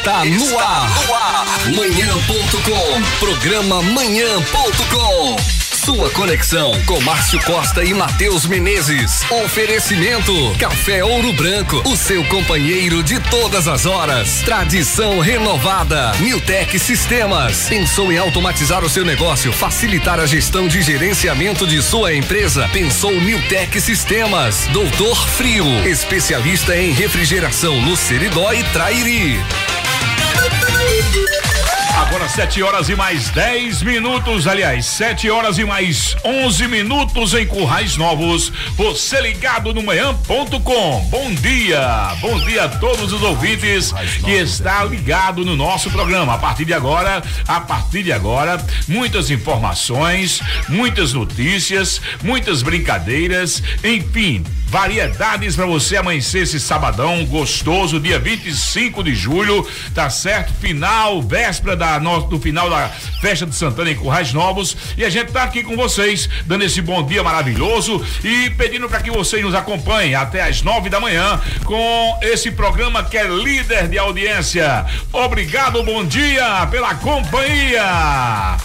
está 0.00 0.24
no 0.24 0.58
ar. 0.58 0.90
Ar. 1.12 1.70
Manhã.com. 1.74 3.02
Programa 3.18 3.82
Manhã.com. 3.82 5.36
Sua 5.60 6.08
conexão 6.10 6.72
com 6.86 6.98
Márcio 7.02 7.38
Costa 7.44 7.84
e 7.84 7.92
Matheus 7.92 8.46
Menezes. 8.46 9.30
Oferecimento 9.30 10.32
Café 10.58 11.04
Ouro 11.04 11.34
Branco, 11.34 11.82
o 11.86 11.96
seu 11.96 12.24
companheiro 12.24 13.02
de 13.02 13.20
todas 13.20 13.68
as 13.68 13.84
horas. 13.84 14.40
Tradição 14.42 15.20
renovada. 15.20 16.12
Newtec 16.18 16.78
Sistemas. 16.78 17.68
Pensou 17.68 18.10
em 18.10 18.16
automatizar 18.16 18.82
o 18.82 18.88
seu 18.88 19.04
negócio, 19.04 19.52
facilitar 19.52 20.18
a 20.18 20.24
gestão 20.24 20.66
de 20.66 20.80
gerenciamento 20.80 21.66
de 21.66 21.82
sua 21.82 22.14
empresa? 22.14 22.66
Pensou 22.72 23.12
Newtec 23.12 23.78
Sistemas. 23.82 24.66
Doutor 24.72 25.28
Frio, 25.28 25.66
especialista 25.86 26.74
em 26.74 26.90
refrigeração 26.92 27.82
no 27.82 27.96
Seridó 27.96 28.50
e 28.54 28.64
Trairi. 28.64 29.40
you 31.12 31.49
Agora 32.00 32.26
7 32.26 32.62
horas 32.62 32.88
e 32.88 32.96
mais 32.96 33.28
10 33.28 33.82
minutos, 33.82 34.48
aliás, 34.48 34.86
7 34.86 35.28
horas 35.28 35.58
e 35.58 35.64
mais 35.64 36.16
11 36.24 36.66
minutos 36.66 37.34
em 37.34 37.46
Currais 37.46 37.96
Novos. 37.98 38.50
Você 38.74 39.20
ligado 39.20 39.74
no 39.74 39.82
manhã.com. 39.82 41.08
Bom 41.10 41.34
dia, 41.34 42.16
bom 42.22 42.40
dia 42.40 42.64
a 42.64 42.68
todos 42.68 43.12
os 43.12 43.22
ouvintes 43.22 43.92
que 44.24 44.32
está 44.32 44.82
ligado 44.82 45.44
no 45.44 45.54
nosso 45.54 45.90
programa. 45.90 46.34
A 46.34 46.38
partir 46.38 46.64
de 46.64 46.72
agora, 46.72 47.22
a 47.46 47.60
partir 47.60 48.02
de 48.02 48.12
agora, 48.12 48.58
muitas 48.88 49.30
informações, 49.30 50.40
muitas 50.68 51.12
notícias, 51.12 52.00
muitas 52.24 52.62
brincadeiras, 52.62 53.62
enfim, 53.84 54.42
variedades 54.70 55.56
para 55.56 55.66
você 55.66 55.96
amanhecer 55.96 56.44
esse 56.44 56.60
sabadão 56.60 57.26
gostoso, 57.26 57.98
dia 57.98 58.20
25 58.20 59.02
de 59.02 59.14
julho, 59.14 59.68
tá 59.92 60.08
certo? 60.08 60.52
Final, 60.60 61.20
véspera 61.20 61.76
da 61.76 61.89
do 61.98 62.38
final 62.38 62.68
da 62.70 62.88
festa 63.20 63.46
de 63.46 63.54
Santana 63.54 63.90
em 63.90 63.96
Currais 63.96 64.32
Novos 64.32 64.76
e 64.96 65.04
a 65.04 65.10
gente 65.10 65.32
tá 65.32 65.42
aqui 65.42 65.62
com 65.62 65.76
vocês, 65.76 66.28
dando 66.46 66.64
esse 66.64 66.80
bom 66.80 67.02
dia 67.04 67.22
maravilhoso 67.22 68.04
e 68.22 68.50
pedindo 68.50 68.88
para 68.88 69.00
que 69.00 69.10
vocês 69.10 69.44
nos 69.44 69.54
acompanhem 69.54 70.14
até 70.14 70.42
às 70.42 70.62
nove 70.62 70.88
da 70.88 71.00
manhã 71.00 71.40
com 71.64 72.18
esse 72.22 72.50
programa 72.50 73.02
que 73.02 73.16
é 73.16 73.26
líder 73.26 73.88
de 73.88 73.98
audiência. 73.98 74.84
Obrigado, 75.12 75.82
bom 75.82 76.04
dia 76.04 76.66
pela 76.70 76.94
companhia. 76.94 78.56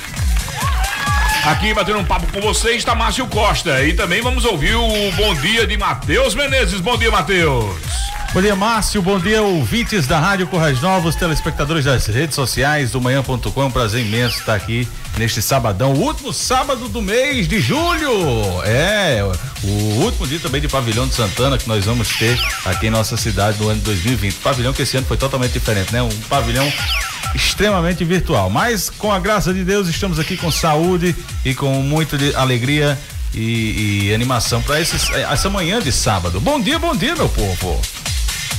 Aqui 1.45 1.73
batendo 1.75 1.99
um 1.99 2.05
papo 2.05 2.25
com 2.33 2.41
você 2.41 2.71
está 2.71 2.95
Márcio 2.95 3.27
Costa 3.27 3.83
e 3.83 3.93
também 3.93 4.19
vamos 4.19 4.45
ouvir 4.45 4.73
o 4.73 5.11
bom 5.11 5.35
dia 5.35 5.67
de 5.67 5.77
Matheus 5.77 6.33
Menezes. 6.33 6.81
Bom 6.81 6.97
dia, 6.97 7.11
Matheus. 7.11 7.75
Bom 8.35 8.41
dia, 8.41 8.53
Márcio. 8.53 9.01
Bom 9.01 9.17
dia, 9.17 9.41
ouvintes 9.41 10.07
da 10.07 10.19
Rádio 10.19 10.45
Corrais 10.47 10.81
Novos, 10.81 11.15
telespectadores 11.15 11.85
das 11.85 12.05
redes 12.07 12.35
sociais 12.35 12.91
do 12.91 12.99
manhã.com. 12.99 13.61
É 13.61 13.65
um 13.65 13.71
prazer 13.71 14.05
imenso 14.05 14.39
estar 14.39 14.55
aqui 14.55 14.85
neste 15.17 15.41
sabadão, 15.41 15.93
último 15.93 16.33
sábado 16.33 16.89
do 16.89 17.01
mês 17.01 17.47
de 17.47 17.61
julho. 17.61 18.11
É, 18.65 19.23
o 19.63 20.03
último 20.03 20.27
dia 20.27 20.37
também 20.37 20.59
de 20.59 20.67
Pavilhão 20.67 21.07
de 21.07 21.15
Santana 21.15 21.57
que 21.57 21.65
nós 21.65 21.85
vamos 21.85 22.09
ter 22.17 22.37
aqui 22.65 22.87
em 22.87 22.89
nossa 22.89 23.15
cidade 23.15 23.57
no 23.57 23.69
ano 23.69 23.79
de 23.79 23.85
2020. 23.85 24.33
Pavilhão 24.39 24.73
que 24.73 24.81
esse 24.81 24.97
ano 24.97 25.07
foi 25.07 25.15
totalmente 25.15 25.53
diferente, 25.53 25.93
né? 25.93 26.01
Um 26.01 26.09
pavilhão 26.27 26.69
extremamente 27.33 28.03
virtual. 28.03 28.49
Mas 28.49 28.89
com 28.89 29.13
a 29.13 29.17
graça 29.17 29.53
de 29.53 29.63
Deus 29.63 29.87
estamos 29.87 30.19
aqui 30.19 30.35
com 30.35 30.51
saúde 30.51 31.15
e 31.45 31.55
com 31.55 31.71
muita 31.81 32.17
alegria 32.37 32.99
e, 33.33 34.07
e 34.09 34.13
animação 34.13 34.61
para 34.61 34.77
essa 34.77 35.49
manhã 35.49 35.79
de 35.79 35.93
sábado. 35.93 36.41
Bom 36.41 36.59
dia, 36.59 36.77
bom 36.77 36.93
dia, 36.93 37.15
meu 37.15 37.29
povo. 37.29 37.81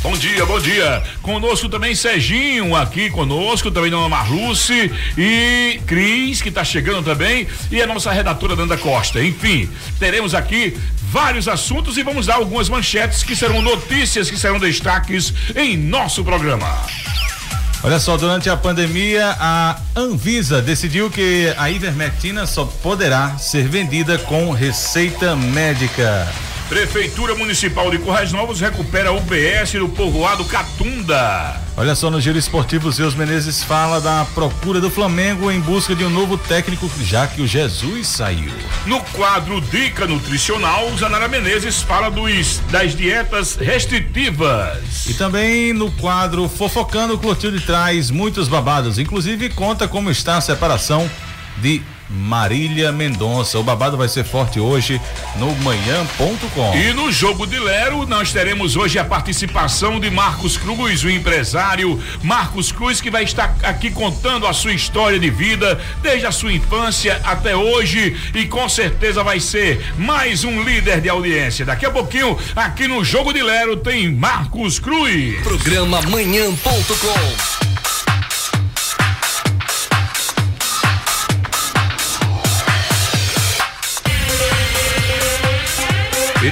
Bom 0.07 0.17
dia, 0.17 0.47
bom 0.47 0.61
dia. 0.61 1.03
Conosco 1.21 1.69
também 1.69 1.93
Serginho 1.93 2.77
aqui 2.77 3.11
conosco, 3.11 3.73
também 3.73 3.91
Dona 3.91 4.09
Marluce 4.09 4.93
e 5.19 5.81
Cris, 5.85 6.41
que 6.41 6.49
está 6.49 6.63
chegando 6.63 7.03
também, 7.03 7.49
e 7.73 7.83
a 7.83 7.89
nossa 7.89 8.13
redatora 8.13 8.55
Danda 8.55 8.77
Costa. 8.77 9.21
Enfim, 9.21 9.69
teremos 9.99 10.33
aqui 10.33 10.79
vários 11.11 11.49
assuntos 11.49 11.99
e 11.99 12.05
vamos 12.05 12.25
dar 12.25 12.37
algumas 12.37 12.69
manchetes 12.69 13.25
que 13.25 13.35
serão 13.35 13.61
notícias, 13.61 14.31
que 14.31 14.39
serão 14.39 14.61
destaques 14.61 15.35
em 15.57 15.77
nosso 15.77 16.23
programa. 16.23 16.87
Olha 17.83 17.99
só, 17.99 18.17
durante 18.17 18.49
a 18.49 18.57
pandemia, 18.57 19.37
a 19.41 19.77
Anvisa 19.97 20.63
decidiu 20.63 21.11
que 21.11 21.53
a 21.59 21.69
ivermectina 21.69 22.47
só 22.47 22.65
poderá 22.65 23.37
ser 23.39 23.67
vendida 23.67 24.17
com 24.19 24.53
receita 24.53 25.35
médica. 25.35 26.33
Prefeitura 26.69 27.37
Municipal 27.37 27.89
de 27.93 27.99
Currais 27.99 28.33
Novos 28.33 28.61
recupera 28.61 29.13
o 29.13 29.19
UBS 29.19 29.73
do 29.75 29.89
povoado 29.89 30.45
Catunda. 30.45 31.63
Olha 31.77 31.95
só, 31.95 32.11
no 32.11 32.21
Giro 32.21 32.37
Esportivo, 32.37 32.91
Zeus 32.91 33.15
Menezes 33.15 33.63
fala 33.63 34.01
da 34.01 34.25
procura 34.35 34.81
do 34.81 34.91
Flamengo 34.91 35.49
em 35.49 35.61
busca 35.61 35.95
de 35.95 36.05
um 36.05 36.11
novo 36.11 36.37
técnico, 36.37 36.91
já 37.01 37.29
que 37.29 37.41
o 37.41 37.47
Jesus 37.47 38.09
saiu. 38.09 38.53
No 38.85 39.01
quadro 39.13 39.61
Dica 39.61 40.07
Nutricional, 40.07 40.91
Zanara 40.97 41.29
Menezes 41.29 41.83
fala 41.83 42.11
dos, 42.11 42.59
das 42.73 42.97
dietas 42.97 43.55
restritivas. 43.55 45.07
E 45.07 45.15
também 45.15 45.73
no 45.73 45.93
quadro 45.93 46.49
Fofocando, 46.49 47.17
Clotilde 47.17 47.61
traz 47.61 48.11
muitos 48.11 48.49
babados, 48.49 48.99
inclusive 48.99 49.51
conta 49.51 49.87
como 49.87 50.11
está 50.11 50.37
a 50.37 50.41
separação 50.41 51.09
de 51.59 51.81
Marília 52.09 52.93
Mendonça. 52.93 53.59
O 53.59 53.63
babado 53.63 53.97
vai 53.97 54.09
ser 54.09 54.25
forte 54.25 54.61
hoje 54.61 55.01
no 55.37 55.55
manhã.com. 55.57 56.77
E 56.77 56.93
no 56.93 57.11
jogo 57.11 57.47
de 57.47 57.59
Lero, 57.59 58.07
nós 58.07 58.33
teremos 58.33 58.77
hoje 58.77 58.99
a 58.99 59.05
participação 59.05 59.99
de 59.99 60.11
Marcos 60.11 60.57
Cruz, 60.57 61.05
o 61.05 61.11
empresário 61.11 62.03
Marcos 62.23 62.73
Cruz, 62.73 63.01
que 63.01 63.11
vai 63.11 63.25
estar 63.25 63.57
aqui 63.63 63.91
contando 63.91 64.47
a 64.47 64.53
sua 64.53 64.73
história 64.73 65.19
de 65.19 65.31
vida, 65.31 65.81
desde 66.03 66.27
a 66.27 66.33
sua 66.33 66.53
infância 66.53 67.21
até 67.25 67.57
hoje, 67.57 68.17
e 68.35 68.47
com 68.47 68.69
certeza 68.69 69.23
vai 69.23 69.41
ser 69.41 69.85
mais 69.97 70.45
um 70.45 70.63
líder 70.63 71.01
de 71.01 71.09
audiência. 71.09 71.65
Daqui 71.65 71.87
a 71.87 71.91
pouquinho, 71.91 72.39
aqui 72.55 72.87
no 72.87 73.05
Jogo 73.05 73.33
de 73.33 73.43
Lero, 73.43 73.77
tem 73.77 74.13
Marcos 74.13 74.79
Cruz. 74.79 75.41
Programa 75.43 76.01
manhã.com. 76.03 77.76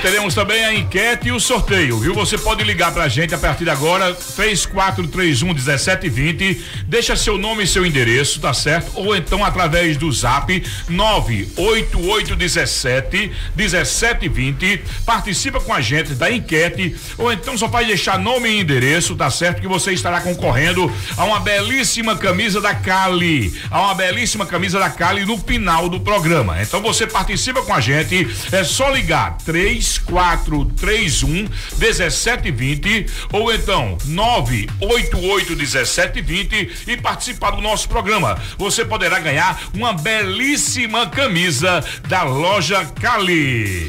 teremos 0.05 0.35
também 0.35 0.63
a 0.63 0.75
enquete 0.75 1.29
e 1.29 1.33
o 1.33 1.41
sorteio, 1.41 1.99
viu? 1.99 2.13
Você 2.13 2.37
pode 2.37 2.63
ligar 2.63 2.93
pra 2.93 3.09
gente 3.09 3.35
a 3.35 3.39
partir 3.39 3.65
de 3.65 3.71
agora, 3.71 4.13
3431 4.13 5.55
1720. 5.55 6.63
Deixa 6.87 7.17
seu 7.17 7.39
nome 7.39 7.65
e 7.65 7.67
seu 7.67 7.87
endereço, 7.87 8.39
tá 8.39 8.53
certo? 8.53 8.93
Ou 8.97 9.17
então 9.17 9.43
através 9.43 9.97
do 9.97 10.13
zap 10.13 10.63
98817 10.91 13.33
1720. 13.57 14.85
Participa 15.07 15.59
com 15.59 15.73
a 15.73 15.81
gente 15.81 16.13
da 16.13 16.31
enquete, 16.31 16.95
ou 17.17 17.33
então 17.33 17.57
só 17.57 17.67
pode 17.67 17.89
deixar 17.89 18.19
nome 18.19 18.51
e 18.51 18.61
endereço, 18.61 19.17
tá 19.17 19.31
certo? 19.31 19.63
Que 19.63 19.69
você 19.69 19.93
estará 19.93 20.21
concorrendo 20.21 20.93
a 21.17 21.25
uma 21.25 21.41
belíssima 21.41 22.15
camisa 22.15 22.61
da 22.61 22.75
Cali. 22.75 23.59
A 23.71 23.81
uma 23.81 23.95
belíssima 23.95 24.45
camisa 24.45 24.79
da 24.79 24.91
Cali 24.91 25.25
no 25.25 25.39
final 25.39 25.89
do 25.89 25.99
programa. 25.99 26.61
Então 26.61 26.83
você 26.83 27.07
participa 27.07 27.63
com 27.63 27.73
a 27.73 27.81
gente, 27.81 28.29
é 28.53 28.63
só 28.63 28.91
ligar 28.91 29.39
3 29.47 29.94
3431 29.99 31.49
1720 31.79 33.07
ou 33.33 33.53
então 33.53 33.97
988 34.05 35.57
1720 35.57 36.71
e 36.89 36.97
participar 36.97 37.53
do 37.53 37.63
nosso 37.63 37.89
programa. 37.89 38.41
Você 38.59 38.85
poderá 38.85 39.19
ganhar 39.19 39.61
uma 39.75 39.93
belíssima 39.93 41.07
camisa 41.09 41.85
da 42.09 42.23
loja 42.23 42.85
Cali. 43.01 43.89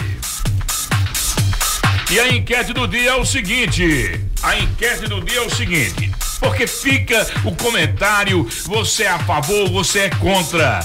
E 2.12 2.19
a 2.19 2.30
enquete 2.30 2.72
do 2.74 2.88
dia 2.88 3.12
é 3.12 3.16
o 3.16 3.25
seguinte: 3.25 4.22
a 4.44 4.57
enquete 4.57 5.07
do 5.07 5.22
dia 5.22 5.40
é 5.40 5.42
o 5.42 5.50
seguinte, 5.50 6.12
porque 6.40 6.68
fica 6.68 7.25
o 7.44 7.56
comentário, 7.56 8.48
você 8.66 9.04
é 9.04 9.10
a 9.10 9.19
favor, 9.19 9.69
você 9.69 10.02
é 10.02 10.10
contra 10.10 10.80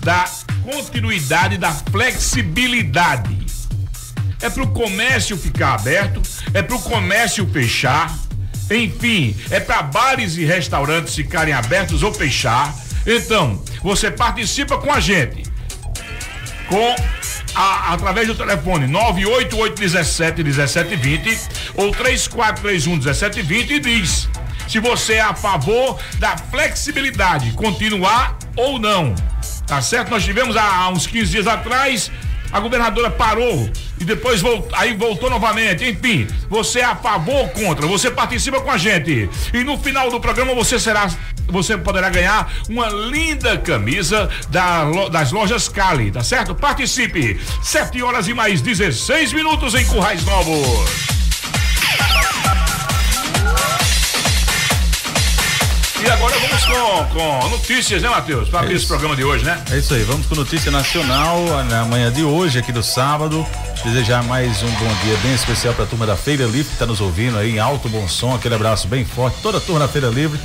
da 0.00 0.28
continuidade 0.64 1.56
da 1.56 1.72
flexibilidade 1.72 3.47
é 4.40 4.48
para 4.48 4.62
o 4.62 4.68
comércio 4.68 5.36
ficar 5.36 5.74
aberto, 5.74 6.22
é 6.54 6.62
para 6.62 6.76
o 6.76 6.82
comércio 6.82 7.46
fechar, 7.48 8.16
enfim, 8.70 9.36
é 9.50 9.60
para 9.60 9.82
bares 9.82 10.36
e 10.36 10.44
restaurantes 10.44 11.14
ficarem 11.14 11.54
abertos 11.54 12.02
ou 12.02 12.12
fechar. 12.12 12.74
Então, 13.06 13.62
você 13.82 14.10
participa 14.10 14.78
com 14.78 14.92
a 14.92 15.00
gente 15.00 15.42
com 16.68 16.94
a, 17.54 17.94
através 17.94 18.26
do 18.26 18.34
telefone 18.34 18.86
98817 18.86 20.44
1720 20.44 21.38
ou 21.74 21.90
3431 21.90 22.92
1720 22.96 23.72
e 23.72 23.80
diz 23.80 24.28
se 24.68 24.78
você 24.80 25.14
é 25.14 25.20
a 25.22 25.34
favor 25.34 25.98
da 26.18 26.36
flexibilidade, 26.36 27.52
continuar 27.52 28.36
ou 28.54 28.78
não. 28.78 29.14
Tá 29.66 29.80
certo? 29.80 30.10
Nós 30.10 30.24
tivemos 30.24 30.56
há 30.56 30.88
uns 30.90 31.06
15 31.06 31.30
dias 31.30 31.46
atrás 31.46 32.10
a 32.52 32.60
governadora 32.60 33.10
parou 33.10 33.70
e 34.00 34.04
depois 34.04 34.40
voltou, 34.40 34.76
aí 34.76 34.94
voltou 34.94 35.30
novamente. 35.30 35.84
Enfim, 35.84 36.26
você 36.48 36.80
é 36.80 36.84
a 36.84 36.96
favor 36.96 37.34
ou 37.34 37.48
contra? 37.48 37.86
Você 37.86 38.10
participa 38.10 38.60
com 38.60 38.70
a 38.70 38.78
gente. 38.78 39.28
E 39.52 39.64
no 39.64 39.78
final 39.78 40.10
do 40.10 40.20
programa 40.20 40.54
você 40.54 40.78
será 40.78 41.08
você 41.50 41.78
poderá 41.78 42.10
ganhar 42.10 42.52
uma 42.68 42.88
linda 42.88 43.56
camisa 43.56 44.28
da, 44.50 44.84
das 45.10 45.32
lojas 45.32 45.68
Cali, 45.68 46.10
tá 46.10 46.22
certo? 46.22 46.54
Participe! 46.54 47.40
7 47.62 48.02
horas 48.02 48.28
e 48.28 48.34
mais 48.34 48.60
16 48.60 49.32
minutos 49.32 49.74
em 49.74 49.84
Currais 49.86 50.24
Novos. 50.24 51.18
E 56.08 56.10
agora 56.10 56.38
vamos 56.38 56.64
com, 56.64 57.18
com 57.18 57.48
notícias, 57.50 58.00
né, 58.00 58.08
Matheus? 58.08 58.48
Para 58.48 58.60
abrir 58.60 58.72
é 58.72 58.76
esse 58.78 58.86
programa 58.86 59.14
de 59.14 59.22
hoje, 59.22 59.44
né? 59.44 59.62
É 59.70 59.76
isso 59.76 59.92
aí, 59.92 60.02
vamos 60.04 60.26
com 60.26 60.34
notícia 60.34 60.70
nacional 60.70 61.44
na 61.64 61.84
manhã 61.84 62.10
de 62.10 62.22
hoje, 62.22 62.58
aqui 62.58 62.72
do 62.72 62.82
sábado. 62.82 63.46
Desejar 63.84 64.24
mais 64.24 64.62
um 64.62 64.70
bom 64.70 64.88
dia 65.04 65.14
bem 65.22 65.34
especial 65.34 65.74
para 65.74 65.84
a 65.84 65.86
turma 65.86 66.06
da 66.06 66.16
Feira 66.16 66.44
Livre 66.46 66.64
que 66.64 66.72
está 66.72 66.86
nos 66.86 67.02
ouvindo 67.02 67.36
aí 67.36 67.56
em 67.56 67.58
alto 67.58 67.90
bom 67.90 68.08
som. 68.08 68.34
Aquele 68.34 68.54
abraço 68.54 68.88
bem 68.88 69.04
forte, 69.04 69.42
toda 69.42 69.58
a 69.58 69.60
turma 69.60 69.80
da 69.80 69.88
Feira 69.88 70.08
Livre. 70.08 70.40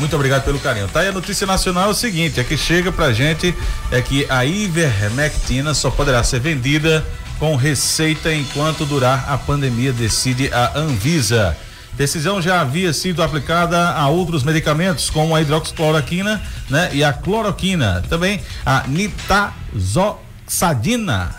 Muito 0.00 0.16
obrigado 0.16 0.42
pelo 0.42 0.58
carinho. 0.58 0.88
Tá 0.88 0.98
aí 0.98 1.06
a 1.06 1.12
notícia 1.12 1.46
nacional 1.46 1.90
é 1.90 1.92
o 1.92 1.94
seguinte, 1.94 2.40
é 2.40 2.42
que 2.42 2.56
chega 2.56 2.90
pra 2.90 3.12
gente 3.12 3.54
é 3.92 4.02
que 4.02 4.26
a 4.28 4.44
ivermectina 4.44 5.74
só 5.74 5.92
poderá 5.92 6.24
ser 6.24 6.40
vendida 6.40 7.06
com 7.38 7.54
receita 7.54 8.34
enquanto 8.34 8.84
durar 8.84 9.26
a 9.28 9.38
pandemia, 9.38 9.92
decide 9.92 10.52
a 10.52 10.76
Anvisa. 10.76 11.56
Decisão 11.96 12.42
já 12.42 12.60
havia 12.60 12.92
sido 12.92 13.22
aplicada 13.22 13.90
a 13.90 14.08
outros 14.08 14.42
medicamentos, 14.42 15.08
como 15.10 15.36
a 15.36 15.40
hidroxicloroquina, 15.40 16.42
né? 16.68 16.90
E 16.92 17.04
a 17.04 17.12
cloroquina, 17.12 18.02
também 18.08 18.40
a 18.66 18.82
nitazoxadina. 18.88 21.32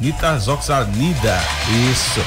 Nitazoxanida, 0.00 1.38
isso. 1.90 2.24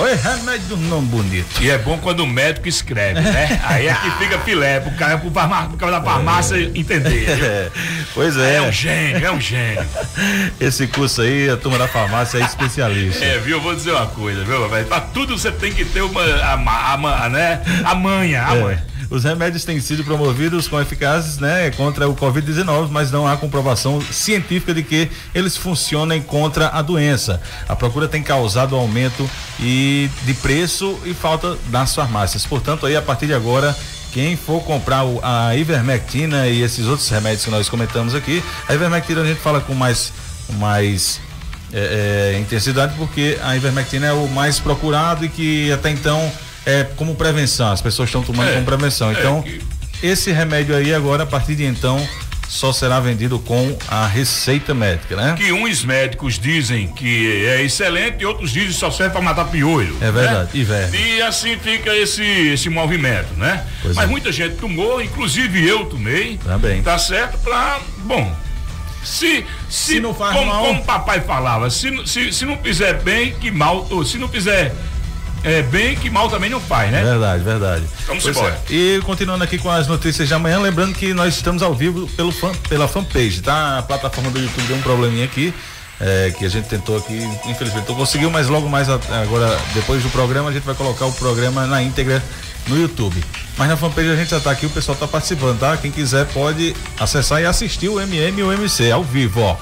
Oi, 0.00 0.14
remédio 0.14 0.68
do 0.68 0.76
nome 0.76 1.08
bonito. 1.08 1.60
E 1.60 1.68
é 1.68 1.76
bom 1.76 1.98
quando 1.98 2.20
o 2.20 2.26
médico 2.26 2.68
escreve, 2.68 3.20
né? 3.20 3.60
Aí 3.66 3.88
é 3.88 3.94
que 3.94 4.10
fica 4.12 4.38
filé 4.38 4.78
pro 4.78 4.92
cara, 4.92 5.18
pro, 5.18 5.28
farmácia, 5.28 5.68
pro 5.70 5.76
cara 5.76 5.92
da 5.92 6.02
farmácia 6.02 6.56
é. 6.56 6.70
entender. 6.78 7.72
Pois 8.14 8.36
é. 8.36 8.56
É 8.56 8.62
um 8.62 8.72
gênio, 8.72 9.26
é 9.26 9.30
um 9.30 9.40
gênio. 9.40 9.86
Esse 10.58 10.86
curso 10.86 11.22
aí, 11.22 11.48
a 11.48 11.56
turma 11.56 11.78
da 11.78 11.86
farmácia 11.86 12.38
é 12.38 12.42
especialista. 12.42 13.24
É, 13.24 13.38
viu? 13.38 13.58
Eu 13.58 13.62
vou 13.62 13.74
dizer 13.74 13.92
uma 13.92 14.06
coisa, 14.06 14.42
viu, 14.44 14.68
velho? 14.68 14.86
Pra 14.86 15.00
tudo 15.00 15.38
você 15.38 15.52
tem 15.52 15.72
que 15.72 15.84
ter 15.84 16.00
uma, 16.00 16.20
a, 16.22 16.54
a, 16.54 17.24
a 17.24 17.28
né? 17.28 17.60
A 17.84 17.94
manha, 17.94 18.44
a 18.44 18.56
é. 18.56 18.60
manha. 18.60 18.86
Os 19.10 19.24
remédios 19.24 19.64
têm 19.64 19.80
sido 19.80 20.04
promovidos 20.04 20.68
com 20.68 20.80
eficazes, 20.80 21.38
né, 21.38 21.70
contra 21.70 22.08
o 22.08 22.14
Covid-19, 22.14 22.88
mas 22.90 23.10
não 23.10 23.26
há 23.26 23.36
comprovação 23.36 24.00
científica 24.00 24.74
de 24.74 24.82
que 24.82 25.08
eles 25.34 25.56
funcionem 25.56 26.20
contra 26.20 26.68
a 26.68 26.82
doença. 26.82 27.40
A 27.68 27.74
procura 27.74 28.08
tem 28.08 28.22
causado 28.22 28.76
aumento 28.76 29.28
e 29.60 30.10
de 30.24 30.34
preço 30.34 30.98
e 31.04 31.14
falta 31.14 31.56
nas 31.70 31.94
farmácias. 31.94 32.44
Portanto, 32.44 32.86
aí 32.86 32.96
a 32.96 33.02
partir 33.02 33.26
de 33.26 33.34
agora 33.34 33.76
quem 34.12 34.36
for 34.36 34.62
comprar 34.62 35.04
a 35.22 35.54
ivermectina 35.54 36.48
e 36.48 36.62
esses 36.62 36.86
outros 36.86 37.08
remédios 37.08 37.44
que 37.44 37.50
nós 37.50 37.68
comentamos 37.68 38.14
aqui, 38.14 38.42
a 38.68 38.74
ivermectina 38.74 39.20
a 39.20 39.24
gente 39.24 39.40
fala 39.40 39.60
com 39.60 39.74
mais, 39.74 40.12
mais 40.58 41.20
é, 41.72 42.32
é, 42.34 42.38
intensidade 42.38 42.94
porque 42.96 43.38
a 43.42 43.54
ivermectina 43.54 44.06
é 44.06 44.12
o 44.12 44.26
mais 44.28 44.58
procurado 44.58 45.24
e 45.24 45.28
que 45.28 45.70
até 45.70 45.90
então 45.90 46.32
é 46.68 46.84
como 46.96 47.14
prevenção, 47.14 47.72
as 47.72 47.80
pessoas 47.80 48.10
estão 48.10 48.22
tomando 48.22 48.50
é, 48.50 48.52
como 48.52 48.66
prevenção. 48.66 49.10
Então, 49.10 49.38
é 49.46 49.50
que... 49.50 49.60
esse 50.06 50.30
remédio 50.30 50.76
aí 50.76 50.92
agora, 50.92 51.22
a 51.22 51.26
partir 51.26 51.54
de 51.56 51.64
então, 51.64 52.06
só 52.46 52.72
será 52.74 53.00
vendido 53.00 53.38
com 53.38 53.76
a 53.88 54.06
receita 54.06 54.74
médica, 54.74 55.16
né? 55.16 55.34
Que 55.34 55.50
uns 55.50 55.82
médicos 55.82 56.38
dizem 56.38 56.88
que 56.88 57.46
é 57.46 57.62
excelente 57.62 58.20
e 58.20 58.26
outros 58.26 58.50
dizem 58.50 58.68
que 58.68 58.74
só 58.74 58.90
serve 58.90 59.12
para 59.12 59.22
matar 59.22 59.46
piolho. 59.46 59.96
É 60.00 60.10
verdade, 60.10 60.64
né? 60.64 60.90
e, 60.92 61.16
e 61.16 61.22
assim 61.22 61.58
fica 61.58 61.94
esse 61.96 62.22
esse 62.22 62.68
movimento, 62.68 63.32
né? 63.34 63.64
Pois 63.80 63.96
Mas 63.96 64.04
é. 64.04 64.08
muita 64.08 64.30
gente 64.30 64.56
tomou, 64.56 65.02
inclusive 65.02 65.66
eu 65.66 65.86
tomei. 65.86 66.38
Também. 66.44 66.82
Tá 66.82 66.98
certo 66.98 67.38
para, 67.38 67.80
bom, 67.98 68.34
se, 69.02 69.44
se, 69.70 69.94
se, 69.94 70.00
não 70.00 70.12
faz 70.12 70.34
como, 70.34 70.46
mal. 70.46 70.64
Como 70.64 70.80
o 70.80 70.84
papai 70.84 71.20
falava, 71.20 71.70
se, 71.70 71.90
se, 72.06 72.30
se 72.30 72.44
não 72.44 72.58
fizer 72.58 72.94
bem, 73.02 73.32
que 73.32 73.50
mal, 73.50 73.86
ou 73.90 74.04
se 74.04 74.18
não 74.18 74.28
fizer 74.28 74.74
é, 75.44 75.62
bem 75.62 75.96
que 75.96 76.10
mal 76.10 76.28
também 76.28 76.50
não 76.50 76.60
faz, 76.60 76.90
né? 76.90 77.02
Verdade, 77.02 77.42
verdade. 77.42 77.84
Vamos 78.06 78.24
pois 78.24 78.36
embora. 78.36 78.60
É. 78.68 78.74
E 78.74 79.00
continuando 79.02 79.44
aqui 79.44 79.58
com 79.58 79.70
as 79.70 79.86
notícias 79.86 80.26
de 80.26 80.34
amanhã, 80.34 80.58
lembrando 80.58 80.94
que 80.94 81.14
nós 81.14 81.34
estamos 81.36 81.62
ao 81.62 81.74
vivo 81.74 82.08
pelo 82.08 82.32
fan, 82.32 82.52
pela 82.68 82.88
fanpage, 82.88 83.40
tá? 83.42 83.78
A 83.78 83.82
plataforma 83.82 84.30
do 84.30 84.38
YouTube 84.38 84.66
deu 84.66 84.76
um 84.76 84.82
probleminha 84.82 85.24
aqui. 85.24 85.52
É, 86.00 86.32
que 86.38 86.44
a 86.44 86.48
gente 86.48 86.68
tentou 86.68 86.96
aqui, 86.96 87.28
infelizmente 87.44 87.88
não 87.88 87.96
conseguiu, 87.96 88.30
mas 88.30 88.46
logo 88.46 88.68
mais 88.68 88.88
agora, 88.88 89.58
depois 89.74 90.00
do 90.00 90.08
programa, 90.10 90.48
a 90.48 90.52
gente 90.52 90.62
vai 90.62 90.74
colocar 90.76 91.06
o 91.06 91.12
programa 91.12 91.66
na 91.66 91.82
íntegra 91.82 92.22
no 92.68 92.80
YouTube. 92.80 93.20
Mas 93.56 93.68
na 93.68 93.76
fanpage 93.76 94.08
a 94.08 94.14
gente 94.14 94.30
já 94.30 94.38
tá 94.38 94.52
aqui, 94.52 94.66
o 94.66 94.70
pessoal 94.70 94.96
tá 94.96 95.08
participando, 95.08 95.58
tá? 95.58 95.76
Quem 95.76 95.90
quiser 95.90 96.24
pode 96.26 96.76
acessar 97.00 97.42
e 97.42 97.46
assistir 97.46 97.88
o 97.88 98.00
MM 98.00 98.40
e 98.40 98.44
o 98.44 98.52
MC 98.52 98.92
ao 98.92 99.02
vivo, 99.02 99.40
ó. 99.40 99.56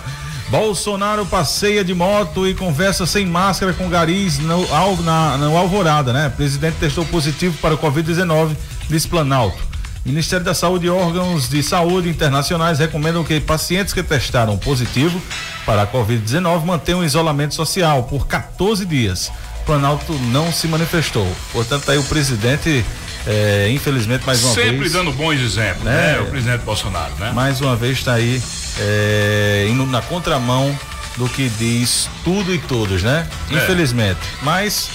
Bolsonaro 0.49 1.27
passeia 1.27 1.85
de 1.85 1.93
moto 1.93 2.47
e 2.47 2.55
conversa 2.55 3.05
sem 3.05 3.27
máscara 3.27 3.73
com 3.73 3.89
garis 3.89 4.39
no, 4.39 4.65
na, 5.03 5.37
no 5.39 5.57
Alvorada, 5.57 6.13
né? 6.13 6.33
Presidente 6.37 6.77
testou 6.79 7.05
positivo 7.07 7.59
para 7.59 7.75
o 7.75 7.79
Covid-19, 7.79 8.57
diz 8.89 9.07
Planalto. 9.07 9.59
Ministério 10.05 10.45
da 10.45 10.55
Saúde 10.55 10.87
e 10.87 10.91
órgãos 10.91 11.49
de 11.49 11.61
saúde 11.65 12.09
internacionais 12.09 12.79
recomendam 12.79 13.25
que 13.25 13.41
pacientes 13.41 13.93
que 13.93 14.05
testaram 14.05 14.57
positivo 14.57 15.21
para 15.65 15.83
a 15.83 15.87
Covid-19 15.87 16.65
mantenham 16.65 17.05
isolamento 17.05 17.57
social 17.57 18.05
por 18.05 18.29
14 18.29 18.87
dias. 18.87 19.33
Planalto 19.65 20.13
não 20.31 20.53
se 20.53 20.69
manifestou. 20.69 21.27
Portanto, 21.51 21.91
aí 21.91 21.99
o 21.99 22.05
presidente 22.05 22.85
é, 23.27 23.69
infelizmente, 23.71 24.25
mais 24.25 24.43
uma 24.43 24.55
Sempre 24.55 24.79
vez. 24.79 24.93
Sempre 24.93 25.05
dando 25.05 25.17
bons 25.17 25.41
exemplos, 25.41 25.85
né? 25.85 26.13
né? 26.13 26.21
O 26.21 26.27
presidente 26.27 26.63
Bolsonaro, 26.63 27.13
né? 27.19 27.33
Mais 27.33 27.61
uma 27.61 27.75
vez 27.75 27.99
está 27.99 28.15
aí 28.15 28.41
é, 28.79 29.67
indo 29.69 29.85
na 29.87 30.01
contramão 30.01 30.79
do 31.17 31.29
que 31.29 31.49
diz 31.49 32.09
tudo 32.23 32.55
e 32.55 32.59
todos, 32.59 33.03
né? 33.03 33.27
É. 33.51 33.55
Infelizmente. 33.55 34.21
Mas 34.43 34.91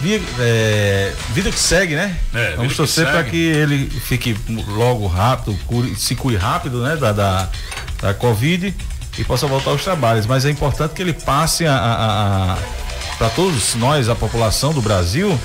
vida, 0.00 0.24
é, 0.38 1.12
vida 1.30 1.50
que 1.50 1.58
segue, 1.58 1.96
né? 1.96 2.16
É, 2.32 2.54
Vamos 2.56 2.76
torcer 2.76 3.06
para 3.06 3.24
que 3.24 3.36
ele 3.36 3.90
fique 4.04 4.36
logo 4.68 5.08
rápido, 5.08 5.58
cure, 5.66 5.96
se 5.96 6.14
cure 6.14 6.36
rápido, 6.36 6.82
né? 6.82 6.96
Da, 6.96 7.10
da, 7.10 7.48
da 8.00 8.14
Covid 8.14 8.72
e 9.18 9.24
possa 9.24 9.48
voltar 9.48 9.70
aos 9.70 9.82
trabalhos. 9.82 10.24
Mas 10.24 10.44
é 10.44 10.50
importante 10.50 10.94
que 10.94 11.02
ele 11.02 11.12
passe 11.12 11.66
a, 11.66 11.74
a, 11.74 12.52
a 12.52 12.58
para 13.18 13.28
todos 13.28 13.74
nós, 13.74 14.08
a 14.08 14.14
população 14.14 14.72
do 14.72 14.80
Brasil, 14.80 15.38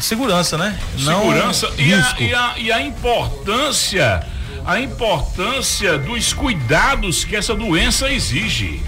segurança, 0.00 0.56
né? 0.56 0.78
Segurança 0.98 1.68
Não 1.68 1.78
e, 1.78 1.94
a, 1.94 2.16
e, 2.18 2.34
a, 2.34 2.54
e 2.58 2.72
a 2.72 2.80
importância, 2.82 4.26
a 4.64 4.80
importância 4.80 5.98
dos 5.98 6.32
cuidados 6.32 7.24
que 7.24 7.36
essa 7.36 7.54
doença 7.54 8.10
exige. 8.10 8.82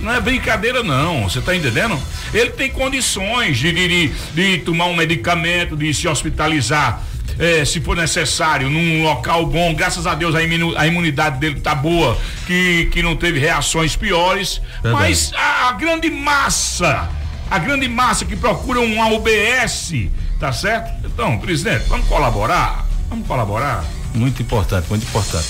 Não 0.00 0.14
é 0.14 0.20
brincadeira, 0.20 0.82
não. 0.82 1.28
Você 1.28 1.40
está 1.40 1.54
entendendo? 1.54 1.98
Ele 2.32 2.50
tem 2.50 2.70
condições 2.70 3.58
de, 3.58 3.72
de, 3.72 4.08
de, 4.34 4.58
tomar 4.58 4.86
um 4.86 4.96
medicamento, 4.96 5.76
de 5.76 5.92
se 5.92 6.08
hospitalizar, 6.08 7.02
é, 7.38 7.64
se 7.64 7.80
for 7.80 7.96
necessário, 7.96 8.70
num 8.70 9.02
local 9.02 9.44
bom. 9.46 9.74
Graças 9.74 10.06
a 10.06 10.14
Deus 10.14 10.34
a, 10.34 10.38
a 10.38 10.86
imunidade 10.86 11.38
dele 11.38 11.60
tá 11.60 11.74
boa, 11.74 12.18
que, 12.46 12.88
que 12.92 13.02
não 13.02 13.14
teve 13.14 13.38
reações 13.38 13.94
piores. 13.94 14.62
Verdade. 14.82 15.04
Mas 15.04 15.32
a, 15.34 15.68
a 15.68 15.72
grande 15.72 16.08
massa 16.10 17.19
a 17.50 17.58
grande 17.58 17.88
massa 17.88 18.24
que 18.24 18.36
procura 18.36 18.80
um 18.80 19.14
UBS, 19.14 19.92
tá 20.38 20.52
certo? 20.52 21.04
Então, 21.04 21.36
presidente, 21.38 21.84
vamos 21.88 22.06
colaborar? 22.06 22.86
Vamos 23.08 23.26
colaborar? 23.26 23.84
Muito 24.14 24.40
importante, 24.40 24.86
muito 24.88 25.04
importante. 25.04 25.48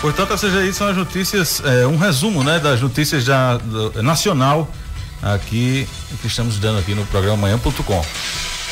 Portanto, 0.00 0.32
essas 0.32 0.54
aí 0.56 0.72
são 0.72 0.88
as 0.88 0.96
notícias, 0.96 1.62
é, 1.64 1.86
um 1.86 1.96
resumo, 1.96 2.42
né, 2.42 2.58
das 2.58 2.80
notícias 2.80 3.24
já 3.24 3.56
do, 3.56 4.02
nacional 4.02 4.68
aqui 5.22 5.88
que 6.20 6.26
estamos 6.26 6.58
dando 6.58 6.78
aqui 6.80 6.94
no 6.94 7.04
programa 7.06 7.36
manhã.com. 7.36 8.04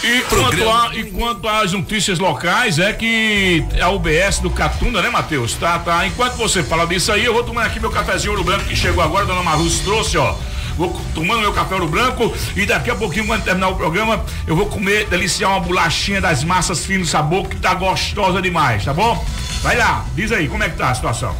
E 0.03 0.21
quanto, 0.23 0.71
a, 0.71 0.95
e 0.95 1.05
quanto 1.05 1.49
às 1.49 1.73
notícias 1.73 2.19
locais, 2.19 2.79
é 2.79 2.93
que 2.93 3.65
a 3.81 3.91
UBS 3.91 4.41
do 4.41 4.51
Catunda, 4.51 5.01
né, 5.03 5.09
Matheus? 5.09 5.55
Tá, 5.55 5.79
tá. 5.79 6.07
Enquanto 6.07 6.35
você 6.35 6.63
fala 6.63 6.87
disso 6.87 7.11
aí, 7.11 7.25
eu 7.25 7.33
vou 7.33 7.43
tomar 7.43 7.65
aqui 7.65 7.81
meu 7.81 7.91
cafezinho 7.91 8.33
ouro 8.33 8.45
branco 8.45 8.65
que 8.65 8.77
chegou 8.77 9.03
agora, 9.03 9.25
a 9.25 9.27
dona 9.27 9.43
Marluz 9.43 9.79
trouxe, 9.81 10.19
ó 10.19 10.37
vou 10.77 11.01
tomando 11.15 11.41
meu 11.41 11.53
café 11.53 11.79
no 11.79 11.89
branco 11.89 12.33
e 12.55 12.67
daqui 12.67 12.91
a 12.91 12.95
pouquinho, 12.95 13.27
quando 13.27 13.43
terminar 13.43 13.69
o 13.69 13.77
programa, 13.77 14.25
eu 14.47 14.55
vou 14.55 14.67
comer, 14.67 15.07
deliciar 15.07 15.51
uma 15.51 15.61
bolachinha 15.61 16.21
das 16.21 16.45
massas 16.45 16.85
fino 16.85 17.05
sabor 17.05 17.49
que 17.49 17.57
tá 17.57 17.75
gostosa 17.75 18.41
demais, 18.43 18.85
tá 18.85 18.93
bom? 18.93 19.25
Vai 19.63 19.77
lá, 19.77 20.05
diz 20.15 20.31
aí, 20.33 20.49
como 20.49 20.63
é 20.63 20.69
que 20.69 20.77
tá 20.77 20.91
a 20.91 20.95
situação? 20.95 21.35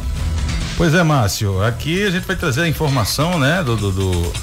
Pois 0.75 0.93
é, 0.93 1.03
Márcio, 1.03 1.63
aqui 1.63 2.05
a 2.05 2.11
gente 2.11 2.25
vai 2.25 2.35
trazer 2.35 2.61
a 2.61 2.67
informação, 2.67 3.39
né, 3.39 3.63
do, 3.63 3.75
do, 3.75 3.91
do 3.91 4.33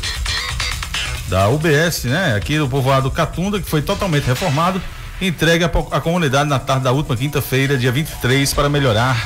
da 1.29 1.49
UBS, 1.49 2.05
né, 2.05 2.35
aqui 2.37 2.59
do 2.59 2.69
povoado 2.69 3.11
Catunda, 3.11 3.61
que 3.61 3.69
foi 3.69 3.83
totalmente 3.83 4.25
reformado, 4.25 4.81
entregue 5.21 5.65
à 5.65 6.01
comunidade 6.01 6.49
na 6.49 6.59
tarde 6.59 6.85
da 6.85 6.93
última 6.93 7.17
quinta-feira, 7.17 7.77
dia 7.77 7.93
23, 7.93 8.53
para 8.53 8.69
melhorar 8.69 9.17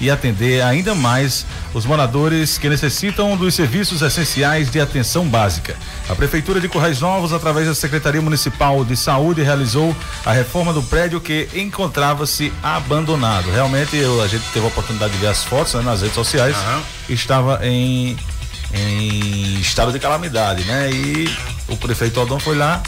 e 0.00 0.10
atender 0.10 0.62
ainda 0.62 0.94
mais 0.94 1.44
os 1.74 1.84
moradores 1.84 2.58
que 2.58 2.68
necessitam 2.68 3.36
dos 3.36 3.54
serviços 3.54 4.02
essenciais 4.02 4.70
de 4.70 4.80
atenção 4.80 5.26
básica. 5.26 5.76
A 6.08 6.14
Prefeitura 6.14 6.60
de 6.60 6.68
Corrais 6.68 7.00
Novos, 7.00 7.32
através 7.32 7.66
da 7.66 7.74
Secretaria 7.74 8.22
Municipal 8.22 8.84
de 8.84 8.96
Saúde, 8.96 9.42
realizou 9.42 9.94
a 10.24 10.32
reforma 10.32 10.72
do 10.72 10.82
prédio 10.82 11.20
que 11.20 11.48
encontrava-se 11.54 12.52
abandonado. 12.62 13.50
Realmente, 13.50 13.96
eu, 13.96 14.22
a 14.22 14.28
gente 14.28 14.44
teve 14.52 14.64
a 14.64 14.68
oportunidade 14.68 15.12
de 15.12 15.18
ver 15.18 15.28
as 15.28 15.44
fotos 15.44 15.74
né, 15.74 15.82
nas 15.82 16.00
redes 16.00 16.14
sociais. 16.14 16.56
Uhum. 16.56 16.82
Estava 17.08 17.60
em, 17.66 18.16
em 18.72 19.60
estado 19.60 19.92
de 19.92 19.98
calamidade, 19.98 20.64
né? 20.64 20.90
E 20.90 21.28
o 21.68 21.76
prefeito 21.76 22.18
Aldão 22.20 22.38
foi 22.38 22.56
lá, 22.56 22.82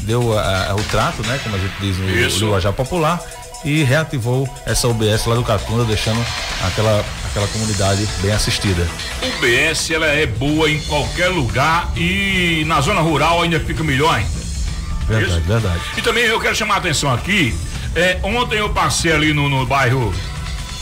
deu 0.00 0.38
a, 0.38 0.70
a, 0.70 0.74
o 0.74 0.82
trato, 0.84 1.22
né? 1.22 1.38
Como 1.42 1.56
a 1.56 1.58
gente 1.58 1.74
diz 1.80 1.98
no 1.98 2.06
linguajar 2.46 2.72
popular 2.72 3.20
e 3.64 3.82
reativou 3.82 4.48
essa 4.66 4.86
UBS 4.88 5.26
lá 5.26 5.34
do 5.34 5.42
Catunda, 5.42 5.84
deixando 5.84 6.24
aquela, 6.62 7.04
aquela 7.24 7.46
comunidade 7.48 8.06
bem 8.20 8.32
assistida. 8.32 8.86
UBS 9.22 9.90
ela 9.90 10.06
é 10.06 10.26
boa 10.26 10.70
em 10.70 10.80
qualquer 10.82 11.28
lugar 11.28 11.90
e 11.96 12.64
na 12.66 12.80
zona 12.80 13.00
rural 13.00 13.42
ainda 13.42 13.58
fica 13.60 13.82
melhor 13.82 14.14
ainda. 14.14 14.44
Verdade, 15.08 15.32
Isso? 15.32 15.40
verdade. 15.40 15.80
E 15.96 16.02
também 16.02 16.24
eu 16.24 16.40
quero 16.40 16.54
chamar 16.54 16.74
a 16.74 16.78
atenção 16.78 17.12
aqui. 17.12 17.54
É, 17.94 18.18
ontem 18.22 18.58
eu 18.58 18.70
passei 18.70 19.12
ali 19.12 19.32
no, 19.32 19.48
no 19.48 19.64
bairro 19.66 20.12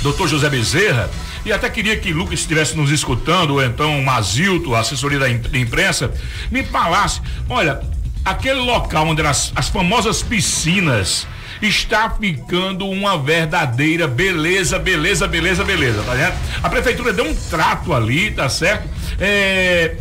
Doutor 0.03 0.29
José 0.29 0.49
Bezerra 0.49 1.11
e 1.45 1.53
até 1.53 1.69
queria 1.69 1.97
que 1.97 2.13
Lucas 2.13 2.41
estivesse 2.41 2.77
nos 2.77 2.91
escutando, 2.91 3.55
ou 3.55 3.65
então 3.65 4.01
Mazilto, 4.03 4.75
a 4.75 4.81
assessoria 4.81 5.19
da, 5.19 5.29
imprensa, 5.29 6.13
me 6.51 6.63
falasse, 6.63 7.21
olha, 7.49 7.81
aquele 8.25 8.61
local 8.61 9.09
onde 9.09 9.23
as, 9.23 9.53
as 9.55 9.69
famosas 9.69 10.23
piscinas 10.23 11.27
está 11.67 12.11
ficando 12.11 12.89
uma 12.89 13.17
verdadeira 13.19 14.07
beleza, 14.09 14.79
beleza, 14.79 15.27
beleza, 15.27 15.65
beleza, 15.65 16.03
tá 16.03 16.15
vendo? 16.15 16.35
A 16.63 16.69
prefeitura 16.69 17.13
deu 17.13 17.25
um 17.25 17.35
trato 17.35 17.93
ali, 17.93 18.31
tá 18.31 18.49
certo? 18.49 18.89
É, 19.19 19.97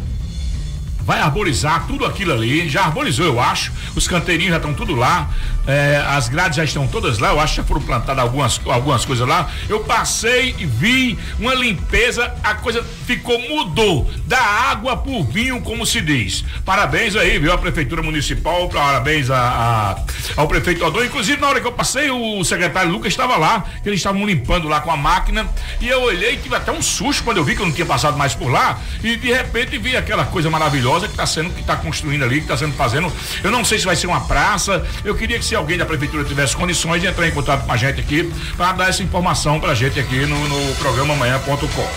vai 1.01 1.19
arborizar 1.19 1.87
tudo 1.87 2.05
aquilo 2.05 2.33
ali, 2.33 2.69
já 2.69 2.83
arborizou, 2.83 3.25
eu 3.25 3.39
acho. 3.39 3.71
Os 3.95 4.07
canteirinhos 4.07 4.51
já 4.51 4.57
estão 4.57 4.73
tudo 4.73 4.95
lá. 4.95 5.29
É, 5.67 6.03
as 6.07 6.27
grades 6.27 6.57
já 6.57 6.63
estão 6.63 6.87
todas 6.87 7.19
lá, 7.19 7.29
eu 7.29 7.39
acho 7.39 7.53
que 7.55 7.61
já 7.61 7.67
foram 7.67 7.81
plantadas 7.81 8.23
algumas, 8.23 8.59
algumas 8.65 9.05
coisas 9.05 9.27
lá. 9.27 9.49
Eu 9.69 9.81
passei 9.81 10.55
e 10.57 10.65
vi 10.65 11.17
uma 11.39 11.53
limpeza, 11.53 12.33
a 12.43 12.55
coisa 12.55 12.83
ficou, 13.05 13.39
mudou. 13.39 14.09
Da 14.25 14.41
água 14.41 14.97
por 14.97 15.23
vinho, 15.25 15.61
como 15.61 15.85
se 15.85 16.01
diz. 16.01 16.43
Parabéns 16.65 17.15
aí, 17.15 17.37
viu? 17.37 17.51
A 17.51 17.57
Prefeitura 17.57 18.01
Municipal, 18.01 18.69
parabéns 18.69 19.29
a, 19.29 19.37
a, 19.37 19.95
ao 20.35 20.47
prefeito 20.47 20.83
Odon. 20.85 21.03
Inclusive, 21.03 21.39
na 21.39 21.47
hora 21.47 21.61
que 21.61 21.67
eu 21.67 21.71
passei, 21.71 22.09
o 22.09 22.43
secretário 22.43 22.91
Lucas 22.91 23.11
estava 23.11 23.37
lá, 23.37 23.65
que 23.83 23.89
eles 23.89 23.99
estavam 23.99 24.25
limpando 24.25 24.67
lá 24.67 24.81
com 24.81 24.91
a 24.91 24.97
máquina. 24.97 25.47
E 25.79 25.87
eu 25.87 26.01
olhei 26.01 26.33
e 26.33 26.37
tive 26.37 26.55
até 26.55 26.71
um 26.71 26.81
susto 26.81 27.23
quando 27.23 27.37
eu 27.37 27.43
vi 27.43 27.55
que 27.55 27.61
eu 27.61 27.65
não 27.65 27.73
tinha 27.73 27.85
passado 27.85 28.17
mais 28.17 28.33
por 28.33 28.49
lá. 28.49 28.79
E 29.03 29.15
de 29.15 29.31
repente 29.31 29.77
vi 29.77 29.95
aquela 29.95 30.25
coisa 30.25 30.49
maravilhosa 30.49 31.07
que 31.07 31.13
está 31.13 31.25
sendo, 31.25 31.51
que 31.51 31.61
está 31.61 31.75
construindo 31.75 32.23
ali, 32.23 32.35
que 32.35 32.41
está 32.43 32.57
sendo 32.57 32.73
fazendo. 32.73 33.11
Eu 33.43 33.51
não 33.51 33.63
sei 33.63 33.79
se 33.79 33.85
vai 33.85 33.95
ser 33.95 34.07
uma 34.07 34.21
praça. 34.21 34.85
Eu 35.03 35.15
queria 35.15 35.37
que 35.37 35.45
se 35.51 35.55
alguém 35.55 35.77
da 35.77 35.85
prefeitura 35.85 36.23
tivesse 36.23 36.55
condições 36.55 37.01
de 37.01 37.07
entrar 37.07 37.27
em 37.27 37.31
contato 37.31 37.65
com 37.65 37.73
a 37.73 37.75
gente 37.75 37.99
aqui 37.99 38.31
para 38.55 38.71
dar 38.71 38.87
essa 38.87 39.03
informação 39.03 39.59
para 39.59 39.73
a 39.73 39.75
gente 39.75 39.99
aqui 39.99 40.25
no, 40.25 40.47
no 40.47 40.75
programa 40.75 41.13
amanhã.com. 41.13 41.89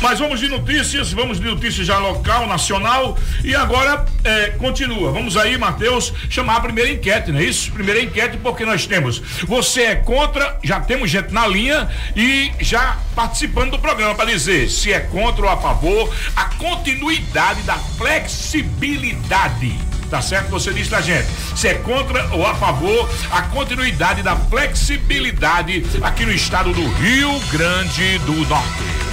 Mas 0.00 0.18
vamos 0.18 0.40
de 0.40 0.48
notícias, 0.48 1.12
vamos 1.12 1.38
de 1.38 1.44
notícias 1.44 1.86
já 1.86 1.98
local, 1.98 2.46
nacional. 2.46 3.18
E 3.44 3.54
agora 3.54 4.06
é, 4.24 4.46
continua. 4.52 5.12
Vamos 5.12 5.36
aí, 5.36 5.58
Matheus, 5.58 6.14
chamar 6.30 6.56
a 6.56 6.60
primeira 6.60 6.90
enquete, 6.90 7.30
não 7.30 7.40
é 7.40 7.44
isso? 7.44 7.70
Primeira 7.72 8.00
enquete, 8.00 8.38
porque 8.38 8.64
nós 8.64 8.86
temos. 8.86 9.18
Você 9.46 9.82
é 9.82 9.96
contra, 9.96 10.58
já 10.64 10.80
temos 10.80 11.10
gente 11.10 11.30
na 11.30 11.46
linha 11.46 11.90
e 12.16 12.50
já 12.58 12.96
participando 13.14 13.72
do 13.72 13.78
programa 13.78 14.14
para 14.14 14.30
dizer 14.30 14.70
se 14.70 14.90
é 14.90 15.00
contra 15.00 15.44
ou 15.44 15.50
a 15.50 15.58
favor 15.58 16.10
a 16.34 16.46
continuidade 16.54 17.60
da 17.64 17.74
flexibilidade 17.74 19.87
tá 20.08 20.22
certo? 20.22 20.50
Você 20.50 20.72
diz 20.72 20.88
pra 20.88 21.00
gente 21.00 21.28
se 21.54 21.68
é 21.68 21.74
contra 21.74 22.26
ou 22.32 22.46
a 22.46 22.54
favor 22.54 23.08
a 23.30 23.42
continuidade 23.42 24.22
da 24.22 24.34
flexibilidade 24.36 25.84
aqui 26.02 26.24
no 26.24 26.32
estado 26.32 26.72
do 26.72 26.88
Rio 26.94 27.38
Grande 27.50 28.18
do 28.20 28.34
Norte. 28.46 29.08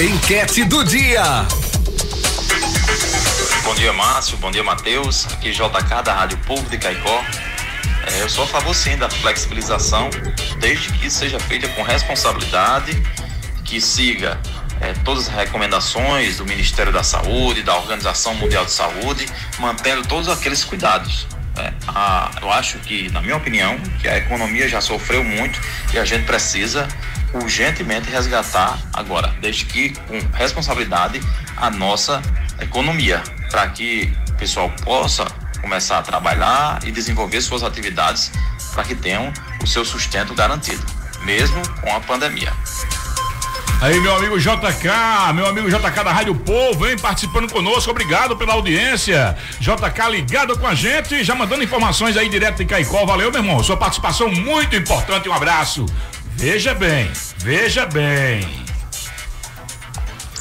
Enquete 0.00 0.64
do 0.64 0.84
dia. 0.84 1.46
Bom 3.64 3.74
dia, 3.74 3.92
Márcio. 3.92 4.36
Bom 4.38 4.50
dia, 4.50 4.62
Matheus. 4.62 5.26
Aqui 5.26 5.52
JK 5.52 6.02
da 6.04 6.14
Rádio 6.14 6.38
Povo 6.38 6.68
de 6.68 6.78
Caicó. 6.78 7.24
É, 8.06 8.22
eu 8.22 8.28
sou 8.28 8.44
a 8.44 8.46
favor 8.46 8.74
sim 8.74 8.96
da 8.96 9.08
flexibilização, 9.08 10.08
desde 10.58 10.90
que 10.92 11.10
seja 11.10 11.38
feita 11.38 11.68
com 11.68 11.82
responsabilidade, 11.82 13.00
que 13.64 13.80
siga 13.80 14.40
é, 14.80 14.92
todas 15.04 15.28
as 15.28 15.34
recomendações 15.34 16.38
do 16.38 16.46
Ministério 16.46 16.92
da 16.92 17.02
Saúde, 17.02 17.62
da 17.62 17.76
Organização 17.76 18.34
Mundial 18.34 18.64
de 18.64 18.72
Saúde, 18.72 19.26
mantendo 19.58 20.02
todos 20.06 20.28
aqueles 20.28 20.64
cuidados. 20.64 21.26
É, 21.56 21.72
a, 21.88 22.30
eu 22.40 22.50
acho 22.50 22.78
que, 22.78 23.10
na 23.10 23.20
minha 23.20 23.36
opinião, 23.36 23.78
que 24.00 24.08
a 24.08 24.16
economia 24.16 24.68
já 24.68 24.80
sofreu 24.80 25.22
muito 25.22 25.60
e 25.92 25.98
a 25.98 26.04
gente 26.04 26.24
precisa 26.24 26.88
urgentemente 27.34 28.10
resgatar 28.10 28.78
agora, 28.92 29.34
desde 29.40 29.64
que 29.64 29.90
com 29.90 30.18
responsabilidade 30.32 31.20
a 31.56 31.70
nossa 31.70 32.22
economia, 32.60 33.22
para 33.50 33.68
que 33.68 34.12
o 34.30 34.32
pessoal 34.34 34.70
possa 34.84 35.24
começar 35.60 35.98
a 35.98 36.02
trabalhar 36.02 36.80
e 36.84 36.90
desenvolver 36.90 37.40
suas 37.42 37.62
atividades 37.62 38.32
para 38.72 38.84
que 38.84 38.94
tenham 38.94 39.32
o 39.62 39.66
seu 39.66 39.84
sustento 39.84 40.34
garantido, 40.34 40.84
mesmo 41.24 41.60
com 41.80 41.94
a 41.94 42.00
pandemia. 42.00 42.52
Aí, 43.80 43.98
meu 43.98 44.14
amigo 44.14 44.38
JK, 44.38 45.32
meu 45.34 45.46
amigo 45.46 45.70
JK 45.70 46.04
da 46.04 46.12
Rádio 46.12 46.34
Povo, 46.34 46.84
vem 46.84 46.98
participando 46.98 47.50
conosco. 47.50 47.90
Obrigado 47.90 48.36
pela 48.36 48.52
audiência. 48.52 49.34
JK 49.58 50.10
ligado 50.10 50.58
com 50.58 50.66
a 50.66 50.74
gente, 50.74 51.24
já 51.24 51.34
mandando 51.34 51.64
informações 51.64 52.14
aí 52.14 52.28
direto 52.28 52.58
de 52.58 52.66
Caicó. 52.66 53.06
Valeu, 53.06 53.32
meu 53.32 53.40
irmão. 53.40 53.62
Sua 53.62 53.78
participação 53.78 54.28
muito 54.30 54.76
importante. 54.76 55.30
Um 55.30 55.32
abraço. 55.32 55.86
Veja 56.36 56.74
bem, 56.74 57.10
veja 57.38 57.86
bem. 57.86 58.46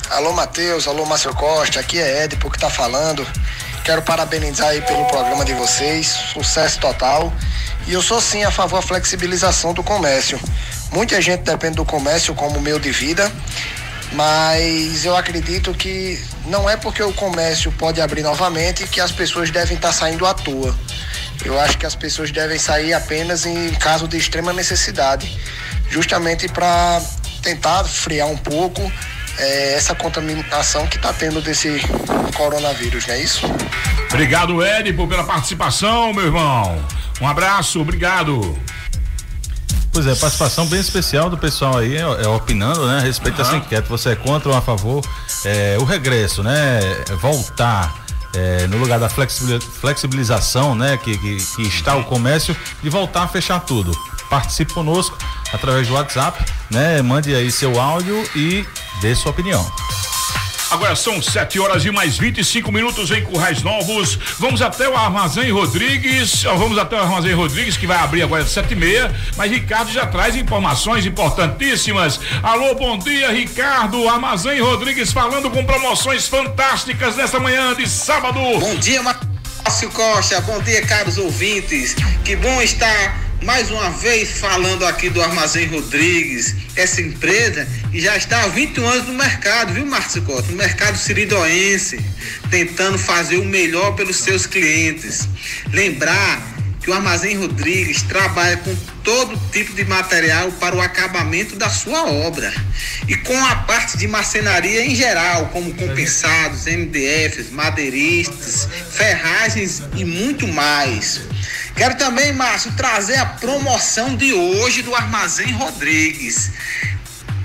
Alô, 0.09 0.33
Matheus, 0.33 0.85
alô, 0.85 1.05
Márcio 1.05 1.33
Costa, 1.33 1.79
aqui 1.79 1.97
é 1.97 2.25
Ed, 2.25 2.35
que 2.35 2.59
tá 2.59 2.69
falando. 2.69 3.25
Quero 3.85 4.01
parabenizar 4.01 4.67
aí 4.67 4.81
pelo 4.81 5.05
programa 5.05 5.45
de 5.45 5.53
vocês, 5.53 6.07
sucesso 6.33 6.77
total. 6.81 7.31
E 7.87 7.93
eu 7.93 8.01
sou 8.01 8.19
sim 8.19 8.43
a 8.43 8.51
favor 8.51 8.81
da 8.81 8.87
flexibilização 8.87 9.73
do 9.73 9.81
comércio. 9.81 10.37
Muita 10.91 11.21
gente 11.21 11.41
depende 11.41 11.75
do 11.75 11.85
comércio 11.85 12.33
como 12.33 12.59
meio 12.59 12.79
de 12.79 12.91
vida, 12.91 13.31
mas 14.13 15.05
eu 15.05 15.15
acredito 15.15 15.73
que 15.73 16.19
não 16.45 16.69
é 16.69 16.75
porque 16.75 17.03
o 17.03 17.13
comércio 17.13 17.71
pode 17.73 18.01
abrir 18.01 18.23
novamente 18.23 18.87
que 18.87 18.99
as 18.99 19.11
pessoas 19.11 19.51
devem 19.51 19.75
estar 19.75 19.91
saindo 19.91 20.25
à 20.25 20.33
toa. 20.33 20.75
Eu 21.45 21.59
acho 21.59 21.77
que 21.77 21.85
as 21.85 21.95
pessoas 21.95 22.31
devem 22.31 22.57
sair 22.57 22.93
apenas 22.93 23.45
em 23.45 23.69
caso 23.75 24.07
de 24.07 24.17
extrema 24.17 24.51
necessidade, 24.51 25.39
justamente 25.89 26.47
para 26.47 27.01
tentar 27.41 27.83
frear 27.83 28.27
um 28.27 28.37
pouco 28.37 28.91
é, 29.37 29.73
essa 29.75 29.95
contaminação 29.95 30.85
que 30.87 30.97
está 30.97 31.13
tendo 31.13 31.41
desse 31.41 31.81
coronavírus, 32.35 33.07
não 33.07 33.13
é 33.13 33.19
isso? 33.19 33.45
Obrigado, 34.11 34.61
Édipo, 34.61 35.07
pela 35.07 35.23
participação, 35.23 36.13
meu 36.13 36.25
irmão. 36.25 36.83
Um 37.21 37.27
abraço, 37.27 37.79
obrigado. 37.79 38.57
Pois 39.91 40.05
é, 40.05 40.15
participação 40.15 40.65
bem 40.67 40.79
especial 40.79 41.29
do 41.29 41.37
pessoal 41.37 41.77
aí, 41.77 41.97
é, 41.97 42.01
é 42.01 42.27
opinando, 42.27 42.87
né, 42.87 42.97
a 42.97 43.01
respeito 43.01 43.37
uhum. 43.37 43.43
dessa 43.43 43.57
enquete. 43.57 43.89
Você 43.89 44.09
é 44.09 44.15
contra 44.15 44.49
ou 44.49 44.55
a 44.55 44.61
favor? 44.61 45.03
É, 45.43 45.77
o 45.79 45.83
regresso, 45.83 46.43
né? 46.43 46.79
Voltar. 47.21 48.07
É, 48.35 48.67
no 48.67 48.77
lugar 48.77 48.99
da 48.99 49.09
flexibilização, 49.09 50.75
né, 50.75 50.97
que, 50.97 51.17
que, 51.17 51.37
que, 51.37 51.61
está 51.63 51.95
o 51.95 52.03
comércio, 52.03 52.55
de 52.79 52.87
voltar 52.87 53.23
a 53.23 53.27
fechar 53.27 53.59
tudo. 53.61 53.91
Participe 54.29 54.71
conosco 54.71 55.17
através 55.51 55.87
do 55.87 55.95
WhatsApp, 55.95 56.45
né? 56.69 57.01
Mande 57.01 57.33
aí 57.33 57.51
seu 57.51 57.81
áudio 57.81 58.23
e 58.35 58.63
dê 59.01 59.15
sua 59.15 59.31
opinião. 59.31 59.65
Agora 60.71 60.95
são 60.95 61.19
7 61.19 61.59
horas 61.59 61.83
e 61.83 61.89
mais 61.89 62.17
25 62.17 62.71
minutos 62.71 63.09
em 63.09 63.23
Currais 63.23 63.63
Novos. 63.63 64.19
Vamos 64.37 64.61
até 64.61 64.87
o 64.87 64.95
Armazém 64.95 65.51
Rodrigues. 65.51 66.43
Vamos 66.43 66.77
até 66.77 66.95
o 66.95 66.99
Armazém 66.99 67.33
Rodrigues, 67.33 67.75
que 67.75 67.87
vai 67.87 67.97
abrir 67.97 68.21
agora 68.21 68.43
às 68.43 68.51
sete 68.51 68.73
e 68.73 68.75
meia. 68.75 69.11
Mas 69.35 69.51
Ricardo 69.51 69.91
já 69.91 70.05
traz 70.05 70.35
informações 70.35 71.07
importantíssimas. 71.07 72.19
Alô, 72.43 72.75
bom 72.75 72.99
dia, 72.99 73.31
Ricardo. 73.31 74.07
Armazém 74.07 74.61
Rodrigues 74.61 75.11
falando 75.11 75.49
com 75.49 75.65
promoções 75.65 76.27
fantásticas 76.27 77.15
nesta 77.15 77.39
manhã 77.39 77.73
de 77.73 77.89
sábado. 77.89 78.39
Bom 78.39 78.75
dia, 78.75 79.01
Márcio 79.01 79.89
Costa. 79.89 80.39
Bom 80.41 80.61
dia, 80.61 80.85
caros 80.85 81.17
ouvintes. 81.17 81.95
Que 82.23 82.35
bom 82.35 82.61
estar 82.61 83.28
mais 83.41 83.71
uma 83.71 83.89
vez 83.91 84.39
falando 84.39 84.85
aqui 84.85 85.09
do 85.09 85.21
Armazém 85.21 85.67
Rodrigues, 85.67 86.55
essa 86.75 87.01
empresa 87.01 87.67
já 87.93 88.15
está 88.17 88.43
há 88.43 88.47
21 88.47 88.87
anos 88.87 89.07
no 89.07 89.13
mercado, 89.13 89.73
viu, 89.73 89.85
Márcio 89.85 90.21
Costa? 90.23 90.51
No 90.51 90.57
mercado 90.57 90.97
siridoense, 90.97 91.99
tentando 92.49 92.97
fazer 92.97 93.37
o 93.37 93.45
melhor 93.45 93.95
pelos 93.95 94.17
seus 94.17 94.45
clientes. 94.45 95.27
Lembrar 95.71 96.58
que 96.89 96.93
o 96.93 96.95
Armazém 96.95 97.37
Rodrigues 97.37 98.01
trabalha 98.01 98.57
com 98.57 98.75
todo 99.03 99.39
tipo 99.51 99.75
de 99.75 99.85
material 99.85 100.51
para 100.53 100.75
o 100.75 100.81
acabamento 100.81 101.55
da 101.55 101.69
sua 101.69 102.03
obra 102.09 102.51
e 103.07 103.15
com 103.15 103.45
a 103.45 103.57
parte 103.57 103.95
de 103.95 104.07
marcenaria 104.07 104.83
em 104.83 104.95
geral, 104.95 105.49
como 105.49 105.71
compensados, 105.75 106.65
MDFs, 106.65 107.51
madeiristas, 107.51 108.67
ferragens 108.91 109.83
e 109.95 110.03
muito 110.03 110.47
mais. 110.47 111.21
Quero 111.75 111.95
também, 111.95 112.33
Márcio, 112.33 112.71
trazer 112.71 113.17
a 113.17 113.25
promoção 113.25 114.15
de 114.15 114.33
hoje 114.33 114.81
do 114.81 114.95
Armazém 114.95 115.51
Rodrigues. 115.51 116.49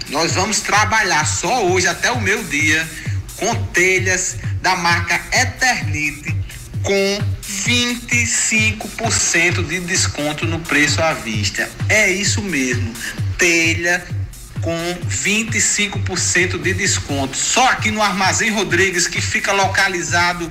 Nós 0.08 0.32
vamos 0.32 0.60
trabalhar 0.60 1.26
só 1.26 1.66
hoje 1.66 1.86
até 1.86 2.10
o 2.10 2.18
meu 2.18 2.42
dia 2.44 2.88
com 3.36 3.54
telhas 3.66 4.36
da 4.62 4.74
marca 4.74 5.20
Eternite 5.30 6.34
com 6.82 7.33
25% 7.48 9.66
de 9.66 9.80
desconto 9.80 10.46
no 10.46 10.60
preço 10.60 11.02
à 11.02 11.12
vista. 11.12 11.68
É 11.88 12.08
isso 12.10 12.40
mesmo, 12.42 12.92
telha 13.38 14.04
com 14.60 14.98
25% 15.06 16.60
de 16.60 16.72
desconto. 16.72 17.36
Só 17.36 17.68
aqui 17.68 17.90
no 17.90 18.00
Armazém 18.02 18.50
Rodrigues, 18.50 19.06
que 19.06 19.20
fica 19.20 19.52
localizado 19.52 20.50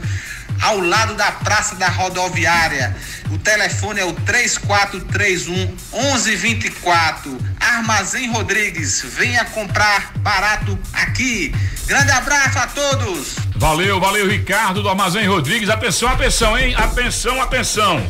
ao 0.62 0.79
lado 0.79 1.15
da 1.15 1.31
Praça 1.31 1.75
da 1.75 1.89
Rodoviária. 1.89 2.95
O 3.31 3.39
telefone 3.39 4.00
é 4.00 4.05
o 4.05 4.13
3431 4.13 5.75
1124. 5.91 7.39
Armazém 7.59 8.29
Rodrigues, 8.29 9.01
venha 9.01 9.43
comprar 9.45 10.13
barato 10.17 10.77
aqui. 10.93 11.51
Grande 11.88 12.12
abraço 12.12 12.59
a 12.59 12.67
todos. 12.67 13.35
Valeu, 13.55 14.00
valeu, 14.00 14.27
Ricardo 14.27 14.81
do 14.81 14.89
Armazém 14.89 15.27
Rodrigues. 15.27 15.69
Atenção, 15.69 16.10
atenção, 16.10 16.57
hein? 16.57 16.74
Atenção, 16.75 17.41
atenção. 17.41 18.03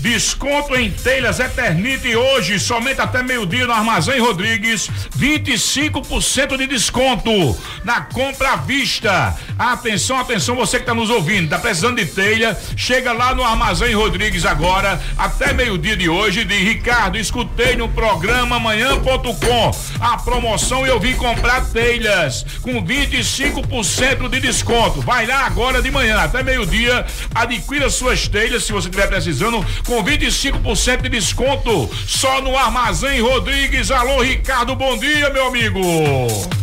Desconto 0.00 0.74
em 0.74 0.90
telhas 0.90 1.38
Eternite 1.38 2.16
hoje, 2.16 2.58
somente 2.58 3.00
até 3.00 3.22
meio-dia 3.22 3.68
no 3.68 3.72
Armazém 3.72 4.20
Rodrigues, 4.20 4.90
25% 5.16 6.56
de 6.56 6.66
desconto 6.66 7.56
na 7.84 8.00
compra 8.00 8.54
à 8.54 8.56
vista. 8.56 9.32
Atenção, 9.58 10.18
atenção, 10.18 10.56
você 10.56 10.78
que 10.78 10.82
está 10.82 10.94
nos 10.94 11.10
ouvindo, 11.10 11.44
está 11.44 11.58
precisando 11.58 11.96
de 11.96 12.06
telha, 12.06 12.58
chega 12.76 13.12
lá 13.12 13.34
no 13.34 13.44
Armazém 13.44 13.94
Rodrigues 13.94 14.44
agora, 14.44 15.00
até 15.16 15.52
meio-dia 15.52 15.96
de 15.96 16.08
hoje, 16.08 16.44
de 16.44 16.56
Ricardo, 16.56 17.18
escutei 17.18 17.76
no 17.76 17.88
programa 17.88 18.56
amanhã.com 18.56 19.72
a 20.00 20.16
promoção 20.18 20.86
e 20.86 20.88
eu 20.88 20.98
vim 20.98 21.14
comprar 21.14 21.64
telhas 21.66 22.44
com 22.60 22.82
25% 22.84 24.28
de 24.28 24.40
desconto. 24.40 25.00
Vai 25.00 25.26
lá 25.26 25.46
agora 25.46 25.82
de 25.82 25.90
manhã, 25.90 26.18
até 26.18 26.42
meio-dia, 26.42 27.04
adquira 27.34 27.90
suas 27.90 28.26
telhas 28.28 28.64
se 28.64 28.72
você 28.72 28.88
estiver 28.88 29.08
precisando 29.08 29.64
com 29.86 30.02
25% 30.02 31.02
de 31.02 31.08
desconto 31.08 31.90
só 32.06 32.40
no 32.40 32.56
Armazém 32.56 33.20
Rodrigues. 33.20 33.90
Alô, 33.90 34.22
Ricardo, 34.22 34.74
bom 34.74 34.98
dia, 34.98 35.30
meu 35.30 35.46
amigo. 35.46 36.61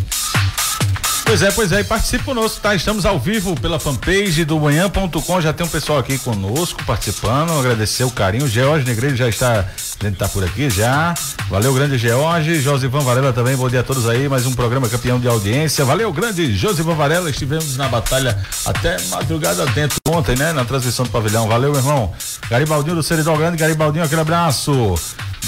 Pois 1.29 1.43
é, 1.43 1.51
pois 1.51 1.71
é, 1.71 1.81
e 1.81 1.83
participe 1.83 2.23
conosco, 2.23 2.59
tá? 2.59 2.73
Estamos 2.73 3.05
ao 3.05 3.19
vivo 3.19 3.53
pela 3.53 3.79
fanpage 3.79 4.43
do 4.43 4.59
manhã.com, 4.59 5.39
já 5.39 5.53
tem 5.53 5.63
um 5.63 5.69
pessoal 5.69 5.99
aqui 5.99 6.17
conosco 6.17 6.83
participando, 6.85 7.51
agradecer 7.51 8.03
o 8.03 8.09
carinho, 8.09 8.45
o 8.45 8.47
George 8.47 8.83
Negreiro 8.83 9.15
já 9.15 9.29
está, 9.29 9.63
a 10.01 10.07
gente 10.07 10.17
tá 10.17 10.29
por 10.29 10.43
aqui 10.43 10.69
já, 10.69 11.13
valeu 11.49 11.73
grande 11.73 11.97
George, 11.97 12.61
Josivan 12.61 13.01
Varela 13.01 13.33
também, 13.33 13.55
bom 13.57 13.67
dia 13.67 13.81
a 13.81 13.83
todos 13.83 14.07
aí, 14.07 14.29
mais 14.29 14.45
um 14.45 14.53
programa 14.53 14.87
campeão 14.87 15.19
de 15.19 15.27
audiência, 15.27 15.83
valeu 15.83 16.11
grande 16.13 16.55
Josivan 16.55 16.95
Varela, 16.95 17.29
estivemos 17.29 17.75
na 17.75 17.87
batalha 17.89 18.37
até 18.65 18.97
madrugada 19.09 19.65
dentro 19.67 19.97
ontem, 20.07 20.37
né, 20.37 20.53
na 20.53 20.63
transmissão 20.63 21.05
do 21.05 21.11
pavilhão, 21.11 21.49
valeu 21.49 21.71
meu 21.71 21.81
irmão, 21.81 22.13
Garibaldinho 22.49 22.95
do 22.95 23.03
Seridó 23.03 23.35
Grande, 23.35 23.57
Garibaldinho, 23.57 24.05
aquele 24.05 24.21
abraço, 24.21 24.95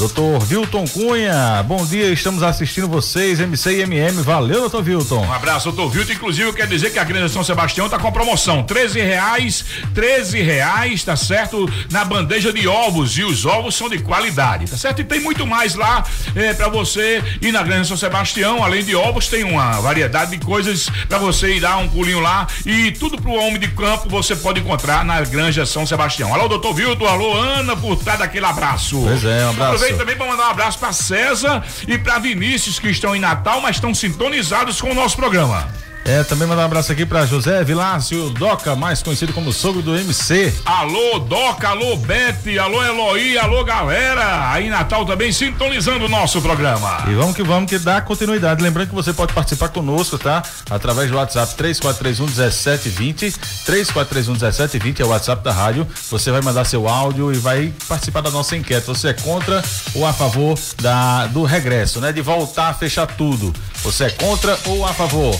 Doutor 0.01 0.39
Vilton 0.39 0.85
Cunha, 0.87 1.63
bom 1.63 1.85
dia, 1.85 2.11
estamos 2.11 2.41
assistindo 2.41 2.87
vocês, 2.87 3.39
MC 3.39 3.71
e 3.71 3.81
MM, 3.81 4.23
valeu, 4.23 4.61
doutor 4.61 4.81
Vilton. 4.81 5.23
Um 5.23 5.31
abraço, 5.31 5.71
doutor 5.71 5.91
Vilton, 5.91 6.13
inclusive 6.13 6.49
eu 6.49 6.53
quero 6.53 6.69
dizer 6.69 6.91
que 6.91 6.97
a 6.97 7.03
Grande 7.03 7.31
São 7.31 7.43
Sebastião 7.43 7.87
tá 7.87 7.99
com 7.99 8.11
promoção, 8.11 8.63
13 8.63 8.99
reais, 8.99 9.63
13 9.93 10.41
reais, 10.41 11.03
tá 11.03 11.15
certo, 11.15 11.71
na 11.91 12.03
bandeja 12.03 12.51
de 12.51 12.67
ovos, 12.67 13.15
e 13.17 13.23
os 13.23 13.45
ovos 13.45 13.75
são 13.75 13.89
de 13.89 13.99
qualidade, 13.99 14.40
tá 14.67 14.77
certo? 14.77 15.01
E 15.01 15.03
tem 15.03 15.19
muito 15.19 15.45
mais 15.45 15.75
lá 15.75 16.03
é, 16.35 16.53
para 16.53 16.67
você 16.67 17.23
ir 17.41 17.51
na 17.51 17.63
Grande 17.63 17.87
São 17.87 17.97
Sebastião, 17.97 18.63
além 18.63 18.83
de 18.83 18.95
ovos, 18.95 19.27
tem 19.27 19.43
uma 19.43 19.79
variedade 19.81 20.31
de 20.31 20.45
coisas 20.45 20.89
para 21.07 21.17
você 21.17 21.55
ir 21.55 21.59
dar 21.59 21.77
um 21.77 21.87
pulinho 21.87 22.19
lá, 22.19 22.47
e 22.65 22.91
tudo 22.91 23.21
pro 23.21 23.31
homem 23.31 23.59
de 23.59 23.67
campo 23.69 24.09
você 24.09 24.35
pode 24.35 24.59
encontrar 24.59 25.03
na 25.05 25.21
Granja 25.21 25.65
São 25.65 25.85
Sebastião. 25.85 26.33
Alô, 26.33 26.47
doutor 26.47 26.73
Vilton, 26.73 27.05
alô, 27.05 27.35
Ana, 27.35 27.75
por 27.75 27.93
estar 27.93 28.17
daquele 28.17 28.45
abraço. 28.45 29.01
Pois 29.01 29.23
é, 29.23 29.45
um 29.45 29.49
abraço 29.51 29.75
aproveito 29.75 29.97
também 29.97 30.15
para 30.15 30.27
mandar 30.27 30.47
um 30.47 30.51
abraço 30.51 30.79
para 30.79 30.93
César 30.93 31.63
e 31.87 31.97
para 31.97 32.19
Vinícius 32.19 32.79
que 32.79 32.89
estão 32.89 33.15
em 33.15 33.19
Natal, 33.19 33.61
mas 33.61 33.77
estão 33.77 33.93
sintonizados 33.93 34.79
com 34.81 34.91
o 34.91 34.93
nosso 34.93 35.15
programa. 35.15 35.67
É, 36.03 36.23
também 36.23 36.47
mandar 36.47 36.63
um 36.63 36.65
abraço 36.65 36.91
aqui 36.91 37.05
para 37.05 37.25
José 37.27 37.63
Vilácio 37.63 38.31
Doca, 38.31 38.75
mais 38.75 39.03
conhecido 39.03 39.33
como 39.33 39.53
sogro 39.53 39.83
do 39.83 39.95
MC. 39.95 40.53
Alô, 40.65 41.19
Doca, 41.19 41.69
alô, 41.69 41.95
Bete, 41.95 42.57
alô, 42.57 42.83
Eloí, 42.83 43.37
alô, 43.37 43.63
galera. 43.63 44.51
Aí 44.51 44.67
Natal 44.67 45.05
também 45.05 45.31
sintonizando 45.31 46.05
o 46.05 46.09
nosso 46.09 46.41
programa. 46.41 47.05
E 47.07 47.13
vamos 47.13 47.35
que 47.35 47.43
vamos 47.43 47.69
que 47.69 47.77
dá 47.77 48.01
continuidade. 48.01 48.63
Lembrando 48.63 48.89
que 48.89 48.95
você 48.95 49.13
pode 49.13 49.31
participar 49.33 49.69
conosco, 49.69 50.17
tá? 50.17 50.41
Através 50.69 51.09
do 51.09 51.17
WhatsApp 51.17 51.53
3431 51.55 52.25
1720. 52.25 53.31
3431 53.65 54.33
1720 54.33 55.01
é 55.01 55.05
o 55.05 55.09
WhatsApp 55.09 55.43
da 55.43 55.51
rádio. 55.51 55.87
Você 56.09 56.31
vai 56.31 56.41
mandar 56.41 56.65
seu 56.65 56.89
áudio 56.89 57.31
e 57.31 57.37
vai 57.37 57.71
participar 57.87 58.21
da 58.21 58.31
nossa 58.31 58.57
enquete. 58.57 58.87
Você 58.87 59.09
é 59.09 59.13
contra 59.13 59.63
ou 59.93 60.05
a 60.05 60.11
favor 60.11 60.57
da, 60.81 61.27
do 61.27 61.43
regresso, 61.43 62.01
né? 62.01 62.11
De 62.11 62.21
voltar 62.21 62.69
a 62.69 62.73
fechar 62.73 63.05
tudo. 63.05 63.53
Você 63.83 64.05
é 64.05 64.09
contra 64.09 64.57
ou 64.65 64.83
a 64.83 64.93
favor? 64.93 65.39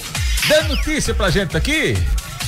Dê 0.52 0.64
notícia 0.64 1.14
pra 1.14 1.30
gente 1.30 1.56
aqui. 1.56 1.96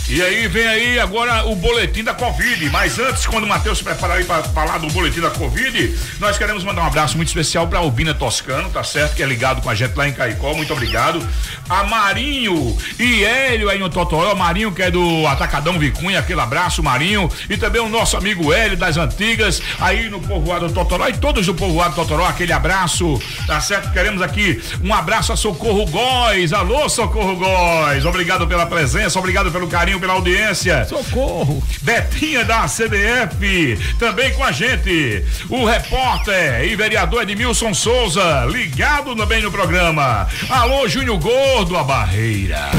E 0.10 0.22
aí 0.22 0.48
vem 0.48 0.68
aí 0.68 1.00
agora 1.00 1.46
o 1.46 1.56
boletim 1.56 2.04
da 2.04 2.14
Covid. 2.14 2.70
Mas 2.70 3.00
antes, 3.00 3.26
quando 3.26 3.46
o 3.46 3.48
Matheus 3.48 3.78
se 3.78 3.84
preparar 3.84 4.18
aí 4.18 4.26
para 4.26 4.44
falar 4.44 4.78
do 4.78 4.88
boletim 4.88 5.22
da 5.22 5.30
Covid, 5.32 5.98
nós 6.20 6.38
queremos 6.38 6.64
mandar 6.64 6.84
um 6.84 6.88
abraço 6.88 7.16
muito 7.16 7.30
especial 7.30 7.68
para 7.68 7.80
Albina 7.80 8.14
Toscano, 8.14 8.70
tá 8.70 8.84
certo? 8.84 9.16
Que 9.16 9.24
é 9.24 9.26
ligado 9.26 9.62
com 9.62 9.70
a 9.70 9.76
gente 9.76 9.96
lá 9.96 10.08
em 10.08 10.14
Caicó. 10.14 10.54
Muito 10.54 10.74
obrigado. 10.74 11.26
A 11.70 11.84
Marinho 11.84 12.78
e 13.00 13.24
Hélio 13.24 13.70
aí 13.70 13.80
no 13.80 13.90
Totoró. 13.90 14.36
Marinho, 14.36 14.72
que 14.72 14.82
é 14.82 14.92
do 14.92 15.26
Atacadão 15.26 15.80
Vicunha, 15.80 16.20
aquele 16.20 16.42
abraço, 16.42 16.84
Marinho. 16.84 17.30
E 17.50 17.58
também 17.58 17.82
o 17.82 17.90
nosso 17.90 18.18
amigo 18.18 18.52
Hélio 18.52 18.78
das 18.78 18.98
Antigas, 18.98 19.62
aí 19.80 20.10
no 20.10 20.20
povoado 20.20 20.70
Totoró. 20.72 21.08
E 21.08 21.14
todos 21.14 21.46
do 21.46 21.56
povoado 21.56 21.96
Totoró, 21.96 22.26
aquele 22.26 22.52
abraço, 22.52 23.20
tá 23.48 23.60
certo? 23.62 23.92
Queremos 23.92 24.22
aqui 24.22 24.62
um 24.84 24.94
abraço 24.94 25.32
a 25.32 25.38
Socorro 25.38 25.86
Góis. 25.86 26.52
Alô, 26.54 26.90
Socorro 26.90 27.36
Góis. 27.36 28.06
Obrigado 28.06 28.46
pela 28.48 28.66
presença, 28.66 29.18
obrigado 29.18 29.52
pelo 29.52 29.68
carinho, 29.68 29.93
pela 30.00 30.14
audiência. 30.14 30.86
Socorro. 30.86 31.64
Betinha 31.82 32.44
da 32.46 32.68
CDF, 32.68 33.78
também 34.00 34.34
com 34.34 34.44
a 34.44 34.52
gente. 34.52 35.24
O 35.50 35.66
repórter 35.66 36.64
e 36.66 36.76
vereador 36.76 37.24
Edmilson 37.24 37.74
Souza, 37.74 38.46
ligado 38.50 39.16
também 39.16 39.42
no 39.42 39.52
programa. 39.52 40.28
Alô, 40.50 40.88
Júnior 40.88 41.20
Gordo, 41.20 41.78
a 41.78 41.84
barreira. 41.84 42.72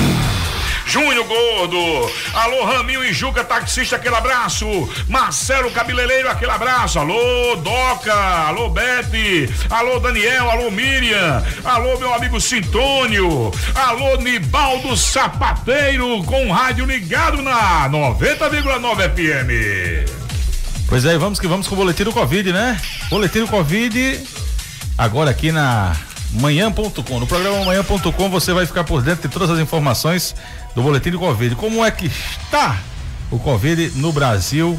Júnior 0.87 1.27
Gordo, 1.27 2.11
alô 2.35 2.65
Raminho 2.65 3.05
e 3.05 3.13
Juca, 3.13 3.43
taxista, 3.43 3.97
aquele 3.97 4.15
abraço. 4.15 4.67
Marcelo 5.09 5.71
Cabeleireiro, 5.71 6.29
aquele 6.29 6.51
abraço. 6.51 6.99
Alô 6.99 7.57
Doca, 7.57 8.15
alô 8.15 8.69
Bete, 8.69 9.49
alô 9.71 9.99
Daniel, 9.99 10.51
alô 10.51 10.71
Miriam, 10.71 11.43
alô 11.65 11.99
meu 11.99 12.13
amigo 12.13 12.41
Sintônio, 12.41 13.51
alô 13.75 14.17
Nibaldo 14.17 14.97
Sapateiro, 14.97 16.23
com 16.25 16.51
rádio 16.53 16.85
ligado 16.85 17.43
na 17.43 17.89
90,9 17.89 19.15
FM. 19.15 20.25
Pois 20.89 21.05
é, 21.05 21.17
vamos 21.17 21.41
que 21.41 21.49
vamos 21.49 21.67
com 21.67 21.75
o 21.75 21.79
boletim 21.79 22.05
do 22.05 22.13
Covid, 22.13 22.53
né? 22.53 22.79
Boletim 23.09 23.41
do 23.41 23.49
Covid, 23.49 24.21
agora 24.99 25.31
aqui 25.31 25.51
na 25.51 25.97
manhã.com. 26.35 27.21
No 27.21 27.27
programa 27.27 27.65
manhã.com 27.65 28.29
você 28.31 28.53
vai 28.53 28.67
ficar 28.67 28.85
por 28.85 29.03
dentro 29.03 29.29
de 29.29 29.33
todas 29.33 29.51
as 29.51 29.59
informações 29.59 30.35
do 30.75 30.83
boletim 30.83 31.11
do 31.11 31.19
Covid. 31.19 31.55
Como 31.57 31.85
é 31.85 31.91
que 31.91 32.07
está 32.07 32.79
o 33.31 33.39
Covid 33.39 33.93
no 33.97 34.13
Brasil, 34.13 34.79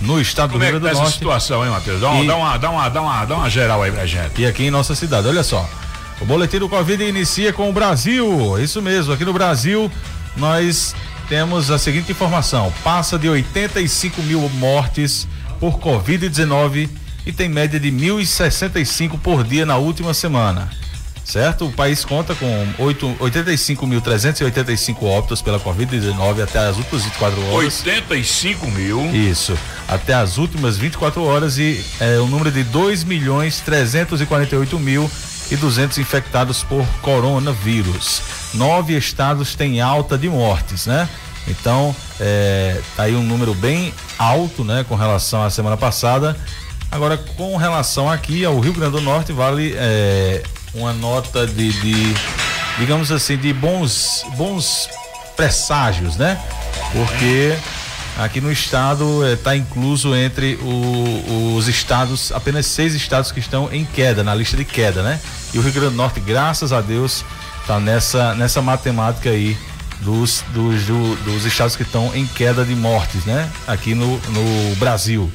no 0.00 0.20
estado 0.20 0.50
Como 0.50 0.60
do 0.60 0.64
é 0.64 0.70
Rio 0.70 0.80
que 0.80 0.84
Grande 0.84 0.84
tá 0.84 0.88
do 0.88 0.92
essa 0.92 1.02
Norte 1.02 1.18
situação, 1.18 1.64
hein, 1.64 1.70
Matheus? 1.70 2.00
Dá, 2.00 2.08
uma- 2.10 2.24
E- 2.24 2.26
dá, 2.26 2.36
uma, 2.36 2.56
dá, 2.56 2.70
uma, 2.70 2.88
dá, 2.88 3.02
uma, 3.02 3.24
dá 3.24 3.34
uma 3.36 3.50
geral 3.50 3.82
aí 3.82 3.90
pra 3.92 4.06
gente. 4.06 4.40
e 4.40 4.46
aqui 4.46 4.64
em 4.64 4.70
nossa 4.70 4.94
cidade. 4.94 5.26
Olha 5.28 5.42
só. 5.42 5.68
O 6.20 6.24
boletim 6.24 6.58
do 6.58 6.68
Covid 6.68 7.02
inicia 7.02 7.52
com 7.52 7.68
o 7.68 7.72
Brasil. 7.72 8.56
Isso 8.62 8.80
mesmo, 8.80 9.12
aqui 9.12 9.24
no 9.24 9.32
Brasil 9.32 9.90
nós 10.36 10.94
temos 11.28 11.70
a 11.70 11.78
seguinte 11.78 12.12
informação: 12.12 12.72
passa 12.84 13.18
de 13.18 13.28
85 13.28 14.22
mil 14.22 14.48
mortes 14.50 15.26
por 15.58 15.78
Covid-19 15.80 16.88
e 17.26 17.32
tem 17.32 17.48
média 17.48 17.78
de 17.80 17.90
1.065 17.90 19.18
por 19.18 19.42
dia 19.44 19.66
na 19.66 19.76
última 19.76 20.14
semana. 20.14 20.70
Certo? 21.24 21.66
O 21.66 21.72
país 21.72 22.04
conta 22.04 22.34
com 22.34 22.66
85.385 22.78 25.02
óbitos 25.02 25.42
pela 25.42 25.60
Covid-19 25.60 26.42
até 26.42 26.58
as 26.58 26.76
últimas 26.76 27.04
24 27.04 27.46
horas. 27.46 27.86
85 27.86 28.66
mil. 28.68 29.06
Isso, 29.14 29.56
até 29.88 30.14
as 30.14 30.38
últimas 30.38 30.76
24 30.76 31.22
horas 31.22 31.58
e 31.58 31.84
é, 32.00 32.18
o 32.18 32.26
número 32.26 32.50
de 32.50 32.64
2 32.64 33.04
milhões 33.04 33.60
348 33.60 34.78
mil 34.78 35.10
e 35.50 35.56
200 35.56 35.98
infectados 35.98 36.62
por 36.62 36.86
coronavírus. 37.00 38.22
Nove 38.54 38.96
estados 38.96 39.54
têm 39.54 39.80
alta 39.80 40.16
de 40.16 40.28
mortes, 40.28 40.86
né? 40.86 41.08
Então, 41.46 41.94
é, 42.20 42.80
tá 42.96 43.04
aí 43.04 43.16
um 43.16 43.22
número 43.22 43.54
bem 43.54 43.92
alto, 44.18 44.64
né, 44.64 44.84
com 44.88 44.94
relação 44.94 45.42
à 45.42 45.50
semana 45.50 45.76
passada. 45.76 46.36
Agora, 46.90 47.16
com 47.16 47.56
relação 47.56 48.08
aqui 48.08 48.44
ao 48.44 48.58
Rio 48.60 48.72
Grande 48.72 48.92
do 48.92 49.00
Norte, 49.00 49.32
vale 49.32 49.74
é, 49.76 50.42
uma 50.74 50.92
nota 50.92 51.46
de, 51.46 51.72
de, 51.72 52.14
digamos 52.78 53.10
assim, 53.12 53.36
de 53.36 53.52
bons, 53.52 54.24
bons 54.36 54.88
presságios, 55.36 56.16
né? 56.16 56.40
Porque 56.92 57.56
aqui 58.18 58.40
no 58.40 58.50
estado 58.50 59.26
está 59.26 59.56
incluso 59.56 60.14
entre 60.14 60.54
o, 60.56 61.54
os 61.56 61.68
estados, 61.68 62.32
apenas 62.32 62.66
seis 62.66 62.94
estados 62.94 63.32
que 63.32 63.40
estão 63.40 63.72
em 63.72 63.84
queda, 63.84 64.22
na 64.22 64.34
lista 64.34 64.56
de 64.56 64.64
queda, 64.64 65.02
né? 65.02 65.20
E 65.52 65.58
o 65.58 65.62
Rio 65.62 65.72
Grande 65.72 65.90
do 65.90 65.96
Norte, 65.96 66.20
graças 66.20 66.72
a 66.72 66.80
Deus, 66.80 67.24
está 67.60 67.78
nessa, 67.78 68.34
nessa 68.34 68.62
matemática 68.62 69.30
aí 69.30 69.56
dos, 70.00 70.44
dos, 70.52 70.84
do, 70.84 71.16
dos 71.24 71.44
estados 71.44 71.76
que 71.76 71.82
estão 71.82 72.14
em 72.14 72.26
queda 72.26 72.64
de 72.64 72.74
mortes, 72.74 73.24
né? 73.24 73.48
Aqui 73.66 73.94
no, 73.94 74.18
no 74.18 74.76
Brasil. 74.76 75.30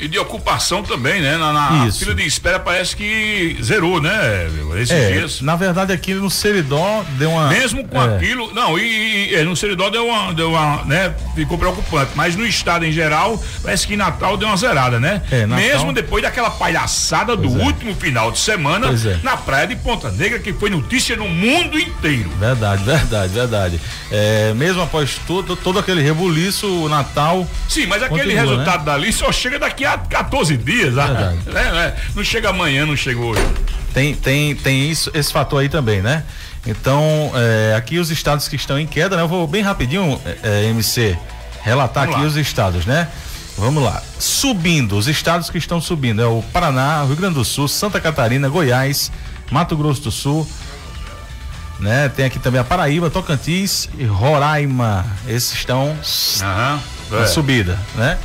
E 0.00 0.08
de 0.08 0.18
ocupação 0.18 0.82
também, 0.82 1.20
né? 1.20 1.36
Na, 1.36 1.52
na 1.52 1.92
fila 1.92 2.14
de 2.14 2.26
espera 2.26 2.58
parece 2.58 2.96
que 2.96 3.56
zerou, 3.62 4.00
né? 4.00 4.48
Esses 4.76 4.90
é, 4.90 5.12
dias. 5.12 5.40
Na 5.40 5.54
verdade, 5.54 5.92
aqui 5.92 6.12
no 6.14 6.28
Seridó 6.28 7.04
deu 7.16 7.30
uma. 7.30 7.48
Mesmo 7.48 7.86
com 7.86 8.02
é. 8.02 8.16
aquilo. 8.16 8.52
Não, 8.52 8.76
e, 8.76 9.32
e, 9.32 9.44
no 9.44 9.54
Seridó 9.54 9.88
deu 9.90 10.08
uma, 10.08 10.34
deu 10.34 10.50
uma. 10.50 10.84
né? 10.84 11.14
Ficou 11.36 11.56
preocupante. 11.56 12.10
Mas 12.16 12.34
no 12.34 12.44
estado 12.44 12.84
em 12.84 12.90
geral, 12.90 13.40
parece 13.62 13.86
que 13.86 13.96
Natal 13.96 14.36
deu 14.36 14.48
uma 14.48 14.56
zerada, 14.56 14.98
né? 14.98 15.22
É, 15.30 15.46
Natal... 15.46 15.64
Mesmo 15.64 15.92
depois 15.92 16.22
daquela 16.22 16.50
palhaçada 16.50 17.36
pois 17.36 17.52
do 17.52 17.60
é. 17.60 17.64
último 17.64 17.94
final 17.94 18.32
de 18.32 18.40
semana 18.40 18.88
é. 18.88 19.18
na 19.22 19.36
praia 19.36 19.68
de 19.68 19.76
Ponta 19.76 20.10
Negra, 20.10 20.40
que 20.40 20.52
foi 20.52 20.70
notícia 20.70 21.14
no 21.14 21.28
mundo 21.28 21.78
inteiro. 21.78 22.30
Verdade, 22.40 22.82
verdade, 22.82 23.32
verdade. 23.32 23.80
É, 24.10 24.52
mesmo 24.54 24.82
após 24.82 25.20
todo, 25.24 25.54
todo 25.54 25.78
aquele 25.78 26.02
rebuliço, 26.02 26.66
o 26.66 26.88
Natal. 26.88 27.46
Sim, 27.68 27.86
mas 27.86 28.02
aquele 28.02 28.22
continua, 28.22 28.40
resultado 28.40 28.78
né? 28.80 28.84
dali 28.86 29.12
só 29.12 29.30
chega 29.30 29.58
daqui 29.58 29.83
daqui 29.84 29.86
a 29.86 29.98
14 29.98 30.56
dias. 30.56 30.96
Ah, 30.98 31.34
né, 31.46 31.72
né? 31.72 31.94
Não 32.14 32.24
chega 32.24 32.50
amanhã, 32.50 32.86
não 32.86 32.96
chegou 32.96 33.32
hoje. 33.32 33.46
Tem, 33.92 34.14
tem, 34.14 34.56
tem 34.56 34.90
isso, 34.90 35.10
esse 35.14 35.32
fator 35.32 35.60
aí 35.60 35.68
também, 35.68 36.00
né? 36.00 36.24
Então, 36.66 37.30
é, 37.34 37.74
aqui 37.76 37.98
os 37.98 38.10
estados 38.10 38.48
que 38.48 38.56
estão 38.56 38.78
em 38.78 38.86
queda, 38.86 39.16
né? 39.16 39.22
Eu 39.22 39.28
vou 39.28 39.46
bem 39.46 39.62
rapidinho, 39.62 40.20
é, 40.42 40.64
MC, 40.64 41.16
relatar 41.62 42.04
Vamos 42.04 42.16
aqui 42.16 42.24
lá. 42.24 42.30
os 42.30 42.36
estados, 42.36 42.86
né? 42.86 43.08
Vamos 43.56 43.82
lá. 43.82 44.02
Subindo, 44.18 44.96
os 44.96 45.06
estados 45.06 45.48
que 45.50 45.58
estão 45.58 45.80
subindo 45.80 46.20
é 46.20 46.26
o 46.26 46.42
Paraná, 46.52 47.04
Rio 47.04 47.14
Grande 47.14 47.34
do 47.34 47.44
Sul, 47.44 47.68
Santa 47.68 48.00
Catarina, 48.00 48.48
Goiás, 48.48 49.12
Mato 49.50 49.76
Grosso 49.76 50.00
do 50.00 50.10
Sul, 50.10 50.48
né? 51.78 52.08
Tem 52.08 52.24
aqui 52.24 52.38
também 52.38 52.60
a 52.60 52.64
Paraíba, 52.64 53.10
Tocantins 53.10 53.88
e 53.96 54.04
Roraima. 54.04 55.06
Esses 55.28 55.52
estão 55.52 55.96
Aham, 56.42 56.80
na 57.10 57.20
é. 57.20 57.26
subida, 57.26 57.78
né? 57.94 58.18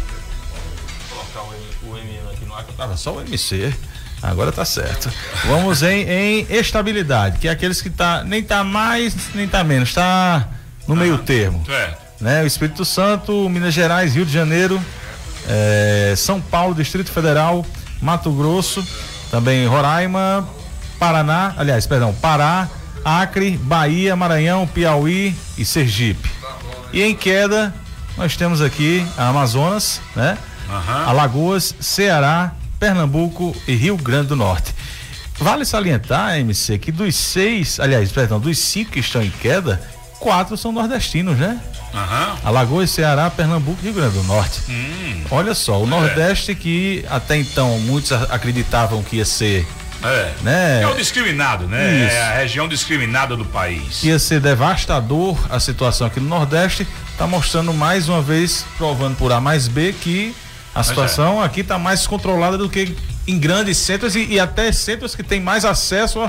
Tava 2.80 2.96
só 2.96 3.16
o 3.16 3.20
MC. 3.20 3.74
Agora 4.24 4.54
tá 4.54 4.64
certo. 4.64 5.12
Vamos 5.48 5.84
em, 5.84 6.10
em 6.10 6.48
estabilidade, 6.50 7.38
que 7.38 7.50
é 7.50 7.52
aqueles 7.52 7.82
que 7.82 7.90
tá 7.90 8.24
nem 8.24 8.42
tá 8.42 8.64
mais, 8.64 9.14
nem 9.36 9.46
tá 9.46 9.66
menos, 9.66 9.94
tá 9.94 10.48
no 10.88 10.96
meio 10.96 11.18
termo. 11.18 11.62
É. 11.68 11.94
Né? 12.22 12.42
O 12.42 12.48
Espírito 12.48 12.86
Santo, 12.86 13.50
Minas 13.50 13.74
Gerais, 13.74 14.16
Rio 14.16 14.26
de 14.26 14.32
Janeiro, 14.32 14.82
é, 15.46 16.14
São 16.16 16.40
Paulo, 16.40 16.74
Distrito 16.74 17.12
Federal, 17.12 17.66
Mato 18.02 18.32
Grosso, 18.32 18.82
também 19.30 19.68
Roraima, 19.68 20.48
Paraná, 20.98 21.54
aliás, 21.58 21.86
perdão, 21.86 22.14
Pará, 22.14 22.70
Acre, 23.04 23.58
Bahia, 23.58 24.16
Maranhão, 24.16 24.66
Piauí 24.66 25.36
e 25.58 25.66
Sergipe. 25.66 26.32
E 26.94 27.04
em 27.04 27.14
queda, 27.14 27.74
nós 28.16 28.38
temos 28.38 28.62
aqui 28.62 29.06
a 29.18 29.28
Amazonas, 29.28 30.00
né? 30.16 30.38
Uhum. 30.70 31.10
Alagoas, 31.10 31.76
Ceará, 31.82 32.54
Pernambuco 32.80 33.56
e 33.68 33.76
Rio 33.76 33.98
Grande 33.98 34.30
do 34.30 34.36
Norte. 34.36 34.74
Vale 35.38 35.66
salientar, 35.66 36.38
MC, 36.38 36.78
que 36.78 36.92
dos 36.92 37.16
seis, 37.16 37.80
aliás, 37.80 38.12
perdão, 38.12 38.40
dos 38.40 38.58
cinco 38.58 38.92
que 38.92 39.00
estão 39.00 39.22
em 39.22 39.30
queda, 39.30 39.82
quatro 40.20 40.58
são 40.58 40.72
nordestinos, 40.72 41.38
né? 41.38 41.60
Uhum. 41.94 42.38
Alagoas, 42.44 42.90
Ceará, 42.90 43.30
Pernambuco 43.30 43.80
e 43.82 43.86
Rio 43.86 43.94
Grande 43.94 44.16
do 44.16 44.24
Norte. 44.24 44.62
Hum. 44.70 45.24
Olha 45.32 45.54
só, 45.56 45.82
o 45.82 45.86
é. 45.86 45.90
Nordeste 45.90 46.54
que 46.56 47.06
até 47.10 47.38
então 47.38 47.80
muitos 47.80 48.12
acreditavam 48.12 49.02
que 49.02 49.18
ia 49.18 49.26
ser 49.26 49.66
é. 50.04 50.34
Né? 50.42 50.82
é 50.82 50.88
o 50.88 50.96
discriminado, 50.96 51.68
né? 51.68 52.06
Isso. 52.06 52.16
É 52.16 52.22
a 52.22 52.38
região 52.38 52.68
discriminada 52.68 53.36
do 53.36 53.44
país. 53.44 54.04
Ia 54.04 54.18
ser 54.18 54.40
devastador 54.40 55.38
a 55.50 55.60
situação 55.60 56.08
aqui 56.08 56.20
no 56.20 56.28
Nordeste, 56.28 56.88
está 57.12 57.28
mostrando 57.28 57.74
mais 57.74 58.08
uma 58.08 58.22
vez, 58.22 58.66
provando 58.78 59.18
por 59.18 59.32
A 59.32 59.42
mais 59.42 59.68
B, 59.68 59.94
que 59.94 60.34
a 60.74 60.84
situação 60.84 61.42
é. 61.42 61.46
aqui 61.46 61.62
está 61.62 61.80
mais 61.80 62.06
controlada 62.06 62.58
do 62.58 62.70
que 62.70 62.96
em 63.28 63.40
grandes 63.40 63.78
centros 63.78 64.16
e, 64.16 64.26
e 64.26 64.40
até 64.40 64.72
centros 64.72 65.16
que 65.16 65.24
têm 65.24 65.40
mais 65.40 65.66
acesso 65.66 66.20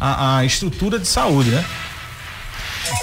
à 0.00 0.44
estrutura 0.44 0.98
de 0.98 1.06
saúde, 1.06 1.50
né? 1.50 1.64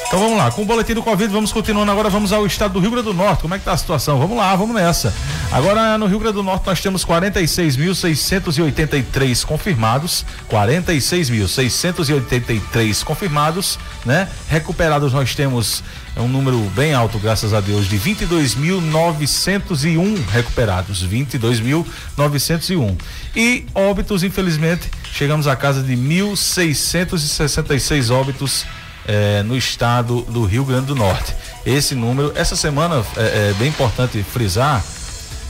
Então 0.08 0.20
vamos 0.20 0.38
lá, 0.38 0.50
com 0.52 0.62
o 0.62 0.66
boletim 0.66 0.94
do 0.94 1.04
Covid, 1.04 1.30
vamos 1.32 1.52
continuando 1.52 1.92
agora, 1.92 2.10
vamos 2.10 2.32
ao 2.32 2.46
estado 2.46 2.72
do 2.74 2.80
Rio 2.80 2.92
Grande 2.92 3.08
do 3.08 3.14
Norte. 3.14 3.42
Como 3.42 3.54
é 3.54 3.60
que 3.60 3.66
tá 3.66 3.74
a 3.74 3.78
situação? 3.78 4.18
Vamos 4.20 4.38
lá, 4.38 4.56
vamos 4.56 4.74
nessa. 4.76 5.14
Agora 5.52 5.98
no 5.98 6.08
Rio 6.08 6.20
Grande 6.20 6.36
do 6.36 6.44
Norte 6.44 6.66
nós 6.66 6.80
temos 6.82 7.04
46.683 7.06 9.46
confirmados, 9.46 10.26
46.683 10.50 13.04
confirmados, 13.04 13.78
né? 14.06 14.30
Recuperados 14.50 15.12
nós 15.14 15.36
temos 15.36 15.84
é 16.18 16.20
um 16.20 16.28
número 16.28 16.58
bem 16.76 16.94
alto, 16.96 17.20
graças 17.20 17.54
a 17.54 17.62
Deus, 17.62 17.88
de 17.88 18.00
22.901 18.00 20.28
recuperados, 20.30 21.08
22.901. 21.08 22.98
E 23.36 23.68
óbitos, 23.76 24.24
infelizmente, 24.24 24.90
chegamos 25.14 25.46
à 25.46 25.56
casa 25.56 25.84
de 25.84 25.96
1.666 25.96 28.12
óbitos 28.12 28.66
eh, 29.08 29.42
no 29.44 29.58
estado 29.58 30.22
do 30.24 30.46
Rio 30.46 30.66
Grande 30.66 30.88
do 30.88 30.96
Norte. 30.96 31.34
Esse 31.66 31.96
número, 31.96 32.32
essa 32.36 32.56
semana 32.56 33.04
é, 33.16 33.50
é 33.50 33.56
bem 33.58 33.70
importante 33.70 34.22
frisar, 34.22 34.84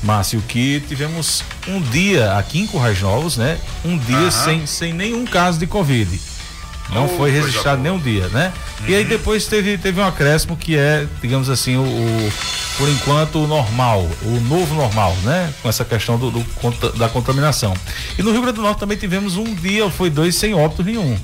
Márcio, 0.03 0.41
que 0.47 0.79
tivemos 0.87 1.43
um 1.67 1.81
dia 1.81 2.33
aqui 2.37 2.59
em 2.59 2.67
Currais 2.67 3.01
Novos, 3.01 3.37
né? 3.37 3.57
Um 3.83 3.97
dia 3.97 4.29
sem, 4.29 4.67
sem 4.67 4.93
nenhum 4.93 5.25
caso 5.25 5.57
de 5.57 5.65
Covid. 5.65 6.19
Não 6.91 7.05
oh, 7.05 7.17
foi 7.17 7.31
registrado 7.31 7.81
nenhum 7.81 7.99
dia, 7.99 8.27
né? 8.29 8.53
Uhum. 8.81 8.87
E 8.87 8.95
aí 8.95 9.03
uhum. 9.03 9.09
depois 9.09 9.45
teve, 9.45 9.77
teve 9.77 9.99
um 9.99 10.05
acréscimo 10.05 10.55
que 10.55 10.77
é, 10.77 11.05
digamos 11.21 11.49
assim, 11.49 11.75
o, 11.75 11.81
o, 11.81 12.31
por 12.77 12.87
enquanto 12.87 13.43
o 13.43 13.47
normal, 13.47 14.07
o 14.21 14.39
novo 14.47 14.73
normal, 14.75 15.15
né? 15.23 15.53
Com 15.61 15.67
essa 15.67 15.83
questão 15.83 16.17
do, 16.17 16.31
do, 16.31 16.45
da 16.97 17.09
contaminação. 17.09 17.73
E 18.17 18.23
no 18.23 18.31
Rio 18.31 18.41
Grande 18.41 18.57
do 18.57 18.61
Norte 18.61 18.79
também 18.79 18.97
tivemos 18.97 19.35
um 19.35 19.53
dia, 19.55 19.89
foi 19.89 20.09
dois, 20.09 20.35
sem 20.35 20.53
óbito 20.53 20.83
nenhum. 20.83 21.17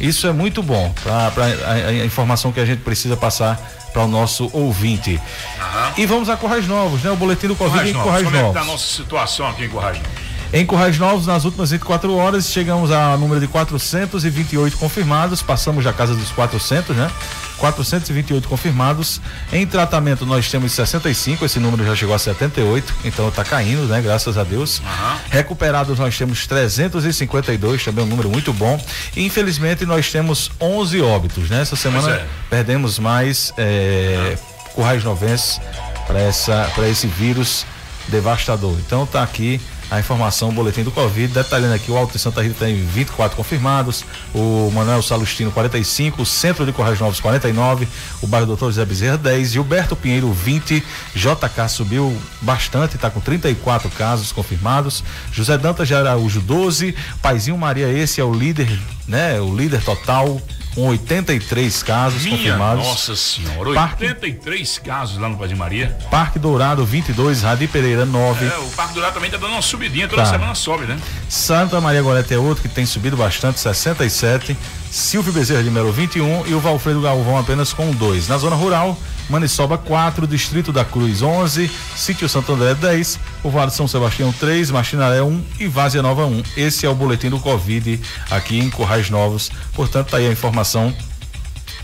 Isso 0.00 0.26
é 0.26 0.32
muito 0.32 0.62
bom 0.62 0.92
para 1.02 1.44
a, 1.44 1.72
a, 1.72 2.04
informação 2.04 2.52
que 2.52 2.60
a 2.60 2.64
gente 2.64 2.82
precisa 2.82 3.16
passar 3.16 3.60
para 3.92 4.02
o 4.02 4.08
nosso 4.08 4.48
ouvinte. 4.52 5.12
Uhum. 5.12 5.92
E 5.96 6.06
vamos 6.06 6.28
a 6.28 6.36
Corrais 6.36 6.66
Novos, 6.68 7.02
né? 7.02 7.10
O 7.10 7.16
boletim 7.16 7.48
do 7.48 7.56
Covid 7.56 7.92
Corrais 7.92 7.96
em 7.96 8.02
Corrais 8.02 8.24
Novos. 8.24 8.38
Como 8.38 8.46
é 8.46 8.48
que 8.48 8.54
tá 8.54 8.60
a 8.60 8.64
nossa 8.64 8.96
situação 8.96 9.48
aqui 9.48 9.64
em 9.64 9.68
Corrais 9.68 9.98
Novos? 9.98 10.28
Em 10.52 10.64
Corrais 10.64 10.98
Novos, 10.98 11.26
nas 11.26 11.44
últimas 11.44 11.70
24 11.72 12.14
horas, 12.16 12.48
chegamos 12.48 12.90
a 12.90 13.16
número 13.16 13.40
de 13.40 13.48
428 13.48 14.78
confirmados, 14.78 15.42
passamos 15.42 15.84
já 15.84 15.90
a 15.90 15.92
casa 15.92 16.14
dos 16.14 16.30
400, 16.30 16.96
né? 16.96 17.10
428 17.58 18.48
confirmados. 18.48 19.20
Em 19.52 19.66
tratamento 19.66 20.24
nós 20.24 20.50
temos 20.50 20.72
65, 20.72 21.44
esse 21.44 21.58
número 21.58 21.84
já 21.84 21.94
chegou 21.94 22.14
a 22.14 22.18
78, 22.18 22.94
então 23.04 23.28
está 23.28 23.44
caindo, 23.44 23.82
né? 23.86 24.00
Graças 24.00 24.38
a 24.38 24.44
Deus. 24.44 24.78
Uhum. 24.78 25.18
Recuperados 25.30 25.98
nós 25.98 26.16
temos 26.16 26.46
352, 26.46 27.84
também 27.84 28.04
um 28.04 28.08
número 28.08 28.30
muito 28.30 28.52
bom. 28.52 28.80
E, 29.16 29.24
infelizmente 29.24 29.84
nós 29.84 30.10
temos 30.10 30.50
11 30.60 31.00
óbitos, 31.02 31.50
né? 31.50 31.62
Essa 31.62 31.76
semana 31.76 32.10
é. 32.10 32.26
perdemos 32.48 32.98
mais 32.98 33.52
é, 33.58 34.36
Currais 34.74 35.04
Novenses 35.04 35.60
para 36.06 36.88
esse 36.88 37.06
vírus 37.06 37.66
devastador. 38.08 38.76
Então 38.80 39.04
está 39.04 39.22
aqui 39.22 39.60
a 39.90 39.98
informação, 39.98 40.50
o 40.50 40.52
boletim 40.52 40.82
do 40.82 40.90
Covid, 40.90 41.32
detalhando 41.32 41.72
aqui, 41.72 41.90
o 41.90 41.96
Alto 41.96 42.12
de 42.12 42.18
Santa 42.18 42.42
Rita 42.42 42.66
tem 42.66 42.84
24 42.84 43.34
confirmados, 43.34 44.04
o 44.34 44.70
Manuel 44.74 45.00
Salustino 45.00 45.50
45, 45.50 46.20
o 46.20 46.26
Centro 46.26 46.66
de 46.66 46.72
Correios 46.72 47.00
Novos 47.00 47.20
49, 47.20 47.88
o 48.20 48.26
bairro 48.26 48.46
Doutor 48.46 48.66
José 48.66 48.84
Bezerra 48.84 49.16
10, 49.16 49.52
Gilberto 49.52 49.96
Pinheiro 49.96 50.30
20, 50.30 50.84
JK 51.14 51.68
subiu 51.70 52.14
bastante, 52.42 52.96
está 52.96 53.08
com 53.10 53.20
34 53.20 53.88
casos 53.90 54.30
confirmados, 54.30 55.02
José 55.32 55.56
Dantas 55.56 55.88
de 55.88 55.94
Araújo 55.94 56.40
12, 56.42 56.94
Paizinho 57.22 57.56
Maria 57.56 57.88
esse 57.88 58.20
é 58.20 58.24
o 58.24 58.32
líder, 58.32 58.68
né, 59.06 59.40
o 59.40 59.56
líder 59.56 59.82
total 59.82 60.38
com 60.78 60.86
83 60.90 61.82
casos 61.82 62.22
Minha 62.22 62.36
confirmados. 62.36 62.86
Nossa 62.86 63.16
senhora, 63.16 63.74
Parque- 63.74 64.04
83 64.04 64.78
casos 64.78 65.18
lá 65.18 65.28
no 65.28 65.36
Paz 65.36 65.50
de 65.50 65.56
Maria. 65.56 65.96
Parque 66.08 66.38
Dourado 66.38 66.84
22, 66.86 67.42
Radi 67.42 67.66
Pereira 67.66 68.04
9, 68.06 68.46
É, 68.46 68.58
o 68.58 68.68
Parque 68.70 68.94
Dourado 68.94 69.14
também 69.14 69.28
tá 69.28 69.36
dando 69.38 69.54
uma 69.54 69.62
subidinha, 69.62 70.06
toda 70.06 70.22
Tá. 70.22 70.30
semana 70.30 70.54
sobe, 70.54 70.84
né? 70.84 70.96
Santa 71.28 71.80
Maria 71.80 72.00
Gorete 72.00 72.32
é 72.32 72.38
outro 72.38 72.62
que 72.62 72.68
tem 72.68 72.86
subido 72.86 73.16
bastante, 73.16 73.58
67. 73.58 74.56
Silvio 74.88 75.32
Bezerra 75.32 75.64
de 75.64 75.70
Melo 75.70 75.92
21 75.92 76.46
e 76.46 76.54
o 76.54 76.60
Valfredo 76.60 77.00
Galvão 77.00 77.36
apenas 77.36 77.72
com 77.72 77.90
2. 77.90 78.28
Na 78.28 78.38
zona 78.38 78.54
rural, 78.54 78.96
Maniçoba 79.28 79.76
4, 79.76 80.26
Distrito 80.26 80.72
da 80.72 80.84
Cruz 80.84 81.22
11, 81.22 81.70
Sítio 81.96 82.28
Santo 82.28 82.52
André 82.52 82.74
10, 82.74 83.18
o 83.42 83.50
Vale 83.50 83.70
São 83.70 83.86
Sebastião 83.86 84.32
3, 84.32 84.70
Machinaré 84.70 85.22
1 85.22 85.44
e 85.60 85.66
Várzea 85.66 86.02
Nova 86.02 86.26
1. 86.26 86.42
Esse 86.56 86.86
é 86.86 86.88
o 86.88 86.94
boletim 86.94 87.28
do 87.28 87.38
Covid 87.38 88.00
aqui 88.30 88.58
em 88.58 88.70
Currais 88.70 89.10
Novos. 89.10 89.50
Portanto, 89.74 90.10
tá 90.10 90.16
aí 90.16 90.26
a 90.26 90.32
informação 90.32 90.94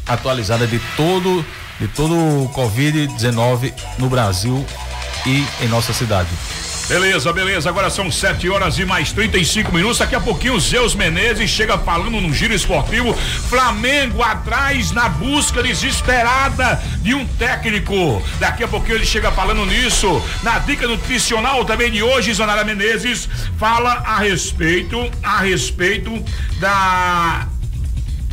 atualizada 0.07 0.67
de 0.67 0.79
todo 0.97 1.45
de 1.79 1.89
todo 1.89 2.15
o 2.15 2.49
Covid-19 2.55 3.73
no 3.99 4.09
Brasil 4.09 4.65
e 5.27 5.45
em 5.61 5.69
nossa 5.69 5.93
cidade. 5.93 6.29
Beleza, 6.87 7.33
beleza. 7.33 7.71
Agora 7.71 7.89
são 7.89 8.11
7 8.11 8.49
horas 8.51 8.79
e 8.79 8.85
mais 8.85 9.11
35 9.11 9.73
minutos. 9.73 9.99
Daqui 9.99 10.15
a 10.15 10.21
pouquinho 10.21 10.55
o 10.55 10.61
Zeus 10.61 10.95
Menezes 10.95 11.49
chega 11.49 11.79
falando 11.79 12.21
no 12.21 12.33
giro 12.33 12.53
esportivo. 12.53 13.15
Flamengo 13.49 14.23
atrás 14.23 14.91
na 14.91 15.09
busca 15.09 15.63
desesperada 15.63 16.83
de 17.01 17.15
um 17.15 17.27
técnico. 17.27 18.23
Daqui 18.39 18.65
a 18.65 18.69
pouquinho 18.69 18.97
ele 18.97 19.07
chega 19.07 19.33
falando 19.33 19.65
nisso. 19.65 20.23
Na 20.43 20.59
dica 20.59 20.87
nutricional 20.87 21.65
também 21.65 21.91
de 21.91 22.03
hoje, 22.03 22.35
Zanara 22.35 22.65
Menezes 22.65 23.29
fala 23.59 24.03
a 24.05 24.19
respeito, 24.19 25.11
a 25.23 25.41
respeito 25.41 26.23
da 26.61 27.49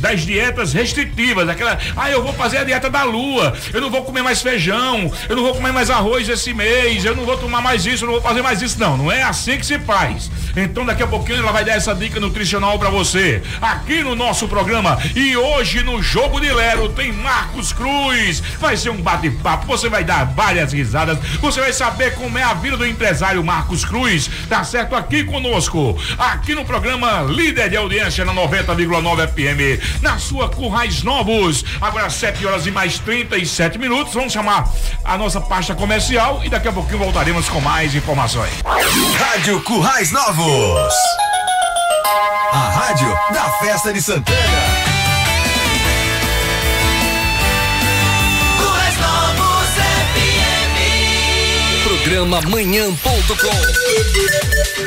das 0.02 0.22
dietas 0.26 0.72
restritivas, 0.72 1.48
aquela, 1.48 1.78
ah, 1.96 2.10
eu 2.10 2.24
vou 2.24 2.32
fazer 2.32 2.58
a 2.58 2.64
dieta 2.64 2.90
da 2.90 3.04
lua, 3.04 3.54
eu 3.72 3.80
não 3.80 3.88
vou 3.88 4.02
comer 4.02 4.20
mais 4.20 4.42
feijão, 4.42 5.10
eu 5.28 5.36
não 5.36 5.44
vou 5.44 5.54
comer 5.54 5.72
mais 5.72 5.90
arroz 5.90 6.28
esse 6.28 6.52
mês, 6.52 7.04
eu 7.04 7.14
não 7.14 7.24
vou 7.24 7.38
tomar 7.38 7.62
mais 7.62 7.86
isso, 7.86 8.02
eu 8.02 8.06
não 8.06 8.14
vou 8.14 8.22
fazer 8.22 8.42
mais 8.42 8.60
isso, 8.60 8.80
não, 8.80 8.96
não 8.96 9.12
é 9.12 9.22
assim 9.22 9.56
que 9.56 9.64
se 9.64 9.78
faz. 9.78 10.28
Então 10.56 10.84
daqui 10.84 11.04
a 11.04 11.06
pouquinho 11.06 11.38
ela 11.38 11.52
vai 11.52 11.64
dar 11.64 11.74
essa 11.74 11.94
dica 11.94 12.18
nutricional 12.18 12.80
pra 12.80 12.90
você, 12.90 13.40
aqui 13.60 14.02
no 14.02 14.16
nosso 14.16 14.48
programa. 14.48 14.98
E 15.14 15.36
hoje 15.36 15.84
no 15.84 16.02
Jogo 16.02 16.40
de 16.40 16.52
Lero 16.52 16.88
tem 16.88 17.12
Marcos 17.12 17.72
Cruz, 17.72 18.42
vai 18.58 18.76
ser 18.76 18.90
um 18.90 19.00
bate-papo, 19.00 19.66
você 19.66 19.88
vai 19.88 20.02
dar 20.02 20.24
várias 20.24 20.72
risadas, 20.72 21.16
você 21.40 21.60
vai 21.60 21.72
saber 21.72 22.16
como 22.16 22.36
é 22.36 22.42
a 22.42 22.54
vida 22.54 22.76
do 22.76 22.84
empresário 22.84 23.42
Marcos 23.44 23.84
Cruz, 23.84 24.28
tá 24.48 24.64
certo? 24.64 24.96
Aqui 24.96 25.22
conosco, 25.22 25.96
aqui 26.18 26.56
no 26.56 26.64
programa 26.64 27.22
Líder 27.22 27.70
de 27.70 27.76
Audiência 27.76 28.24
na 28.24 28.34
90,9 28.34 29.28
FM 29.28 29.91
na 30.00 30.18
sua 30.18 30.48
Currais 30.48 31.02
Novos. 31.02 31.64
Agora 31.80 32.08
7 32.08 32.46
horas 32.46 32.66
e 32.66 32.70
mais 32.70 32.98
37 32.98 33.78
minutos. 33.78 34.14
Vamos 34.14 34.32
chamar 34.32 34.70
a 35.04 35.18
nossa 35.18 35.40
pasta 35.40 35.74
comercial 35.74 36.40
e 36.44 36.48
daqui 36.48 36.68
a 36.68 36.72
pouquinho 36.72 36.98
voltaremos 36.98 37.48
com 37.48 37.60
mais 37.60 37.94
informações. 37.94 38.52
Rádio 39.18 39.60
Currais 39.62 40.10
Novos. 40.12 40.94
A 42.52 42.70
rádio 42.70 43.08
da 43.32 43.50
festa 43.60 43.92
de 43.92 44.02
Santana. 44.02 45.01
Programa 52.22 52.40
manhã.com. 52.42 53.82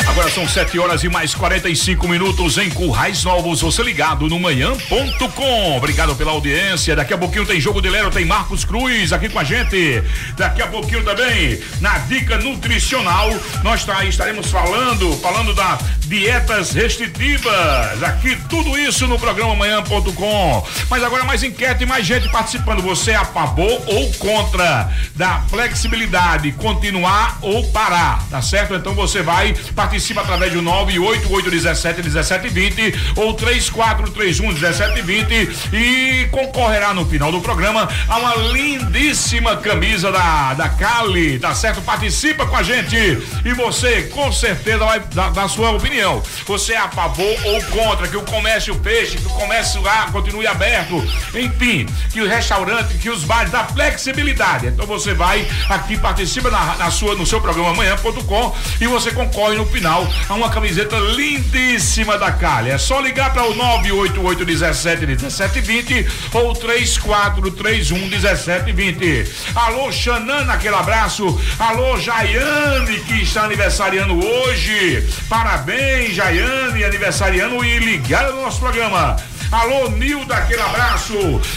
Agora 0.08 0.32
são 0.32 0.48
7 0.48 0.80
horas 0.80 1.04
e 1.04 1.10
mais 1.10 1.36
45 1.36 2.08
minutos 2.08 2.58
em 2.58 2.70
Currais 2.70 3.26
Novos. 3.26 3.60
Você 3.60 3.84
ligado 3.84 4.30
no 4.30 4.40
manhã.com. 4.40 5.76
Obrigado 5.76 6.16
pela 6.16 6.32
audiência. 6.32 6.96
Daqui 6.96 7.14
a 7.14 7.18
pouquinho 7.18 7.46
tem 7.46 7.60
jogo 7.60 7.82
de 7.82 7.90
Lero, 7.90 8.10
tem 8.10 8.24
Marcos 8.24 8.64
Cruz 8.64 9.12
aqui 9.12 9.28
com 9.28 9.38
a 9.38 9.44
gente. 9.44 10.02
Daqui 10.38 10.62
a 10.62 10.68
pouquinho 10.68 11.04
também, 11.04 11.60
na 11.82 11.98
dica 11.98 12.38
nutricional, 12.38 13.30
nós 13.64 13.84
tá, 13.84 14.06
estaremos 14.06 14.50
falando, 14.50 15.12
falando 15.18 15.54
da 15.54 15.78
dietas 16.06 16.72
restritivas. 16.72 18.02
Aqui 18.02 18.38
tudo 18.48 18.78
isso 18.78 19.08
no 19.08 19.20
programa 19.20 19.56
manhã.com. 19.56 20.68
Mas 20.90 21.04
agora 21.04 21.26
mais 21.26 21.44
enquete 21.44 21.86
mais 21.86 22.06
gente 22.06 22.30
participando. 22.30 22.82
Você 22.82 23.12
é 23.12 23.16
a 23.16 23.26
favor 23.26 23.82
ou 23.88 24.14
contra 24.14 24.90
da 25.16 25.42
flexibilidade, 25.50 26.52
continuar 26.54 27.25
ou 27.42 27.68
parar, 27.72 28.24
tá 28.30 28.42
certo? 28.42 28.76
Então 28.76 28.94
você 28.94 29.22
vai 29.22 29.54
participa 29.76 30.22
através 30.22 30.54
do 30.54 30.62
98817 30.62 32.04
1720 32.04 33.00
ou 33.16 33.34
3431 33.34 34.48
1720 34.48 35.50
e 35.74 36.28
concorrerá 36.32 36.94
no 36.94 37.06
final 37.06 37.32
do 37.32 37.42
programa 37.42 37.88
a 38.08 38.18
uma 38.18 38.36
lindíssima 38.36 39.58
camisa 39.58 40.12
da 40.12 40.54
da 40.54 40.70
Cali, 40.70 41.40
tá 41.40 41.54
certo? 41.54 41.82
Participa 41.82 42.46
com 42.46 42.56
a 42.56 42.64
gente 42.64 42.96
e 43.44 43.54
você 43.54 44.04
com 44.04 44.32
certeza 44.32 44.86
vai 44.86 45.00
dar, 45.00 45.32
dar 45.32 45.48
sua 45.48 45.72
opinião. 45.72 46.22
Você 46.46 46.74
é 46.74 46.78
a 46.78 46.90
favor 46.90 47.36
ou 47.46 47.62
contra 47.64 48.08
que 48.08 48.18
o 48.18 48.24
comércio 48.24 48.76
feche, 48.84 49.18
que 49.18 49.26
o 49.26 49.30
comércio 49.30 49.82
lá 49.82 50.10
continue 50.12 50.48
aberto, 50.48 50.96
enfim, 51.34 51.86
que 52.12 52.22
o 52.22 52.28
restaurante, 52.28 52.98
que 52.98 53.10
os 53.10 53.24
bares 53.24 53.52
da 53.52 53.64
flexibilidade. 53.66 54.68
Então 54.68 54.86
você 54.86 55.14
vai 55.14 55.48
aqui 55.70 55.98
participa 55.98 56.50
na, 56.50 56.76
na 56.76 56.92
sua 56.92 57.15
no 57.18 57.26
seu 57.26 57.42
programa 57.42 57.70
amanhã.com 57.70 58.56
e 58.80 58.88
você 58.88 59.12
concorre 59.12 59.56
no 59.56 59.66
final 59.66 60.08
a 60.28 60.34
uma 60.34 60.50
camiseta 60.50 60.98
lindíssima 60.98 62.18
da 62.18 62.32
Cali. 62.32 62.70
É 62.70 62.78
só 62.78 63.00
ligar 63.00 63.34
para 63.34 63.44
o 63.46 63.56
988 63.56 64.46
17 64.46 65.06
1720 65.06 66.08
ou 66.34 66.54
3431 66.54 68.08
1720. 68.08 69.32
Alô, 69.56 69.92
Xanana, 69.92 70.54
aquele 70.54 70.76
abraço. 70.76 71.40
Alô, 71.60 71.98
Jaiane, 71.98 73.00
que 73.02 73.24
está 73.24 73.44
aniversariando 73.44 74.14
hoje. 74.26 75.08
Parabéns, 75.30 76.16
Jaiane, 76.16 76.84
aniversariando 76.84 77.64
e 77.64 77.80
ligada 77.80 78.32
no 78.32 78.42
nosso 78.42 78.60
programa. 78.60 79.16
Alô, 79.52 79.90
Nilda, 79.90 80.36
aquele 80.36 80.62
abraço. 80.62 81.14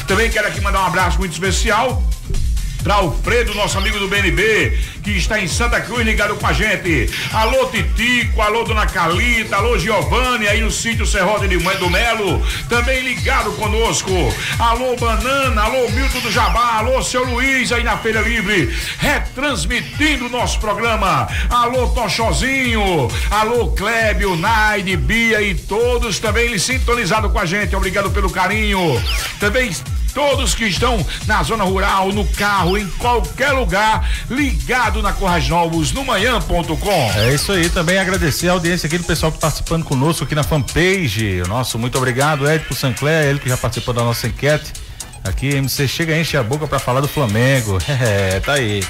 Também 0.06 0.30
quero 0.30 0.46
aqui 0.48 0.60
mandar 0.60 0.82
um 0.82 0.86
abraço 0.86 1.18
muito 1.18 1.32
especial 1.32 2.02
para 2.82 2.94
Alfredo, 2.94 3.54
nosso 3.54 3.76
amigo 3.76 3.98
do 3.98 4.08
BNB, 4.08 4.78
que 5.08 5.16
está 5.16 5.40
em 5.40 5.48
Santa 5.48 5.80
Cruz 5.80 6.04
ligado 6.04 6.34
com 6.34 6.46
a 6.46 6.52
gente. 6.52 7.08
Alô, 7.32 7.66
Titico, 7.66 8.42
alô, 8.42 8.62
Dona 8.64 8.86
Calita, 8.86 9.56
alô, 9.56 9.78
Giovanni, 9.78 10.46
aí 10.46 10.60
no 10.60 10.70
sítio 10.70 11.06
Serrote 11.06 11.48
de 11.48 11.56
do 11.56 11.90
Melo, 11.90 12.44
também 12.68 13.00
ligado 13.00 13.52
conosco. 13.52 14.10
Alô, 14.58 14.96
Banana, 14.96 15.62
alô, 15.62 15.88
Milton 15.88 16.20
do 16.20 16.30
Jabá, 16.30 16.74
alô, 16.74 17.02
seu 17.02 17.24
Luiz, 17.24 17.72
aí 17.72 17.82
na 17.82 17.96
Feira 17.96 18.20
Livre, 18.20 18.74
retransmitindo 18.98 20.26
o 20.26 20.28
nosso 20.28 20.60
programa. 20.60 21.26
Alô, 21.48 21.88
Tochozinho, 21.88 23.08
alô, 23.30 23.68
Clébio, 23.68 24.36
Naide, 24.36 24.96
Bia 24.96 25.40
e 25.40 25.54
todos 25.54 26.18
também 26.18 26.58
sintonizados 26.58 27.32
com 27.32 27.38
a 27.38 27.46
gente. 27.46 27.74
Obrigado 27.74 28.10
pelo 28.10 28.28
carinho. 28.28 29.02
Também 29.40 29.70
todos 30.18 30.52
que 30.52 30.64
estão 30.64 31.04
na 31.28 31.44
zona 31.44 31.62
rural, 31.62 32.12
no 32.12 32.26
carro, 32.26 32.76
em 32.76 32.88
qualquer 32.98 33.52
lugar, 33.52 34.10
na 35.02 35.12
Corrais 35.12 35.48
Novos, 35.48 35.92
no 35.92 36.04
manhã.com. 36.04 37.12
É 37.16 37.34
isso 37.34 37.52
aí, 37.52 37.68
também 37.68 37.98
agradecer 37.98 38.48
a 38.48 38.52
audiência 38.52 38.86
aqui 38.86 38.98
do 38.98 39.04
pessoal 39.04 39.32
que 39.32 39.38
tá 39.38 39.48
participando 39.48 39.84
conosco 39.84 40.24
aqui 40.24 40.34
na 40.34 40.42
fanpage. 40.42 41.42
Nosso 41.48 41.78
muito 41.78 41.96
obrigado, 41.98 42.50
Ed 42.50 42.64
Sancler, 42.74 43.26
ele 43.26 43.38
que 43.38 43.48
já 43.48 43.56
participou 43.56 43.94
da 43.94 44.02
nossa 44.02 44.26
enquete. 44.26 44.72
Aqui, 45.24 45.48
MC 45.48 45.86
chega 45.88 46.16
e 46.16 46.20
enche 46.20 46.36
a 46.36 46.42
boca 46.42 46.66
para 46.66 46.78
falar 46.78 47.00
do 47.00 47.08
Flamengo. 47.08 47.78
É, 48.00 48.40
tá 48.40 48.54
aí. 48.54 48.82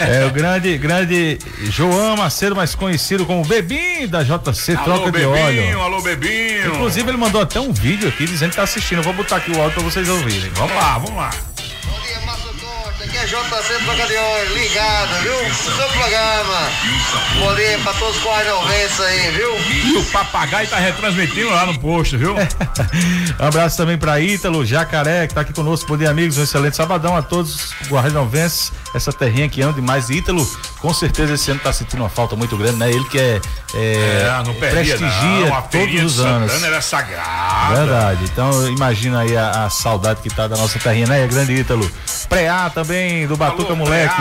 É 0.00 0.24
o 0.26 0.30
grande, 0.30 0.76
grande 0.78 1.38
João 1.70 2.16
Macedo, 2.16 2.54
mais 2.54 2.74
conhecido 2.74 3.24
como 3.26 3.44
Bebinho 3.44 4.06
da 4.08 4.22
JC 4.22 4.74
Alô, 4.74 4.84
Troca 4.84 5.04
de 5.06 5.18
Bebinho, 5.18 5.30
Óleo. 5.30 5.82
alô, 5.82 6.00
Bebinho. 6.00 6.74
Inclusive, 6.74 7.08
ele 7.08 7.16
mandou 7.16 7.40
até 7.40 7.58
um 7.60 7.72
vídeo 7.72 8.08
aqui 8.08 8.26
dizendo 8.26 8.50
que 8.50 8.56
tá 8.56 8.62
assistindo. 8.62 8.98
Eu 8.98 9.04
vou 9.04 9.12
botar 9.14 9.36
aqui 9.36 9.50
o 9.50 9.60
áudio 9.60 9.74
para 9.74 9.82
vocês 9.82 10.08
ouvirem. 10.08 10.50
Vamos 10.54 10.74
lá, 10.74 10.98
vamos 10.98 11.16
lá. 11.16 11.30
Aqui 13.18 13.24
é 13.24 13.26
JC 13.26 13.84
Trocadilhões, 13.84 14.50
ligado, 14.52 15.22
viu? 15.22 15.48
No 15.48 15.54
seu 15.54 15.88
programa. 15.88 16.68
Dia 17.56 17.78
pra 17.78 17.92
todos 17.94 18.16
os 18.16 18.22
coadjuvantes 18.22 19.00
aí, 19.00 19.30
viu? 19.32 19.58
E 19.92 19.96
o 19.96 20.04
papagaio 20.04 20.68
tá 20.68 20.76
retransmitindo 20.76 21.50
lá 21.50 21.66
no 21.66 21.76
posto, 21.80 22.16
viu? 22.16 22.36
um 23.40 23.44
abraço 23.44 23.76
também 23.76 23.98
pra 23.98 24.20
Ítalo, 24.20 24.64
Jacaré, 24.64 25.26
que 25.26 25.34
tá 25.34 25.40
aqui 25.40 25.52
conosco. 25.52 25.88
Bom 25.88 25.96
dia, 25.96 26.10
amigos. 26.10 26.38
Um 26.38 26.44
excelente 26.44 26.76
sabadão 26.76 27.16
a 27.16 27.22
todos 27.22 27.72
os 27.80 27.88
guardianovenses. 27.88 28.72
Essa 28.94 29.12
terrinha 29.12 29.48
que 29.48 29.60
anda 29.60 29.74
demais. 29.74 30.08
Ítalo, 30.08 30.48
com 30.78 30.94
certeza 30.94 31.34
esse 31.34 31.50
ano 31.50 31.60
tá 31.60 31.72
sentindo 31.72 32.02
uma 32.02 32.08
falta 32.08 32.36
muito 32.36 32.56
grande, 32.56 32.76
né? 32.76 32.88
Ele 32.88 33.04
que 33.04 33.18
é, 33.18 33.40
é, 33.74 34.28
É, 34.28 34.42
não 34.46 34.54
perdia, 34.54 34.96
prestigia 34.96 35.50
não. 35.50 35.62
Todos 35.62 36.04
os 36.04 36.14
de 36.14 36.22
anos. 36.22 36.52
Santana 36.52 36.66
era 36.68 36.80
sagrada. 36.80 37.74
Verdade. 37.74 38.24
Então 38.24 38.68
imagina 38.68 39.20
aí 39.20 39.36
a, 39.36 39.64
a 39.64 39.70
saudade 39.70 40.20
que 40.22 40.30
tá 40.30 40.46
da 40.46 40.56
nossa 40.56 40.78
terrinha, 40.78 41.06
né? 41.08 41.26
Grande 41.26 41.54
Ítalo. 41.54 41.90
Preá 42.28 42.68
também, 42.68 43.07
do 43.26 43.36
Batuca 43.36 43.72
Alô, 43.72 43.76
Moleque. 43.76 44.20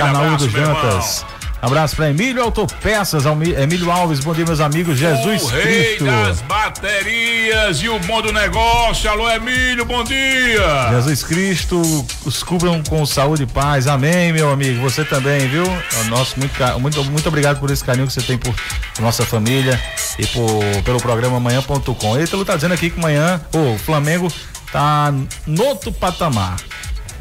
Abraço, 0.00 0.44
dos 0.44 0.52
Jantas. 0.52 1.26
Abraço 1.62 1.94
pra 1.94 2.08
Emílio 2.08 2.42
Autopeças, 2.42 3.24
Emílio 3.26 3.90
Alves, 3.90 4.20
bom 4.20 4.32
dia 4.32 4.46
meus 4.46 4.60
amigos, 4.60 4.98
Jesus 4.98 5.42
o 5.42 5.46
rei 5.48 5.96
Cristo. 5.96 6.04
das 6.06 6.40
baterias 6.40 7.82
e 7.82 7.88
o 7.88 7.98
bom 8.00 8.22
do 8.22 8.32
negócio. 8.32 9.10
Alô, 9.10 9.28
Emílio, 9.28 9.84
bom 9.84 10.02
dia. 10.02 10.88
Jesus 10.90 11.22
Cristo, 11.22 12.06
os 12.24 12.42
cubram 12.42 12.82
com 12.88 13.04
saúde 13.04 13.42
e 13.42 13.46
paz. 13.46 13.86
Amém, 13.86 14.32
meu 14.32 14.50
amigo. 14.50 14.80
Você 14.80 15.04
também, 15.04 15.48
viu? 15.48 15.64
Nosso 16.08 16.38
muito, 16.38 16.80
muito, 16.80 17.04
muito 17.04 17.28
obrigado 17.28 17.60
por 17.60 17.70
esse 17.70 17.84
carinho 17.84 18.06
que 18.06 18.12
você 18.14 18.22
tem 18.22 18.38
por 18.38 18.54
nossa 18.98 19.26
família 19.26 19.78
e 20.18 20.26
por, 20.28 20.82
pelo 20.82 20.98
programa 20.98 21.36
amanhã.com. 21.36 22.16
Ele 22.16 22.26
tá 22.26 22.54
dizendo 22.54 22.72
aqui 22.72 22.88
que 22.88 22.98
amanhã 22.98 23.38
o 23.52 23.76
Flamengo 23.76 24.32
tá 24.72 25.12
no 25.46 25.64
outro 25.64 25.92
patamar. 25.92 26.56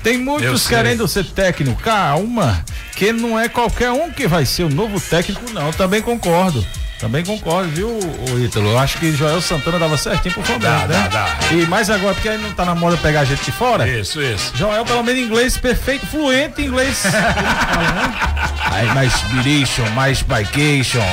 Tem 0.03 0.17
muitos 0.17 0.67
querendo 0.67 1.07
ser 1.07 1.25
técnico. 1.25 1.81
Calma, 1.81 2.63
que 2.95 3.11
não 3.11 3.39
é 3.39 3.47
qualquer 3.49 3.91
um 3.91 4.11
que 4.11 4.27
vai 4.27 4.45
ser 4.45 4.63
o 4.63 4.69
novo 4.69 4.99
técnico, 4.99 5.51
não. 5.51 5.71
Também 5.71 6.01
concordo. 6.01 6.65
Também 6.99 7.23
concordo, 7.23 7.69
viu, 7.69 7.87
o 7.87 8.39
Ítalo? 8.43 8.71
Eu 8.71 8.77
acho 8.77 8.97
que 8.97 9.13
Joel 9.13 9.39
Santana 9.39 9.79
dava 9.79 9.97
certinho 9.97 10.33
pro 10.33 10.43
Flamengo, 10.43 10.87
né? 10.87 11.07
dá, 11.09 11.27
dá. 11.27 11.37
E 11.53 11.65
mais 11.65 11.89
agora, 11.89 12.13
porque 12.13 12.27
aí 12.27 12.37
não 12.37 12.51
tá 12.51 12.65
na 12.65 12.75
moda 12.75 12.97
pegar 12.97 13.23
gente 13.23 13.41
de 13.45 13.53
fora. 13.53 13.87
Isso, 13.87 14.21
isso. 14.21 14.51
Joel, 14.53 14.83
pelo 14.83 15.01
menos 15.01 15.21
inglês 15.21 15.57
perfeito, 15.57 16.05
fluente 16.07 16.61
em 16.61 16.65
inglês. 16.65 17.03
Aí 18.71 18.85
mais 18.93 19.13
biration, 19.31 19.89
mais 19.91 20.21
vacation. 20.21 21.03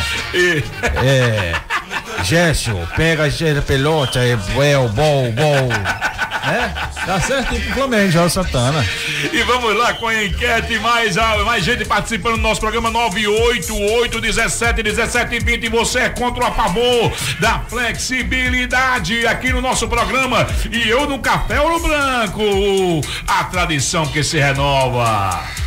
É. 1.03 1.55
Gesto, 2.23 2.77
pega 2.97 3.25
a 3.25 3.63
pelota, 3.63 4.19
é 4.19 4.37
well, 4.57 4.89
bom, 4.89 5.31
bom. 5.33 5.69
É, 6.47 7.07
dá 7.07 7.21
certo 7.21 7.49
pro 7.49 7.75
Flamengo, 7.75 8.13
Joel 8.13 8.31
Santana. 8.31 8.87
E 9.33 9.43
vamos 9.43 9.77
lá 9.77 9.95
com 9.95 10.07
a 10.07 10.25
enquete, 10.25 10.79
mais, 10.79 11.19
ah, 11.19 11.39
mais 11.45 11.65
gente 11.65 11.85
participando 11.85 12.37
do 12.37 12.43
nosso 12.43 12.61
programa 12.61 12.91
988 12.91 14.21
17 14.21 14.83
17 14.83 15.39
20. 15.41 15.69
Você 15.71 15.99
é 16.01 16.09
contra 16.09 16.45
ou 16.45 16.51
a 16.51 16.55
favor 16.55 17.13
da 17.41 17.61
flexibilidade 17.61 19.27
aqui 19.27 19.53
no 19.53 19.61
nosso 19.61 19.89
programa. 19.89 20.47
E 20.71 20.89
eu 20.89 21.09
no 21.09 21.19
café 21.19 21.61
ouro 21.61 21.81
branco, 21.81 23.01
a 23.27 23.45
tradição 23.45 24.07
que 24.07 24.23
se 24.23 24.39
renova. 24.39 25.66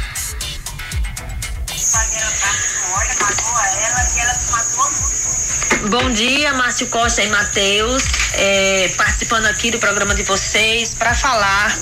Bom 5.89 6.12
dia, 6.12 6.54
Márcio 6.54 6.86
Costa 6.86 7.23
e 7.23 7.28
Matheus, 7.30 8.04
é, 8.34 8.93
participando 8.95 9.47
aqui 9.47 9.71
do 9.71 9.80
programa 9.80 10.13
de 10.13 10.21
vocês 10.21 10.93
para 10.93 11.15
falar 11.15 11.75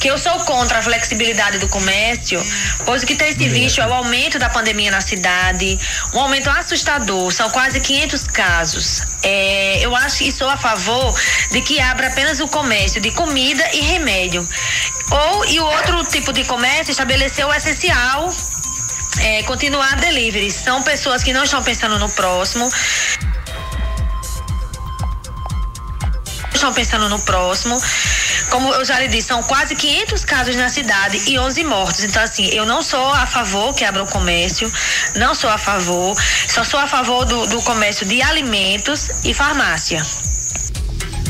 que 0.00 0.08
eu 0.08 0.16
sou 0.16 0.32
contra 0.46 0.78
a 0.78 0.82
flexibilidade 0.82 1.58
do 1.58 1.68
comércio, 1.68 2.42
pois 2.86 3.02
o 3.02 3.06
que 3.06 3.14
tem 3.14 3.36
se 3.36 3.46
visto 3.46 3.82
é 3.82 3.86
o 3.86 3.92
aumento 3.92 4.38
da 4.38 4.48
pandemia 4.48 4.90
na 4.90 5.02
cidade, 5.02 5.78
um 6.14 6.20
aumento 6.20 6.48
assustador, 6.48 7.30
são 7.30 7.50
quase 7.50 7.78
500 7.78 8.24
casos. 8.24 9.02
É, 9.22 9.80
eu 9.84 9.94
acho 9.94 10.24
e 10.24 10.32
sou 10.32 10.48
a 10.48 10.56
favor 10.56 11.14
de 11.50 11.60
que 11.60 11.78
abra 11.78 12.06
apenas 12.06 12.40
o 12.40 12.48
comércio 12.48 13.02
de 13.02 13.10
comida 13.10 13.68
e 13.74 13.80
remédio. 13.80 14.48
Ou 15.10 15.44
e 15.44 15.60
o 15.60 15.66
outro 15.66 16.02
tipo 16.04 16.32
de 16.32 16.42
comércio 16.44 16.90
estabelecer 16.90 17.44
o 17.44 17.52
essencial 17.52 18.30
é, 19.20 19.42
continuar 19.44 19.96
delivery. 19.96 20.50
São 20.50 20.82
pessoas 20.82 21.22
que 21.22 21.32
não 21.32 21.44
estão 21.44 21.62
pensando 21.62 21.98
no 21.98 22.08
próximo. 22.08 22.70
Estão 26.54 26.72
pensando 26.72 27.08
no 27.08 27.18
próximo. 27.20 27.80
Como 28.50 28.72
eu 28.74 28.84
já 28.84 28.98
lhe 28.98 29.08
disse, 29.08 29.28
são 29.28 29.42
quase 29.42 29.74
500 29.74 30.24
casos 30.24 30.56
na 30.56 30.68
cidade 30.68 31.20
e 31.26 31.38
11 31.38 31.64
mortos. 31.64 32.04
Então, 32.04 32.22
assim, 32.22 32.46
eu 32.48 32.64
não 32.64 32.82
sou 32.82 33.10
a 33.10 33.26
favor 33.26 33.74
que 33.74 33.84
abra 33.84 34.02
o 34.02 34.06
comércio, 34.06 34.72
não 35.16 35.34
sou 35.34 35.50
a 35.50 35.58
favor, 35.58 36.16
só 36.48 36.62
sou 36.64 36.78
a 36.78 36.86
favor 36.86 37.24
do, 37.24 37.46
do 37.46 37.60
comércio 37.62 38.06
de 38.06 38.22
alimentos 38.22 39.10
e 39.24 39.34
farmácia. 39.34 40.02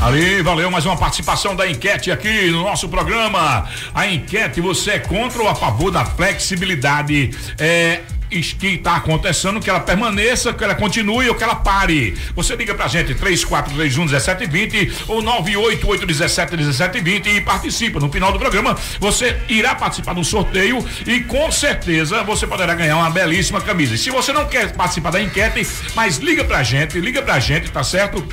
Ali, 0.01 0.43
valeu 0.43 0.71
mais 0.71 0.85
uma 0.85 0.97
participação 0.97 1.57
da 1.57 1.69
enquete 1.69 2.11
aqui 2.11 2.51
no 2.51 2.63
nosso 2.63 2.89
programa. 2.89 3.67
A 3.95 4.07
enquete, 4.07 4.61
você 4.61 4.93
é 4.93 4.99
contra 4.99 5.43
ou 5.43 5.49
a 5.49 5.55
favor 5.55 5.91
da 5.91 6.05
flexibilidade? 6.05 7.31
É. 7.59 8.01
Que 8.29 8.67
está 8.67 8.97
acontecendo, 8.97 9.61
que 9.61 9.71
ela 9.71 9.79
permaneça, 9.79 10.53
que 10.53 10.63
ela 10.63 10.75
continue 10.75 11.29
ou 11.29 11.35
que 11.37 11.45
ela 11.45 11.55
pare. 11.55 12.19
Você 12.35 12.57
liga 12.57 12.75
pra 12.75 12.89
gente, 12.89 13.15
3431 13.15 14.05
1720 14.05 14.93
ou 15.07 15.23
988 15.23 16.05
17 16.05 16.57
1720 16.57 17.29
e 17.31 17.41
participa. 17.41 18.01
No 18.01 18.11
final 18.11 18.33
do 18.33 18.39
programa, 18.39 18.77
você 18.99 19.41
irá 19.49 19.77
participar 19.77 20.13
do 20.13 20.25
sorteio 20.25 20.85
e 21.07 21.21
com 21.21 21.51
certeza 21.53 22.25
você 22.25 22.49
poderá 22.49 22.75
ganhar 22.75 22.97
uma 22.97 23.11
belíssima 23.11 23.61
camisa. 23.61 23.95
E 23.95 23.99
se 23.99 24.11
você 24.11 24.33
não 24.33 24.45
quer 24.47 24.73
participar 24.73 25.13
da 25.13 25.23
enquete, 25.23 25.65
mas 25.95 26.19
liga 26.19 26.45
pra 26.45 26.65
gente, 26.65 26.99
liga 26.99 27.23
pra 27.23 27.39
gente, 27.39 27.71
tá 27.71 27.85
certo? 27.85 28.27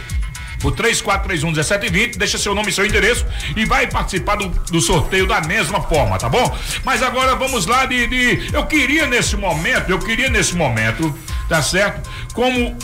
O 0.64 0.72
3431-1720, 0.72 2.18
deixa 2.18 2.38
seu 2.38 2.56
nome 2.56 2.70
e 2.70 2.74
seu 2.74 2.86
endereço 2.86 3.26
e 3.56 3.66
vai 3.66 3.88
participar 3.88 4.36
do, 4.38 4.48
do 4.72 4.80
sorteio 4.82 5.28
da 5.28 5.42
mesma 5.42 5.82
forma, 5.82 6.18
tá 6.18 6.30
bom? 6.30 6.58
Mas 6.84 7.02
agora 7.04 7.36
vamos 7.36 7.66
lá 7.66 7.86
de, 7.86 8.08
de- 8.08 8.50
Eu 8.54 8.66
queria 8.66 9.06
nesse 9.08 9.36
momento, 9.36 9.90
eu 9.90 10.00
queria 10.00 10.30
nesse 10.30 10.56
momento, 10.56 11.14
tá 11.50 11.62
certo? 11.62 12.10
Como 12.34 12.78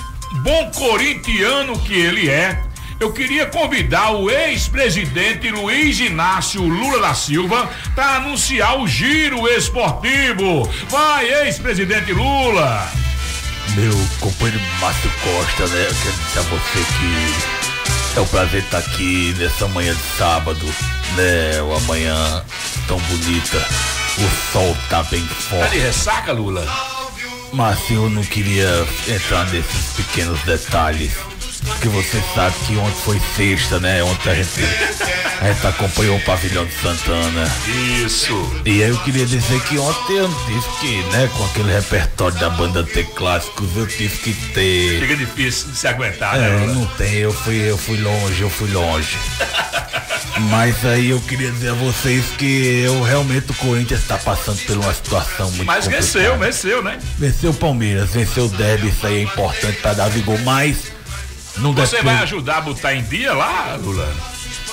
bom 0.44 0.72
corintiano 0.76 1.80
que 1.80 1.94
ele 1.94 2.30
é, 2.30 2.62
eu 3.00 3.13
queria 3.13 3.46
convidar 3.46 4.12
o 4.12 4.30
ex-presidente 4.30 5.50
Luiz 5.50 6.00
Inácio 6.02 6.62
Lula 6.62 7.00
da 7.00 7.13
Silva 7.13 7.70
para 7.96 8.18
anunciar 8.18 8.78
o 8.78 8.86
giro 8.88 9.48
esportivo. 9.48 10.70
Vai, 10.89 11.26
ex-presidente 11.46 12.12
Lula! 12.12 12.92
Meu 13.76 13.94
companheiro 14.20 14.60
Márcio 14.82 15.10
Costa, 15.24 15.68
né? 15.68 15.86
Eu 15.88 15.96
quero 15.96 16.15
dizer 16.18 16.39
a 16.39 16.42
você 16.42 16.80
que 16.80 17.59
é 18.19 18.21
um 18.21 18.27
prazer 18.27 18.62
estar 18.63 18.79
aqui 18.79 19.34
nessa 19.38 19.65
manhã 19.69 19.93
de 19.95 20.01
sábado, 20.17 20.65
né? 21.15 21.62
Uma 21.62 21.79
manhã 21.82 22.43
tão 22.86 22.99
bonita. 22.99 23.58
O 24.17 24.51
sol 24.51 24.77
tá 24.89 25.03
bem 25.03 25.25
Tá 25.25 25.36
forte. 25.36 25.71
de 25.71 25.79
ressaca, 25.79 26.34
Lula? 26.34 26.67
Mas 27.53 27.79
eu 27.89 28.10
não 28.10 28.21
queria 28.23 28.86
entrar 29.08 29.45
nesses 29.47 29.93
pequenos 29.95 30.39
detalhes. 30.43 31.13
Porque 31.65 31.88
você 31.89 32.22
sabe 32.34 32.56
que 32.65 32.76
ontem 32.78 33.02
foi 33.04 33.22
sexta, 33.36 33.80
né? 33.80 34.02
Ontem 34.04 34.30
a 34.30 34.34
gente, 34.36 34.50
a 35.41 35.52
gente 35.52 35.67
acompanhou 35.67 36.17
o 36.17 36.22
pavilhão 36.22 36.65
de 36.65 36.74
Santana. 36.74 37.50
Isso. 38.06 38.62
E 38.65 38.82
aí 38.84 38.89
eu 38.89 38.98
queria 39.00 39.26
dizer 39.26 39.62
que 39.63 39.78
ontem 39.78 40.17
eu 40.17 40.30
tive 40.45 40.67
que, 40.80 41.04
né, 41.12 41.30
com 41.36 41.45
aquele 41.45 41.72
repertório 41.74 42.38
da 42.39 42.50
banda 42.50 42.84
T 42.84 43.04
Clássicos, 43.04 43.69
eu 43.76 43.88
tive 43.88 44.17
que 44.17 44.34
ter. 44.54 45.02
Fica 45.02 45.15
difícil 45.17 45.69
de 45.72 45.78
se 45.78 45.88
aguentar, 45.88 46.36
É, 46.36 46.39
né, 46.39 46.60
Lula? 46.65 46.74
não 46.76 46.86
tem, 46.95 47.13
eu 47.15 47.34
fui, 47.34 47.58
eu 47.69 47.78
fui 47.78 47.98
longe, 48.00 48.41
eu 48.41 48.50
fui 48.50 48.72
longe. 48.72 49.17
Mas 50.50 50.86
aí 50.86 51.10
eu 51.10 51.19
queria 51.22 51.52
dizer 51.52 51.69
a 51.72 51.74
vocês 51.74 52.26
que 52.38 52.82
eu 52.86 53.02
realmente 53.04 53.52
o 53.52 53.54
Corinthians 53.56 54.02
está 54.02 54.17
passando 54.17 54.58
por 54.65 54.78
uma 54.78 54.93
situação 54.93 55.48
muito 55.52 55.65
Mas 55.65 55.86
complicada. 55.86 56.02
venceu, 56.06 56.38
venceu, 56.38 56.84
né? 56.84 56.98
Venceu 57.17 57.52
o 57.52 57.54
Palmeiras, 57.54 58.12
venceu 58.12 58.45
o 58.45 58.50
Derby, 58.50 58.88
isso 58.89 59.06
aí 59.06 59.17
é 59.19 59.22
importante 59.24 59.78
para 59.82 59.93
dar 59.95 60.10
vigor, 60.10 60.39
mas 60.41 60.78
não 61.57 61.73
Você 61.73 62.01
vai 62.01 62.15
ajudar 62.23 62.57
a 62.57 62.62
botar 62.62 62.93
em 62.93 63.03
dia 63.03 63.33
lá, 63.33 63.77
Lula? 63.81 64.13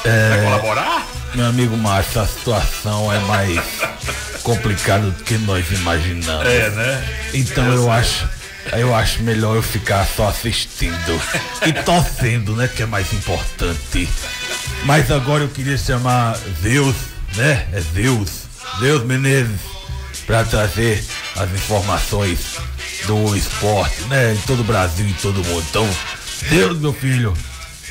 É. 0.04 0.28
Vai 0.30 0.44
colaborar? 0.44 1.06
Meu 1.34 1.46
amigo 1.46 1.76
Márcio, 1.76 2.20
a 2.20 2.26
situação 2.26 3.12
é 3.12 3.18
mais 3.20 3.60
complicada 4.42 5.10
do 5.10 5.24
que 5.24 5.36
nós 5.38 5.70
imaginamos. 5.72 6.46
É, 6.46 6.70
né? 6.70 7.18
Então 7.34 7.66
eu 7.72 7.90
acho, 7.90 8.28
eu 8.72 8.94
acho 8.94 9.22
melhor 9.22 9.56
eu 9.56 9.62
ficar 9.62 10.06
só 10.06 10.28
assistindo 10.28 11.20
e 11.66 11.72
torcendo, 11.82 12.54
né, 12.54 12.68
que 12.68 12.82
é 12.82 12.86
mais 12.86 13.12
importante. 13.12 14.08
Mas 14.84 15.10
agora 15.10 15.42
eu 15.42 15.48
queria 15.48 15.76
chamar 15.76 16.38
Deus, 16.62 16.94
né? 17.34 17.66
É 17.72 17.80
Deus, 17.92 18.44
Deus 18.78 19.04
Menezes, 19.04 19.60
para 20.26 20.44
trazer 20.44 21.04
as 21.34 21.50
informações 21.50 22.38
do 23.06 23.36
esporte, 23.36 24.00
né, 24.02 24.32
em 24.32 24.38
todo 24.46 24.60
o 24.60 24.64
Brasil 24.64 25.06
e 25.06 25.12
todo 25.14 25.44
mundo. 25.44 25.64
Então, 25.68 25.88
Deus, 26.42 26.78
meu 26.78 26.92
filho, 26.92 27.34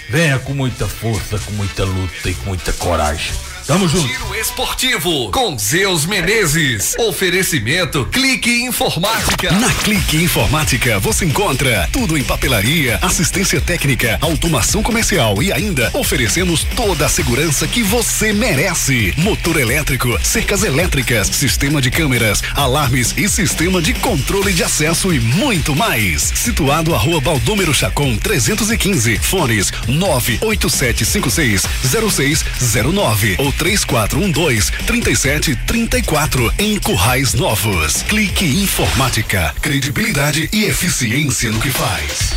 venha 0.09 0.39
com 0.39 0.53
muita 0.53 0.87
força, 0.87 1.39
com 1.39 1.51
muita 1.51 1.83
luta 1.83 2.29
e 2.29 2.33
com 2.33 2.45
muita 2.45 2.71
coragem. 2.73 3.33
Tamo 3.67 3.87
junto. 3.87 4.07
Giro 4.07 4.35
Esportivo 4.35 5.31
com 5.31 5.57
Zeus 5.57 6.05
Menezes. 6.05 6.93
Oferecimento 6.99 8.05
Clique 8.05 8.61
Informática. 8.61 9.51
Na 9.53 9.73
Clique 9.73 10.17
Informática 10.17 10.99
você 10.99 11.25
encontra 11.25 11.89
tudo 11.91 12.15
em 12.15 12.23
papelaria, 12.23 12.99
assistência 13.01 13.59
técnica, 13.59 14.19
automação 14.21 14.83
comercial 14.83 15.41
e 15.41 15.51
ainda 15.51 15.89
oferecemos 15.93 16.63
toda 16.75 17.07
a 17.07 17.09
segurança 17.09 17.67
que 17.67 17.81
você 17.81 18.31
merece. 18.31 19.15
Motor 19.17 19.59
elétrico, 19.59 20.15
cercas 20.23 20.63
elétricas, 20.63 21.25
sistema 21.29 21.81
de 21.81 21.89
câmeras, 21.89 22.43
alarmes 22.53 23.15
e 23.17 23.27
sistema 23.27 23.81
de 23.81 23.95
controle 23.95 24.53
de 24.53 24.63
acesso 24.63 25.11
e 25.11 25.19
muito 25.19 25.75
mais. 25.75 26.21
Situado 26.35 26.93
à 26.93 26.99
rua 26.99 27.19
Baldômero 27.19 27.73
Chacon 27.73 28.15
315. 28.15 29.17
Fones 29.17 29.71
98756 29.87 31.63
0609 32.11 33.37
ou 33.39 33.54
3412 33.57 34.71
3734 34.85 36.53
em 36.59 36.79
Currais 36.79 37.33
Novos. 37.33 38.03
Clique 38.03 38.45
Informática, 38.63 39.53
credibilidade 39.61 40.49
e 40.51 40.65
eficiência 40.65 41.51
no 41.51 41.59
que 41.59 41.69
faz. 41.69 42.33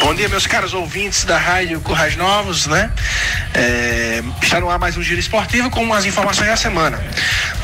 Bom 0.00 0.14
dia, 0.14 0.28
meus 0.28 0.46
caros 0.46 0.74
ouvintes 0.74 1.24
da 1.24 1.38
Rádio 1.38 1.80
Currais 1.80 2.16
Novos, 2.16 2.66
né? 2.66 2.92
É, 3.54 4.22
está 4.42 4.60
no 4.60 4.68
ar 4.68 4.78
mais 4.78 4.96
um 4.96 5.02
giro 5.02 5.18
esportivo 5.18 5.70
com 5.70 5.92
as 5.92 6.04
informações 6.04 6.48
da 6.48 6.56
semana. 6.56 7.02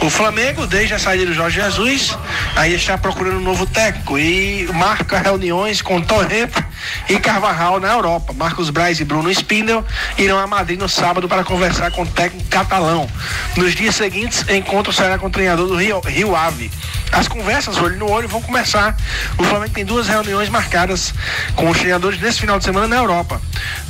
O 0.02 0.10
Flamengo, 0.10 0.66
desde 0.66 0.94
a 0.94 0.98
saída 0.98 1.26
do 1.26 1.32
Jorge 1.32 1.60
Jesus, 1.60 2.18
aí 2.56 2.74
está 2.74 2.98
procurando 2.98 3.36
um 3.36 3.40
novo 3.40 3.64
técnico 3.66 4.18
e 4.18 4.68
marca 4.74 5.16
reuniões 5.16 5.80
com 5.80 6.02
Torrento 6.02 6.62
e 7.08 7.20
Carvajal 7.20 7.78
na 7.78 7.92
Europa. 7.92 8.32
Marcos 8.32 8.68
Braz 8.68 8.98
e 8.98 9.04
Bruno 9.04 9.30
Spindel 9.30 9.84
irão 10.18 10.40
a 10.40 10.46
Madrid 10.48 10.80
no 10.80 10.88
sábado 10.88 11.28
para 11.28 11.44
conversar 11.44 11.92
com 11.92 12.02
o 12.02 12.06
técnico 12.06 12.48
catalão. 12.48 13.08
Nos 13.56 13.76
dias 13.76 13.94
seguintes, 13.94 14.44
encontro 14.48 14.92
será 14.92 15.18
com 15.18 15.28
o 15.28 15.30
treinador 15.30 15.68
do 15.68 15.76
Rio, 15.76 16.00
Rio 16.00 16.34
Ave. 16.34 16.68
As 17.12 17.28
conversas 17.28 17.76
olho 17.76 17.96
no 17.98 18.10
olho 18.10 18.26
vão 18.26 18.40
começar. 18.40 18.96
O 19.38 19.44
Flamengo 19.44 19.74
tem 19.74 19.84
duas 19.84 20.08
reuniões 20.08 20.48
marcadas 20.48 21.12
com 21.54 21.68
os 21.68 21.78
treinadores 21.78 22.18
nesse 22.20 22.40
final 22.40 22.58
de 22.58 22.64
semana 22.64 22.88
na 22.88 22.96
Europa. 22.96 23.40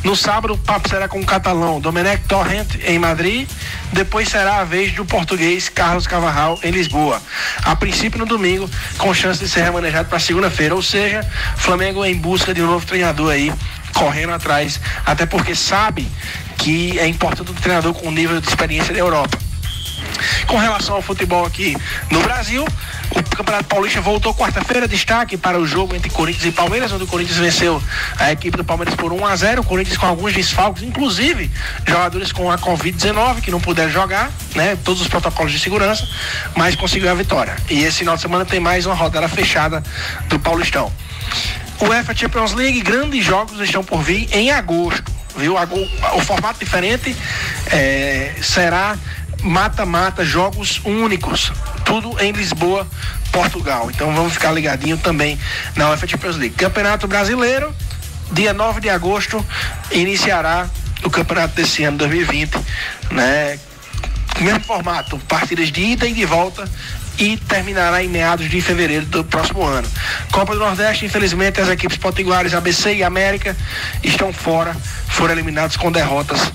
No 0.03 0.17
sábado, 0.17 0.55
o 0.55 0.59
papo 0.59 0.89
será 0.89 1.09
com 1.09 1.21
o 1.21 1.25
catalão 1.25 1.81
Domenech 1.81 2.25
Torrent 2.25 2.75
em 2.85 2.99
Madrid. 2.99 3.49
Depois 3.93 4.29
será 4.29 4.61
a 4.61 4.65
vez 4.65 4.93
do 4.93 5.05
português 5.05 5.69
Carlos 5.69 6.02
Cavarral 6.07 6.59
em 6.63 6.71
Lisboa. 6.71 7.21
A 7.63 7.75
princípio 7.77 8.19
no 8.19 8.27
domingo, 8.27 8.69
com 8.99 9.13
chance 9.15 9.41
de 9.41 9.49
ser 9.49 9.63
remanejado 9.63 10.09
para 10.09 10.19
segunda-feira. 10.19 10.75
Ou 10.75 10.83
seja, 10.83 11.23
Flamengo 11.57 12.05
em 12.05 12.17
busca 12.17 12.53
de 12.53 12.63
um 12.63 12.67
novo 12.67 12.85
treinador 12.87 13.33
aí, 13.33 13.53
correndo 13.95 14.33
atrás. 14.33 14.81
Até 15.05 15.27
porque 15.27 15.55
sabe 15.55 16.09
que 16.59 16.99
é 16.99 17.07
importante 17.07 17.51
um 17.51 17.55
treinador 17.55 17.95
com 17.95 18.11
nível 18.11 18.41
de 18.41 18.49
experiência 18.49 18.93
da 18.93 19.01
Europa. 19.01 19.52
Com 20.47 20.57
relação 20.57 20.97
ao 20.97 21.03
futebol 21.03 21.45
aqui 21.45 21.77
no 22.11 22.21
Brasil, 22.21 22.65
o 23.11 23.37
Campeonato 23.37 23.65
Paulista 23.65 24.01
voltou 24.01 24.35
quarta-feira, 24.35 24.87
destaque 24.89 25.37
para 25.37 25.59
o 25.59 25.67
jogo 25.67 25.95
entre 25.95 26.11
Corinthians 26.11 26.45
e 26.47 26.53
Palmeiras, 26.53 26.93
onde 26.93 27.05
o 27.05 27.07
Corinthians 27.07 27.39
venceu 27.39 27.83
a 28.19 28.33
equipe 28.33 28.57
do 28.57 28.65
Palmeiras 28.65 28.95
por 28.95 29.13
1 29.13 29.27
a 29.27 29.37
0 29.37 29.63
o 29.63 29.65
Corinthians 29.65 29.97
com 29.97 30.07
alguns 30.07 30.33
desfalques, 30.33 30.83
inclusive 30.83 31.51
jogadores 31.87 32.33
com 32.33 32.51
a 32.51 32.59
Covid-19 32.59 33.41
que 33.41 33.51
não 33.51 33.61
puderam 33.61 33.91
jogar, 33.91 34.31
né? 34.55 34.77
Todos 34.85 35.01
os 35.01 35.09
protocolos 35.09 35.53
de 35.53 35.59
segurança, 35.59 36.07
mas 36.57 36.77
conseguiu 36.77 37.11
a 37.11 37.15
vitória. 37.15 37.57
E 37.69 37.83
esse 37.83 37.99
final 37.99 38.17
de 38.17 38.23
semana 38.23 38.45
tem 38.45 38.61
mais 38.61 38.87
uma 38.87 38.95
rodada 38.95 39.29
fechada 39.29 39.83
do 40.29 40.39
Paulistão. 40.39 40.93
O 41.81 41.87
UEFA 41.87 42.15
Champions 42.15 42.53
League, 42.53 42.81
grandes 42.81 43.25
jogos 43.25 43.61
estão 43.61 43.83
por 43.83 44.03
vir 44.03 44.29
em 44.33 44.51
agosto, 44.51 45.11
viu? 45.37 45.57
O 46.15 46.21
formato 46.21 46.59
diferente 46.61 47.17
é, 47.67 48.35
será 48.41 48.97
mata-mata, 49.43 50.25
jogos 50.25 50.81
únicos, 50.85 51.53
tudo 51.85 52.19
em 52.21 52.33
Lisboa, 52.33 52.87
Portugal. 53.31 53.91
Então 53.91 54.15
vamos 54.15 54.35
ficar 54.35 54.53
ligadinho 54.53 54.97
também 54.97 55.39
na 55.77 55.91
UEFA 55.91 56.07
Champions 56.07 56.37
League. 56.37 56.55
Campeonato 56.55 57.07
Brasileiro, 57.07 57.75
dia 58.31 58.53
9 58.53 58.81
de 58.81 58.89
agosto, 58.89 59.45
iniciará 59.91 60.69
o 61.05 61.11
campeonato 61.11 61.55
desse 61.55 61.83
ano 61.85 61.99
2020, 61.99 62.57
né? 63.11 63.59
Mesmo 64.41 64.61
formato, 64.61 65.19
partidas 65.29 65.71
de 65.71 65.83
ida 65.83 66.07
e 66.07 66.13
de 66.13 66.25
volta 66.25 66.69
e 67.19 67.37
terminará 67.37 68.03
em 68.03 68.09
meados 68.09 68.49
de 68.49 68.61
fevereiro 68.61 69.07
do 69.07 69.25
próximo 69.25 69.63
ano. 69.65 69.89
Copa 70.31 70.55
do 70.55 70.61
Nordeste, 70.61 71.07
infelizmente, 71.07 71.61
as 71.61 71.69
equipes 71.69 71.97
potiguares 71.97 72.55
ABC 72.55 72.95
e 72.95 73.03
América 73.03 73.57
estão 74.03 74.33
fora, 74.33 74.77
foram 75.09 75.33
eliminados 75.33 75.77
com 75.77 75.91
derrotas 75.91 76.53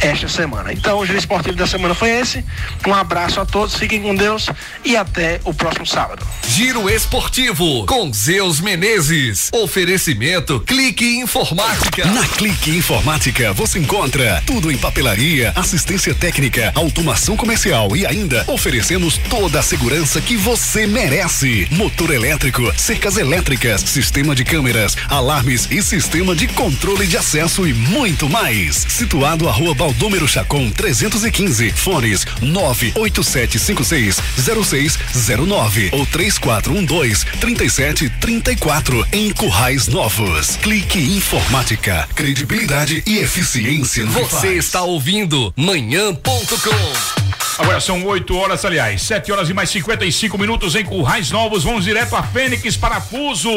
esta 0.00 0.28
semana. 0.28 0.72
Então, 0.72 0.98
o 0.98 1.06
giro 1.06 1.18
esportivo 1.18 1.56
da 1.56 1.66
semana 1.66 1.94
foi 1.94 2.10
esse. 2.10 2.44
Um 2.86 2.94
abraço 2.94 3.40
a 3.40 3.44
todos, 3.44 3.74
fiquem 3.74 4.00
com 4.00 4.14
Deus 4.14 4.48
e 4.84 4.96
até 4.96 5.40
o 5.44 5.52
próximo 5.52 5.86
sábado. 5.86 6.24
Giro 6.46 6.88
Esportivo 6.88 7.84
com 7.86 8.12
Zeus 8.12 8.60
Menezes. 8.60 9.50
Oferecimento 9.52 10.60
Clique 10.60 11.18
Informática. 11.18 12.04
Na 12.06 12.26
Clique 12.26 12.70
Informática 12.70 13.52
você 13.52 13.78
encontra 13.78 14.42
tudo 14.46 14.70
em 14.70 14.78
papelaria, 14.78 15.52
assistência 15.54 16.14
técnica, 16.14 16.72
automação 16.74 17.36
comercial 17.36 17.96
e 17.96 18.06
ainda 18.06 18.44
oferecemos 18.46 19.18
toda 19.28 19.60
a 19.60 19.62
segurança 19.62 19.97
que 19.98 20.36
você 20.36 20.86
merece. 20.86 21.66
Motor 21.72 22.12
elétrico, 22.14 22.72
cercas 22.76 23.16
elétricas, 23.16 23.80
sistema 23.80 24.32
de 24.32 24.44
câmeras, 24.44 24.96
alarmes 25.08 25.66
e 25.72 25.82
sistema 25.82 26.36
de 26.36 26.46
controle 26.46 27.04
de 27.04 27.16
acesso 27.16 27.66
e 27.66 27.74
muito 27.74 28.28
mais. 28.28 28.76
Situado 28.88 29.48
à 29.48 29.52
rua 29.52 29.74
Baldômero 29.74 30.28
Chacon 30.28 30.70
315. 30.70 31.72
Fones 31.72 32.24
98756 32.40 34.20
0609 34.64 35.88
ou 35.92 36.06
3412 36.06 37.26
3734 37.40 39.04
em 39.12 39.32
Currais 39.32 39.88
Novos. 39.88 40.56
Clique 40.62 41.00
Informática, 41.16 42.08
credibilidade 42.14 43.02
e 43.04 43.18
eficiência 43.18 44.06
Você 44.06 44.28
faz. 44.28 44.44
está 44.64 44.82
ouvindo 44.82 45.52
manhã.com. 45.56 47.18
Agora 47.60 47.80
são 47.80 48.04
8 48.04 48.36
horas, 48.36 48.64
aliás, 48.64 49.02
7 49.02 49.32
horas 49.32 49.50
e 49.50 49.54
mais 49.54 49.68
55 49.88 50.36
minutos 50.36 50.74
em 50.74 50.84
Currais 50.84 51.30
Novos. 51.30 51.64
Vamos 51.64 51.84
direto 51.84 52.14
a 52.14 52.22
Fênix 52.22 52.76
Parafuso 52.76 53.50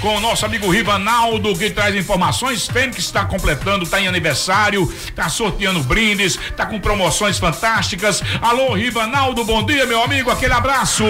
com 0.00 0.16
o 0.16 0.20
nosso 0.20 0.46
amigo 0.46 0.70
Rivanaldo 0.70 1.52
que 1.58 1.68
traz 1.68 1.96
informações. 1.96 2.68
Fênix 2.68 2.98
está 2.98 3.24
completando, 3.24 3.82
está 3.82 4.00
em 4.00 4.06
aniversário, 4.06 4.88
está 5.04 5.28
sorteando 5.28 5.82
brindes, 5.82 6.36
está 6.36 6.64
com 6.64 6.78
promoções 6.78 7.38
fantásticas. 7.38 8.22
Alô, 8.40 8.74
Rivanaldo, 8.74 9.42
bom 9.42 9.66
dia, 9.66 9.84
meu 9.84 10.00
amigo, 10.00 10.30
aquele 10.30 10.52
abraço. 10.52 11.02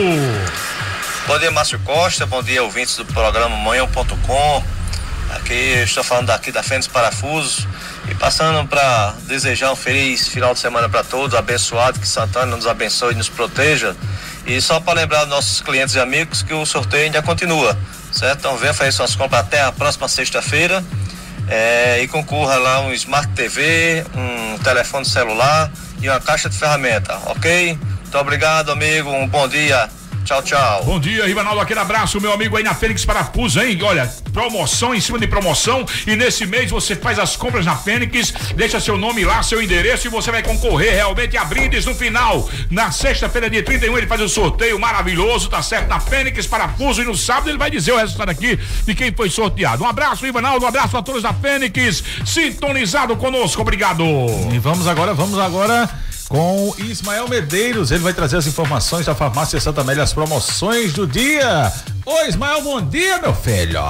Bom 1.26 1.38
dia, 1.38 1.50
Márcio 1.50 1.78
Costa. 1.80 2.24
Bom 2.24 2.42
dia, 2.42 2.62
ouvintes 2.62 2.96
do 2.96 3.04
programa 3.04 3.54
Manhã.com. 3.58 4.64
Aqui 5.36 5.82
estou 5.82 6.02
falando 6.02 6.28
daqui 6.28 6.50
da 6.50 6.62
Fênix 6.62 6.86
Parafuso 6.86 7.68
e 8.08 8.14
passando 8.14 8.66
para 8.66 9.14
desejar 9.26 9.72
um 9.72 9.76
feliz 9.76 10.28
final 10.28 10.54
de 10.54 10.60
semana 10.60 10.88
para 10.88 11.02
todos, 11.04 11.36
abençoado, 11.36 11.98
que 11.98 12.08
Santana 12.08 12.56
nos 12.56 12.66
abençoe 12.66 13.12
e 13.12 13.16
nos 13.16 13.28
proteja. 13.28 13.94
E 14.46 14.60
só 14.60 14.78
para 14.80 15.00
lembrar 15.00 15.26
nossos 15.26 15.60
clientes 15.60 15.94
e 15.94 16.00
amigos 16.00 16.42
que 16.42 16.52
o 16.52 16.66
sorteio 16.66 17.04
ainda 17.04 17.22
continua, 17.22 17.76
certo? 18.12 18.40
Então 18.40 18.56
venha 18.56 18.74
fazer 18.74 18.92
suas 18.92 19.16
compras 19.16 19.40
até 19.40 19.62
a 19.62 19.72
próxima 19.72 20.06
sexta-feira 20.08 20.84
é, 21.48 22.02
e 22.02 22.08
concorra 22.08 22.56
lá 22.56 22.80
um 22.82 22.92
Smart 22.92 23.28
TV, 23.32 24.04
um 24.14 24.58
telefone 24.58 25.04
celular 25.04 25.70
e 26.00 26.08
uma 26.08 26.20
caixa 26.20 26.48
de 26.48 26.56
ferramenta, 26.56 27.16
ok? 27.26 27.78
Muito 28.14 28.18
obrigado, 28.18 28.70
amigo. 28.70 29.10
Um 29.10 29.26
bom 29.26 29.48
dia. 29.48 29.88
Tchau, 30.24 30.42
tchau. 30.42 30.84
Bom 30.84 30.98
dia, 30.98 31.26
Rivanaldo. 31.26 31.60
Aquele 31.60 31.80
abraço, 31.80 32.18
meu 32.18 32.32
amigo 32.32 32.56
aí 32.56 32.64
na 32.64 32.74
Fênix 32.74 33.04
Parafuso, 33.04 33.60
hein? 33.60 33.78
Olha, 33.82 34.10
promoção 34.32 34.94
em 34.94 35.00
cima 35.00 35.18
de 35.18 35.26
promoção. 35.26 35.84
E 36.06 36.16
nesse 36.16 36.46
mês 36.46 36.70
você 36.70 36.96
faz 36.96 37.18
as 37.18 37.36
compras 37.36 37.66
na 37.66 37.76
Fênix, 37.76 38.32
deixa 38.56 38.80
seu 38.80 38.96
nome 38.96 39.22
lá, 39.22 39.42
seu 39.42 39.62
endereço 39.62 40.06
e 40.06 40.10
você 40.10 40.30
vai 40.30 40.42
concorrer 40.42 40.94
realmente 40.94 41.36
a 41.36 41.44
brindes 41.44 41.84
no 41.84 41.94
final. 41.94 42.48
Na 42.70 42.90
sexta-feira, 42.90 43.50
dia 43.50 43.62
31, 43.62 43.98
ele 43.98 44.06
faz 44.06 44.22
o 44.22 44.28
sorteio 44.28 44.78
maravilhoso, 44.78 45.50
tá 45.50 45.60
certo? 45.60 45.88
Na 45.88 46.00
Fênix 46.00 46.46
Parafuso. 46.46 47.02
E 47.02 47.04
no 47.04 47.14
sábado 47.14 47.50
ele 47.50 47.58
vai 47.58 47.70
dizer 47.70 47.92
o 47.92 47.98
resultado 47.98 48.30
aqui 48.30 48.58
de 48.86 48.94
quem 48.94 49.12
foi 49.12 49.28
sorteado. 49.28 49.84
Um 49.84 49.88
abraço, 49.88 50.24
Rivanaldo. 50.24 50.64
Um 50.64 50.68
abraço 50.68 50.96
a 50.96 51.02
todos 51.02 51.22
da 51.22 51.34
Fênix. 51.34 52.02
Sintonizado 52.24 53.14
conosco. 53.16 53.60
Obrigado. 53.60 54.02
E 54.50 54.58
vamos 54.58 54.86
agora, 54.86 55.12
vamos 55.12 55.38
agora 55.38 55.86
com 56.34 56.74
Ismael 56.78 57.28
Medeiros. 57.28 57.92
Ele 57.92 58.02
vai 58.02 58.12
trazer 58.12 58.36
as 58.36 58.46
informações 58.48 59.06
da 59.06 59.14
Farmácia 59.14 59.60
Santa 59.60 59.82
Amélia, 59.82 60.02
as 60.02 60.12
promoções 60.12 60.92
do 60.92 61.06
dia. 61.06 61.72
Ô 62.06 62.20
Ismael, 62.26 62.60
bom 62.60 62.82
dia, 62.82 63.18
meu 63.18 63.32
filho. 63.32 63.80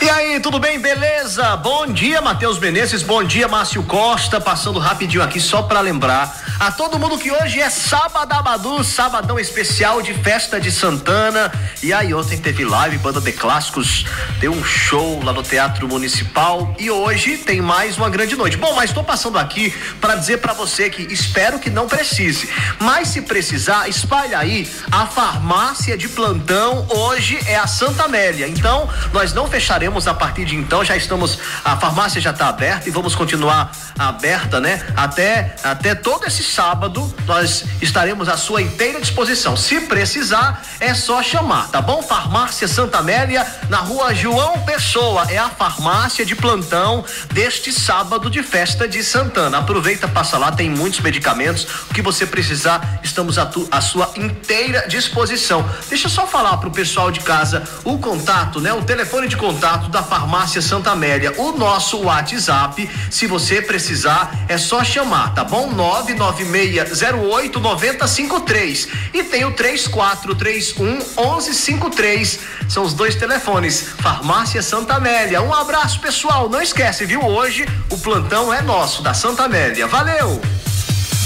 E 0.00 0.08
aí, 0.08 0.40
tudo 0.40 0.58
bem? 0.58 0.80
Beleza? 0.80 1.56
Bom 1.56 1.86
dia, 1.86 2.22
Matheus 2.22 2.58
Menezes. 2.58 3.02
Bom 3.02 3.22
dia, 3.22 3.46
Márcio 3.46 3.82
Costa. 3.82 4.40
Passando 4.40 4.78
rapidinho 4.78 5.22
aqui 5.22 5.38
só 5.38 5.62
para 5.62 5.80
lembrar 5.80 6.42
a 6.60 6.70
todo 6.70 6.98
mundo 6.98 7.18
que 7.18 7.30
hoje 7.30 7.60
é 7.60 7.68
Sabadabadu, 7.68 8.82
sabadão 8.84 9.38
especial 9.38 10.00
de 10.00 10.14
festa 10.14 10.60
de 10.60 10.70
Santana. 10.70 11.52
E 11.82 11.92
aí 11.92 12.14
ontem 12.14 12.38
teve 12.38 12.64
live, 12.64 12.98
banda 12.98 13.20
de 13.20 13.32
clássicos, 13.32 14.06
deu 14.38 14.52
um 14.52 14.64
show 14.64 15.22
lá 15.22 15.32
no 15.32 15.42
Teatro 15.42 15.88
Municipal 15.88 16.74
e 16.78 16.90
hoje 16.90 17.38
tem 17.38 17.60
mais 17.60 17.96
uma 17.96 18.08
grande 18.08 18.36
noite. 18.36 18.56
Bom, 18.56 18.74
mas 18.74 18.90
estou 18.90 19.04
passando 19.04 19.38
aqui 19.38 19.70
para 20.00 20.14
dizer 20.14 20.38
para 20.38 20.52
você 20.52 20.88
que 20.88 21.02
espero 21.12 21.58
que 21.58 21.70
não 21.70 21.88
precise, 21.88 22.48
mas 22.78 23.08
se 23.08 23.22
precisar, 23.22 23.88
espalha 23.88 24.38
aí 24.38 24.70
a 24.90 25.06
farmácia 25.06 25.96
de 25.98 26.08
plantão 26.08 26.86
hoje 26.88 27.33
é 27.46 27.56
a 27.56 27.66
Santa 27.66 28.04
Amélia. 28.04 28.48
Então, 28.48 28.88
nós 29.12 29.32
não 29.32 29.48
fecharemos 29.48 30.06
a 30.06 30.14
partir 30.14 30.44
de 30.44 30.56
então, 30.56 30.84
já 30.84 30.96
estamos 30.96 31.38
a 31.64 31.76
farmácia 31.76 32.20
já 32.20 32.30
está 32.30 32.48
aberta 32.48 32.88
e 32.88 32.92
vamos 32.92 33.14
continuar 33.14 33.72
aberta, 33.98 34.60
né? 34.60 34.84
Até 34.96 35.54
até 35.62 35.94
todo 35.94 36.26
esse 36.26 36.42
sábado 36.42 37.14
nós 37.26 37.64
estaremos 37.80 38.28
à 38.28 38.36
sua 38.36 38.62
inteira 38.62 39.00
disposição. 39.00 39.56
Se 39.56 39.80
precisar, 39.82 40.62
é 40.80 40.94
só 40.94 41.22
chamar, 41.22 41.68
tá 41.68 41.80
bom? 41.80 42.02
Farmácia 42.02 42.66
Santa 42.68 42.98
Amélia, 42.98 43.46
na 43.68 43.78
rua 43.78 44.14
João 44.14 44.58
Pessoa, 44.60 45.26
é 45.30 45.38
a 45.38 45.48
farmácia 45.48 46.24
de 46.24 46.34
plantão 46.34 47.04
deste 47.32 47.72
sábado 47.72 48.30
de 48.30 48.42
festa 48.42 48.86
de 48.86 49.02
Santana. 49.02 49.58
Aproveita, 49.58 50.08
passa 50.08 50.38
lá, 50.38 50.52
tem 50.52 50.70
muitos 50.70 51.00
medicamentos. 51.00 51.66
O 51.90 51.94
que 51.94 52.02
você 52.02 52.26
precisar, 52.26 53.00
estamos 53.02 53.38
à, 53.38 53.46
tu, 53.46 53.66
à 53.70 53.80
sua 53.80 54.10
inteira 54.16 54.86
disposição. 54.88 55.68
Deixa 55.88 56.06
eu 56.06 56.10
só 56.10 56.26
falar 56.26 56.56
pro 56.58 56.70
pessoal 56.70 57.10
de 57.10 57.20
casa 57.24 57.64
o 57.82 57.98
contato, 57.98 58.60
né? 58.60 58.72
O 58.72 58.82
telefone 58.82 59.26
de 59.26 59.36
contato 59.36 59.88
da 59.88 60.02
farmácia 60.02 60.62
Santa 60.62 60.92
Amélia, 60.92 61.34
o 61.38 61.52
nosso 61.52 62.02
WhatsApp, 62.02 62.88
se 63.10 63.26
você 63.26 63.60
precisar, 63.60 64.44
é 64.46 64.56
só 64.56 64.84
chamar, 64.84 65.34
tá 65.34 65.42
bom? 65.42 65.72
99608 65.72 67.58
9053 67.58 68.88
e 69.12 69.24
tem 69.24 69.44
o 69.44 69.52
3431 69.52 70.98
1153. 71.16 72.38
São 72.68 72.84
os 72.84 72.94
dois 72.94 73.14
telefones. 73.14 73.88
Farmácia 73.98 74.62
Santa 74.62 74.94
Amélia. 74.94 75.42
Um 75.42 75.52
abraço, 75.52 76.00
pessoal. 76.00 76.48
Não 76.48 76.60
esquece, 76.60 77.04
viu? 77.06 77.24
Hoje 77.24 77.66
o 77.90 77.98
plantão 77.98 78.52
é 78.52 78.60
nosso 78.62 79.02
da 79.02 79.14
Santa 79.14 79.44
Amélia. 79.44 79.86
Valeu! 79.86 80.40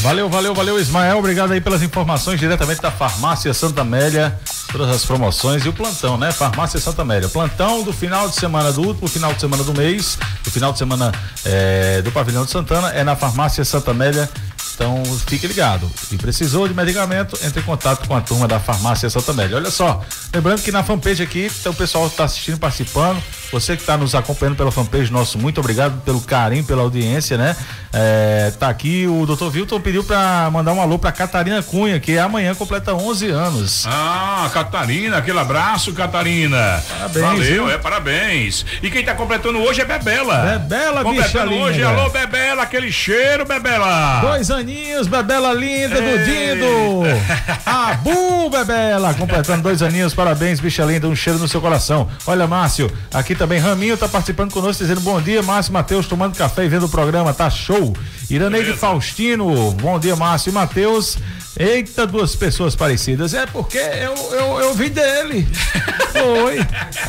Valeu, 0.01 0.29
valeu, 0.29 0.55
valeu, 0.55 0.79
Ismael. 0.79 1.19
Obrigado 1.19 1.53
aí 1.53 1.61
pelas 1.61 1.83
informações 1.83 2.39
diretamente 2.39 2.81
da 2.81 2.91
Farmácia 2.91 3.53
Santa 3.53 3.81
Amélia. 3.81 4.39
Todas 4.71 4.91
as 4.91 5.05
promoções 5.05 5.65
e 5.65 5.69
o 5.69 5.73
plantão, 5.73 6.19
né? 6.19 6.31
Farmácia 6.31 6.79
Santa 6.79 7.03
Amélia. 7.03 7.29
Plantão 7.29 7.83
do 7.83 7.93
final 7.93 8.29
de 8.29 8.35
semana 8.35 8.71
do 8.71 8.83
último 8.83 9.09
final 9.09 9.33
de 9.33 9.41
semana 9.41 9.65
do 9.65 9.73
mês, 9.73 10.19
do 10.45 10.51
final 10.51 10.73
de 10.73 10.79
semana 10.79 11.11
é, 11.45 12.03
do 12.03 12.13
Pavilhão 12.13 12.45
de 12.45 12.51
Santana, 12.51 12.91
é 12.91 13.03
na 13.03 13.17
Farmácia 13.17 13.65
Santa 13.65 13.93
Amélia. 13.93 14.29
Então 14.75 15.03
fique 15.27 15.47
ligado. 15.47 15.91
E 16.13 16.17
precisou 16.17 16.69
de 16.69 16.75
medicamento, 16.75 17.37
entre 17.43 17.61
em 17.61 17.65
contato 17.65 18.07
com 18.07 18.15
a 18.15 18.21
turma 18.21 18.47
da 18.47 18.61
Farmácia 18.61 19.11
Santa 19.11 19.33
Amélia. 19.33 19.57
Olha 19.57 19.71
só, 19.71 20.03
lembrando 20.33 20.63
que 20.63 20.71
na 20.71 20.85
fanpage 20.85 21.23
aqui, 21.23 21.51
então, 21.61 21.73
o 21.73 21.75
pessoal 21.75 22.07
está 22.07 22.25
assistindo, 22.25 22.59
participando. 22.59 23.21
Você 23.51 23.75
que 23.77 23.83
está 23.83 23.97
nos 23.97 24.15
acompanhando 24.15 24.57
pela 24.57 24.71
fanpage, 24.71 25.11
nosso 25.11 25.39
muito 25.39 25.59
obrigado 25.59 26.01
pelo 26.03 26.21
carinho, 26.21 26.63
pela 26.63 26.83
audiência, 26.83 27.37
né? 27.39 27.57
É, 27.93 28.53
tá 28.59 28.69
aqui 28.69 29.07
o 29.07 29.25
Dr. 29.25 29.49
Vilton 29.49 29.81
pediu 29.81 30.05
para 30.05 30.51
mandar 30.51 30.73
um 30.75 30.81
alô 30.81 30.99
para 30.99 31.11
Catarina 31.11 31.63
Cunha, 31.63 31.99
que 31.99 32.19
amanhã 32.19 32.55
completa 32.55 32.93
11 32.95 33.27
anos. 33.31 33.85
Ah, 33.87 34.49
Catarina, 34.53 35.17
aquele 35.17 35.39
abraço, 35.39 35.93
Catarina. 35.95 36.83
Parabéns. 36.89 37.25
Valeu, 37.25 37.43
viu? 37.43 37.71
é 37.71 37.79
parabéns. 37.79 38.67
E 38.83 38.91
quem 38.91 39.03
tá 39.05 39.15
completando 39.15 39.59
hoje 39.61 39.81
é 39.81 39.85
Bebela. 39.85 40.59
Bebela, 40.59 41.03
bicha 41.05 41.23
Completando 41.23 41.51
linda. 41.51 41.65
hoje, 41.65 41.83
alô, 41.83 42.11
Bebela, 42.11 42.63
aquele 42.63 42.93
cheiro, 42.93 43.47
Bebela. 43.47 44.21
Dois 44.21 44.51
aninhos, 44.59 45.07
Bebela 45.07 45.53
linda 45.53 46.01
do 46.01 46.09
Ei. 46.09 46.25
Dindo. 46.25 47.03
Abu, 47.65 48.51
Bebela, 48.51 49.15
completando 49.15 49.63
dois 49.63 49.83
aninhos, 49.83 50.13
parabéns, 50.13 50.61
bicha 50.61 50.85
linda, 50.85 51.07
um 51.07 51.15
cheiro 51.15 51.39
no 51.39 51.49
seu 51.49 51.61
coração. 51.61 52.09
Olha, 52.27 52.47
Márcio, 52.47 52.91
aqui 53.13 53.35
também 53.35 53.59
Raminho 53.59 53.97
tá 53.97 54.09
participando 54.09 54.53
conosco, 54.53 54.83
dizendo 54.83 55.01
bom 55.01 55.21
dia, 55.21 55.43
Márcio 55.43 55.73
Matheus, 55.73 56.07
tomando 56.07 56.37
café 56.37 56.65
e 56.65 56.69
vendo 56.69 56.87
o 56.87 56.89
programa, 56.89 57.33
tá 57.33 57.49
show. 57.49 57.95
Iraneide. 58.31 58.75
Faustino, 58.75 59.73
bom 59.73 59.99
dia, 59.99 60.15
Márcio 60.15 60.51
e 60.51 60.53
Matheus. 60.53 61.17
Eita, 61.59 62.07
duas 62.07 62.37
pessoas 62.37 62.77
parecidas. 62.77 63.35
É 63.35 63.45
porque 63.47 63.79
eu, 63.79 64.15
eu, 64.33 64.61
eu 64.61 64.75
vi 64.75 64.89
dele. 64.89 65.49
Foi. 66.13 66.59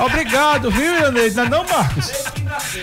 Obrigado, 0.04 0.72
viu, 0.72 0.96
Iraneide? 0.96 1.36
Não, 1.36 1.44
é 1.44 1.50
não, 1.50 1.64
Marcos? 1.66 2.12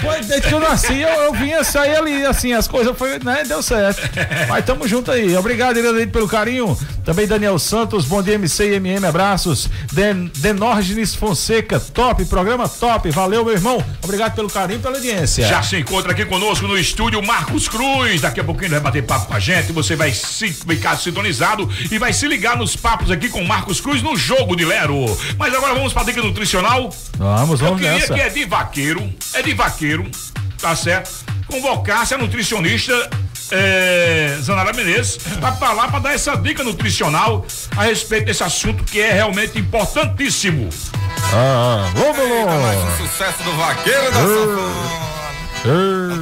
Foi, 0.01 0.21
desde 0.23 0.49
que 0.49 0.55
eu 0.55 0.61
nasci, 0.61 1.01
eu, 1.01 1.09
eu 1.09 1.33
vinha 1.33 1.65
sair 1.65 1.97
ali, 1.97 2.25
assim, 2.25 2.53
as 2.53 2.69
coisas 2.69 2.97
foi, 2.97 3.19
né? 3.19 3.45
Deu 3.47 3.63
certo. 3.63 4.01
Mas 4.49 4.65
tamo 4.65 4.87
junto 4.87 5.11
aí. 5.11 5.37
Obrigado, 5.37 5.79
Iraneide, 5.79 6.11
pelo 6.11 6.29
carinho. 6.29 6.79
Também 7.05 7.27
Daniel 7.27 7.59
Santos, 7.59 8.05
bom 8.05 8.23
dia, 8.23 8.35
MC 8.35 8.71
e 8.71 8.75
MM, 8.75 9.05
abraços. 9.07 9.69
Den, 9.93 10.31
Denórgenes 10.37 11.15
Fonseca, 11.15 11.81
top, 11.81 12.25
programa 12.27 12.69
top. 12.69 13.11
Valeu, 13.11 13.45
meu 13.45 13.55
irmão. 13.55 13.85
Obrigado 14.03 14.35
pelo 14.35 14.49
carinho, 14.49 14.81
pela 14.81 14.97
audiência. 14.97 15.47
Já 15.47 15.63
se 15.63 15.77
encontra 15.77 16.13
aqui 16.13 16.25
conosco 16.25 16.67
no 16.67 16.79
estúdio 16.79 17.23
Marcos 17.23 17.69
Cruz. 17.69 18.25
Daqui 18.27 18.41
a 18.41 18.45
pouquinho 18.45 18.67
ele 18.67 18.75
vai 18.75 18.81
bater 18.81 19.03
papo 19.05 19.27
com 19.27 19.35
a 19.35 19.39
gente. 19.39 19.71
Você 19.73 19.95
vai 19.95 20.13
se, 20.13 20.53
ficar 20.53 20.97
sintonizado 20.97 21.71
e 21.91 21.97
vai 21.97 22.13
se 22.13 22.27
ligar 22.27 22.57
nos 22.57 22.75
papos 22.75 23.09
aqui 23.11 23.29
com 23.29 23.45
Marcos 23.45 23.81
Cruz 23.81 24.03
no 24.03 24.17
jogo 24.17 24.57
de 24.57 24.65
Lero. 24.65 24.97
Mas 25.39 25.55
agora 25.55 25.75
vamos 25.75 25.93
para 25.93 26.03
a 26.03 26.05
dica 26.07 26.21
nutricional. 26.21 26.93
Vamos, 27.17 27.61
Eu 27.61 27.67
vamos 27.69 27.81
queria 27.81 27.99
nessa. 27.99 28.13
que 28.15 28.21
é 28.21 28.29
de 28.29 28.45
vaqueiro, 28.45 29.15
é 29.33 29.43
de 29.43 29.55
vaqueiro, 29.55 30.11
tá 30.61 30.75
certo? 30.75 31.25
Convocasse 31.47 32.15
a 32.15 32.19
nutricionista 32.19 33.09
é, 33.53 34.37
Zanara 34.43 34.73
Menezes 34.73 35.19
para 35.41 35.53
falar, 35.53 35.87
para 35.89 36.01
dar 36.01 36.13
essa 36.15 36.35
dica 36.37 36.65
nutricional 36.65 37.47
a 37.77 37.85
respeito 37.85 38.27
desse 38.27 38.43
assunto 38.43 38.83
que 38.83 39.01
é 39.01 39.13
realmente 39.13 39.57
importantíssimo. 39.57 40.69
Ah, 41.33 41.89
vamos 41.95 42.19
lá. 42.19 42.97
Sucesso 42.97 43.43
do 43.45 43.53
vaqueiro 43.57 44.11
da 44.11 44.19
Ah, 44.19 44.23
vamos 44.23 45.16
lá. 45.65 46.17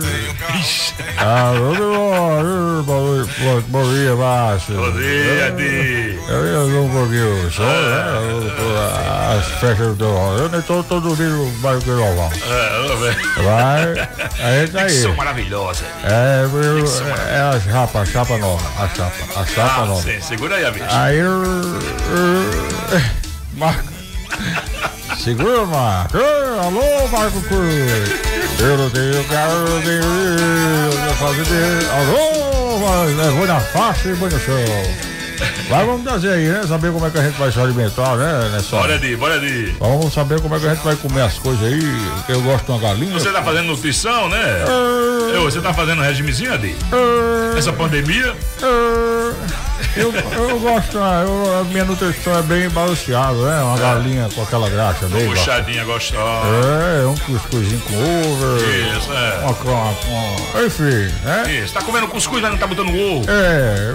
Bom- 2.85 3.61
bom- 3.69 3.95
dia, 3.95 4.15
Márcio. 4.15 4.75
Bom 4.77 4.93
dia, 4.93 5.51
Di. 5.53 6.19
Eu 6.29 6.47
ia 6.47 6.73
ver 6.73 6.79
um 6.79 6.91
pouquinho 6.91 7.51
só, 7.53 7.63
né? 7.63 9.37
As 9.39 9.47
festas 9.61 9.97
do 9.97 10.05
Eu 10.05 10.49
nem 10.49 10.61
tô 10.63 10.83
todo 10.85 11.15
dia 11.17 11.27
no 11.27 11.47
bairro 11.61 11.81
do 11.81 11.97
Galvão. 11.99 12.31
É. 12.47 13.43
Vai, 13.43 14.09
aí 14.41 14.69
tá 14.69 14.81
aí. 14.83 14.87
Dicção 14.89 15.15
maravilhosa. 15.17 15.85
É, 16.05 16.45
eu, 16.45 16.85
é 17.29 17.41
a 17.57 17.61
chapa, 17.61 18.01
a 18.01 18.07
chapa 18.07 18.39
nova. 18.39 18.63
A 18.83 18.89
chapa, 18.89 19.13
a 19.41 19.47
chapa 19.47 19.83
Ah, 19.83 19.87
nova. 19.87 20.03
sim, 20.03 20.21
segura 20.21 20.57
aí, 20.57 20.65
amigo. 20.67 20.85
Aí 20.89 21.19
eu. 21.19 21.43
Marco. 23.55 23.93
Segura, 25.23 25.65
Marco. 25.67 26.17
Alô, 26.19 27.09
Marco 27.09 27.41
Cruz. 27.43 28.34
Eu 28.61 28.79
não 28.79 28.91
tenho 28.91 29.25
carro, 29.25 29.53
eu 29.53 29.69
não 29.69 29.83
tenho 29.83 31.15
fazer 31.17 31.45
de... 31.45 31.87
Alô, 31.91 32.79
mas 32.79 33.17
levou 33.17 33.47
na 33.47 33.61
faixa 33.61 34.09
e 34.09 34.17
põe 34.17 34.31
no 34.31 34.39
chão. 34.41 34.55
Mas 35.69 35.87
vamos 35.87 36.03
trazer 36.03 36.31
aí, 36.31 36.49
né? 36.49 36.63
Saber 36.67 36.93
como 36.93 37.07
é 37.07 37.11
que 37.11 37.19
a 37.19 37.23
gente 37.23 37.39
vai 37.39 37.51
se 37.51 37.59
alimentar, 37.59 38.17
né, 38.17 38.61
só? 38.63 38.81
Bora, 38.81 38.99
Di, 38.99 39.17
bora, 39.17 39.41
Di. 39.41 39.75
Vamos 39.79 40.13
saber 40.13 40.41
como 40.41 40.55
é 40.55 40.61
que 40.61 40.67
a 40.67 40.75
gente 40.75 40.85
vai 40.85 40.97
comer 40.97 41.23
as 41.23 41.39
coisas 41.39 41.65
aí. 41.65 41.81
que 42.27 42.33
Eu 42.33 42.43
gosto 42.43 42.67
de 42.67 42.71
uma 42.73 42.81
galinha. 42.81 43.13
Você 43.13 43.31
tá 43.31 43.43
fazendo 43.43 43.67
nutrição, 43.67 44.29
né? 44.29 44.65
Eu, 45.35 45.43
você 45.45 45.61
tá 45.61 45.73
fazendo 45.75 46.03
regimezinho, 46.03 46.53
Adi? 46.55 46.77
Essa 47.57 47.73
pandemia? 47.73 48.35
Eu, 49.97 50.13
eu 50.13 50.59
gosto, 50.61 50.99
ah, 50.99 51.23
eu, 51.27 51.61
a 51.61 51.65
minha 51.65 51.85
nutrição 51.85 52.37
é 52.39 52.43
bem 52.43 52.69
balanceada, 52.71 53.33
né? 53.35 53.63
Uma 53.63 53.79
galinha 53.79 54.29
com 54.35 54.43
aquela 54.43 54.69
graxa 54.69 55.07
bem. 55.09 55.27
ba- 55.27 55.35
Puxadinha 55.35 55.85
gostosa. 55.85 56.47
É, 57.03 57.07
um 57.07 57.15
cuscuzinho 57.17 57.81
com 57.81 57.95
over. 57.95 58.97
Isso, 58.97 59.13
é. 59.13 59.39
Uma, 59.39 59.51
uma, 59.53 59.91
uma, 59.91 60.65
enfim, 60.65 61.13
né? 61.25 61.45
Isso, 61.63 61.75
tá 61.75 61.83
comendo 61.83 62.09
cuscuz, 62.09 62.41
mas 62.43 62.51
não 62.53 62.59
tá 62.59 62.67
botando 62.67 62.89
ovo. 62.89 63.25
É, 63.31 63.93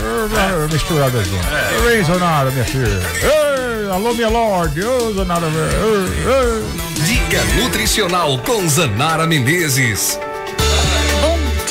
eu- 0.62 0.70
misturadazinho. 0.70 1.42
É. 1.88 1.92
Ei, 1.96 2.04
Zonara, 2.04 2.52
minha 2.52 2.66
filha. 2.66 3.02
Ei, 3.22 3.90
alô, 3.92 4.14
minha 4.14 4.30
lorde. 4.30 4.84
Ô, 4.84 5.14
Zonara, 5.14 5.46
ei, 5.48 6.24
ei. 6.26 7.04
Dica 7.06 7.44
nutricional 7.62 8.38
com 8.40 8.68
Zanara 8.70 9.26
Menezes. 9.26 10.20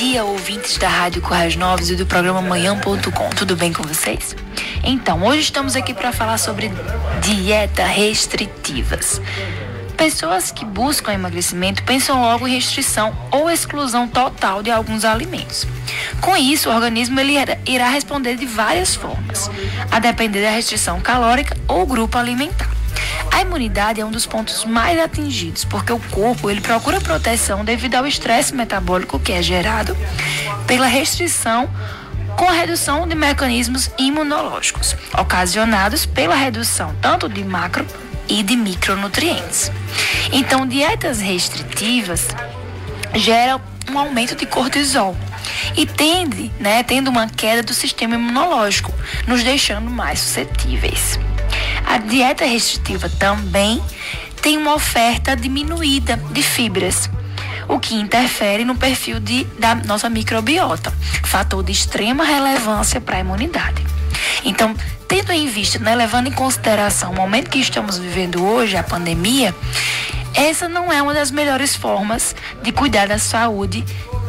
Dia, 0.09 0.25
ouvintes 0.25 0.79
da 0.79 0.89
Rádio 0.89 1.21
Corrais 1.21 1.55
Novos 1.55 1.91
e 1.91 1.95
do 1.95 2.07
programa 2.07 2.41
Manhã.com. 2.41 3.29
Tudo 3.37 3.55
bem 3.55 3.75
com 3.75 3.83
vocês? 3.83 4.35
Então, 4.83 5.23
hoje 5.23 5.41
estamos 5.41 5.77
aqui 5.77 5.93
para 5.93 6.13
falar 6.13 6.39
sobre 6.39 6.73
dieta 7.21 7.85
restritivas. 7.85 9.21
Pessoas 9.99 10.51
que 10.51 10.65
buscam 10.65 11.13
emagrecimento 11.13 11.83
pensam 11.83 12.23
logo 12.23 12.49
em 12.49 12.55
restrição 12.55 13.15
ou 13.31 13.51
exclusão 13.51 14.09
total 14.09 14.63
de 14.63 14.71
alguns 14.71 15.05
alimentos. 15.05 15.67
Com 16.23 16.35
isso, 16.35 16.71
o 16.71 16.75
organismo 16.75 17.21
ele 17.21 17.35
irá 17.67 17.91
responder 17.91 18.35
de 18.37 18.47
várias 18.47 18.95
formas, 18.95 19.51
a 19.91 19.99
depender 19.99 20.41
da 20.41 20.51
restrição 20.51 21.03
calórica 21.03 21.55
ou 21.69 21.85
grupo 21.85 22.17
alimentar. 22.17 22.78
A 23.31 23.43
imunidade 23.43 24.01
é 24.01 24.05
um 24.05 24.11
dos 24.11 24.27
pontos 24.27 24.65
mais 24.65 24.99
atingidos, 24.99 25.65
porque 25.65 25.93
o 25.93 26.01
corpo 26.11 26.51
ele 26.51 26.61
procura 26.61 27.01
proteção 27.01 27.65
devido 27.65 27.95
ao 27.95 28.07
estresse 28.07 28.55
metabólico 28.55 29.19
que 29.19 29.33
é 29.33 29.43
gerado 29.43 29.97
pela 30.67 30.87
restrição 30.87 31.69
com 32.37 32.49
a 32.49 32.53
redução 32.53 33.07
de 33.07 33.15
mecanismos 33.15 33.91
imunológicos, 33.99 34.95
ocasionados 35.19 36.07
pela 36.07 36.37
redução 36.37 36.95
tanto 37.01 37.29
de 37.29 37.43
macro 37.43 37.85
e 38.29 38.43
de 38.43 38.57
micronutrientes. 38.57 39.73
Então, 40.33 40.67
dietas 40.67 41.21
restritivas 41.21 42.29
geram 43.15 43.61
um 43.91 43.99
aumento 43.99 44.37
de 44.37 44.47
cortisol 44.47 45.17
e 45.77 45.87
tende, 45.87 46.53
né, 46.61 46.83
tendo 46.83 47.09
uma 47.09 47.29
queda 47.29 47.63
do 47.63 47.75
sistema 47.75 48.15
imunológico, 48.15 48.93
nos 49.27 49.43
deixando 49.43 49.91
mais 49.91 50.21
suscetíveis. 50.21 51.19
A 51.89 51.97
dieta 51.97 52.45
restritiva 52.45 53.09
também 53.09 53.83
tem 54.43 54.59
uma 54.59 54.75
oferta 54.75 55.35
diminuída 55.35 56.17
de 56.31 56.43
fibras, 56.43 57.09
o 57.67 57.81
que 57.81 57.95
interfere 57.95 58.63
no 58.63 58.77
perfil 58.77 59.19
de, 59.19 59.45
da 59.59 59.75
nossa 59.75 60.11
microbiota, 60.11 60.93
fator 61.25 61.65
de 61.65 61.73
extrema 61.73 62.25
relevância 62.25 63.01
para 63.01 63.17
a 63.17 63.21
imunidade. 63.21 63.83
Então, 64.45 64.77
tendo 65.09 65.33
em 65.33 65.49
vista, 65.49 65.79
né, 65.79 65.95
levando 65.95 66.27
em 66.27 66.33
consideração 66.33 67.13
o 67.13 67.17
momento 67.17 67.49
que 67.49 67.59
estamos 67.59 67.97
vivendo 67.97 68.45
hoje, 68.45 68.77
a 68.77 68.83
pandemia, 68.83 69.55
essa 70.35 70.69
não 70.69 70.93
é 70.93 71.01
uma 71.01 71.15
das 71.15 71.31
melhores 71.31 71.75
formas 71.75 72.37
de 72.63 72.71
cuidar 72.71 73.09
da 73.09 73.19
saúde 73.19 73.83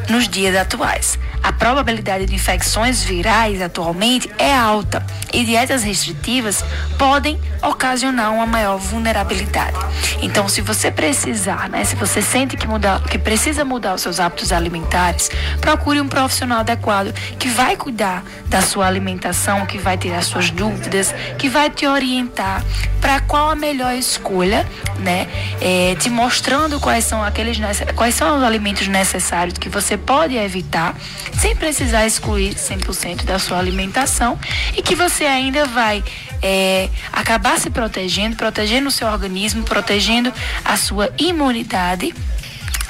nos 0.09 0.29
dias 0.29 0.55
atuais. 0.55 1.19
A 1.41 1.53
probabilidade 1.53 2.25
de 2.25 2.35
infecções 2.35 3.03
virais 3.03 3.61
atualmente 3.61 4.29
é 4.37 4.53
alta 4.53 5.05
e 5.33 5.43
dietas 5.45 5.83
restritivas 5.83 6.63
podem 6.97 7.39
ocasionar 7.61 8.33
uma 8.33 8.45
maior 8.45 8.77
vulnerabilidade. 8.77 9.77
Então, 10.21 10.47
se 10.49 10.61
você 10.61 10.91
precisar, 10.91 11.69
né, 11.69 11.83
se 11.83 11.95
você 11.95 12.21
sente 12.21 12.57
que, 12.57 12.67
mudar, 12.67 13.01
que 13.03 13.17
precisa 13.17 13.63
mudar 13.63 13.95
os 13.95 14.01
seus 14.01 14.19
hábitos 14.19 14.51
alimentares, 14.51 15.29
procure 15.61 16.01
um 16.01 16.07
profissional 16.07 16.59
adequado 16.59 17.13
que 17.37 17.47
vai 17.47 17.75
cuidar 17.75 18.23
da 18.47 18.61
sua 18.61 18.87
alimentação, 18.87 19.65
que 19.65 19.77
vai 19.77 19.97
tirar 19.97 20.21
suas 20.23 20.49
dúvidas, 20.49 21.13
que 21.37 21.47
vai 21.47 21.69
te 21.69 21.85
orientar 21.85 22.63
para 22.99 23.21
qual 23.21 23.51
a 23.51 23.55
melhor 23.55 23.93
escolha, 23.93 24.67
né, 24.99 25.27
é, 25.61 25.95
te 25.95 26.09
mostrando 26.09 26.79
quais 26.79 27.05
são 27.05 27.23
aqueles 27.23 27.57
quais 27.95 28.15
são 28.15 28.37
os 28.37 28.43
alimentos 28.43 28.87
necessários 28.87 29.57
que 29.57 29.69
você 29.69 29.97
pode 29.97 30.35
evitar 30.35 30.95
sem 31.37 31.55
precisar 31.55 32.05
excluir 32.05 32.55
100% 32.55 33.23
da 33.23 33.39
sua 33.39 33.57
alimentação 33.57 34.39
e 34.75 34.81
que 34.81 34.95
você 34.95 35.25
ainda 35.25 35.65
vai 35.65 36.03
é, 36.41 36.89
acabar 37.11 37.59
se 37.59 37.69
protegendo, 37.69 38.35
protegendo 38.35 38.87
o 38.87 38.91
seu 38.91 39.07
organismo, 39.07 39.63
protegendo 39.63 40.33
a 40.63 40.77
sua 40.77 41.11
imunidade 41.17 42.13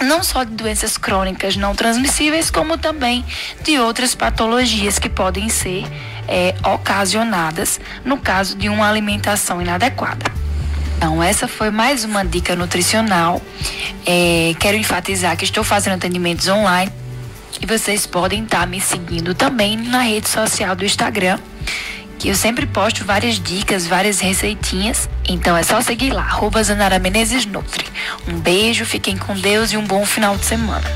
não 0.02 0.24
só 0.24 0.44
de 0.44 0.52
doenças 0.52 0.98
crônicas 0.98 1.56
não 1.58 1.76
transmissíveis, 1.76 2.50
como 2.50 2.78
também 2.78 3.26
de 3.64 3.78
outras 3.80 4.16
patologias 4.16 4.98
que 4.98 5.10
podem 5.10 5.50
ser 5.50 5.86
é, 6.28 6.56
ocasionadas 6.64 7.80
no 8.06 8.18
caso 8.18 8.56
de 8.56 8.70
uma 8.70 8.90
alimentação 8.90 9.62
inadequada. 9.62 10.32
Então, 10.98 11.24
essa 11.24 11.48
foi 11.48 11.70
mais 11.70 12.04
uma 12.04 12.26
dica 12.26 12.56
nutricional. 12.56 13.42
É, 14.06 14.54
quero 14.60 14.78
enfatizar 14.78 15.36
que 15.38 15.46
estou 15.46 15.64
fazendo 15.64 15.94
atendimentos 15.94 16.48
online 16.48 16.92
e 17.62 17.66
vocês 17.66 18.06
podem 18.06 18.44
estar 18.44 18.62
tá 18.62 18.66
me 18.66 18.80
seguindo 18.80 19.34
também 19.34 19.78
na 19.78 20.02
rede 20.02 20.30
social 20.30 20.76
do 20.76 20.86
Instagram, 20.86 21.40
que 22.18 22.30
eu 22.30 22.36
sempre 22.36 22.66
posto 22.66 23.06
várias 23.06 23.40
dicas, 23.40 23.88
várias 23.88 24.20
receitinhas. 24.20 25.10
Então 25.28 25.56
é 25.56 25.64
só 25.64 25.82
seguir 25.82 26.12
lá, 26.12 26.22
arroba 26.22 26.62
Zanara 26.64 27.00
Menezes 27.00 27.46
Nutri. 27.46 27.86
Um 28.28 28.40
beijo, 28.40 28.86
fiquem 28.86 29.18
com 29.18 29.34
Deus 29.34 29.72
e 29.72 29.78
um 29.78 29.86
bom 29.86 30.06
final 30.06 30.38
de 30.38 30.46
semana. 30.46 30.90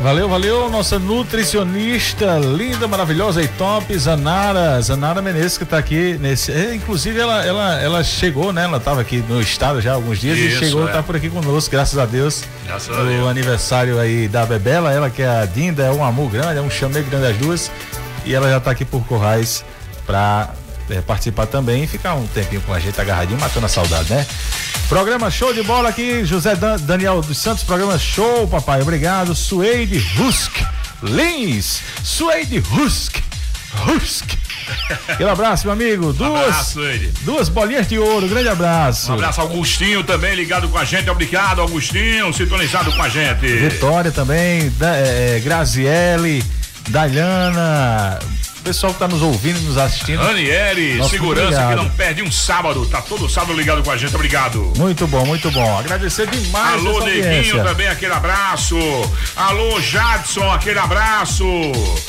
Valeu, 0.00 0.28
valeu, 0.28 0.68
nossa 0.68 0.98
nutricionista 0.98 2.38
linda, 2.38 2.86
maravilhosa 2.86 3.42
e 3.42 3.48
top, 3.48 3.98
Zanara, 3.98 4.80
Zanara 4.80 5.22
Menezes 5.22 5.56
que 5.56 5.64
está 5.64 5.78
aqui 5.78 6.18
nesse, 6.20 6.52
é, 6.52 6.74
inclusive 6.74 7.18
ela, 7.18 7.44
ela, 7.44 7.80
ela 7.80 8.04
chegou, 8.04 8.52
né? 8.52 8.64
Ela 8.64 8.76
estava 8.76 9.00
aqui 9.00 9.24
no 9.26 9.40
estado 9.40 9.80
já 9.80 9.92
há 9.92 9.94
alguns 9.94 10.20
dias 10.20 10.38
Isso, 10.38 10.62
e 10.62 10.66
chegou, 10.66 10.86
é. 10.86 10.92
tá 10.92 11.02
por 11.02 11.16
aqui 11.16 11.30
conosco, 11.30 11.70
graças 11.70 11.98
a 11.98 12.04
Deus. 12.04 12.44
Graças 12.66 12.96
a 12.96 13.02
Deus. 13.02 13.24
O 13.24 13.28
aniversário 13.28 13.98
aí 13.98 14.28
da 14.28 14.44
Bebela, 14.44 14.92
ela 14.92 15.08
que 15.08 15.22
é 15.22 15.28
a 15.28 15.46
Dinda, 15.46 15.82
é 15.82 15.90
um 15.90 16.04
amor 16.04 16.30
grande, 16.30 16.58
é 16.58 16.62
um 16.62 16.70
chamego 16.70 17.08
grande 17.10 17.26
as 17.26 17.36
duas 17.38 17.70
e 18.24 18.34
ela 18.34 18.50
já 18.50 18.58
está 18.58 18.72
aqui 18.72 18.84
por 18.84 19.04
Corrais 19.06 19.64
para 20.06 20.50
é, 20.90 21.00
participar 21.00 21.46
também 21.46 21.84
e 21.84 21.86
ficar 21.86 22.14
um 22.14 22.26
tempinho 22.26 22.60
com 22.62 22.72
a 22.72 22.78
gente 22.78 23.00
agarradinho, 23.00 23.40
matando 23.40 23.66
a 23.66 23.68
saudade, 23.68 24.12
né? 24.12 24.26
Programa 24.88 25.30
show 25.30 25.52
de 25.52 25.62
bola 25.62 25.88
aqui, 25.88 26.24
José 26.24 26.54
Dan 26.54 26.76
Daniel 26.76 27.20
dos 27.20 27.38
Santos, 27.38 27.64
programa 27.64 27.98
show, 27.98 28.46
papai. 28.46 28.82
Obrigado. 28.82 29.34
Suede 29.34 29.98
Husk 30.18 30.64
Lins, 31.02 31.80
Suede 32.04 32.58
Husk 32.58 33.16
Husk. 33.88 34.46
Aquele 35.08 35.28
abraço, 35.28 35.66
meu 35.66 35.72
amigo. 35.72 36.12
Duas, 36.12 36.40
abraço, 36.40 36.80
duas 37.22 37.48
bolinhas 37.48 37.88
de 37.88 37.98
ouro. 37.98 38.28
Grande 38.28 38.48
abraço. 38.48 39.10
Um 39.10 39.14
abraço, 39.14 39.40
Augustinho 39.40 40.02
também 40.02 40.34
ligado 40.34 40.68
com 40.68 40.78
a 40.78 40.84
gente. 40.84 41.08
Obrigado, 41.10 41.60
Augustinho, 41.60 42.32
sintonizado 42.32 42.92
com 42.92 43.02
a 43.02 43.08
gente. 43.08 43.46
Vitória 43.46 44.10
também, 44.10 44.70
da, 44.78 44.96
é, 44.96 45.40
Graziele, 45.40 46.44
Daliana, 46.88 48.18
pessoal 48.66 48.92
que 48.92 48.96
está 48.96 49.06
nos 49.06 49.22
ouvindo, 49.22 49.60
nos 49.60 49.78
assistindo. 49.78 50.20
Aniele, 50.20 51.00
segurança 51.08 51.68
que 51.68 51.74
não 51.76 51.88
perde 51.88 52.20
um 52.20 52.32
sábado, 52.32 52.84
tá 52.86 53.00
todo 53.00 53.28
sábado 53.28 53.56
ligado 53.56 53.80
com 53.80 53.92
a 53.92 53.96
gente, 53.96 54.12
obrigado. 54.12 54.72
Muito 54.76 55.06
bom, 55.06 55.24
muito 55.24 55.48
bom. 55.52 55.78
Agradecer 55.78 56.26
demais. 56.26 56.84
Alô, 56.84 56.98
Neguinho, 57.04 57.62
também 57.62 57.86
aquele 57.86 58.12
abraço. 58.12 58.76
Alô, 59.36 59.80
Jadson, 59.80 60.50
aquele 60.50 60.80
abraço. 60.80 61.44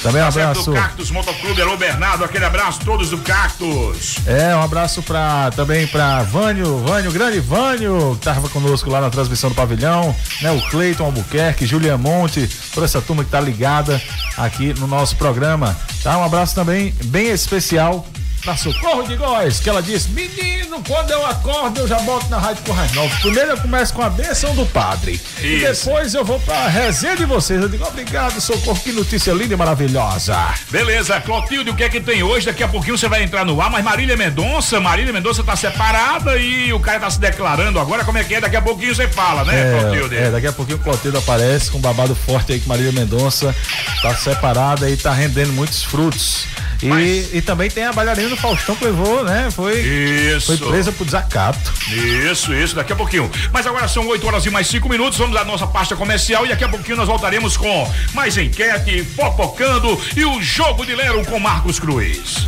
Também 0.02 0.20
um 0.20 0.26
tá 0.26 0.30
abraço. 0.30 0.72
do 0.72 0.74
Cactus 0.74 1.12
Motoclube, 1.12 1.62
alô, 1.62 1.78
Bernardo, 1.78 2.24
aquele 2.24 2.46
abraço, 2.46 2.80
todos 2.84 3.12
do 3.12 3.20
Cactus. 3.20 4.16
É, 4.26 4.56
um 4.56 4.64
abraço 4.64 5.04
pra, 5.04 5.52
também 5.56 5.86
para 5.86 6.24
Vânio, 6.24 6.80
Vânio, 6.80 7.12
grande 7.12 7.40
Vânio, 7.40 8.18
que 8.20 8.26
tava 8.26 8.50
conosco 8.50 8.90
lá 8.90 9.00
na 9.00 9.12
transmissão 9.12 9.52
do 9.52 9.56
pavilhão, 9.56 10.16
né? 10.42 10.52
O 10.52 10.62
Cleiton 10.72 11.06
Albuquerque, 11.06 11.68
Julian 11.68 12.00
Monte, 12.00 12.50
toda 12.74 12.88
essa 12.88 13.00
turma 13.00 13.24
que 13.24 13.30
tá 13.30 13.40
ligada 13.40 14.02
aqui 14.38 14.74
no 14.80 14.88
nosso 14.88 15.16
programa. 15.16 15.76
Tá? 16.04 16.18
Um 16.18 16.24
abraço 16.24 16.56
também 16.56 16.94
bem 17.06 17.28
especial 17.28 18.06
para 18.42 18.56
Socorro 18.56 19.04
de 19.04 19.16
Góis, 19.16 19.60
que 19.60 19.70
ela 19.70 19.82
disse: 19.82 20.10
Menino, 20.10 20.82
quando 20.88 21.12
eu 21.12 21.26
acordo, 21.26 21.82
eu 21.82 21.88
já 21.88 22.00
boto 22.00 22.30
na 22.30 22.38
Rádio 22.38 22.64
Corrais 22.64 22.92
Novos. 22.94 23.18
Primeiro 23.20 23.52
eu 23.52 23.58
começo 23.58 23.94
com 23.94 24.02
a 24.02 24.10
bênção 24.10 24.56
do 24.56 24.66
padre. 24.66 25.14
Isso. 25.14 25.44
E 25.44 25.60
depois 25.60 26.14
eu 26.14 26.24
vou 26.24 26.40
pra 26.40 26.68
resenha 26.68 27.16
de 27.16 27.26
vocês. 27.26 27.62
Eu 27.62 27.70
digo: 27.70 27.86
Obrigado, 27.86 28.40
Socorro, 28.40 28.80
que 28.80 28.92
notícia 28.92 29.32
linda 29.34 29.54
e 29.54 29.58
maravilhosa. 29.58 30.38
Beleza, 30.70 31.20
Clotilde, 31.22 31.70
o 31.70 31.76
que 31.76 31.84
é 31.84 31.90
que 31.90 32.00
tem 32.00 32.24
hoje? 32.24 32.46
Daqui 32.46 32.64
a 32.64 32.68
pouquinho 32.68 32.98
você 32.98 33.08
vai 33.08 33.24
entrar 33.24 33.46
no 33.46 33.62
ar, 33.62 33.70
mas 33.70 33.84
Marília 33.84 34.16
Mendonça, 34.16 34.80
Marília 34.80 35.12
Mendonça 35.12 35.44
tá 35.44 35.56
separada 35.56 36.38
e 36.38 36.72
o 36.74 36.80
cara 36.80 37.00
tá 37.00 37.10
se 37.10 37.20
declarando 37.20 37.80
agora. 37.80 38.04
Como 38.04 38.18
é 38.18 38.24
que 38.24 38.36
é? 38.36 38.42
Daqui 38.42 38.56
a 38.56 38.62
pouquinho 38.62 38.96
você 38.96 39.08
fala, 39.08 39.44
né, 39.44 39.60
é, 39.60 39.80
Clotilde? 39.80 40.16
É, 40.16 40.32
daqui 40.32 40.48
a 40.48 40.54
pouquinho 40.54 40.78
o 40.78 40.82
Clotilde 40.82 41.18
aparece 41.18 41.72
com 41.72 41.78
um 41.78 41.82
babado 41.82 42.16
forte 42.16 42.54
aí 42.54 42.60
que 42.60 42.68
Marília 42.68 42.92
Mendonça 42.92 43.56
tá 44.02 44.16
separada 44.16 44.90
e 44.90 44.98
tá 44.98 45.14
rendendo 45.14 45.54
muitos 45.54 45.84
frutos. 45.84 46.46
E, 46.82 46.88
Mas... 46.88 47.34
e 47.34 47.42
também 47.42 47.70
tem 47.70 47.86
a 47.86 47.94
bailarina 47.94 48.27
do 48.30 48.38
Faustão 48.38 48.76
que 48.76 48.86
levou, 48.86 49.24
né? 49.24 49.50
Foi, 49.52 49.80
isso. 49.80 50.58
foi 50.58 50.70
presa 50.70 50.92
por 50.92 51.06
desacato. 51.06 51.74
Isso, 51.92 52.54
isso, 52.54 52.76
daqui 52.76 52.94
a 52.94 52.96
pouquinho. 52.96 53.30
Mas 53.52 53.66
agora 53.66 53.88
são 53.88 54.08
8 54.08 54.28
horas 54.28 54.46
e 54.46 54.50
mais 54.50 54.68
5 54.68 54.88
minutos. 54.90 55.18
Vamos 55.18 55.36
à 55.36 55.44
nossa 55.44 55.68
pasta 55.68 55.96
comercial 55.96 56.46
e 56.46 56.50
daqui 56.50 56.64
a 56.64 56.70
pouquinho 56.70 56.98
nós 56.98 57.08
voltaremos 57.08 57.58
com 57.58 57.94
mais 58.14 58.38
enquete, 58.38 59.04
fofocando 59.04 60.00
e 60.16 60.26
o 60.26 60.42
jogo 60.42 60.86
de 60.86 60.96
Lero 60.96 61.24
com 61.26 61.40
Marcos 61.40 61.80
Cruz. 61.80 62.48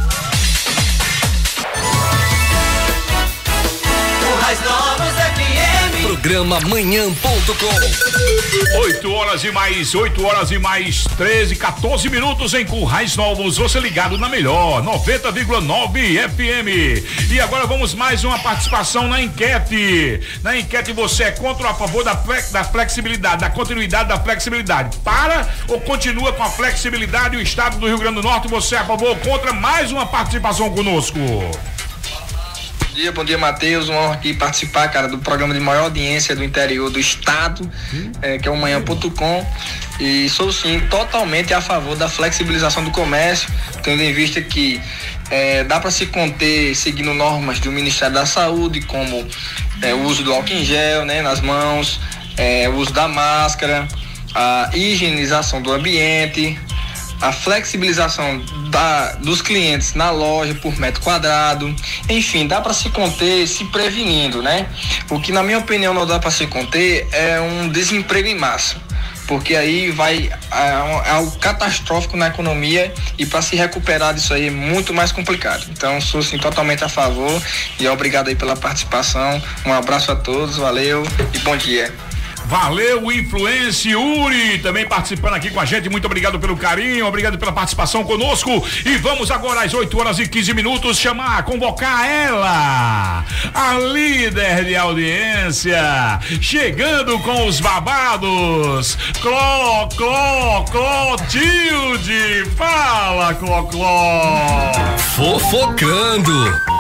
Programa 6.20 6.60
Manhã.com. 6.68 7.18
8 8.82 9.14
horas 9.14 9.42
e 9.46 9.52
mais, 9.52 9.96
8 9.96 10.26
horas 10.26 10.52
e 10.52 10.60
mais 10.60 11.06
13, 11.16 11.56
14 11.56 12.10
minutos 12.10 12.54
em 12.54 12.66
Currais 12.66 13.16
Novos. 13.16 13.56
Você 13.56 13.80
ligado 13.80 14.18
na 14.18 14.28
melhor, 14.28 14.84
90,9 14.84 16.30
FM. 16.30 17.32
E 17.32 17.40
agora 17.40 17.66
vamos 17.66 17.94
mais 17.94 18.26
uma 18.26 18.38
participação 18.38 19.08
na 19.08 19.22
enquete. 19.22 20.20
Na 20.44 20.58
enquete 20.60 20.92
você 20.92 21.24
é 21.24 21.32
contra 21.32 21.68
ou 21.68 21.72
a 21.72 21.74
favor 21.74 22.04
da, 22.04 22.22
da 22.52 22.66
flexibilidade, 22.66 23.40
da 23.40 23.50
continuidade 23.50 24.10
da 24.10 24.20
flexibilidade? 24.20 24.98
Para 24.98 25.48
ou 25.70 25.80
continua 25.80 26.34
com 26.34 26.44
a 26.44 26.50
flexibilidade 26.50 27.38
o 27.38 27.42
estado 27.42 27.78
do 27.78 27.88
Rio 27.88 27.98
Grande 27.98 28.16
do 28.16 28.24
Norte? 28.24 28.50
Você 28.50 28.76
é 28.76 28.80
a 28.80 28.86
favor 28.86 29.08
ou 29.12 29.16
contra? 29.16 29.54
Mais 29.54 29.90
uma 29.90 30.06
participação 30.06 30.70
conosco 30.70 31.18
dia, 33.00 33.14
bom 33.14 33.24
dia, 33.24 33.38
Matheus. 33.38 33.88
Uma 33.88 34.02
honra 34.02 34.14
aqui 34.16 34.34
participar, 34.34 34.90
cara, 34.90 35.08
do 35.08 35.20
programa 35.20 35.54
de 35.54 35.60
maior 35.62 35.84
audiência 35.84 36.36
do 36.36 36.44
interior 36.44 36.90
do 36.90 37.00
estado, 37.00 37.70
é, 38.22 38.38
que 38.38 38.46
é 38.46 38.52
o 38.52 38.58
manhã.com. 38.58 39.48
E 40.02 40.28
sou 40.28 40.52
sim 40.52 40.82
totalmente 40.90 41.54
a 41.54 41.62
favor 41.62 41.96
da 41.96 42.10
flexibilização 42.10 42.84
do 42.84 42.92
comércio, 42.92 43.50
tendo 43.84 44.04
em 44.04 44.12
vista 44.12 44.42
que 44.42 44.82
é, 45.32 45.64
dá 45.64 45.80
para 45.80 45.92
se 45.92 46.08
conter 46.08 46.76
seguindo 46.76 47.14
normas 47.14 47.62
do 47.62 47.72
Ministério 47.72 48.16
da 48.16 48.26
Saúde, 48.26 48.82
como 48.82 49.26
é, 49.82 49.94
o 49.94 50.04
uso 50.04 50.22
do 50.22 50.34
álcool 50.34 50.52
em 50.52 50.66
gel 50.66 51.06
né, 51.06 51.22
nas 51.22 51.40
mãos, 51.40 52.02
é, 52.36 52.68
o 52.68 52.76
uso 52.76 52.92
da 52.92 53.08
máscara, 53.08 53.88
a 54.36 54.72
higienização 54.74 55.62
do 55.62 55.72
ambiente, 55.72 56.60
a 57.22 57.32
flexibilização 57.32 58.42
da, 58.70 59.14
dos 59.14 59.42
clientes 59.42 59.94
na 59.94 60.12
loja 60.12 60.54
por 60.56 60.78
metro 60.78 61.02
quadrado, 61.02 61.74
enfim, 62.10 62.48
dá 62.48 62.62
para 62.62 62.74
se 62.74 62.90
conter 62.90 63.48
se 63.48 63.66
prevenindo, 63.66 64.42
né? 64.42 64.68
O 65.10 65.20
que 65.20 65.32
na 65.32 65.44
minha 65.44 65.58
opinião 65.58 65.94
não 65.94 66.06
dá 66.06 66.20
para 66.20 66.32
se 66.32 66.48
conter 66.48 67.08
é 67.12 67.40
um 67.40 67.70
desemprego 67.70 68.28
em 68.28 68.36
massa 68.36 68.90
porque 69.30 69.56
aí 69.56 69.92
vai 69.92 70.28
é, 70.52 71.10
algo 71.12 71.38
catastrófico 71.38 72.18
na 72.18 72.30
economia 72.30 72.92
e 73.16 73.28
para 73.28 73.44
se 73.44 73.56
recuperar 73.56 74.12
disso 74.12 74.34
aí 74.34 74.48
é 74.48 74.50
muito 74.50 74.92
mais 74.92 75.12
complicado. 75.12 75.68
Então 75.70 76.02
sou 76.02 76.24
sim 76.24 76.40
totalmente 76.40 76.84
a 76.84 76.90
favor 76.90 77.40
e 77.80 77.88
obrigado 77.88 78.30
aí 78.30 78.36
pela 78.36 78.56
participação. 78.56 79.40
Um 79.68 79.72
abraço 79.72 80.12
a 80.12 80.16
todos, 80.16 80.58
valeu 80.58 81.04
e 81.32 81.38
bom 81.40 81.56
dia. 81.56 81.94
Valeu, 82.50 83.12
Influência 83.12 83.98
Uri, 84.00 84.58
também 84.58 84.84
participando 84.84 85.36
aqui 85.36 85.52
com 85.52 85.60
a 85.60 85.66
gente. 85.66 85.88
Muito 85.88 86.06
obrigado 86.06 86.40
pelo 86.40 86.58
carinho, 86.58 87.06
obrigado 87.06 87.38
pela 87.38 87.52
participação 87.52 88.04
conosco. 88.04 88.66
E 88.84 88.98
vamos 88.98 89.30
agora 89.30 89.62
às 89.62 89.72
8 89.72 90.00
horas 90.00 90.18
e 90.18 90.28
15 90.28 90.56
minutos 90.56 90.98
chamar, 90.98 91.44
convocar 91.44 92.10
ela, 92.10 93.24
a 93.54 93.74
líder 93.94 94.66
de 94.66 94.76
audiência, 94.76 96.20
chegando 96.42 97.20
com 97.20 97.46
os 97.46 97.60
babados. 97.60 98.98
Cló, 99.22 99.88
Cló, 99.96 100.66
Clotilde. 100.72 102.46
Fala, 102.58 103.36
Cló, 103.36 103.62
Cló. 103.66 104.72
Fofocando. 105.16 106.80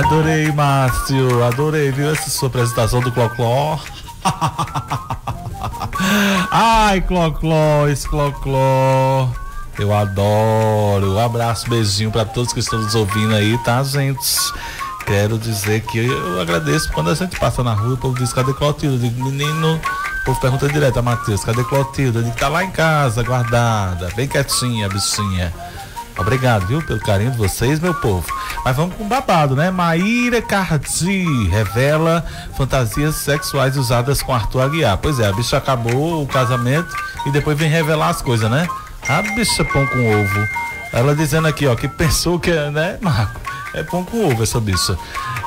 Adorei, 0.00 0.50
Márcio. 0.50 1.44
Adorei, 1.44 1.92
viu? 1.92 2.10
Essa 2.10 2.30
sua 2.30 2.48
apresentação 2.48 3.00
do 3.00 3.12
Clocló. 3.12 3.78
Ai, 6.50 7.02
Clocló, 7.02 7.86
esse 7.86 8.08
Clocló. 8.08 9.28
Eu 9.78 9.94
adoro. 9.94 11.16
Um 11.16 11.18
abraço, 11.18 11.68
beijinho 11.68 12.10
para 12.10 12.24
todos 12.24 12.50
que 12.50 12.60
estão 12.60 12.80
nos 12.80 12.94
ouvindo 12.94 13.34
aí, 13.34 13.58
tá, 13.58 13.82
gente? 13.82 14.38
Quero 15.04 15.38
dizer 15.38 15.82
que 15.82 16.06
eu 16.06 16.40
agradeço 16.40 16.90
quando 16.92 17.10
a 17.10 17.14
gente 17.14 17.38
passa 17.38 17.62
na 17.62 17.74
rua, 17.74 17.92
o 17.92 17.98
povo 17.98 18.18
diz, 18.18 18.32
cadê 18.32 18.54
Clotilde? 18.54 19.04
Eu 19.04 19.10
digo, 19.10 19.22
menino, 19.22 19.76
o 19.76 20.24
povo 20.24 20.40
pergunta 20.40 20.66
direto 20.66 20.98
a 20.98 21.02
Matheus, 21.02 21.44
cadê 21.44 21.62
Clotilde? 21.64 22.22
Digo, 22.22 22.36
tá 22.36 22.48
lá 22.48 22.64
em 22.64 22.70
casa, 22.70 23.22
guardada, 23.22 24.08
bem 24.16 24.26
quietinha, 24.26 24.88
bichinha. 24.88 25.52
Obrigado, 26.20 26.66
viu, 26.66 26.82
pelo 26.82 27.00
carinho 27.00 27.30
de 27.30 27.38
vocês, 27.38 27.80
meu 27.80 27.94
povo. 27.94 28.26
Mas 28.62 28.76
vamos 28.76 28.94
com 28.94 29.08
babado, 29.08 29.56
né? 29.56 29.70
Maíra 29.70 30.42
Cardi 30.42 31.48
revela 31.48 32.24
fantasias 32.56 33.14
sexuais 33.14 33.76
usadas 33.76 34.22
com 34.22 34.34
Arthur 34.34 34.60
Aguiar. 34.60 34.98
Pois 34.98 35.18
é, 35.18 35.26
a 35.26 35.32
bicha 35.32 35.56
acabou 35.56 36.22
o 36.22 36.26
casamento 36.26 36.94
e 37.24 37.30
depois 37.30 37.56
vem 37.56 37.70
revelar 37.70 38.10
as 38.10 38.20
coisas, 38.20 38.50
né? 38.50 38.68
A 39.08 39.22
bicha 39.22 39.64
pão 39.64 39.86
com 39.86 40.20
ovo. 40.20 40.48
Ela 40.92 41.16
dizendo 41.16 41.48
aqui, 41.48 41.66
ó, 41.66 41.74
que 41.74 41.88
pensou 41.88 42.38
que, 42.38 42.52
né, 42.52 42.98
Marco? 43.00 43.40
É 43.72 43.82
pão 43.82 44.04
com 44.04 44.30
ovo 44.30 44.42
essa 44.42 44.60
bicha. 44.60 44.98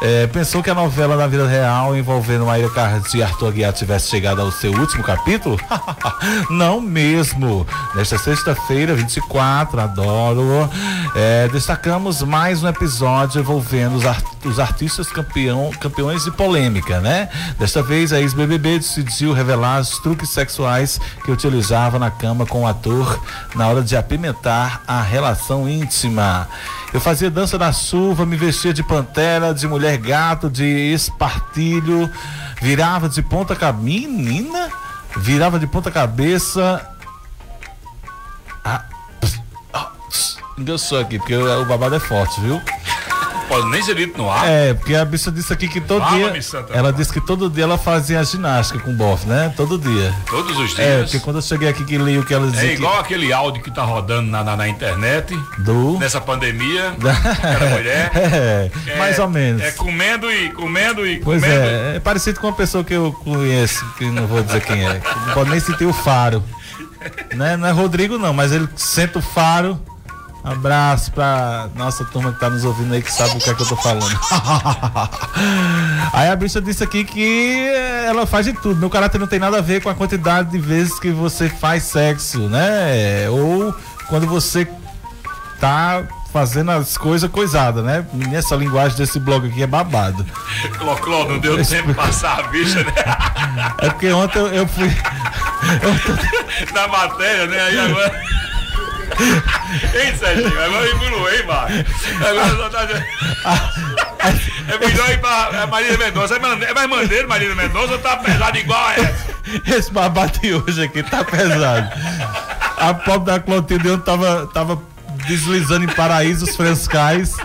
É, 0.05 0.27
pensou 0.27 0.61
que 0.61 0.69
a 0.69 0.75
novela 0.75 1.15
da 1.15 1.25
vida 1.27 1.47
real 1.47 1.95
envolvendo 1.95 2.45
Maíra 2.45 2.69
Cardi 2.69 3.19
e 3.19 3.23
Arthur 3.23 3.47
Aguiar 3.47 3.71
tivesse 3.71 4.09
chegado 4.09 4.41
ao 4.41 4.51
seu 4.51 4.73
último 4.73 5.01
capítulo? 5.01 5.57
Não 6.51 6.81
mesmo. 6.81 7.65
Nesta 7.95 8.17
sexta-feira, 8.17 8.93
24, 8.95 9.79
adoro. 9.79 10.69
É, 11.15 11.47
destacamos 11.47 12.21
mais 12.21 12.61
um 12.61 12.67
episódio 12.67 13.39
envolvendo 13.39 13.95
os, 13.95 14.05
art 14.05 14.25
os 14.43 14.59
artistas 14.59 15.07
campeão, 15.07 15.71
campeões 15.79 16.25
de 16.25 16.31
polêmica, 16.31 16.99
né? 16.99 17.29
Desta 17.57 17.81
vez 17.81 18.11
a 18.11 18.19
ex-BBB 18.19 18.79
decidiu 18.79 19.31
revelar 19.31 19.79
os 19.79 19.99
truques 19.99 20.29
sexuais 20.31 20.99
que 21.23 21.31
utilizava 21.31 21.97
na 21.97 22.11
cama 22.11 22.45
com 22.45 22.63
o 22.63 22.67
ator 22.67 23.23
na 23.55 23.69
hora 23.69 23.81
de 23.81 23.95
apimentar 23.95 24.83
a 24.85 25.01
relação 25.01 25.69
íntima. 25.69 26.49
Eu 26.93 27.01
fazia 27.01 27.31
dança 27.31 27.57
da 27.57 27.71
chuva, 27.71 28.23
me 28.23 28.37
vestia 28.37 28.71
de 28.71 28.83
pantera, 28.83 29.51
de 29.51 29.67
mulher 29.67 29.97
gato, 29.97 30.47
de 30.47 30.93
espartilho, 30.93 32.07
virava 32.61 33.09
de 33.09 33.21
ponta 33.23 33.55
cabeça. 33.55 33.83
Menina? 33.83 34.69
Virava 35.17 35.57
de 35.57 35.65
ponta 35.65 35.89
cabeça. 35.89 36.87
Ah, 38.63 38.83
ah, 39.73 39.91
engançou 40.57 40.99
aqui, 40.99 41.17
porque 41.17 41.35
o 41.35 41.65
babado 41.65 41.95
é 41.95 41.99
forte, 41.99 42.39
viu? 42.41 42.61
Pode 43.47 43.69
nem 43.69 43.81
ser 43.83 43.95
dito 43.95 44.17
no 44.17 44.29
ar. 44.29 44.47
É, 44.47 44.73
porque 44.73 44.95
a 44.95 45.03
bicha 45.05 45.31
disse 45.31 45.51
aqui 45.53 45.67
que 45.67 45.79
todo 45.81 46.01
Fala, 46.03 46.31
dia. 46.31 46.41
Santa 46.41 46.73
ela 46.73 46.91
disse 46.91 47.11
que 47.13 47.21
todo 47.21 47.49
dia 47.49 47.63
ela 47.65 47.77
fazia 47.77 48.23
ginástica 48.23 48.79
com 48.79 48.91
o 48.91 48.93
bofe, 48.93 49.27
né? 49.27 49.53
Todo 49.55 49.77
dia. 49.77 50.13
Todos 50.29 50.57
os 50.57 50.77
É, 50.79 50.97
dias. 50.97 51.11
porque 51.11 51.19
quando 51.23 51.35
eu 51.37 51.41
cheguei 51.41 51.69
aqui 51.69 51.83
que 51.85 51.97
li 51.97 52.17
o 52.17 52.23
que 52.25 52.33
ela 52.33 52.47
dizia. 52.49 52.69
É 52.69 52.73
igual 52.73 52.99
aquele 52.99 53.31
áudio 53.31 53.61
que 53.61 53.69
tá 53.71 53.83
rodando 53.83 54.29
na, 54.31 54.43
na, 54.43 54.55
na 54.57 54.67
internet. 54.67 55.37
Do. 55.59 55.97
Nessa 55.99 56.19
pandemia. 56.21 56.95
Cada 57.41 57.65
mulher. 57.69 58.11
É, 58.15 58.97
mais 58.97 59.19
ou 59.19 59.29
menos. 59.29 59.61
É 59.61 59.71
comendo 59.71 60.31
e 60.31 60.49
comendo 60.51 61.05
e 61.05 61.19
Pois 61.19 61.41
comendo. 61.41 61.61
é, 61.63 61.95
é 61.97 61.99
parecido 61.99 62.39
com 62.39 62.47
uma 62.47 62.53
pessoa 62.55 62.83
que 62.83 62.93
eu 62.93 63.11
conheço, 63.23 63.85
que 63.97 64.05
não 64.05 64.25
vou 64.27 64.41
dizer 64.43 64.61
quem 64.61 64.87
é. 64.87 64.99
que 64.99 65.15
Não 65.27 65.33
pode 65.33 65.49
nem 65.49 65.59
sentir 65.59 65.85
o 65.85 65.93
faro. 65.93 66.43
Né? 67.35 67.57
Não 67.57 67.67
é 67.67 67.71
Rodrigo 67.71 68.17
não, 68.17 68.33
mas 68.33 68.51
ele 68.51 68.67
sente 68.75 69.17
o 69.17 69.21
faro. 69.21 69.79
Abraço 70.43 71.11
pra 71.13 71.69
nossa 71.73 72.03
turma 72.03 72.33
que 72.33 72.39
tá 72.39 72.49
nos 72.49 72.65
ouvindo 72.65 72.93
aí 72.93 73.01
que 73.01 73.11
sabe 73.11 73.37
o 73.37 73.39
que 73.39 73.49
é 73.49 73.53
que 73.53 73.61
eu 73.61 73.65
tô 73.65 73.77
falando. 73.77 74.19
aí 76.11 76.29
a 76.29 76.35
bicha 76.35 76.59
disse 76.59 76.83
aqui 76.83 77.05
que 77.05 77.65
ela 78.05 78.25
faz 78.25 78.45
de 78.45 78.53
tudo. 78.53 78.75
Meu 78.75 78.89
caráter 78.89 79.19
não 79.19 79.27
tem 79.27 79.39
nada 79.39 79.59
a 79.59 79.61
ver 79.61 79.81
com 79.81 79.89
a 79.89 79.95
quantidade 79.95 80.51
de 80.51 80.59
vezes 80.59 80.99
que 80.99 81.11
você 81.11 81.47
faz 81.47 81.83
sexo, 81.83 82.49
né? 82.49 83.29
Ou 83.29 83.73
quando 84.09 84.27
você 84.27 84.67
tá 85.61 86.03
fazendo 86.33 86.71
as 86.71 86.97
coisas 86.97 87.29
coisadas, 87.31 87.85
né? 87.85 88.05
Nessa 88.11 88.55
linguagem 88.55 88.97
desse 88.97 89.19
blog 89.19 89.47
aqui 89.47 89.63
é 89.63 89.67
babado. 89.67 90.25
Cló, 90.77 90.95
Cló, 90.95 91.25
não 91.25 91.39
deu 91.39 91.63
tempo 91.63 91.87
de 91.87 91.93
passar 91.93 92.39
a 92.39 92.47
bicha, 92.47 92.83
né? 92.83 92.93
É 93.79 93.89
porque 93.89 94.11
ontem 94.11 94.39
eu, 94.39 94.47
eu 94.47 94.67
fui. 94.67 94.89
Na 96.73 96.87
matéria, 96.87 97.45
né? 97.45 97.61
Aí 97.61 97.79
agora. 97.79 98.21
Ei, 99.93 100.15
Serginho, 100.15 100.63
agora 100.63 100.89
evoluiu, 100.89 101.47
Marcos. 101.47 101.85
Agora 102.27 102.55
só 102.55 102.69
tá. 102.69 102.87
É 104.67 104.77
melhor 104.77 105.11
ir 105.11 105.19
pra 105.19 105.67
Marília 105.67 105.97
Mendonça. 105.97 106.35
É 106.35 106.37
É 106.37 106.73
mais 106.73 106.89
maneiro, 106.89 107.27
Marília 107.27 107.55
Mendonça, 107.55 107.93
ou 107.93 107.99
tá 107.99 108.17
pesado 108.17 108.57
igual 108.57 108.87
a 108.87 108.93
essa? 108.93 109.33
Esse 109.67 109.91
babado 109.91 110.39
de 110.39 110.53
hoje 110.53 110.83
aqui 110.83 111.03
tá 111.03 111.23
pesado. 111.23 111.89
A 112.77 112.93
pobre 112.93 113.31
da 113.31 113.39
Clotilde 113.39 113.97
tava, 113.99 114.47
tava 114.53 114.81
deslizando 115.27 115.85
em 115.85 115.93
paraísos 115.93 116.55
frescais. 116.55 117.35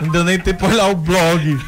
Não 0.00 0.08
deu 0.08 0.24
nem 0.24 0.38
tempo 0.38 0.66
olhar 0.66 0.86
o 0.86 0.94
blog. 0.96 1.58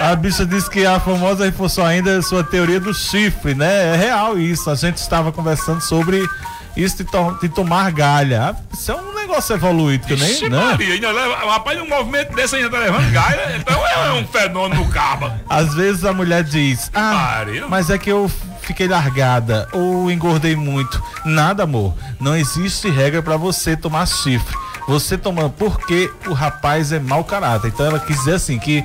A 0.00 0.14
bicha 0.14 0.44
disse 0.46 0.70
que 0.70 0.84
a 0.86 1.00
famosa 1.00 1.44
reforçou 1.44 1.84
ainda 1.84 2.20
sua 2.22 2.44
teoria 2.44 2.78
do 2.78 2.94
chifre, 2.94 3.54
né? 3.54 3.94
É 3.94 3.96
real 3.96 4.38
isso. 4.38 4.70
A 4.70 4.74
gente 4.74 4.98
estava 4.98 5.32
conversando 5.32 5.80
sobre 5.80 6.26
isso 6.76 6.98
de, 6.98 7.04
to- 7.04 7.38
de 7.40 7.48
tomar 7.48 7.90
galha. 7.92 8.54
Ah, 8.56 8.62
Isso 8.72 8.92
é 8.92 8.94
um 8.94 9.14
negócio 9.14 9.54
evoluído 9.54 10.06
que 10.06 10.12
eu 10.12 10.18
nem. 10.18 10.30
Ixi, 10.30 10.48
né? 10.48 10.58
Maria, 10.58 10.94
ainda 10.94 11.10
leva, 11.10 11.50
rapaz, 11.52 11.80
um 11.80 11.88
movimento 11.88 12.34
desse 12.34 12.56
ainda 12.56 12.70
tá 12.70 12.78
levando 12.78 13.10
gaia, 13.12 13.56
então 13.56 13.86
é 13.86 14.12
um 14.12 14.26
fenômeno 14.26 14.84
no 14.84 14.90
caba. 14.90 15.40
Às 15.48 15.74
vezes 15.74 16.04
a 16.04 16.12
mulher 16.12 16.44
diz: 16.44 16.90
Ah, 16.94 17.34
Maria. 17.38 17.66
mas 17.68 17.90
é 17.90 17.98
que 17.98 18.10
eu 18.10 18.30
fiquei 18.60 18.86
largada 18.88 19.68
ou 19.72 20.10
engordei 20.10 20.54
muito. 20.56 21.02
Nada, 21.24 21.62
amor. 21.64 21.94
Não 22.20 22.36
existe 22.36 22.88
regra 22.90 23.22
pra 23.22 23.36
você 23.36 23.76
tomar 23.76 24.06
chifre. 24.06 24.56
Você 24.88 25.18
tomando 25.18 25.50
porque 25.50 26.12
o 26.28 26.32
rapaz 26.32 26.92
é 26.92 27.00
mau 27.00 27.24
caráter. 27.24 27.68
Então 27.68 27.84
ela 27.86 27.98
quis 27.98 28.18
dizer 28.18 28.34
assim 28.34 28.56
que 28.58 28.84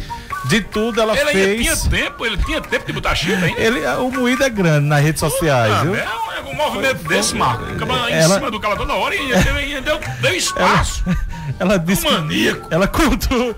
de 0.51 0.61
tudo 0.61 1.01
ela 1.01 1.17
Ele 1.17 1.31
fez. 1.31 1.61
tinha 1.61 1.89
tempo, 2.03 2.25
ele 2.25 2.37
tinha 2.37 2.59
tempo 2.61 2.85
de 2.85 2.93
botar 2.93 3.15
chifre 3.15 3.45
ainda. 3.45 3.59
Ele, 3.59 3.85
o 3.97 4.11
moído 4.11 4.43
é 4.43 4.49
grande 4.49 4.85
nas 4.85 5.01
redes 5.01 5.19
sociais, 5.19 5.73
Ah, 5.73 5.81
viu? 5.83 5.95
é, 5.95 6.05
um- 6.45 6.53
movimento 6.55 7.07
desse, 7.07 7.33
Marco. 7.35 7.63
Acaba 7.71 8.09
em 8.09 8.13
Ela- 8.13 8.35
cima 8.35 8.51
do 8.51 8.59
cara 8.59 8.75
toda 8.75 8.93
hora 8.93 9.15
e 9.15 9.81
deu, 9.81 9.99
deu 10.21 10.35
espaço. 10.35 11.03
Ela 11.59 11.77
disse 11.79 12.05
Um 12.07 12.27
que 12.27 12.61
ela 12.69 12.87
contou 12.87 13.55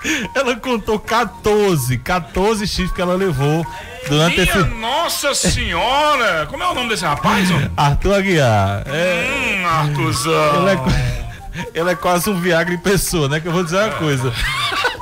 ela 0.34 0.56
contou 0.56 0.98
14, 0.98 1.98
14 1.98 2.66
chifres 2.66 2.92
que 2.92 3.00
ela 3.02 3.14
levou 3.14 3.66
durante 4.08 4.40
Minha 4.40 4.44
esse 4.44 4.58
nossa 4.74 5.34
senhora! 5.34 6.46
Como 6.46 6.62
é 6.62 6.68
o 6.68 6.74
nome 6.74 6.88
desse 6.88 7.04
rapaz? 7.04 7.48
Arthur 7.76 8.14
Aguiar. 8.14 8.82
É, 8.86 9.58
Hum, 9.60 9.66
Arthurzão. 9.66 10.68
Ele 10.68 10.70
é, 10.70 11.27
ele 11.74 11.90
é 11.90 11.94
quase 11.94 12.28
um 12.30 12.40
Viagra 12.40 12.74
em 12.74 12.78
pessoa, 12.78 13.28
né? 13.28 13.40
Que 13.40 13.48
eu 13.48 13.52
vou 13.52 13.64
dizer 13.64 13.76
uma 13.76 13.90
coisa. 13.90 14.32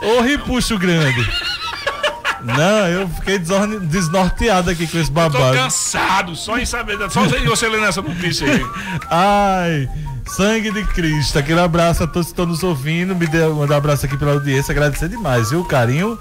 Ô 0.02 0.20
ripuxo 0.20 0.78
grande. 0.78 1.28
Não, 2.42 2.86
eu 2.86 3.08
fiquei 3.08 3.38
desnorteado 3.38 4.70
aqui 4.70 4.86
com 4.86 4.98
esse 4.98 5.10
Tô 5.10 5.14
babado. 5.14 5.56
cansado 5.56 6.36
só 6.36 6.56
em 6.58 6.64
saber, 6.64 6.96
só 7.10 7.24
em 7.24 7.44
você 7.44 7.68
lendo 7.68 7.86
essa 7.86 8.00
notícia 8.00 8.46
aí. 8.46 8.64
Ai, 9.10 9.88
sangue 10.26 10.70
de 10.70 10.84
Cristo. 10.84 11.38
Aquele 11.38 11.58
abraço 11.60 12.04
a 12.04 12.06
todos 12.06 12.28
que 12.28 12.32
estão 12.32 12.46
nos 12.46 12.62
ouvindo. 12.62 13.16
Me 13.16 13.26
dê 13.26 13.44
um 13.46 13.62
abraço 13.72 14.06
aqui 14.06 14.16
pela 14.16 14.32
audiência. 14.32 14.70
Agradecer 14.70 15.08
demais, 15.08 15.50
viu? 15.50 15.60
O 15.60 15.64
carinho 15.64 16.16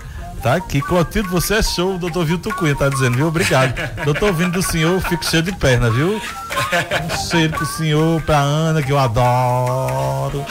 tá 0.45 0.53
aqui. 0.53 0.79
Clotilde, 0.79 1.27
você 1.27 1.55
é 1.55 1.63
show, 1.63 1.95
o 1.95 1.97
doutor 1.97 2.23
Vilto 2.23 2.53
Cunha 2.53 2.75
tá 2.75 2.87
dizendo, 2.87 3.17
viu? 3.17 3.27
Obrigado. 3.29 3.73
doutor 4.05 4.31
vindo 4.31 4.51
do 4.51 4.61
senhor, 4.61 5.01
fico 5.01 5.25
cheio 5.25 5.41
de 5.41 5.51
perna, 5.51 5.89
viu? 5.89 6.21
Um 6.21 7.17
cheiro 7.29 7.51
pro 7.53 7.65
senhor, 7.65 8.21
pra 8.21 8.37
Ana, 8.37 8.83
que 8.83 8.91
eu 8.91 8.99
adoro. 8.99 10.45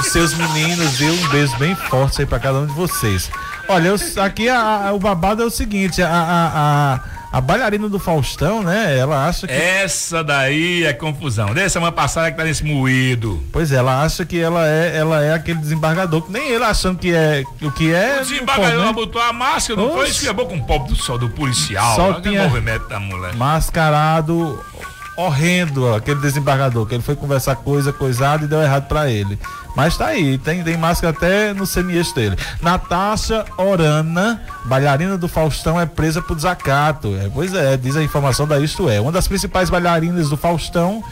Os 0.00 0.06
seus 0.06 0.32
meninos, 0.32 0.92
viu? 0.92 1.12
Um 1.12 1.28
beijo 1.28 1.54
bem 1.58 1.74
forte 1.74 2.22
aí 2.22 2.26
pra 2.26 2.38
cada 2.38 2.60
um 2.60 2.66
de 2.66 2.72
vocês. 2.72 3.30
Olha, 3.68 3.88
eu, 3.88 4.22
aqui 4.22 4.48
a, 4.48 4.88
a, 4.88 4.92
o 4.94 4.98
babado 4.98 5.42
é 5.42 5.44
o 5.44 5.50
seguinte, 5.50 6.02
a, 6.02 6.08
a, 6.08 7.00
a, 7.36 7.40
bailarina 7.40 7.88
do 7.88 7.98
Faustão, 7.98 8.62
né? 8.62 8.96
Ela 8.96 9.26
acha 9.26 9.46
que. 9.46 9.52
Essa 9.52 10.22
daí 10.22 10.84
é 10.84 10.92
confusão. 10.92 11.52
Desde 11.52 11.72
semana 11.72 11.92
passada 11.92 12.30
que 12.30 12.36
tá 12.36 12.44
nesse 12.44 12.64
moído. 12.64 13.42
Pois 13.52 13.72
é, 13.72 13.76
ela 13.76 14.02
acha 14.02 14.24
que 14.24 14.38
ela 14.38 14.66
é, 14.66 14.96
ela 14.96 15.22
é 15.22 15.34
aquele 15.34 15.58
desembargador, 15.58 16.22
que 16.22 16.32
nem 16.32 16.50
ele 16.50 16.64
achando 16.64 16.98
que 16.98 17.12
é 17.12 17.42
o 17.62 17.70
que 17.70 17.92
é. 17.92 18.18
O 18.18 18.22
desembargador 18.22 18.78
pô, 18.80 18.86
né? 18.86 18.92
botou 18.92 19.20
a 19.20 19.32
máscara, 19.32 19.80
não 19.80 19.92
foi? 19.92 20.08
Isso 20.08 20.34
com 20.34 20.56
o 20.56 20.64
pobre 20.64 20.88
do 20.88 20.96
sol 20.96 21.18
do 21.18 21.28
policial. 21.28 21.96
Só 21.96 22.20
tinha- 22.20 22.44
movimento 22.44 22.88
da 22.88 23.00
mulher. 23.00 23.34
mascarado 23.34 24.62
horrendo, 25.16 25.86
ó, 25.86 25.96
aquele 25.96 26.20
desembargador, 26.20 26.86
que 26.86 26.94
ele 26.94 27.02
foi 27.02 27.14
conversar 27.14 27.56
coisa, 27.56 27.92
coisada 27.92 28.44
e 28.44 28.48
deu 28.48 28.60
errado 28.60 28.88
pra 28.88 29.10
ele. 29.10 29.38
Mas 29.74 29.96
tá 29.96 30.06
aí, 30.06 30.38
tem, 30.38 30.62
tem 30.62 30.76
máscara 30.76 31.14
até 31.14 31.52
no 31.52 31.66
semieste 31.66 32.14
dele. 32.14 32.36
Natasha 32.62 33.44
Orana, 33.56 34.40
bailarina 34.64 35.18
do 35.18 35.28
Faustão, 35.28 35.80
é 35.80 35.86
presa 35.86 36.22
por 36.22 36.36
desacato. 36.36 37.14
É, 37.16 37.28
pois 37.28 37.52
é, 37.52 37.76
diz 37.76 37.96
a 37.96 38.02
informação 38.02 38.46
da 38.46 38.58
Isto 38.58 38.88
É. 38.88 39.00
Uma 39.00 39.12
das 39.12 39.26
principais 39.26 39.70
bailarinas 39.70 40.28
do 40.30 40.36
Faustão 40.36 41.02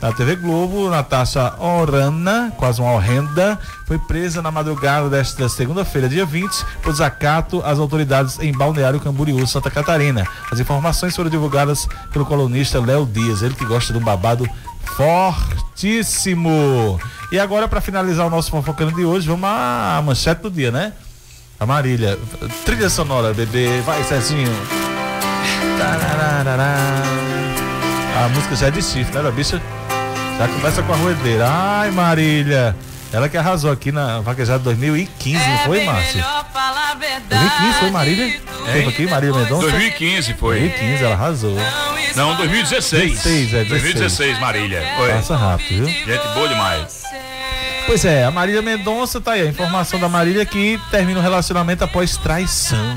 da 0.00 0.12
TV 0.12 0.36
Globo, 0.36 0.88
Natasha 0.88 1.54
Orana, 1.58 2.52
quase 2.56 2.80
uma 2.80 2.92
horrenda, 2.92 3.58
foi 3.84 3.98
presa 3.98 4.40
na 4.40 4.50
madrugada 4.50 5.08
desta 5.08 5.48
segunda-feira, 5.48 6.08
dia 6.08 6.24
20, 6.24 6.64
por 6.82 6.92
desacato 6.92 7.60
às 7.64 7.78
autoridades 7.78 8.38
em 8.38 8.52
Balneário 8.52 9.00
Camboriú, 9.00 9.44
Santa 9.46 9.70
Catarina. 9.70 10.26
As 10.52 10.60
informações 10.60 11.16
foram 11.16 11.28
divulgadas 11.28 11.88
pelo 12.12 12.24
colunista 12.24 12.80
Léo 12.80 13.06
Dias, 13.06 13.42
ele 13.42 13.54
que 13.54 13.64
gosta 13.64 13.92
de 13.92 13.98
um 13.98 14.04
babado 14.04 14.48
fortíssimo. 14.98 16.98
E 17.30 17.38
agora, 17.38 17.68
para 17.68 17.80
finalizar 17.80 18.26
o 18.26 18.30
nosso 18.30 18.50
fofocando 18.50 18.92
de 18.92 19.04
hoje, 19.04 19.28
vamos 19.28 19.48
à 19.48 20.02
manchete 20.04 20.42
do 20.42 20.50
dia, 20.50 20.72
né? 20.72 20.92
A 21.60 21.64
Marília. 21.64 22.18
Trilha 22.64 22.90
sonora, 22.90 23.32
bebê. 23.32 23.80
Vai, 23.82 24.02
Cezinho. 24.02 24.50
A 28.16 28.28
música 28.30 28.56
já 28.56 28.66
é 28.66 28.70
de 28.72 28.82
chifre, 28.82 29.22
né, 29.22 29.30
bicha? 29.30 29.62
Já 30.36 30.48
começa 30.48 30.82
com 30.82 30.92
a 30.92 30.96
roedeira. 30.96 31.48
Ai, 31.48 31.92
Marília. 31.92 32.74
Ela 33.12 33.28
que 33.28 33.36
arrasou 33.36 33.70
aqui 33.70 33.92
na 33.92 34.20
Vaquejada 34.20 34.58
2015, 34.58 35.38
não 35.38 35.58
foi, 35.58 35.84
Márcio? 35.84 36.24
2015 37.28 37.78
foi 37.78 37.90
Marília? 37.90 38.40
Teve 38.72 38.88
aqui, 38.88 39.06
Marília 39.06 39.34
Mendonça? 39.34 39.62
2015 39.62 40.34
foi. 40.34 40.58
2015, 40.58 41.04
ela 41.04 41.14
arrasou. 41.14 41.54
Não, 41.54 41.97
2016. 42.14 43.10
16, 43.12 43.54
é, 43.54 43.64
16. 43.64 43.68
2016, 43.68 44.40
Marília. 44.40 44.82
Foi. 44.96 45.12
Passa 45.12 45.36
rápido, 45.36 45.84
viu? 45.84 45.86
Gente 45.86 46.28
boa 46.34 46.48
demais. 46.48 47.02
Pois 47.86 48.04
é, 48.04 48.24
a 48.24 48.30
Marília 48.30 48.60
Mendonça 48.60 49.18
tá 49.18 49.32
aí. 49.32 49.42
A 49.42 49.46
informação 49.46 49.98
da 49.98 50.10
Marília 50.10 50.42
é 50.42 50.44
que 50.44 50.78
termina 50.90 51.20
o 51.20 51.22
relacionamento 51.22 51.82
após 51.82 52.18
traição. 52.18 52.94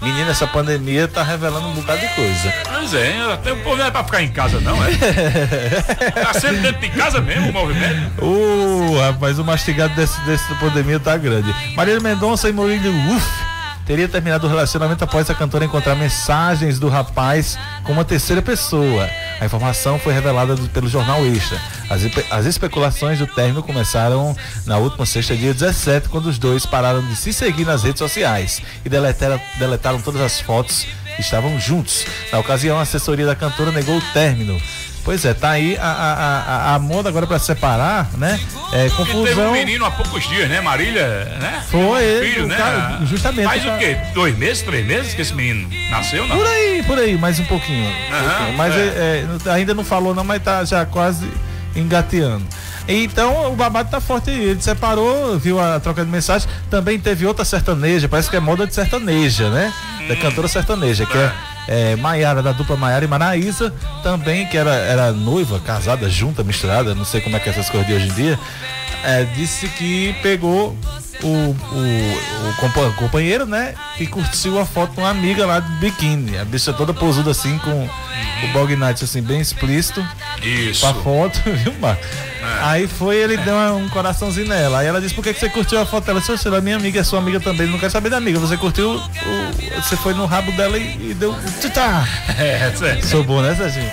Menina, 0.00 0.30
essa 0.30 0.46
pandemia 0.46 1.08
tá 1.08 1.22
revelando 1.22 1.66
um 1.66 1.72
bocado 1.72 2.00
de 2.00 2.08
coisa. 2.08 2.54
Pois 2.62 2.94
é, 2.94 3.32
até 3.32 3.52
o 3.52 3.56
povo 3.56 3.76
não 3.76 3.86
é 3.86 3.90
pra 3.90 4.04
ficar 4.04 4.22
em 4.22 4.30
casa, 4.30 4.60
não, 4.60 4.76
é? 4.84 4.90
tá 6.22 6.32
sempre 6.34 6.58
dentro 6.58 6.80
de 6.80 6.90
casa 6.90 7.20
mesmo 7.20 7.48
o 7.48 7.52
movimento. 7.52 8.24
Ô, 8.24 9.00
rapaz, 9.00 9.38
o 9.38 9.44
mastigado 9.44 9.94
desse, 9.94 10.20
desse 10.20 10.54
pandemia 10.56 11.00
tá 11.00 11.16
grande. 11.16 11.52
Marília 11.74 12.00
Mendonça 12.00 12.48
e 12.48 12.52
Murilo 12.52 12.90
Uf 13.16 13.53
teria 13.86 14.08
terminado 14.08 14.46
o 14.46 14.50
relacionamento 14.50 15.04
após 15.04 15.28
a 15.28 15.34
cantora 15.34 15.64
encontrar 15.64 15.94
mensagens 15.94 16.78
do 16.78 16.88
rapaz 16.88 17.58
com 17.84 17.92
uma 17.92 18.04
terceira 18.04 18.40
pessoa. 18.40 19.08
A 19.40 19.44
informação 19.44 19.98
foi 19.98 20.12
revelada 20.12 20.56
pelo 20.72 20.88
jornal 20.88 21.24
Extra. 21.26 21.58
As, 21.90 22.02
as 22.30 22.46
especulações 22.46 23.18
do 23.18 23.26
término 23.26 23.62
começaram 23.62 24.36
na 24.66 24.78
última 24.78 25.04
sexta, 25.04 25.36
dia 25.36 25.52
17, 25.52 26.08
quando 26.08 26.26
os 26.26 26.38
dois 26.38 26.64
pararam 26.64 27.06
de 27.06 27.14
se 27.16 27.32
seguir 27.32 27.64
nas 27.64 27.82
redes 27.82 27.98
sociais 27.98 28.62
e 28.84 28.88
deletaram, 28.88 29.40
deletaram 29.58 30.00
todas 30.00 30.20
as 30.20 30.40
fotos 30.40 30.86
que 31.14 31.20
estavam 31.20 31.58
juntos. 31.60 32.06
Na 32.32 32.38
ocasião, 32.38 32.78
a 32.78 32.82
assessoria 32.82 33.26
da 33.26 33.36
cantora 33.36 33.70
negou 33.70 33.96
o 33.96 34.02
término. 34.12 34.60
Pois 35.04 35.22
é, 35.24 35.34
tá 35.34 35.50
aí 35.50 35.76
a, 35.76 35.86
a, 35.86 36.12
a, 36.72 36.74
a 36.74 36.78
moda 36.78 37.10
agora 37.10 37.26
pra 37.26 37.38
separar, 37.38 38.08
né? 38.16 38.40
É, 38.72 38.86
E 38.86 38.90
teve 38.90 39.02
um 39.02 39.04
confusão. 39.06 39.52
menino 39.52 39.84
há 39.84 39.90
poucos 39.90 40.26
dias, 40.26 40.48
né, 40.48 40.62
Marília? 40.62 41.06
Né? 41.40 41.62
Foi 41.70 41.80
Um 41.80 41.96
ele, 41.98 42.32
filho, 42.32 42.46
né? 42.46 42.56
cara- 42.56 43.00
justamente, 43.04 43.44
Faz 43.44 43.64
o 43.66 43.68
o 43.68 43.78
quê? 43.78 43.98
Dois 44.14 44.36
meses, 44.38 44.62
três 44.62 44.86
meses 44.86 45.12
que 45.12 45.20
esse 45.20 45.34
menino 45.34 45.68
nasceu, 45.90 46.26
não? 46.26 46.36
Por 46.38 46.46
aí, 46.46 46.82
por 46.86 46.98
aí, 46.98 47.18
mais 47.18 47.38
um 47.38 47.44
pouquinho. 47.44 47.86
Um 47.86 48.28
pouquinho. 48.28 48.56
Mas 48.56 48.74
é. 48.74 48.78
é, 48.78 49.26
é, 49.46 49.50
ainda 49.52 49.74
não 49.74 49.84
falou 49.84 50.14
não, 50.14 50.24
mas 50.24 50.42
tá 50.42 50.64
já 50.64 50.86
quase 50.86 51.28
engateando. 51.76 52.44
Então 52.88 53.52
o 53.52 53.56
babado 53.56 53.90
tá 53.90 54.00
forte 54.00 54.30
aí. 54.30 54.42
Ele 54.50 54.62
separou, 54.62 55.38
viu 55.38 55.58
a 55.60 55.78
troca 55.80 56.04
de 56.04 56.10
mensagem. 56.10 56.48
Também 56.70 56.98
teve 56.98 57.26
outra 57.26 57.44
sertaneja, 57.44 58.08
parece 58.08 58.28
que 58.30 58.36
é 58.36 58.40
moda 58.40 58.66
de 58.66 58.74
sertaneja, 58.74 59.48
né? 59.50 59.72
Da 60.08 60.16
cantora 60.16 60.48
sertaneja, 60.48 61.06
que 61.06 61.16
é, 61.16 61.32
é 61.68 61.96
Maiara, 61.96 62.42
da 62.42 62.52
dupla 62.52 62.76
Maiara 62.76 63.04
e 63.04 63.08
Maraísa, 63.08 63.72
também, 64.02 64.46
que 64.46 64.56
era, 64.56 64.74
era 64.74 65.12
noiva, 65.12 65.60
casada, 65.60 66.08
junta, 66.08 66.42
misturada, 66.42 66.94
não 66.94 67.04
sei 67.04 67.20
como 67.20 67.36
é 67.36 67.40
que 67.40 67.48
é 67.48 67.52
essas 67.52 67.70
coisas 67.70 67.86
de 67.86 67.94
hoje 67.94 68.08
em 68.08 68.14
dia. 68.14 68.38
é, 69.04 69.24
disse 69.24 69.68
que 69.68 70.14
pegou 70.22 70.76
o, 71.22 71.26
o, 71.28 72.48
o 72.50 72.54
compa- 72.60 72.90
companheiro, 72.96 73.46
né? 73.46 73.74
E 73.98 74.06
curtiu 74.06 74.58
a 74.58 74.66
foto 74.66 74.94
com 74.94 75.00
uma 75.02 75.10
amiga 75.10 75.46
lá 75.46 75.60
de 75.60 75.70
biquíni. 75.74 76.36
A 76.38 76.44
bicha 76.44 76.72
toda 76.72 76.92
posuda 76.92 77.30
assim, 77.30 77.56
com 77.58 77.70
o 77.84 78.48
Bog 78.52 78.74
Night 78.76 79.02
assim, 79.04 79.22
bem 79.22 79.40
explícito. 79.40 80.06
Isso. 80.42 80.80
Pra 80.80 80.94
foto, 80.94 81.40
viu, 81.50 81.72
Marco? 81.80 82.02
Aí 82.60 82.86
foi, 82.86 83.16
ele 83.16 83.38
deu 83.38 83.54
um 83.76 83.88
coraçãozinho 83.88 84.46
nela. 84.48 84.80
Aí 84.80 84.86
ela 84.86 85.00
disse, 85.00 85.14
por 85.14 85.24
que, 85.24 85.32
que 85.32 85.40
você 85.40 85.48
curtiu 85.48 85.80
a 85.80 85.86
foto 85.86 86.04
dela? 86.04 86.20
Eu 86.26 86.34
disse, 86.36 86.46
"Ela 86.46 86.58
é 86.58 86.60
minha 86.60 86.76
amiga, 86.76 87.00
é 87.00 87.02
sua 87.04 87.18
amiga 87.18 87.40
também. 87.40 87.66
Não 87.66 87.78
quero 87.78 87.90
saber 87.90 88.10
da 88.10 88.18
amiga. 88.18 88.38
Você 88.38 88.56
curtiu, 88.58 88.96
o- 88.96 89.82
você 89.82 89.96
foi 89.96 90.12
no 90.12 90.26
rabo 90.26 90.52
dela 90.52 90.76
e, 90.76 91.10
e 91.10 91.14
deu. 91.14 91.34
Tchá! 91.60 92.06
É. 92.38 93.00
Sou 93.02 93.24
bom, 93.24 93.40
né, 93.40 93.54
Serginho? 93.54 93.90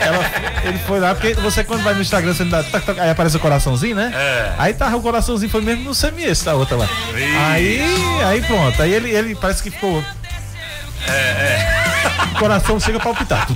Ela- 0.00 0.30
ele 0.64 0.78
foi 0.78 1.00
lá, 1.00 1.14
porque 1.14 1.34
você 1.34 1.64
quando 1.64 1.82
vai 1.82 1.94
no 1.94 2.00
Instagram, 2.02 2.32
você 2.34 2.44
dá, 2.44 2.62
tac, 2.62 2.84
tac, 2.84 2.98
aí 3.00 3.10
aparece 3.10 3.36
o 3.36 3.40
coraçãozinho, 3.40 3.96
né? 3.96 4.12
É. 4.14 4.52
Aí 4.58 4.74
tava 4.74 4.96
o 4.96 5.02
coraçãozinho, 5.02 5.50
foi 5.50 5.60
mesmo 5.62 5.84
no 5.84 5.94
semi-esse 5.94 6.44
da 6.44 6.54
outra 6.54 6.76
lá. 6.76 6.88
Aí, 7.50 7.82
aí 8.26 8.42
pronto. 8.42 8.80
Aí 8.82 8.92
ele, 8.92 9.10
ele 9.10 9.34
parece 9.34 9.62
que 9.62 9.70
ficou. 9.70 10.04
É, 11.08 11.10
é. 11.12 11.82
O 12.34 12.38
coração 12.38 12.78
chega 12.78 12.98
a 12.98 13.00
palpitar. 13.00 13.46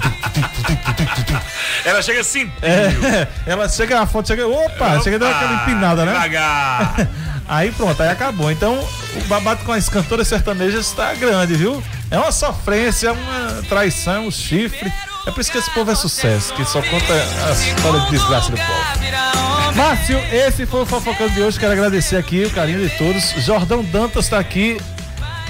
Ela 1.85 2.03
chega 2.03 2.21
assim. 2.21 2.51
É, 2.63 3.27
ela 3.47 3.69
chega, 3.69 4.01
a 4.01 4.07
foto 4.07 4.29
chega. 4.29 4.47
Opa, 4.47 5.01
chega 5.03 5.19
dando 5.19 5.35
aquela 5.35 5.63
empinada, 5.63 6.05
né? 6.05 6.13
Devagar. 6.13 6.95
Aí 7.49 7.71
pronto, 7.71 8.03
aí 8.03 8.09
acabou. 8.09 8.51
Então 8.51 8.77
o 9.15 9.21
babado 9.29 9.65
com 9.65 9.71
as 9.71 9.89
cantoras 9.89 10.27
sertanejas 10.27 10.87
está 10.87 11.15
grande, 11.15 11.55
viu? 11.55 11.81
É 12.11 12.19
uma 12.19 12.31
sofrência, 12.33 13.09
é 13.09 13.13
uma 13.13 13.63
traição, 13.69 14.27
um 14.27 14.31
chifre. 14.31 14.93
É 15.27 15.31
por 15.31 15.41
isso 15.41 15.51
que 15.51 15.59
esse 15.59 15.71
povo 15.73 15.91
é 15.91 15.95
sucesso, 15.95 16.55
que 16.55 16.65
só 16.65 16.81
conta 16.81 17.13
a 17.13 17.53
história 17.53 18.01
de 18.03 18.11
desgraça 18.11 18.51
do 18.53 18.57
povo. 18.57 19.75
Márcio, 19.75 20.19
esse 20.33 20.65
foi 20.67 20.83
o 20.83 20.87
Fofocando 20.87 21.31
de 21.31 21.43
hoje. 21.43 21.59
Quero 21.59 21.73
agradecer 21.73 22.17
aqui 22.17 22.45
o 22.45 22.51
carinho 22.51 22.89
de 22.89 22.97
todos. 22.97 23.31
Jordão 23.45 23.83
Dantas 23.83 24.25
está 24.27 24.39
aqui. 24.39 24.81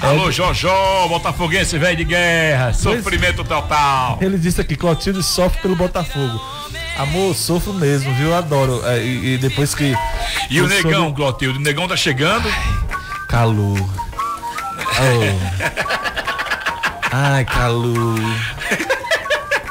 Alô, 0.01 0.31
Jojó, 0.31 1.07
Botafoguense 1.09 1.79
velho 1.79 1.97
de 1.97 2.05
guerra. 2.05 2.73
Sofrimento 2.73 3.45
total. 3.45 4.19
Ele 4.21 4.39
disse 4.39 4.61
aqui, 4.61 4.77
Clotilde 4.77 5.23
sofre 5.23 5.61
pelo 5.61 5.77
Botafogo. 5.77 6.41
Amor, 6.99 7.35
sofro 7.35 7.75
mesmo, 7.75 8.13
viu? 8.15 8.35
Adoro. 8.35 8.83
É, 8.87 8.99
e, 8.99 9.35
e 9.35 9.39
depois 9.39 9.75
que. 9.75 9.95
E 10.51 10.61
o 10.61 10.67
negão, 10.67 11.03
soube- 11.05 11.17
Clotilde, 11.17 11.59
o 11.59 11.63
negão 11.63 11.87
tá 11.87 11.97
chegando. 11.97 12.49
Calu. 13.29 13.75
Oh. 14.99 16.26
Ai, 17.19 17.45
Calu. 17.47 18.15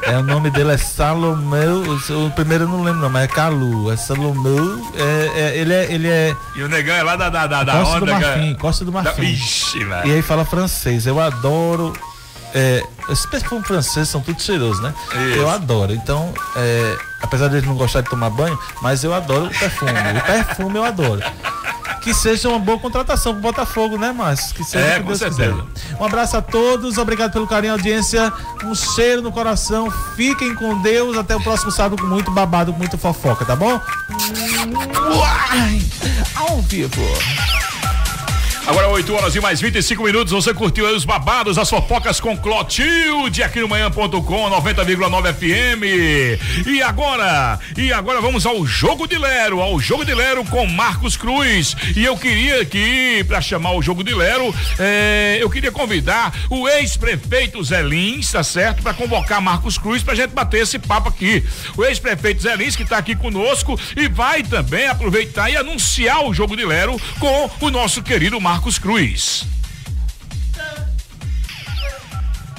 É, 0.01 0.17
o 0.17 0.23
nome 0.23 0.49
dele 0.49 0.71
é 0.71 0.77
Salomeu. 0.77 1.83
O 2.25 2.31
primeiro 2.31 2.63
eu 2.63 2.67
não 2.67 2.81
lembro, 2.83 3.01
não, 3.01 3.09
mas 3.09 3.25
é 3.25 3.27
Calu. 3.27 3.91
É 3.91 3.97
Salomeu. 3.97 4.81
É, 4.95 5.39
é, 5.41 5.57
ele 5.57 5.73
é. 5.73 5.91
Ele 5.93 6.07
é 6.07 6.35
E 6.55 6.63
o 6.63 6.67
negão 6.69 6.95
é 6.95 7.03
lá 7.03 7.15
da, 7.15 7.29
da, 7.29 7.45
da, 7.47 7.63
da 7.63 7.73
Costa 7.73 7.95
onda. 7.97 8.05
do 8.05 8.11
Marfim, 8.11 8.41
cara. 8.47 8.55
Costa 8.55 8.85
do 8.85 8.91
Da- 8.91 9.01
Marfim. 9.03 9.23
Ixi, 9.33 9.77
E 9.79 9.83
velho. 9.85 10.13
aí 10.13 10.21
fala 10.23 10.43
francês. 10.43 11.05
Eu 11.05 11.19
adoro. 11.19 11.93
É, 12.53 12.83
esses 13.09 13.25
perfumes 13.25 13.67
franceses 13.67 14.07
são 14.09 14.21
tudo 14.21 14.41
cheirosos, 14.41 14.81
né? 14.81 14.93
Isso. 15.11 15.39
Eu 15.39 15.49
adoro. 15.49 15.91
Então, 15.93 16.33
é, 16.55 16.97
apesar 17.21 17.47
de 17.49 17.57
eles 17.57 17.67
não 17.67 17.75
gostarem 17.75 18.05
de 18.05 18.09
tomar 18.09 18.29
banho, 18.29 18.57
mas 18.81 19.03
eu 19.03 19.13
adoro 19.13 19.45
o 19.47 19.49
perfume. 19.49 19.91
o 19.91 20.23
perfume 20.23 20.77
eu 20.77 20.83
adoro. 20.85 21.21
Que 22.06 22.14
seja 22.14 22.47
uma 22.49 22.60
boa 22.60 22.78
contratação 22.78 23.34
pro 23.34 23.41
Botafogo, 23.41 23.97
né, 23.97 24.12
Márcio? 24.12 24.53
Que 24.53 24.64
seja 24.64 24.86
É, 24.86 24.93
que 24.93 24.99
com 25.01 25.08
Deus 25.08 25.18
certeza. 25.20 25.66
quiser. 25.74 25.97
Um 25.99 26.06
abraço 26.06 26.38
a 26.38 26.41
todos, 26.41 26.99
obrigado 26.99 27.32
pelo 27.34 27.47
carinho 27.47 27.72
e 27.72 27.74
audiência. 27.74 28.32
Um 28.64 28.76
cheiro 28.76 29.24
no 29.24 29.32
coração. 29.32 29.89
Fiquem 30.16 30.53
com 30.53 30.80
Deus. 30.84 31.18
Até 31.18 31.36
o 31.36 31.41
próximo 31.41 31.72
sábado 31.72 31.99
com 31.99 32.08
muito 32.08 32.30
babado, 32.30 32.72
com 32.72 32.78
muito 32.78 32.95
fofoca, 32.95 33.43
tá 33.43 33.56
bom? 33.56 33.82
Uai, 35.18 35.82
ao 36.36 36.62
vivo. 36.62 37.01
Agora 38.68 38.88
8 38.88 39.13
horas 39.13 39.36
e 39.36 39.39
mais 39.39 39.61
25 39.61 40.01
minutos. 40.03 40.34
Você 40.34 40.51
curtiu 40.51 40.88
aí 40.88 40.95
os 40.95 41.05
babados, 41.05 41.59
as 41.59 41.70
fofocas 41.70 42.20
com 42.20 42.36
Clotilde 42.36 43.43
aqui 43.43 43.59
no 43.59 43.68
manhã.com 43.68 44.09
90,9 44.09 45.34
FM. 45.36 46.68
E 46.68 46.82
agora? 46.82 47.59
E 47.78 47.93
agora 47.93 48.20
vamos 48.20 48.43
ao 48.43 48.66
jogo 48.66 49.07
de 49.07 49.20
Lero, 49.20 49.61
ao 49.61 49.80
jogo 49.80 50.03
de 50.03 50.16
Lero 50.16 50.43
com 50.45 50.66
Marcos 50.66 51.16
Cruz. 51.16 51.78
E 51.95 52.03
eu 52.03 52.18
queria 52.18 52.63
aqui, 52.63 53.24
para 53.28 53.39
chamar 53.39 53.74
o 53.74 53.84
jogo 53.84 54.03
de 54.03 54.16
Lero, 54.16 54.53
eh, 54.80 55.38
eu 55.39 55.49
queria 55.49 55.72
convidar 55.72 56.34
o 56.49 56.68
ex-prefeito 56.68 57.63
Zé 57.63 57.84
Lins, 57.84 58.32
tá 58.32 58.43
certo? 58.43 58.82
Para 58.82 58.95
convocar 58.95 59.39
Marcos 59.39 59.78
Cruz 59.78 60.01
pra 60.01 60.16
gente 60.16 60.32
bater 60.32 60.63
esse 60.63 60.80
papo 60.80 61.09
aqui. 61.09 61.43
O 61.78 61.86
ex-prefeito 61.86 62.41
Zé 62.41 62.55
Lins 62.55 62.76
que 62.76 62.84
tá 62.84 62.97
aqui 62.97 63.16
conosco 63.16 63.80
e 63.95 64.07
vai 64.07 64.41
também 64.41 64.88
aproveitar 64.88 65.51
e 65.51 65.55
anunciar 65.55 66.26
o 66.26 66.34
jogo 66.34 66.57
de 66.57 66.66
Lero 66.66 66.99
com 67.20 67.51
o 67.61 67.70
nosso 67.70 68.01
querido 68.01 68.41
Marcos 68.41 68.55
Marcos 68.56 68.80
Cruz. 68.80 69.43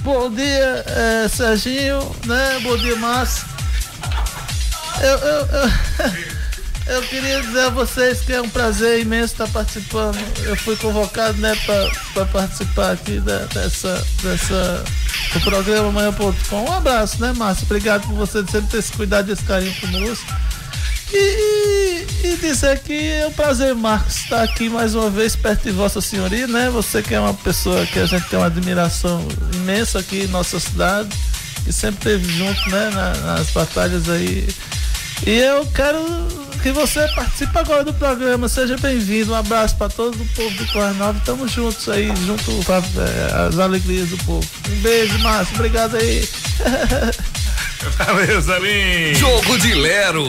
Bom 0.03 0.31
dia, 0.31 0.85
é, 0.87 1.27
Serginho, 1.27 1.99
né? 2.27 2.61
Bom 2.63 2.77
dia, 2.77 2.97
Márcio. 2.97 3.47
Eu, 5.01 5.19
eu, 5.19 5.47
eu, 5.47 6.97
eu, 6.97 7.03
queria 7.05 7.41
dizer 7.41 7.61
a 7.61 7.71
vocês 7.71 8.21
que 8.21 8.35
é 8.35 8.43
um 8.43 8.49
prazer 8.49 9.01
imenso 9.01 9.33
estar 9.33 9.49
participando. 9.49 10.19
Eu 10.45 10.55
fui 10.55 10.77
convocado, 10.77 11.39
né, 11.39 11.57
para 12.15 12.27
participar 12.27 12.93
aqui 12.93 13.19
da, 13.19 13.47
dessa, 13.47 14.07
dessa, 14.23 14.85
do 15.33 15.41
programa 15.41 15.93
Manhã.com. 15.93 16.63
Um 16.63 16.73
abraço, 16.75 17.19
né, 17.23 17.33
Márcio? 17.33 17.65
Obrigado 17.65 18.07
por 18.07 18.17
você 18.17 18.45
sempre 18.47 18.69
ter 18.69 18.79
esse 18.79 18.93
cuidado 18.93 19.31
e 19.31 19.33
esse 19.33 19.45
carinho 19.45 19.75
conosco. 19.81 20.27
E, 21.13 21.17
e, 21.17 22.07
e, 22.25 22.37
dizer 22.37 22.81
que 22.81 23.13
é 23.13 23.27
um 23.27 23.33
prazer, 23.33 23.75
Marcos, 23.75 24.17
estar 24.17 24.43
aqui 24.43 24.69
mais 24.69 24.95
uma 24.95 25.09
vez 25.09 25.37
perto 25.37 25.65
de 25.65 25.71
Vossa 25.71 26.01
Senhoria, 26.01 26.47
né? 26.47 26.69
Você 26.71 27.03
que 27.03 27.15
é 27.15 27.21
uma 27.21 27.35
pessoa 27.35 27.87
que 27.87 27.99
a 27.99 28.07
gente 28.07 28.29
tem 28.29 28.39
uma 28.39 28.47
admiração 28.47 29.27
imensa 29.55 30.01
aqui 30.01 30.25
em 30.25 30.29
nossa 30.29 30.59
cidade 30.59 31.09
e 31.67 31.73
sempre 31.73 31.99
esteve 31.99 32.33
junto, 32.33 32.71
né? 32.71 32.91
Na, 32.93 33.15
nas 33.35 33.51
batalhas 33.51 34.09
aí. 34.09 34.49
E 35.25 35.31
eu 35.31 35.65
quero 35.67 36.05
que 36.63 36.73
você 36.73 37.07
participe 37.15 37.57
agora 37.57 37.85
do 37.85 37.95
programa. 37.95 38.49
Seja 38.49 38.77
bem-vindo. 38.77 39.33
Um 39.33 39.37
abraço 39.37 39.77
para 39.77 39.89
todo 39.89 40.21
o 40.21 40.27
povo 40.35 40.51
do 40.51 40.95
Nova. 40.95 41.19
Estamos 41.19 41.53
juntos 41.53 41.89
aí, 41.89 42.13
junto 42.27 42.51
às 43.33 43.59
alegrias 43.59 44.09
do 44.09 44.19
povo. 44.19 44.47
Um 44.69 44.81
beijo, 44.81 45.17
Márcio. 45.21 45.55
Obrigado 45.55 45.97
aí. 45.97 46.29
Valeu, 47.99 48.43
Salim. 48.43 49.15
Jogo 49.15 49.59
de 49.59 49.75
Lero. 49.75 50.25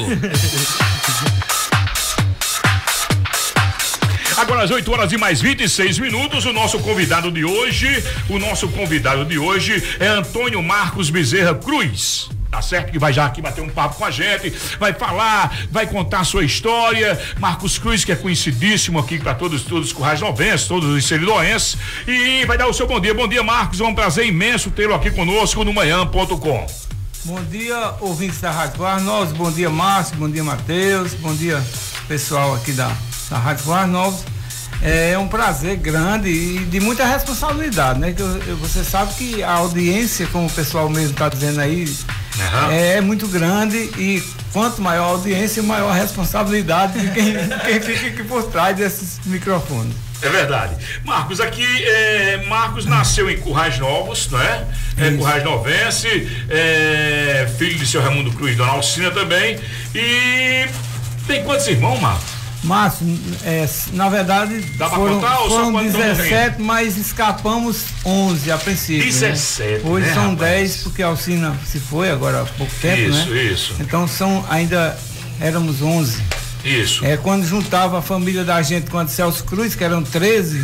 Agora 4.37 4.63
às 4.63 4.69
8 4.69 4.91
horas 4.91 5.11
e 5.11 5.17
mais 5.17 5.41
26 5.41 5.97
minutos, 5.97 6.45
o 6.45 6.53
nosso 6.53 6.77
convidado 6.79 7.31
de 7.31 7.43
hoje, 7.43 8.03
o 8.29 8.37
nosso 8.37 8.67
convidado 8.67 9.25
de 9.25 9.39
hoje 9.39 9.83
é 9.99 10.05
Antônio 10.05 10.61
Marcos 10.61 11.09
Bezerra 11.09 11.55
Cruz. 11.55 12.29
Tá 12.51 12.61
certo 12.61 12.91
que 12.91 12.99
vai 12.99 13.11
já 13.11 13.25
aqui 13.25 13.41
bater 13.41 13.61
um 13.61 13.69
papo 13.69 13.95
com 13.95 14.05
a 14.05 14.11
gente, 14.11 14.53
vai 14.79 14.93
falar, 14.93 15.57
vai 15.71 15.87
contar 15.87 16.19
a 16.19 16.23
sua 16.23 16.45
história. 16.45 17.19
Marcos 17.39 17.79
Cruz, 17.79 18.05
que 18.05 18.11
é 18.11 18.15
conhecidíssimo 18.15 18.99
aqui 18.99 19.17
para 19.17 19.33
todos, 19.33 19.63
todos 19.63 19.87
os 19.87 19.93
currais 19.93 20.21
novenses, 20.21 20.67
todos 20.67 20.87
os 20.87 21.05
seridoenses, 21.05 21.75
e 22.07 22.45
vai 22.45 22.57
dar 22.57 22.67
o 22.67 22.73
seu 22.73 22.85
bom 22.87 22.99
dia. 22.99 23.13
Bom 23.15 23.27
dia, 23.27 23.43
Marcos, 23.43 23.81
é 23.81 23.83
um 23.83 23.95
prazer 23.95 24.27
imenso 24.27 24.69
tê-lo 24.69 24.93
aqui 24.93 25.09
conosco 25.09 25.63
no 25.63 25.73
manhã.com. 25.73 26.86
Bom 27.27 27.43
dia, 27.43 27.93
ouvintes 27.99 28.39
da 28.39 28.49
Rádio 28.49 28.79
Novos. 29.01 29.33
Bom 29.33 29.51
dia, 29.51 29.69
Márcio. 29.69 30.15
Bom 30.15 30.29
dia, 30.29 30.45
Matheus. 30.45 31.13
Bom 31.15 31.35
dia, 31.35 31.61
pessoal 32.07 32.55
aqui 32.55 32.71
da, 32.71 32.89
da 33.29 33.37
Rádio 33.37 33.65
Novos. 33.87 34.21
É 34.81 35.17
um 35.17 35.27
prazer 35.27 35.75
grande 35.75 36.29
e 36.29 36.59
de 36.59 36.79
muita 36.79 37.03
responsabilidade, 37.03 37.99
né? 37.99 38.13
Que 38.13 38.21
eu, 38.21 38.43
eu, 38.43 38.55
você 38.55 38.81
sabe 38.81 39.13
que 39.15 39.43
a 39.43 39.51
audiência, 39.51 40.25
como 40.27 40.47
o 40.47 40.49
pessoal 40.49 40.87
mesmo 40.87 41.11
está 41.11 41.27
dizendo 41.27 41.59
aí, 41.59 41.83
uhum. 41.83 42.71
é 42.71 43.01
muito 43.01 43.27
grande 43.27 43.75
e 43.75 44.23
quanto 44.53 44.81
maior 44.81 45.03
a 45.03 45.07
audiência, 45.07 45.61
maior 45.61 45.91
a 45.91 45.95
responsabilidade 45.95 46.97
de 46.97 47.11
quem, 47.11 47.33
quem 47.65 47.81
fica 47.81 48.07
aqui 48.07 48.23
por 48.23 48.43
trás 48.43 48.77
desses 48.77 49.19
microfones. 49.25 50.06
É 50.21 50.29
verdade. 50.29 50.75
Marcos, 51.03 51.39
aqui, 51.39 51.65
é, 51.85 52.43
Marcos 52.47 52.85
nasceu 52.85 53.29
em 53.29 53.37
Currais 53.37 53.77
Novos, 53.77 54.29
não 54.31 54.41
é? 54.41 54.65
é 54.97 55.11
Currais 55.11 55.43
Novense, 55.43 56.07
é, 56.49 57.47
filho 57.57 57.77
de 57.77 57.85
seu 57.85 58.01
Raimundo 58.01 58.31
Cruz, 58.31 58.55
Dona 58.55 58.71
Alcina 58.71 59.11
também. 59.11 59.59
E 59.93 60.65
tem 61.27 61.43
quantos 61.43 61.67
irmãos, 61.67 61.99
Marcos? 61.99 62.37
Márcio, 62.63 63.05
é, 63.45 63.69
na 63.93 64.09
verdade 64.09 64.59
Dá 64.77 64.89
foram, 64.89 65.19
contar, 65.19 65.37
foram 65.37 65.83
17, 65.83 66.61
mas 66.61 66.97
escapamos 66.97 67.85
11 68.03 68.51
a 68.51 68.57
princípio. 68.57 69.05
17. 69.05 69.83
Né? 69.83 69.89
Hoje 69.89 70.07
né, 70.07 70.13
são 70.13 70.31
rapaz? 70.31 70.39
10, 70.39 70.77
porque 70.83 71.03
a 71.03 71.07
Alcina 71.07 71.55
se 71.65 71.79
foi 71.79 72.09
agora 72.09 72.41
há 72.41 72.45
pouco 72.45 72.73
tempo, 72.81 73.01
isso, 73.01 73.29
né? 73.29 73.43
Isso, 73.43 73.75
Então 73.79 74.07
são 74.07 74.43
ainda 74.49 74.97
éramos 75.39 75.81
11. 75.81 76.21
Isso. 76.67 77.05
É 77.05 77.17
quando 77.17 77.45
juntava 77.45 77.99
a 77.99 78.01
família 78.01 78.43
da 78.43 78.61
gente 78.61 78.89
com 78.89 78.97
a 78.97 79.03
de 79.03 79.11
Celso 79.11 79.43
Cruz, 79.45 79.75
que 79.75 79.83
eram 79.83 80.03
13, 80.03 80.61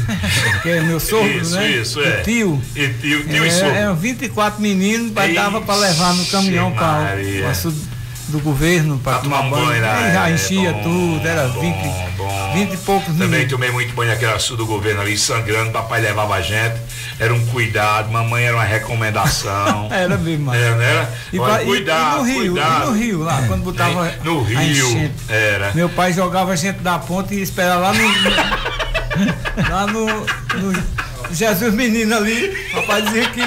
que 0.61 0.69
é 0.69 0.81
meu 0.81 0.99
sogro, 0.99 1.41
isso, 1.41 1.55
né? 1.55 1.71
Isso, 1.71 1.99
e 2.01 2.03
é. 2.03 2.21
tio. 2.21 2.61
E 2.75 2.89
tio, 2.89 3.23
tio 3.23 3.43
é, 3.43 3.47
e 3.47 3.51
sogro. 3.51 3.75
Eram 3.75 3.95
24 3.95 4.61
meninos, 4.61 5.11
mas 5.11 5.33
dava 5.33 5.61
para 5.61 5.75
levar 5.75 6.13
no 6.13 6.25
caminhão 6.25 6.71
para 6.71 7.15
o 7.15 7.92
do 8.27 8.39
governo 8.39 8.97
para 8.99 9.19
tomar, 9.19 9.43
tomar 9.43 9.49
banho. 9.49 9.65
banho 9.67 9.81
né? 9.81 10.11
já 10.13 10.29
é, 10.29 10.33
enchia 10.33 10.71
bom, 10.73 10.83
tudo, 10.83 11.27
era 11.27 11.47
bom, 11.47 11.61
20, 11.61 11.75
bom. 12.17 12.53
20 12.53 12.73
e 12.73 12.77
poucos 12.77 13.17
Também 13.17 13.47
tomei 13.47 13.71
muito 13.71 13.93
banho 13.93 14.11
naquela 14.11 14.39
sul 14.39 14.57
do 14.57 14.65
governo 14.65 15.01
ali, 15.01 15.17
sangrando, 15.17 15.71
papai 15.71 16.01
levava 16.01 16.35
a 16.35 16.41
gente, 16.41 16.79
era 17.19 17.33
um 17.33 17.45
cuidado, 17.47 18.11
mamãe 18.11 18.45
era 18.45 18.55
uma 18.55 18.63
recomendação. 18.63 19.89
era 19.91 20.17
mesmo, 20.17 20.45
mas. 20.45 20.61
Era, 20.61 20.75
né? 20.75 21.07
E, 21.31 21.39
Olha, 21.39 21.61
e, 21.61 21.65
cuidado, 21.65 22.15
e 22.15 22.17
no 22.17 22.23
Rio, 22.23 22.53
cuidado. 22.53 22.83
e 22.83 22.85
no 22.85 22.91
Rio, 22.93 23.23
lá, 23.23 23.43
quando 23.47 23.63
botava. 23.63 24.13
No 24.23 24.41
a 24.41 24.43
Rio, 24.43 24.89
enchente. 24.89 25.13
era. 25.29 25.71
Meu 25.73 25.89
pai 25.89 26.13
jogava 26.13 26.51
a 26.51 26.55
gente 26.55 26.79
da 26.79 26.99
ponte 26.99 27.33
e 27.35 27.41
esperava 27.41 27.81
lá 27.81 27.93
no. 27.93 28.03
lá 29.69 29.87
no, 29.87 30.05
no 30.05 31.03
Jesus 31.31 31.73
Menino 31.73 32.15
ali, 32.15 32.55
papai 32.73 33.01
dizia 33.01 33.29
que 33.29 33.41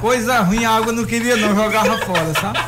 coisa 0.00 0.40
ruim 0.40 0.64
a 0.64 0.70
água 0.72 0.92
não 0.92 1.04
queria 1.04 1.36
não, 1.36 1.54
jogava 1.54 1.98
fora, 1.98 2.32
sabe? 2.40 2.58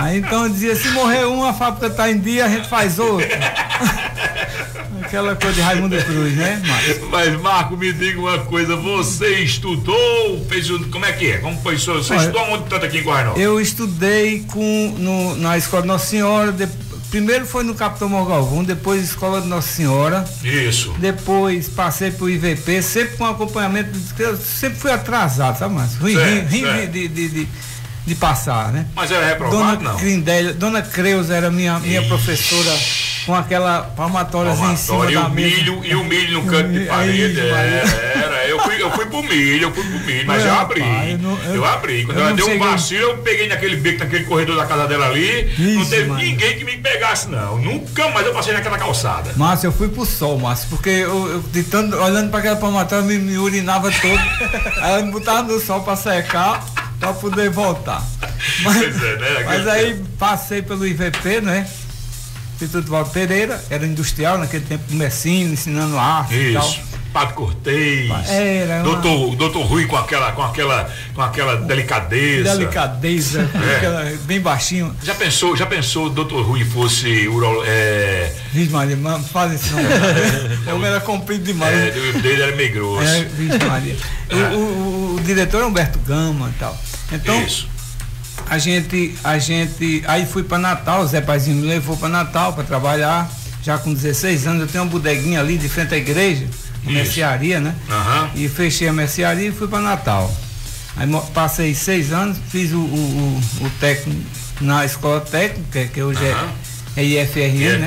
Aí 0.00 0.18
então 0.18 0.48
dizia, 0.48 0.74
se 0.74 0.88
morrer 0.90 1.26
um, 1.26 1.44
a 1.44 1.52
fábrica 1.52 1.90
tá 1.90 2.10
em 2.10 2.18
dia, 2.18 2.46
a 2.46 2.48
gente 2.48 2.68
faz 2.68 2.98
outra. 2.98 3.28
Aquela 5.02 5.34
coisa 5.34 5.54
de 5.54 5.60
Raimundo 5.60 5.96
Cruz, 6.04 6.36
né, 6.36 6.62
Marcos? 6.64 7.08
Mas, 7.10 7.40
Marco, 7.40 7.76
me 7.76 7.92
diga 7.92 8.20
uma 8.20 8.38
coisa, 8.38 8.76
você 8.76 9.40
estudou, 9.40 10.46
fez 10.48 10.70
um, 10.70 10.88
como 10.88 11.04
é 11.04 11.12
que 11.12 11.32
é? 11.32 11.38
Como 11.38 11.60
foi 11.60 11.74
isso? 11.74 11.92
Você 11.92 12.12
Olha, 12.12 12.20
estudou 12.20 12.42
onde 12.52 12.64
tanto 12.68 12.86
aqui 12.86 12.98
em 12.98 13.02
Guarnó? 13.02 13.34
Eu 13.34 13.60
estudei 13.60 14.44
com, 14.52 14.94
no, 14.96 15.36
na 15.36 15.58
Escola 15.58 15.82
de 15.82 15.88
Nossa 15.88 16.06
Senhora, 16.06 16.52
de, 16.52 16.68
primeiro 17.10 17.44
foi 17.44 17.64
no 17.64 17.74
Capitão 17.74 18.08
Morgalvão, 18.08 18.62
depois 18.62 19.02
Escola 19.02 19.40
de 19.40 19.48
Nossa 19.48 19.68
Senhora. 19.68 20.24
Isso. 20.44 20.94
Depois 20.98 21.68
passei 21.68 22.12
pro 22.12 22.30
IVP, 22.30 22.80
sempre 22.80 23.16
com 23.16 23.26
acompanhamento, 23.26 23.90
sempre 24.38 24.78
fui 24.78 24.92
atrasado, 24.92 25.58
sabe, 25.58 25.74
Márcio? 25.74 25.98
Certo, 26.00 26.50
ruim 26.50 26.60
certo. 26.60 26.92
de, 26.92 27.08
de, 27.08 27.28
de, 27.28 27.48
de 28.10 28.16
passar, 28.16 28.72
né? 28.72 28.86
Mas 28.92 29.08
era 29.12 29.24
reprovado, 29.24 29.84
Dona 29.84 29.92
não? 29.92 30.52
Dona 30.54 30.82
Creuza 30.82 31.32
era 31.32 31.48
minha, 31.48 31.78
minha 31.78 32.02
professora 32.02 32.76
com 33.24 33.34
aquela 33.36 33.82
palmatória 33.82 34.50
em 34.50 34.76
cima 34.76 35.08
e 35.08 35.14
da 35.14 35.26
o 35.26 35.30
mesa. 35.30 35.56
milho, 35.56 35.84
e 35.84 35.94
o 35.94 36.02
milho 36.02 36.42
no 36.42 36.50
canto 36.50 36.70
de 36.72 36.80
parede. 36.86 37.40
Maria. 37.40 37.52
Era, 37.54 38.24
era. 38.24 38.48
Eu 38.48 38.58
fui, 38.62 38.82
eu 38.82 38.90
fui 38.90 39.06
pro 39.06 39.22
milho, 39.22 39.62
eu 39.68 39.72
fui 39.72 39.84
pro 39.84 40.00
milho, 40.00 40.26
mas 40.26 40.42
eu 40.44 40.50
rapaz, 40.50 40.70
abri. 40.82 41.12
eu 41.12 41.18
não- 41.18 41.38
eu, 41.44 41.54
eu- 41.54 41.64
abri. 41.64 42.04
Quando 42.04 42.16
eu 42.18 42.20
ela 42.22 42.30
não 42.30 42.36
deu 42.36 42.50
um 42.50 42.58
vacilo, 42.58 43.00
eu 43.02 43.18
peguei 43.18 43.46
naquele 43.48 43.76
beco, 43.76 44.00
naquele 44.00 44.24
corredor 44.24 44.56
da 44.56 44.66
casa 44.66 44.88
dela 44.88 45.06
ali. 45.06 45.54
não 45.56 45.82
Isso, 45.82 45.90
teve 45.90 46.08
Maria. 46.08 46.26
ninguém 46.30 46.58
que 46.58 46.64
me 46.64 46.76
pegasse, 46.78 47.28
não. 47.28 47.58
Nunca 47.58 48.08
mais 48.08 48.26
eu 48.26 48.32
passei 48.32 48.52
naquela 48.52 48.76
calçada. 48.78 49.30
Márcio, 49.36 49.68
eu 49.68 49.72
fui 49.72 49.88
pro 49.88 50.04
sol, 50.04 50.36
Márcio, 50.40 50.66
porque 50.68 50.90
eu, 50.90 51.44
de 51.52 51.62
tanto, 51.62 51.94
olhando 51.96 52.30
para 52.30 52.40
aquela 52.40 52.56
palmatória, 52.56 53.04
me, 53.04 53.16
me 53.18 53.38
urinava 53.38 53.88
todo. 53.92 54.20
aí 54.82 54.98
eu 54.98 55.06
me 55.06 55.12
botava 55.12 55.42
no 55.44 55.60
sol 55.60 55.82
para 55.82 55.94
secar, 55.94 56.64
para 57.00 57.12
poder 57.14 57.50
voltar. 57.50 58.02
Mas, 58.62 58.76
Pois 58.76 59.02
é, 59.02 59.16
né? 59.16 59.42
mas 59.46 59.66
aí 59.66 60.00
passei 60.18 60.62
pelo 60.62 60.86
IVP, 60.86 61.40
né? 61.40 61.66
Instituto 62.54 62.90
Valdo 62.90 63.08
Pereira, 63.10 63.58
era 63.70 63.86
industrial 63.86 64.36
naquele 64.36 64.64
tempo, 64.66 64.84
comercinho, 64.90 65.50
ensinando 65.50 65.98
arte 65.98 66.34
e 66.34 66.52
tal. 66.52 66.68
Isso. 66.68 66.90
Pato 67.10 67.34
Cortez. 67.34 68.08
Era 68.28 68.74
uma- 68.74 68.82
doutor, 68.84 69.34
doutor 69.34 69.62
Rui 69.66 69.84
com 69.86 69.96
aquela, 69.96 70.30
com 70.30 70.42
aquela, 70.42 70.88
com 71.12 71.22
aquela 71.22 71.56
delicadeza. 71.56 72.56
Delicadeza, 72.56 73.50
É. 73.52 73.76
aquela- 73.78 74.04
bem 74.26 74.40
baixinho. 74.40 74.94
Já 75.02 75.14
pensou, 75.14 75.56
já 75.56 75.66
pensou 75.66 76.06
o 76.06 76.10
doutor 76.10 76.44
Rui 76.46 76.64
fosse 76.64 77.26
uro, 77.26 77.64
é, 77.66 78.32
Vixe 78.52 78.70
Maria, 78.70 78.96
mano, 78.96 79.24
faz 79.24 79.54
isso 79.60 79.72
não. 79.74 79.80
o 80.72 80.76
homem 80.76 80.88
era 80.90 81.00
comprido 81.00 81.42
demais. 81.42 81.74
é, 81.74 81.98
o 82.16 82.20
dele 82.22 82.42
era 82.42 82.54
meio 82.54 82.72
grosso. 82.74 83.02
É, 83.08 83.66
Maria. 83.66 83.96
O, 84.30 84.36
o- 84.54 84.58
o- 84.58 85.16
o 85.16 85.20
diretor 85.24 85.62
é 85.62 85.64
Humberto 85.64 85.98
Gama 86.00 86.48
e 86.54 86.58
tal. 86.60 86.78
Então, 87.12 87.42
Isso. 87.44 87.68
a 88.48 88.58
gente, 88.58 89.14
a 89.24 89.38
gente, 89.38 90.02
aí 90.06 90.26
fui 90.26 90.42
para 90.42 90.58
Natal, 90.58 91.02
o 91.02 91.06
Zé 91.06 91.20
Paizinho 91.20 91.56
me 91.56 91.66
levou 91.66 91.96
para 91.96 92.08
Natal 92.08 92.52
para 92.52 92.64
trabalhar, 92.64 93.30
já 93.62 93.76
com 93.78 93.92
16 93.92 94.46
anos, 94.46 94.62
eu 94.62 94.68
tenho 94.68 94.84
uma 94.84 94.90
bodeguinha 94.90 95.40
ali 95.40 95.58
de 95.58 95.68
frente 95.68 95.94
à 95.94 95.98
igreja, 95.98 96.46
a 96.86 96.90
mercearia, 96.90 97.60
né? 97.60 97.74
Aham. 97.90 98.30
E 98.34 98.48
fechei 98.48 98.88
a 98.88 98.92
mercearia 98.92 99.48
e 99.48 99.52
fui 99.52 99.68
para 99.68 99.80
Natal. 99.80 100.32
Aí 100.96 101.08
passei 101.34 101.74
seis 101.74 102.12
anos, 102.12 102.38
fiz 102.50 102.72
o, 102.72 102.78
o, 102.78 102.80
o- 103.60 103.66
o 103.66 103.70
técnico 103.80 104.20
na 104.60 104.84
escola 104.84 105.20
técnica, 105.20 105.84
que 105.86 106.02
hoje 106.02 106.24
é- 106.24 106.32
Aham. 106.32 106.48
é, 106.96 107.04
IFRN, 107.04 107.78
né? 107.78 107.86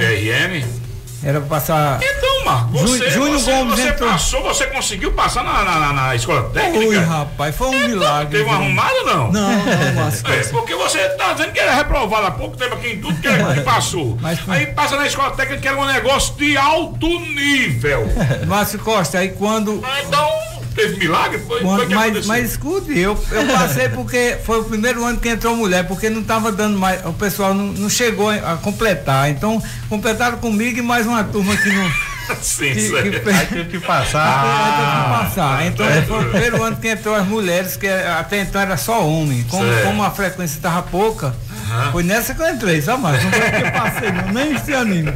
Era 1.24 1.40
pra 1.40 1.50
passar. 1.50 2.00
Então, 2.04 2.44
Marco, 2.46 2.72
você, 2.72 3.10
Júnior 3.12 3.40
você, 3.40 3.52
Gomes 3.52 3.76
você 3.80 3.88
entrou. 3.90 4.10
passou, 4.10 4.44
você 4.44 4.66
conseguiu 4.68 5.12
passar 5.14 5.44
na, 5.44 5.64
na, 5.64 5.94
na- 5.94 6.16
escola 6.16 6.50
técnica? 6.50 6.86
Ui, 6.86 6.98
rapaz, 6.98 7.56
foi 7.56 7.68
um 7.68 7.88
milagre. 7.88 8.38
Teve 8.40 8.44
uma 8.50 8.56
arrumada 8.58 8.94
ou 9.00 9.06
não? 9.06 9.32
Não, 9.32 9.50
não, 9.52 9.94
Márcio 9.96 10.28
É, 10.32 10.44
porque 10.52 10.76
você 10.76 11.00
tá 11.10 11.34
dizendo 11.34 11.54
que 11.54 11.60
era 11.60 11.74
reprovado 11.76 12.28
há 12.28 12.32
pouco 12.32 12.58
tempo 12.58 12.76
aqui 12.76 12.90
em 12.94 13.00
tudo 13.02 13.16
que, 13.22 13.30
que 13.30 13.62
passou. 13.62 14.18
Aí 14.50 14.68
passa 14.68 14.98
na 14.98 15.08
escola 15.08 15.32
técnica 15.32 15.62
que 15.62 15.68
era 15.68 15.78
um 15.78 15.86
negócio 15.86 16.36
de 16.36 16.58
alto 16.58 17.08
nível. 17.08 18.06
Márcio 18.46 18.80
Costa, 18.80 19.20
aí 19.20 19.30
quando. 19.30 19.82
Então, 20.06 20.30
teve 20.74 20.98
milagre? 20.98 21.40
Foi, 21.40 21.60
foi 21.60 21.62
Quando- 21.62 21.88
que 21.88 21.96
mas, 21.96 22.04
aconteceu? 22.06 22.28
mas 22.28 22.52
escute, 22.52 22.98
eu, 23.00 23.18
eu 23.32 23.48
passei 23.48 23.90
porque 23.90 24.38
foi 24.46 24.60
o 24.60 24.64
primeiro 24.64 25.04
ano 25.04 25.20
que 25.20 25.30
entrou 25.30 25.56
mulher, 25.56 25.88
porque 25.88 26.10
não 26.10 26.22
estava 26.22 26.52
dando 26.52 26.78
mais, 26.78 27.06
o 27.06 27.14
pessoal 27.14 27.54
não, 27.54 27.68
não 27.68 27.90
chegou 27.90 28.30
a 28.30 28.58
completar. 28.58 29.30
Então, 29.30 29.62
completaram 29.90 30.38
comigo 30.38 30.80
e 30.80 30.82
mais 30.82 31.06
uma 31.08 31.24
turma 31.24 31.56
que 31.58 31.70
não. 31.70 32.13
Sim, 32.42 32.74
que, 32.74 32.80
sim. 32.82 32.92
que, 32.92 33.30
Aí 33.30 33.46
teve 33.48 33.64
que 33.66 33.80
passar. 33.80 34.44
Aí 34.44 34.72
teve 34.72 35.04
que 35.04 35.10
passar. 35.26 35.58
Ah, 35.60 35.66
Então 35.68 35.86
é. 35.86 36.02
foi 36.04 36.20
o 36.26 36.30
primeiro 36.30 36.64
ano 36.64 36.76
que 36.78 36.88
entrou 36.88 37.16
as 37.16 37.26
mulheres, 37.28 37.76
que 37.78 37.88
até 37.88 38.42
então 38.42 38.62
era 38.62 38.78
só 38.78 39.06
homem. 39.08 39.44
Como, 39.50 39.64
Certo. 39.64 39.84
como 39.86 40.04
a 40.04 40.12
frequência 40.12 40.56
estava 40.58 40.82
pouca, 40.84 41.36
Aham. 41.70 41.92
foi 41.92 42.04
nessa 42.04 42.34
que 42.34 42.42
eu 42.42 42.50
entrei, 42.50 42.82
sabe, 42.82 43.02
mas 43.04 43.24
não 43.24 43.32
foi 43.32 43.42
que 43.52 43.56
eu 43.68 43.72
passei, 43.72 44.12
não, 44.12 44.32
nem 44.34 44.58
se 44.58 44.74
anime. 44.74 45.14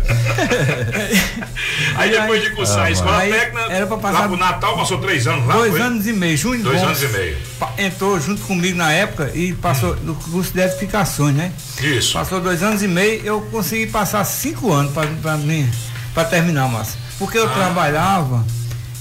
Aí 1.95 2.09
depois 2.11 2.41
de 2.43 2.49
cursar 2.51 2.85
a 2.85 2.91
escola 2.91 3.17
Aí 3.17 3.31
técnica, 3.31 3.71
era 3.73 3.87
pra 3.87 3.97
passar- 3.97 4.19
lá 4.21 4.27
pro 4.27 4.37
Natal, 4.37 4.77
passou 4.77 4.97
três 4.99 5.27
anos 5.27 5.45
lá? 5.47 5.53
Dois 5.55 5.71
foi? 5.71 5.81
anos 5.81 6.07
e 6.07 6.13
meio, 6.13 6.37
Júnior 6.37 6.63
Dois 6.63 6.81
Gomes 6.81 7.03
anos 7.03 7.15
e 7.15 7.17
meio. 7.17 7.37
Entrou 7.77 8.19
junto 8.19 8.41
comigo 8.43 8.77
na 8.77 8.91
época 8.91 9.31
e 9.33 9.53
passou 9.53 9.95
no 9.97 10.15
curso 10.15 10.51
de 10.53 10.59
edificações, 10.61 11.35
né? 11.35 11.51
Isso. 11.81 12.13
Passou 12.13 12.39
dois 12.41 12.61
anos 12.63 12.81
e 12.83 12.87
meio, 12.87 13.21
eu 13.25 13.41
consegui 13.51 13.87
passar 13.87 14.23
cinco 14.25 14.71
anos 14.73 14.91
para 15.21 15.37
mim, 15.37 15.69
para 16.17 16.27
terminar, 16.29 16.67
Márcio. 16.67 16.97
Porque 17.19 17.37
eu 17.37 17.45
Ah. 17.45 17.53
trabalhava. 17.53 18.43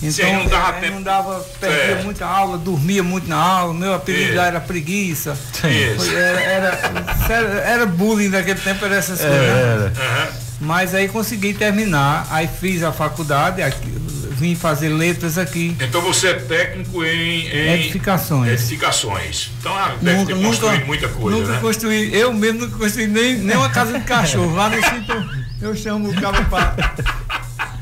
Você 0.03 0.23
Então, 0.23 0.41
não 0.41 0.47
dava 0.47 0.73
tempo. 0.75 0.93
não 0.97 1.03
dava, 1.03 1.41
perdia 1.59 1.95
É. 1.99 2.03
muita 2.03 2.27
aula, 2.27 2.59
dormia 2.59 3.03
muito 3.03 3.27
na 3.27 3.37
aula, 3.39 3.73
meu 3.73 3.95
apelido 3.95 4.33
Isso. 4.33 4.39
era 4.41 4.61
preguiça. 4.61 5.35
Isso. 5.65 6.15
Era, 6.15 6.41
era, 6.41 7.61
era, 7.65 7.87
bullying 7.87 8.29
daquele 8.29 8.61
tempo, 8.61 8.85
era 8.85 8.97
essas 8.97 9.21
É, 9.23 9.29
coisas. 9.29 9.93
né? 9.99 10.29
Mas 10.61 10.95
aí 10.95 11.09
consegui 11.09 11.55
terminar, 11.55 12.27
aí 12.31 12.47
fiz 12.61 12.83
a 12.83 12.93
faculdade, 12.93 13.63
aqui, 13.63 13.89
vim 14.33 14.55
fazer 14.55 14.91
letras 14.91 15.39
aqui. 15.39 15.75
Então 15.81 16.03
você 16.03 16.29
é 16.29 16.35
técnico 16.35 17.03
em, 17.03 17.47
em 17.49 17.73
Edificações. 17.81 18.53
edificações. 18.53 19.51
Então 19.61 19.75
ah, 19.75 19.95
deve 20.03 20.27
ter 20.27 20.37
construído 20.37 20.85
muita 20.85 21.09
coisa, 21.09 21.39
nunca 21.39 21.53
né? 21.55 21.59
construí, 21.63 22.15
eu 22.15 22.35
mesmo 22.35 22.61
nunca 22.67 22.77
construí 22.77 23.07
nem, 23.07 23.37
nem 23.39 23.57
uma 23.57 23.71
casa 23.71 23.99
de 23.99 24.05
cachorro. 24.05 24.55
Lá 24.55 24.69
no 24.69 24.77
sítio 24.85 25.46
eu 25.61 25.75
chamo 25.75 26.11
o 26.11 26.15
cabo 26.21 26.45
para. 26.51 26.75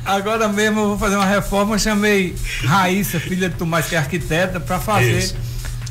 Agora 0.05 0.49
mesmo 0.49 0.81
eu 0.81 0.89
vou 0.89 0.99
fazer 0.99 1.17
uma 1.17 1.25
reforma, 1.25 1.75
eu 1.75 1.79
chamei 1.79 2.35
Raíssa, 2.65 3.19
filha 3.19 3.49
de 3.49 3.57
Tomás, 3.57 3.87
que 3.87 3.95
é 3.95 3.99
arquiteta, 3.99 4.61
para 4.61 4.79
fazer 4.79 5.19
Isso. 5.19 5.37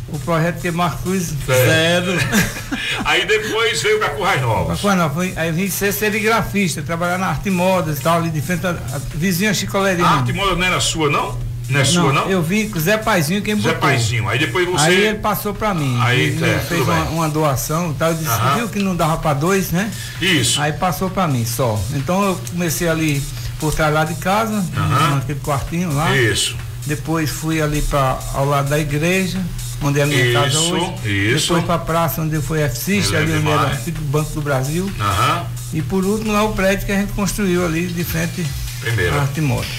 o 0.09 0.19
projeto 0.19 0.61
que 0.61 0.69
Marcos 0.69 1.33
zero. 1.47 2.11
Aí 3.05 3.25
depois 3.25 3.81
veio 3.81 3.97
pra 3.99 4.11
Currais. 4.11 4.41
Mas, 4.83 4.97
não, 4.97 5.09
fui- 5.13 5.33
aí 5.35 5.51
vim 5.51 5.69
ser 5.69 5.91
serigrafista, 5.91 6.81
trabalhar 6.81 7.17
na 7.17 7.27
arte 7.27 7.49
modas 7.49 7.99
e 7.99 8.01
tal, 8.01 8.17
ali 8.19 8.29
de 8.29 8.41
frente 8.41 8.65
à 8.65 8.73
vizinha 9.15 9.53
Chicoleria. 9.53 10.05
A 10.05 10.09
arte 10.19 10.31
moda 10.31 10.55
não 10.55 10.63
era 10.65 10.79
sua, 10.79 11.09
não? 11.09 11.37
Não 11.69 11.79
é 11.79 11.85
sua, 11.85 12.11
não? 12.11 12.29
Eu 12.29 12.41
o 12.41 12.79
Zé 12.79 12.97
Paizinho 12.97 13.41
quem 13.41 13.55
Zé 13.55 13.61
botou. 13.61 13.79
Paizinho. 13.81 14.27
Aí 14.27 14.37
depois 14.37 14.67
você. 14.67 14.85
Aí 14.85 15.05
ele 15.07 15.17
passou 15.19 15.53
pra 15.53 15.73
mim. 15.73 15.97
Aí, 16.01 16.21
ele 16.21 16.45
é, 16.45 16.59
fez 16.59 16.81
uma, 16.81 17.03
uma 17.05 17.29
doação 17.29 17.91
e 17.91 17.93
tal. 17.93 18.09
Eu 18.09 18.15
disse, 18.15 18.29
Aham. 18.29 18.55
viu 18.57 18.69
que 18.69 18.79
não 18.79 18.95
dava 18.95 19.17
pra 19.17 19.33
dois, 19.33 19.71
né? 19.71 19.89
Isso. 20.21 20.61
Aí 20.61 20.73
passou 20.73 21.09
pra 21.09 21.27
mim 21.27 21.45
só. 21.45 21.79
Então 21.93 22.23
eu 22.23 22.39
comecei 22.51 22.87
ali 22.89 23.23
por 23.59 23.73
trás 23.73 23.93
lá 23.93 24.03
de 24.03 24.15
casa, 24.15 24.63
Aham. 24.75 25.15
naquele 25.15 25.39
quartinho 25.39 25.93
lá. 25.93 26.15
Isso. 26.15 26.55
Depois 26.85 27.29
fui 27.29 27.61
ali 27.61 27.81
para 27.83 28.19
ao 28.33 28.45
lado 28.45 28.67
da 28.69 28.77
igreja, 28.77 29.39
onde 29.81 30.01
é 30.01 30.03
a 30.03 30.05
minha 30.05 30.33
casa 30.33 30.47
Isso, 30.49 30.73
hoje. 30.75 31.33
isso. 31.33 31.47
Depois 31.53 31.63
pra 31.65 31.77
praça 31.77 32.21
onde 32.21 32.41
foi 32.41 32.59
FCIS, 32.67 33.09
Me 33.11 33.17
ali 33.17 33.31
onde 33.37 33.47
era 33.49 33.71
o 34.01 34.03
Banco 34.05 34.31
do 34.31 34.41
Brasil. 34.41 34.91
Aham. 34.99 35.45
E 35.73 35.81
por 35.81 36.03
último 36.03 36.33
lá 36.33 36.43
o 36.43 36.53
prédio 36.53 36.85
que 36.85 36.91
a 36.91 36.97
gente 36.99 37.13
construiu 37.13 37.65
ali 37.65 37.87
de 37.87 38.03
frente 38.03 38.45
Primeira. 38.81 39.15
à. 39.15 39.61
De 39.63 39.69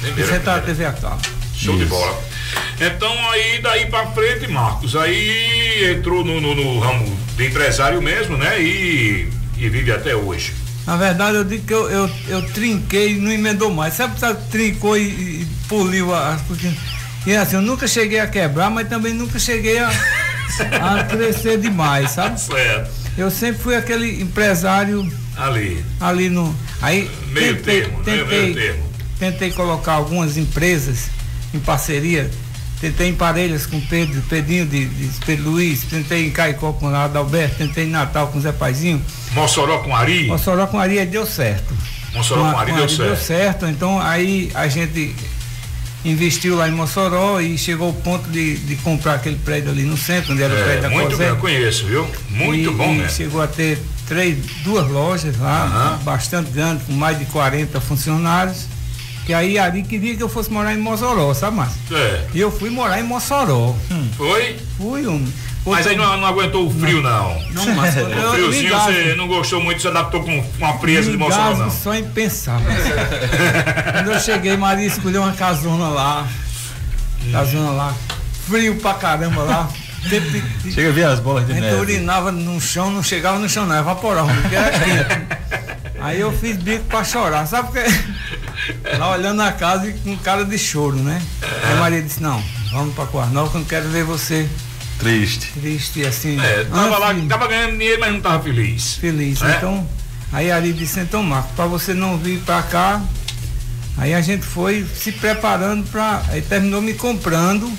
Primeira, 0.00 0.26
frente 0.26 0.48
à 0.48 0.52
primeira. 0.54 0.62
TV 0.62 0.84
a 0.86 0.92
cabo. 0.92 1.20
Show 1.56 1.76
de 1.78 1.84
bola. 1.86 2.22
Então 2.80 3.12
aí 3.30 3.60
daí 3.62 3.86
pra 3.86 4.06
frente, 4.08 4.46
Marcos, 4.48 4.94
aí 4.96 5.94
entrou 5.96 6.24
no, 6.24 6.40
no- 6.40 6.54
no 6.54 6.78
ramo 6.80 7.16
de 7.36 7.46
empresário 7.46 8.02
mesmo, 8.02 8.36
né? 8.36 8.60
E, 8.60 9.28
e 9.56 9.68
vive 9.68 9.92
até 9.92 10.14
hoje. 10.14 10.52
Na 10.86 10.96
verdade, 10.96 11.36
eu 11.38 11.44
digo 11.44 11.66
que 11.66 11.72
eu, 11.72 11.88
eu, 11.90 12.10
eu 12.28 12.42
trinquei 12.50 13.12
e 13.14 13.18
não 13.18 13.32
emendou 13.32 13.72
mais. 13.72 13.94
Sabe, 13.94 14.18
sabe 14.20 14.38
trincou 14.50 14.96
e, 14.98 15.02
e 15.02 15.46
poliu 15.68 16.14
as 16.14 16.42
coisas. 16.42 16.72
E 17.26 17.34
assim, 17.34 17.56
eu 17.56 17.62
nunca 17.62 17.86
cheguei 17.88 18.20
a 18.20 18.26
quebrar, 18.26 18.68
mas 18.70 18.86
também 18.88 19.14
nunca 19.14 19.38
cheguei 19.38 19.78
a, 19.78 19.88
a 19.88 21.04
crescer 21.04 21.58
demais, 21.58 22.10
sabe? 22.10 22.38
Certo. 22.38 22.90
Eu 23.16 23.30
sempre 23.30 23.62
fui 23.62 23.76
aquele 23.76 24.20
empresário 24.20 25.10
Ali. 25.36 25.82
ali 26.00 26.28
no. 26.28 26.54
Aí 26.82 27.08
Meio 27.28 27.56
tentei, 27.56 27.80
termo, 27.82 27.98
né? 27.98 28.04
tentei, 28.04 28.26
Meio 28.42 28.54
termo. 28.54 28.90
tentei 29.18 29.52
colocar 29.52 29.92
algumas 29.92 30.36
empresas 30.36 31.06
em 31.56 31.60
parceria. 31.60 32.30
Tentei 32.80 33.08
em 33.08 33.14
Parelhas 33.14 33.64
com 33.64 33.80
Pedro, 33.80 34.20
Pedrinho 34.28 34.66
de, 34.66 34.84
de 34.86 35.08
Pedro 35.24 35.50
Luiz, 35.50 35.84
tentei 35.84 36.26
em 36.26 36.30
Caicó 36.30 36.72
com 36.72 36.86
o 36.86 36.94
Adalberto, 36.94 37.56
tentei 37.56 37.84
em 37.84 37.90
Natal 37.90 38.28
com 38.28 38.38
o 38.38 38.40
Zé 38.42 38.52
Paizinho. 38.52 39.00
Mossoró 39.32 39.78
com 39.78 39.94
Ari. 39.96 40.26
Mossoró 40.26 40.66
com 40.66 40.78
Aria 40.78 41.06
deu 41.06 41.24
certo. 41.24 41.72
Mossoró 42.12 42.50
com 42.52 42.58
Ari 42.58 42.72
deu 42.72 42.88
certo. 42.88 43.04
deu 43.08 43.16
certo. 43.16 43.66
Então 43.66 43.98
aí 44.00 44.50
a 44.54 44.68
gente 44.68 45.14
investiu 46.04 46.56
lá 46.56 46.68
em 46.68 46.72
Mossoró 46.72 47.40
e 47.40 47.56
chegou 47.56 47.86
ao 47.86 47.92
ponto 47.94 48.28
de, 48.28 48.56
de 48.58 48.76
comprar 48.76 49.14
aquele 49.14 49.36
prédio 49.36 49.70
ali 49.70 49.84
no 49.84 49.96
centro, 49.96 50.32
onde 50.34 50.42
era 50.42 50.52
o 50.52 50.56
prédio 50.56 50.78
É, 50.78 50.80
da 50.82 50.90
muito 50.90 51.08
bem, 51.16 51.16
Cosé. 51.16 51.30
eu 51.30 51.36
conheço, 51.36 51.86
viu? 51.86 52.06
Muito 52.28 52.70
E- 52.70 52.74
bom 52.74 52.92
e 52.92 52.96
mesmo. 52.98 53.16
Chegou 53.16 53.40
a 53.40 53.46
ter 53.46 53.80
três, 54.06 54.36
duas 54.62 54.86
lojas 54.90 55.38
lá, 55.38 55.64
Aham. 55.64 55.98
bastante 56.04 56.50
grande, 56.50 56.84
com 56.84 56.92
mais 56.92 57.18
de 57.18 57.24
40 57.26 57.80
funcionários. 57.80 58.66
Que 59.26 59.32
aí 59.32 59.58
Ari 59.58 59.82
queria 59.82 60.14
que 60.16 60.22
eu 60.22 60.28
fosse 60.28 60.50
morar 60.52 60.74
em 60.74 60.78
Mossoró, 60.78 61.32
sabe, 61.32 61.56
Márcio? 61.56 61.80
É. 61.92 62.24
E 62.34 62.40
eu 62.40 62.50
fui 62.52 62.68
morar 62.70 63.00
em 63.00 63.04
Mossoró. 63.04 63.74
Hum, 63.90 64.08
Foi? 64.16 64.56
Fui, 64.76 65.06
um. 65.06 65.26
Mas 65.66 65.86
aí 65.86 65.96
não, 65.96 66.18
não 66.18 66.26
aguentou 66.26 66.66
o 66.66 66.70
frio, 66.70 67.00
não. 67.00 67.40
Não, 67.52 67.74
mas 67.74 67.96
eu- 67.96 68.04
o 68.06 68.10
friozinho 68.34 68.78
você 68.78 69.14
não 69.16 69.26
gostou 69.26 69.62
muito, 69.62 69.80
se 69.80 69.88
adaptou 69.88 70.22
com, 70.22 70.42
com 70.42 70.66
a 70.66 70.74
frieza 70.78 71.10
de 71.10 71.16
Mossoró, 71.16 71.54
não. 71.56 71.70
só 71.70 71.94
em 71.94 72.04
pensar. 72.04 72.60
Quando 73.94 74.10
eu 74.12 74.20
cheguei, 74.20 74.56
Maria 74.58 74.86
escolheu 74.86 75.22
uma 75.22 75.32
casona 75.32 75.88
lá. 75.88 76.26
Casona 77.32 77.70
lá. 77.70 77.94
Frio 78.46 78.76
pra 78.76 78.92
caramba 78.92 79.42
lá. 79.42 79.68
Chega 80.70 80.90
a 80.90 80.92
ver 80.92 81.04
as 81.04 81.18
bolas 81.18 81.46
de 81.46 81.52
a 81.52 81.54
gente 81.54 81.64
neve. 81.64 81.80
urinava 81.80 82.30
no 82.30 82.60
chão, 82.60 82.90
não 82.90 83.02
chegava 83.02 83.38
no 83.38 83.48
chão, 83.48 83.64
não, 83.64 83.78
evaporava, 83.78 84.30
porque 84.34 84.54
era 84.54 84.70
quente. 84.78 85.63
Aí 86.04 86.20
eu 86.20 86.30
fiz 86.36 86.56
bico 86.56 86.84
pra 86.84 87.02
chorar, 87.02 87.46
sabe 87.46 87.68
porque? 87.72 87.88
Lá 88.98 89.10
olhando 89.12 89.40
a 89.42 89.52
casa 89.52 89.88
e 89.88 89.94
com 89.94 90.16
cara 90.18 90.44
de 90.44 90.58
choro, 90.58 90.96
né? 90.96 91.20
Aí 91.62 91.76
Maria 91.78 92.02
disse, 92.02 92.22
não, 92.22 92.42
vamos 92.72 92.94
pra 92.94 93.06
Coarnal 93.06 93.48
que 93.48 93.56
eu 93.56 93.60
não 93.60 93.66
quero 93.66 93.88
ver 93.88 94.04
você 94.04 94.46
Triste. 94.98 95.48
triste 95.60 96.00
e 96.00 96.06
assim. 96.06 96.38
É, 96.40 96.64
tava 96.64 96.98
lá, 96.98 97.10
Antes- 97.10 97.28
tava 97.28 97.48
ganhando 97.48 97.72
dinheiro, 97.72 98.00
mas 98.00 98.12
não 98.12 98.20
tava 98.20 98.42
feliz. 98.42 98.94
feliz. 98.94 99.40
É? 99.42 99.56
Então, 99.56 99.88
aí 100.32 100.50
Ari 100.52 100.72
disse, 100.72 101.00
então 101.00 101.22
Marco, 101.22 101.52
para 101.54 101.66
você 101.66 101.92
não 101.94 102.16
vir 102.18 102.38
para 102.40 102.62
cá, 102.62 103.02
aí 103.96 104.12
a 104.14 104.20
gente 104.20 104.44
foi 104.44 104.84
se 104.94 105.10
preparando 105.12 105.84
para. 105.90 106.22
Aí 106.28 106.42
terminou 106.42 106.80
me 106.82 106.94
comprando. 106.94 107.70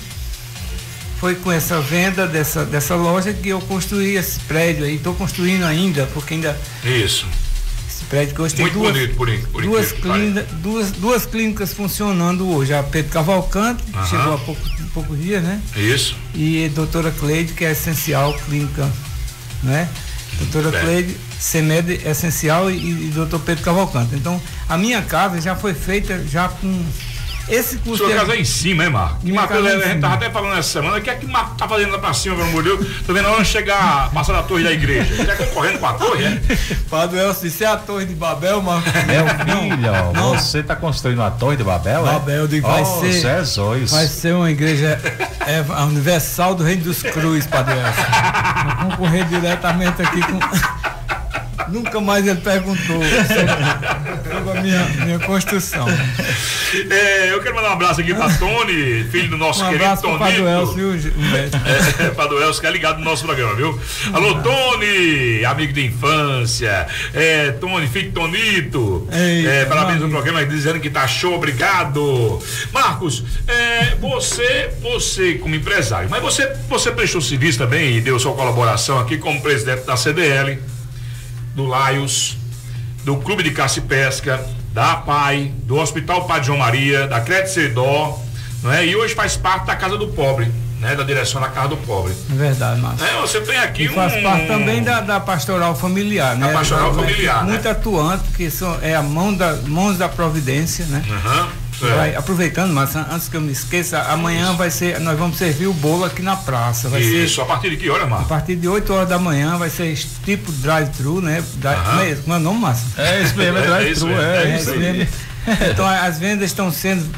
Foi 1.20 1.34
com 1.36 1.50
essa 1.50 1.80
venda 1.80 2.26
dessa, 2.26 2.64
dessa 2.66 2.94
loja 2.94 3.32
que 3.32 3.48
eu 3.48 3.60
construí 3.62 4.16
esse 4.16 4.38
prédio 4.40 4.84
aí. 4.84 4.96
Estou 4.96 5.14
construindo 5.14 5.64
ainda, 5.64 6.06
porque 6.12 6.34
ainda 6.34 6.54
Isso. 6.84 7.26
Prédio 8.08 8.34
que 8.34 8.42
hoje 8.42 8.54
tem 8.54 8.64
Muito 8.66 8.78
duas, 8.78 8.92
bonito, 8.92 9.14
por, 9.16 9.28
por 9.52 9.62
duas, 9.62 9.92
que 9.92 10.00
clínica- 10.02 10.46
duas, 10.62 10.90
duas 10.92 11.26
clínicas 11.26 11.72
funcionando 11.72 12.48
hoje. 12.48 12.72
A 12.74 12.82
Pedro 12.82 13.10
Cavalcante, 13.12 13.82
que 13.82 13.96
Aham. 13.96 14.06
chegou 14.06 14.34
há 14.34 14.38
pouco, 14.38 14.60
poucos 14.94 15.20
dias, 15.20 15.42
né? 15.42 15.60
Isso. 15.76 16.16
e 16.34 16.68
doutora 16.74 17.10
Cleide, 17.10 17.52
que 17.52 17.64
é 17.64 17.72
essencial 17.72 18.32
clínica, 18.46 18.88
né? 19.62 19.88
Doutora 20.38 20.70
Bem. 20.70 20.80
Cleide, 20.82 21.16
CEMED 21.38 22.00
essencial 22.06 22.70
e, 22.70 22.76
e 22.76 23.10
doutor 23.14 23.40
Pedro 23.40 23.64
Cavalcante. 23.64 24.14
Então, 24.14 24.40
a 24.68 24.76
minha 24.76 25.00
casa 25.02 25.40
já 25.40 25.54
foi 25.56 25.72
feita 25.74 26.22
já 26.26 26.48
com 26.48 26.84
Esse 27.48 27.78
custo. 27.78 28.10
É- 28.10 28.14
casa 28.16 28.34
é 28.34 28.40
em 28.40 28.44
cima, 28.44 28.84
hein, 28.84 28.90
Marco? 28.90 29.18
E 29.22 29.30
Minha 29.30 29.42
Matheus, 29.42 29.66
a 29.66 29.88
gente 29.88 30.00
tava 30.00 30.14
até 30.14 30.30
falando 30.30 30.58
essa 30.58 30.68
semana, 30.68 30.96
o 30.96 31.00
que 31.00 31.10
é 31.10 31.14
que 31.14 31.26
Marco 31.26 31.56
tá 31.56 31.68
fazendo 31.68 31.92
lá 31.92 31.98
pra 31.98 32.12
cima, 32.12 32.34
pelo 32.34 32.48
amor 32.48 32.62
de 32.62 32.68
Deus? 32.70 32.86
Tô 33.06 33.12
vendo 33.12 33.26
a 33.26 33.32
hora 33.32 33.42
de 33.42 33.48
chegar, 33.48 34.10
passar 34.10 34.32
da 34.32 34.42
torre 34.42 34.64
da 34.64 34.72
igreja. 34.72 35.12
Ele 35.12 35.24
tá 35.24 35.36
concorrendo 35.36 35.78
com 35.78 35.86
a 35.86 35.92
torre, 35.94 36.24
é? 36.24 36.40
Padre 36.90 37.18
Elcio 37.20 37.48
disse, 37.48 37.64
é 37.64 37.68
a 37.68 37.76
torre 37.76 38.04
de 38.04 38.14
Babel, 38.14 38.62
mas. 38.62 38.84
Meu 38.84 39.26
filho, 39.26 40.12
Não. 40.14 40.34
você 40.34 40.62
tá 40.62 40.74
construindo 40.74 41.22
a 41.22 41.30
torre 41.30 41.56
de 41.56 41.64
Babel, 41.64 42.06
é? 42.06 42.12
Babel, 42.12 42.36
eu 42.36 42.48
digo, 42.48 42.66
vai 42.66 42.82
oh, 42.82 43.00
ser. 43.00 43.12
Jesus. 43.12 43.90
Vai 43.90 44.06
ser 44.06 44.34
uma 44.34 44.50
igreja 44.50 45.00
é, 45.46 45.64
a 45.68 45.84
universal 45.84 46.54
do 46.54 46.64
Reino 46.64 46.82
dos 46.82 47.02
Cruz, 47.02 47.46
Padre 47.46 47.74
Elcio. 47.74 48.04
Vou 48.82 48.90
concorrer 48.90 49.24
diretamente 49.26 50.02
aqui 50.02 50.20
com. 50.22 50.95
Nunca 51.68 52.00
mais 52.00 52.26
ele 52.26 52.40
perguntou 52.40 53.00
sobre, 53.02 54.58
a 54.58 54.62
minha, 54.62 54.84
minha 55.04 55.18
construção. 55.20 55.86
É, 56.90 57.32
eu 57.32 57.40
quero 57.42 57.54
mandar 57.54 57.70
um 57.70 57.72
abraço 57.72 58.00
aqui 58.00 58.14
pra 58.14 58.28
Tony, 58.34 59.04
filho 59.10 59.28
do 59.30 59.36
nosso 59.36 59.64
Um 59.64 59.70
querido 59.70 59.90
pro 59.90 60.02
Tonito. 60.02 60.18
Padre 60.18 60.42
Elcio, 60.42 60.74
viu, 60.74 61.12
Humberto? 61.16 61.60
É, 62.00 62.10
Padre 62.10 62.36
Elcio, 62.36 62.60
que 62.60 62.66
é 62.66 62.70
ligado 62.70 62.98
no 62.98 63.04
nosso 63.04 63.24
programa, 63.24 63.54
viu? 63.54 63.80
Alô, 64.12 64.40
Tony, 64.40 65.44
amigo 65.44 65.72
de 65.72 65.86
infância. 65.86 66.86
É, 67.14 67.52
Tony, 67.52 67.86
filho 67.86 68.12
Tonito. 68.12 69.08
Ei, 69.12 69.46
é, 69.46 69.64
parabéns 69.64 69.98
no 69.98 70.04
amigo. 70.04 70.22
programa, 70.22 70.44
dizendo 70.46 70.80
que 70.80 70.90
tá 70.90 71.06
show, 71.06 71.34
obrigado. 71.34 72.40
Marcos, 72.72 73.24
é, 73.46 73.94
você, 73.96 74.70
você 74.82 75.34
como 75.34 75.54
empresário, 75.54 76.08
mas 76.10 76.22
você, 76.22 76.52
você 76.68 76.90
prestou 76.90 77.20
serviço 77.20 77.58
também 77.58 77.96
e 77.96 78.00
deu 78.00 78.18
sua 78.18 78.34
colaboração 78.34 78.98
aqui 78.98 79.18
como 79.18 79.40
presidente 79.40 79.84
da 79.84 79.96
CDL, 79.96 80.58
do 81.56 81.64
Laios, 81.64 82.36
do 83.04 83.16
Clube 83.16 83.42
de 83.42 83.50
Caça 83.50 83.78
e 83.78 83.82
Pesca, 83.82 84.44
da 84.72 84.92
APAI, 84.92 85.52
do 85.64 85.76
Hospital 85.78 86.26
Padre 86.26 86.44
João 86.46 86.58
Maria, 86.58 87.08
da 87.08 87.20
Crédito 87.20 87.54
Cedó, 87.54 88.18
não 88.62 88.70
é? 88.72 88.84
E 88.86 88.94
hoje 88.94 89.14
faz 89.14 89.36
parte 89.36 89.66
da 89.66 89.74
Casa 89.74 89.96
do 89.96 90.08
Pobre, 90.08 90.52
né? 90.80 90.94
Da 90.94 91.02
direção 91.02 91.40
da 91.40 91.48
Casa 91.48 91.68
do 91.68 91.76
Pobre. 91.78 92.12
É 92.30 92.34
verdade, 92.34 92.80
Márcio. 92.80 93.06
É, 93.06 93.20
você 93.20 93.40
tem 93.40 93.56
aqui 93.56 93.84
E 93.84 93.88
faz 93.88 94.14
um. 94.14 94.22
parte 94.22 94.46
também 94.46 94.82
da, 94.82 95.00
da 95.00 95.18
pastoral 95.18 95.74
familiar, 95.74 96.36
né? 96.36 96.52
pastoral 96.52 96.92
Da- 96.92 97.00
familiar, 97.02 97.44
né? 97.44 97.52
Muito 97.52 97.66
atuante, 97.68 98.24
porque 98.24 98.50
são, 98.50 98.78
é 98.82 98.94
a 98.94 99.02
mão 99.02 99.32
da, 99.32 99.54
mãos 99.66 99.96
da 99.96 100.08
providência, 100.10 100.84
né? 100.86 101.02
Aham, 101.10 101.48
Vai, 101.80 102.14
é. 102.14 102.16
aproveitando, 102.16 102.72
mas 102.72 102.94
an- 102.96 103.06
antes 103.10 103.28
que 103.28 103.36
eu 103.36 103.40
me 103.40 103.52
esqueça, 103.52 104.00
amanhã 104.02 104.52
vai 104.54 104.70
ser, 104.70 104.98
nós 105.00 105.18
vamos 105.18 105.36
servir 105.36 105.66
o 105.66 105.72
bolo 105.74 106.04
aqui 106.04 106.22
na 106.22 106.34
praça. 106.36 106.88
Vai 106.88 107.00
Isso, 107.02 107.34
ser 107.36 107.40
a 107.42 107.44
partir 107.44 107.70
de 107.70 107.76
que 107.76 107.90
hora, 107.90 108.04
a 108.04 108.06
Marcos? 108.06 108.28
partir 108.28 108.56
de 108.56 108.66
8 108.66 108.92
horas 108.94 109.08
da 109.08 109.18
manhã, 109.18 109.58
vai 109.58 109.68
ser 109.68 109.94
tipo 110.24 110.50
drive-thru, 110.52 111.20
né? 111.20 111.42
Drive, 111.56 111.84
como, 111.84 112.00
é, 112.00 112.14
como 112.14 112.34
é 112.34 112.36
o 112.36 112.40
nome, 112.40 112.60
Márcio? 112.60 112.86
É 112.96 113.22
isso 113.22 113.36
mesmo, 113.36 113.58
é 113.58 113.60
É 113.62 113.66
drive-thru, 113.66 113.92
isso 113.92 114.06
mesmo, 114.06 114.22
é, 114.22 114.36
é 114.42 114.54
isso 114.54 114.62
isso 114.62 114.70
aí. 114.72 114.78
mesmo. 114.78 115.08
Então 115.70 115.86
as 115.86 116.18
vendas 116.18 116.50
estão 116.50 116.72
sendo 116.72 117.08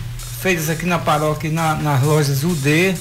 feitas 0.42 0.68
aqui 0.68 0.84
na 0.84 0.98
paróquia, 0.98 1.50
na, 1.50 1.74
nas 1.76 2.02
lojas 2.02 2.44
UD. 2.44 2.94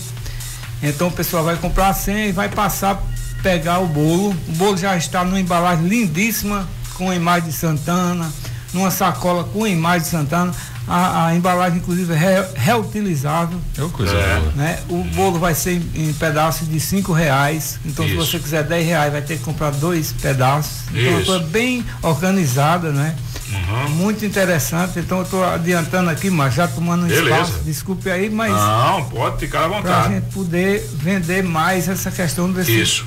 Então 0.81 1.07
o 1.07 1.11
pessoal 1.11 1.43
vai 1.43 1.55
comprar 1.57 1.89
a 1.89 1.93
senha 1.93 2.27
e 2.27 2.31
vai 2.31 2.47
passar, 2.49 3.01
pegar 3.43 3.79
o 3.79 3.87
bolo. 3.87 4.29
O 4.47 4.51
bolo 4.53 4.77
já 4.77 4.95
está 4.95 5.23
numa 5.25 5.39
embalagem 5.39 5.85
lindíssima, 5.87 6.67
com 6.93 7.09
a 7.09 7.15
imagem 7.15 7.49
de 7.49 7.55
Santana, 7.55 8.31
numa 8.73 8.89
sacola 8.91 9.43
com 9.43 9.63
a 9.65 9.69
imagem 9.69 10.03
de 10.03 10.07
Santana. 10.09 10.53
A, 10.87 11.25
a 11.27 11.35
embalagem, 11.35 11.79
inclusive, 11.79 12.13
é 12.13 12.17
re- 12.17 12.47
reutilizável. 12.55 13.59
Eu 13.77 13.89
coisa 13.89 14.13
É. 14.15 14.39
boa. 14.39 14.51
Né? 14.53 14.79
O 14.87 15.03
bolo 15.03 15.37
vai 15.37 15.53
ser 15.53 15.73
em, 15.73 16.09
em 16.09 16.13
pedaços 16.13 16.67
de 16.69 16.79
cinco 16.79 17.11
reais. 17.11 17.77
Então, 17.85 18.05
Isso. 18.05 18.13
se 18.13 18.17
você 18.31 18.39
quiser 18.39 18.63
10 18.63 18.85
reais, 18.87 19.11
vai 19.11 19.21
ter 19.21 19.37
que 19.37 19.43
comprar 19.43 19.71
dois 19.71 20.13
pedaços. 20.13 20.83
Então, 20.91 21.01
é 21.03 21.09
uma 21.09 21.17
Isso. 21.21 21.25
coisa 21.31 21.45
bem 21.47 21.85
organizada, 22.01 22.91
né? 22.91 23.15
Uhum. 23.51 23.89
Muito 23.91 24.25
interessante. 24.25 24.99
Então, 24.99 25.19
eu 25.19 25.23
estou 25.23 25.43
adiantando 25.45 26.09
aqui, 26.09 26.29
mas 26.29 26.53
já 26.53 26.67
tomando 26.67 27.03
um 27.03 27.07
Beleza. 27.07 27.29
espaço. 27.29 27.59
Desculpe 27.65 28.09
aí, 28.09 28.29
mas 28.29 28.51
Não, 28.51 29.03
pode 29.05 29.39
ficar 29.39 29.65
à 29.65 29.69
para 29.69 29.77
a 29.77 29.81
vontade. 29.81 30.13
gente 30.15 30.33
poder 30.33 30.89
vender 30.95 31.43
mais 31.43 31.87
essa 31.87 32.11
questão 32.11 32.51
desse. 32.51 32.79
Isso. 32.79 33.05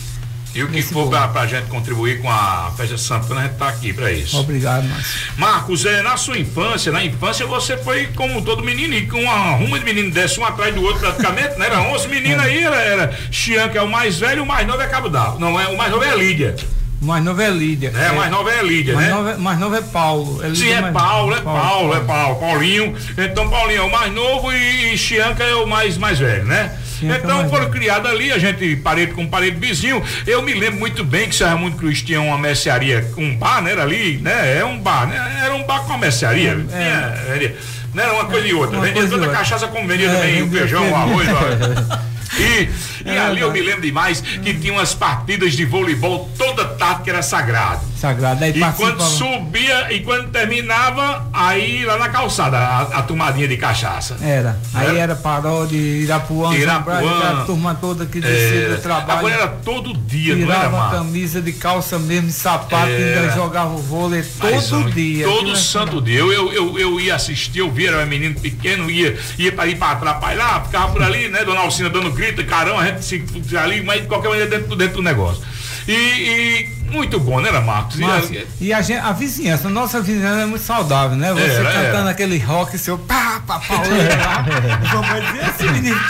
E 0.55 0.63
o 0.65 0.69
que 0.69 0.83
for 0.83 1.09
pra, 1.09 1.29
pra 1.29 1.47
gente 1.47 1.69
contribuir 1.69 2.21
com 2.21 2.29
a 2.29 2.73
festa 2.77 2.97
de 2.97 3.01
Santana, 3.01 3.41
a 3.41 3.45
gente 3.45 3.57
tá 3.57 3.69
aqui 3.69 3.93
pra 3.93 4.11
isso. 4.11 4.37
Obrigado, 4.39 4.85
Márcio. 4.85 5.33
Marcos, 5.37 5.87
é, 5.87 6.03
na 6.03 6.17
sua 6.17 6.39
infância, 6.39 6.91
na 6.91 7.05
infância 7.05 7.47
você 7.47 7.77
foi 7.77 8.09
como 8.09 8.43
todo 8.43 8.63
menino, 8.63 8.95
e 8.95 9.07
com 9.07 9.23
uma 9.23 9.53
ruma 9.53 9.79
de 9.79 9.85
menino 9.85 10.11
desse 10.11 10.41
um 10.41 10.45
atrás 10.45 10.75
do 10.75 10.83
outro 10.83 11.01
praticamente, 11.01 11.57
né? 11.59 11.67
Era 11.67 11.81
11 11.83 12.09
meninos 12.09 12.45
aí, 12.45 12.65
era, 12.65 12.77
era 12.77 13.19
Chian, 13.31 13.69
que 13.69 13.79
é 13.79 13.83
o 13.83 13.89
mais 13.89 14.19
velho, 14.19 14.43
o 14.43 14.47
mais 14.47 14.67
novo 14.67 14.83
é 14.83 14.87
Cabo 14.89 15.09
d'Água. 15.09 15.39
Não, 15.39 15.61
é, 15.61 15.69
o 15.69 15.77
mais 15.77 15.91
novo 15.91 16.03
é 16.05 16.11
a 16.11 16.17
Lídia. 16.17 16.57
O 17.01 17.07
mais 17.07 17.25
novo 17.25 17.41
é 17.41 17.49
Lídia. 17.49 17.93
É, 17.97 18.11
o 18.11 18.17
mais 18.17 18.31
novo 18.31 18.49
é 18.51 18.63
Lídia, 18.63 18.95
mais 18.95 19.09
né? 19.09 19.15
Novo 19.15 19.29
é, 19.31 19.37
mais 19.39 19.59
novo 19.59 19.75
é 19.75 19.81
Paulo. 19.81 20.41
Sim, 20.43 20.49
Lídia 20.49 20.75
é 20.77 20.81
mais- 20.83 20.93
Paulo, 20.95 21.35
é 21.35 21.41
Paulo, 21.41 21.97
é 21.97 22.01
Paulo, 22.01 22.37
Paulinho. 22.37 22.95
Então 23.17 23.49
Paulinho 23.49 23.79
é 23.79 23.85
o 23.85 23.91
mais 23.91 24.13
novo 24.13 24.53
e 24.53 24.97
Chianca 24.99 25.43
é 25.43 25.55
o 25.55 25.67
mais, 25.67 25.97
mais 25.97 26.19
velho, 26.19 26.45
né? 26.45 26.73
É 27.03 27.17
então 27.17 27.49
foram 27.49 27.71
criados 27.71 28.11
ali, 28.11 28.31
a 28.31 28.37
gente 28.39 28.77
parede 28.77 29.13
com 29.15 29.27
parede 29.27 29.57
vizinho. 29.59 30.03
Eu 30.27 30.43
me 30.43 30.53
lembro 30.53 30.79
muito 30.79 31.03
bem 31.03 31.27
que 31.31 31.35
Serra 31.35 31.57
Mundo 31.57 31.77
Cruz 31.79 32.03
tinha 32.03 32.21
uma 32.21 32.37
mercearia, 32.37 33.11
um 33.17 33.35
bar, 33.35 33.63
né? 33.63 33.73
Era 33.73 33.83
ali, 33.85 34.19
né? 34.19 34.59
É 34.59 34.65
um 34.67 34.79
bar, 34.79 35.07
né? 35.07 35.41
Era 35.43 35.55
um 35.55 35.63
bar 35.63 35.81
com 35.81 35.89
uma 35.93 35.99
mercearia. 35.99 36.55
Tinha, 36.69 37.15
era, 37.35 37.55
não 37.95 38.03
era 38.05 38.13
uma 38.13 38.27
coisa 38.27 38.47
e 38.47 38.53
outra. 38.53 38.77
É. 38.77 38.81
Vendia 38.83 39.01
e 39.03 39.05
tanta 39.09 39.15
outra. 39.23 39.31
cachaça 39.39 39.67
como 39.69 39.89
vendia 39.89 40.11
É, 40.11 40.13
também 40.15 40.43
o 40.43 40.47
vendia 40.47 40.61
feijão, 40.61 40.83
o 40.83 41.19
feijão. 41.19 41.37
arroz. 41.39 42.01
ó. 42.43 43.09
E, 43.09 43.11
e 43.11 43.11
É 43.11 43.19
ali 43.19 43.41
eu 43.41 43.51
me 43.53 43.61
lembro 43.61 43.83
demais 43.83 44.21
que 44.21 44.55
tinha 44.55 44.73
umas 44.73 44.95
partidas 44.95 45.53
de 45.55 45.65
voleibol 45.65 46.29
toda 46.37 46.65
tarde 46.65 47.03
que 47.05 47.11
era 47.11 47.23
sagrado. 47.23 47.81
Sagrado. 47.97 48.43
Aí 48.43 48.51
E 48.59 48.73
quando 48.73 49.03
subia 49.03 49.93
e 49.93 50.01
quando 50.01 50.29
terminava, 50.31 51.29
aí 51.33 51.85
lá 51.85 51.99
na 51.99 52.09
calçada, 52.09 52.57
a, 52.59 52.83
a 52.99 53.03
tomadinha 53.03 53.47
de 53.47 53.57
cachaça. 53.57 54.17
Era. 54.23 54.59
Aí 54.73 54.89
Era. 54.89 54.99
era 54.99 55.15
paródia, 55.17 55.77
Irapuã, 55.77 56.55
Irapuã. 56.55 57.01
João 57.01 57.19
Brás, 57.19 57.39
a 57.41 57.45
turma 57.45 57.75
toda 57.75 58.07
que 58.07 58.21
descia 58.21 58.67
É, 58.67 58.69
do 58.77 58.81
trabalho. 58.83 59.19
agora 59.19 59.35
era 59.35 59.49
todo 59.49 59.93
dia, 59.95 60.35
não 60.37 60.51
era, 60.51 60.67
Tirava 60.69 60.91
camisa 60.97 61.41
de 61.43 61.53
calça 61.53 61.99
mesmo, 61.99 62.31
sapato, 62.31 62.87
Era. 62.91 63.21
ainda 63.21 63.35
jogava 63.35 63.75
o 63.75 63.79
vôlei 63.79 64.23
todo 64.23 64.51
Mas, 64.85 64.95
dia. 64.95 65.27
Todo 65.27 65.53
é 65.53 65.57
santo 65.57 66.01
dia. 66.01 66.19
Eu, 66.19 66.33
eu, 66.33 66.53
eu, 66.53 66.79
eu 66.79 67.01
ia 67.01 67.15
assistir, 67.15 67.59
eu 67.59 67.71
via, 67.71 67.91
era 67.91 68.03
um 68.05 68.07
menino 68.07 68.35
pequeno, 68.41 68.91
ia, 68.91 69.17
ia 69.39 69.53
para 69.53 69.67
ir 69.67 69.77
para 69.77 69.93
atrapalhar, 69.93 70.65
ficava 70.65 70.91
por 70.93 71.03
ali, 71.03 71.29
né? 71.29 71.45
Dona 71.45 71.61
Alcina 71.61 71.91
dando 71.91 72.11
carão, 72.45 72.79
a 72.79 72.87
gente 72.87 73.05
se 73.05 73.25
se 73.49 73.57
ali, 73.57 73.83
mas 73.83 74.03
de 74.03 74.09
qualquer 74.09 74.29
maneira 74.29 74.51
dentro, 74.51 74.77
dentro 74.77 74.97
do 74.97 75.03
negócio. 75.03 75.43
E, 75.89 75.93
e 75.93 76.69
muito 76.93 77.19
bom, 77.19 77.41
né, 77.41 77.49
era 77.49 77.61
Marcos? 77.61 77.99
E 77.99 78.47
e 78.61 78.73
a, 78.73 78.81
gente, 78.83 78.99
a 79.01 79.13
vizinhança, 79.13 79.69
a 79.69 79.71
nossa 79.71 80.01
vizinhança 80.01 80.43
é 80.43 80.47
muito 80.47 80.65
saudável, 80.65 81.17
né? 81.17 81.33
Você 81.33 81.43
Era, 81.43 81.73
cantando 81.73 81.99
era. 81.99 82.11
aquele 82.11 82.39
rock, 82.39 82.77
seu 82.79 82.99
pá, 82.99 83.43
pá, 83.47 83.59
pauleira 83.59 84.17
lá. 84.17 84.45
Vamos 84.93 85.27
dizer 85.27 85.45
assim, 85.45 85.71
menino, 85.71 86.01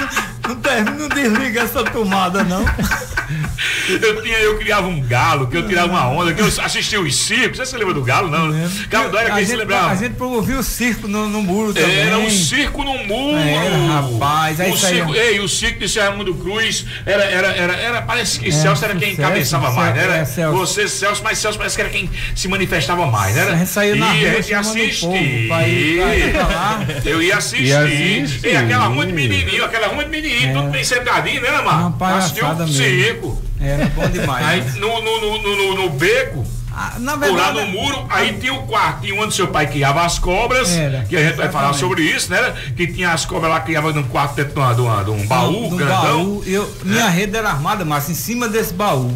não, 0.46 0.94
não 0.98 1.08
desliga 1.08 1.62
essa 1.62 1.84
tomada, 1.84 2.42
não. 2.44 2.64
Eu, 3.88 4.22
tinha, 4.22 4.38
eu 4.38 4.58
criava 4.58 4.86
um 4.86 5.00
galo, 5.00 5.46
que 5.46 5.56
eu 5.56 5.66
tirava 5.66 5.88
uma 5.88 6.08
onda, 6.08 6.32
que 6.32 6.40
eu 6.40 6.46
assistia 6.46 7.00
os 7.00 7.14
circos. 7.16 7.58
Você 7.58 7.66
se 7.66 7.76
lembra 7.76 7.94
do 7.94 8.02
galo, 8.02 8.28
não? 8.28 8.50
Galo 8.88 9.16
era 9.16 9.34
a, 9.34 9.36
quem 9.36 9.46
se 9.46 9.56
lembrava. 9.56 9.90
a 9.90 9.94
gente 9.94 10.14
promovia 10.14 10.58
o 10.58 10.62
circo 10.62 11.08
no, 11.08 11.28
no 11.28 11.42
muro 11.42 11.74
também. 11.74 11.98
Era 11.98 12.18
um 12.18 12.30
circo 12.30 12.82
no 12.82 12.98
muro. 13.04 13.38
Era, 13.38 13.92
rapaz, 13.94 14.60
aí 14.60 14.70
o 14.70 14.76
circo, 14.76 15.14
ei, 15.14 15.40
o 15.40 15.48
circo 15.48 15.78
de 15.80 15.88
Serra 15.88 16.12
Mundo 16.12 16.34
Cruz 16.34 16.86
era, 17.04 17.24
era, 17.24 17.48
era, 17.48 17.72
era 17.74 18.02
parece 18.02 18.38
que 18.38 18.48
É, 18.48 18.52
Celso 18.52 18.84
era 18.84 18.94
quem 18.94 19.14
Celso, 19.14 19.22
encabeçava 19.22 19.70
mais, 19.72 19.94
né? 19.94 20.02
Era 20.02 20.16
é, 20.18 20.24
Celso. 20.24 20.58
você, 20.58 20.88
Celso, 20.88 21.22
mas 21.22 21.38
Celso 21.38 21.58
parece 21.58 21.76
que 21.76 21.82
era 21.82 21.90
quem 21.90 22.10
se 22.34 22.48
manifestava 22.48 23.06
mais, 23.06 23.34
né? 23.34 23.42
A 23.42 23.56
gente 23.56 23.70
saía 23.70 23.96
na 23.96 24.14
e 24.14 24.20
rua 24.20 24.30
a 24.30 24.40
gente 24.40 24.54
assistia. 24.54 25.08
Eu 27.04 27.22
ia 27.22 27.36
assistir. 27.36 27.66
Ia 27.66 27.80
assistir. 27.80 28.48
E 28.48 28.56
aquela 28.56 28.86
rua 28.86 29.06
de 29.06 29.12
menininho, 29.12 29.64
aquela 29.64 29.88
rua 29.88 30.04
de 30.04 30.10
menininho, 30.10 30.54
tudo 30.54 30.70
bem 30.70 30.84
sentadinho, 30.84 31.40
né, 31.40 31.50
Uma 31.50 31.90
Marco? 31.90 32.04
Assistiu 32.04 32.46
o 32.46 32.56
mesmo. 32.56 32.68
circo. 32.68 33.49
Era 33.60 33.86
bom 33.94 34.06
demais. 34.08 34.46
Aí 34.46 34.60
né? 34.62 34.72
no, 34.78 35.02
no, 35.02 35.38
no, 35.42 35.74
no, 35.82 35.90
beco, 35.90 36.44
Ah, 36.72 36.92
por 36.96 37.02
lá 37.04 37.16
verdade, 37.16 37.60
no 37.60 37.66
muro, 37.68 38.06
aí 38.08 38.32
tinha 38.34 38.54
o 38.54 38.66
quartinho 38.66 39.20
onde 39.22 39.34
seu 39.34 39.48
pai 39.48 39.66
criava 39.66 40.02
as 40.04 40.18
cobras, 40.18 40.70
Era, 40.70 41.04
que 41.04 41.16
a 41.16 41.22
gente 41.22 41.36
vai 41.36 41.48
falar 41.50 41.70
exatamente. 41.70 41.78
sobre 41.80 42.02
isso, 42.02 42.30
né? 42.30 42.54
Que 42.76 42.86
tinha 42.86 43.12
as 43.12 43.24
cobras 43.26 43.50
lá 43.50 43.60
que 43.60 43.66
criava 43.66 43.92
num 43.92 44.04
quarto 44.04 44.34
dentro 44.36 44.52
de, 44.54 44.80
uma- 44.80 45.02
de, 45.04 45.10
um 45.10 45.26
baú 45.26 45.68
no 45.70 45.76
grandão. 45.76 46.02
baú, 46.02 46.42
eu, 46.46 46.72
minha 46.84 47.08
rede 47.08 47.36
era 47.36 47.50
armada, 47.50 47.84
mas 47.84 48.08
em 48.08 48.14
cima 48.14 48.48
desse 48.48 48.72
baú. 48.72 49.12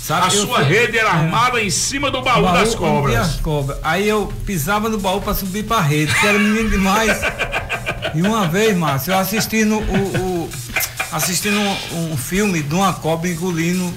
Sabe? 0.00 0.26
A 0.26 0.34
Eu 0.36 0.46
sua 0.46 0.56
fui- 0.56 0.64
rede 0.66 0.98
era 0.98 1.08
é. 1.08 1.12
armada 1.12 1.62
em 1.62 1.70
cima 1.70 2.10
do 2.10 2.20
baú, 2.20 2.42
das 2.44 2.68
onde 2.68 2.76
tinha 2.76 2.90
cobras. 2.90 3.16
as 3.20 3.36
cobras. 3.40 3.78
Aí 3.82 4.06
eu 4.06 4.30
pisava 4.44 4.90
no 4.90 4.98
baú 4.98 5.20
para 5.22 5.32
subir 5.34 5.62
para 5.64 5.80
rede, 5.80 6.14
que 6.14 6.26
era 6.26 6.38
menino 6.38 6.68
demais. 6.70 7.18
E 8.14 8.22
uma 8.22 8.46
vez, 8.46 8.76
Márcio, 8.76 9.12
eu 9.12 9.18
assistindo 9.18 9.74
o, 9.76 10.16
o- 10.44 10.50
assistindo 11.14 11.56
um, 11.58 12.12
um 12.12 12.16
filme 12.16 12.62
de 12.62 12.74
uma 12.74 12.92
cobra 12.92 13.28
engolindo 13.28 13.92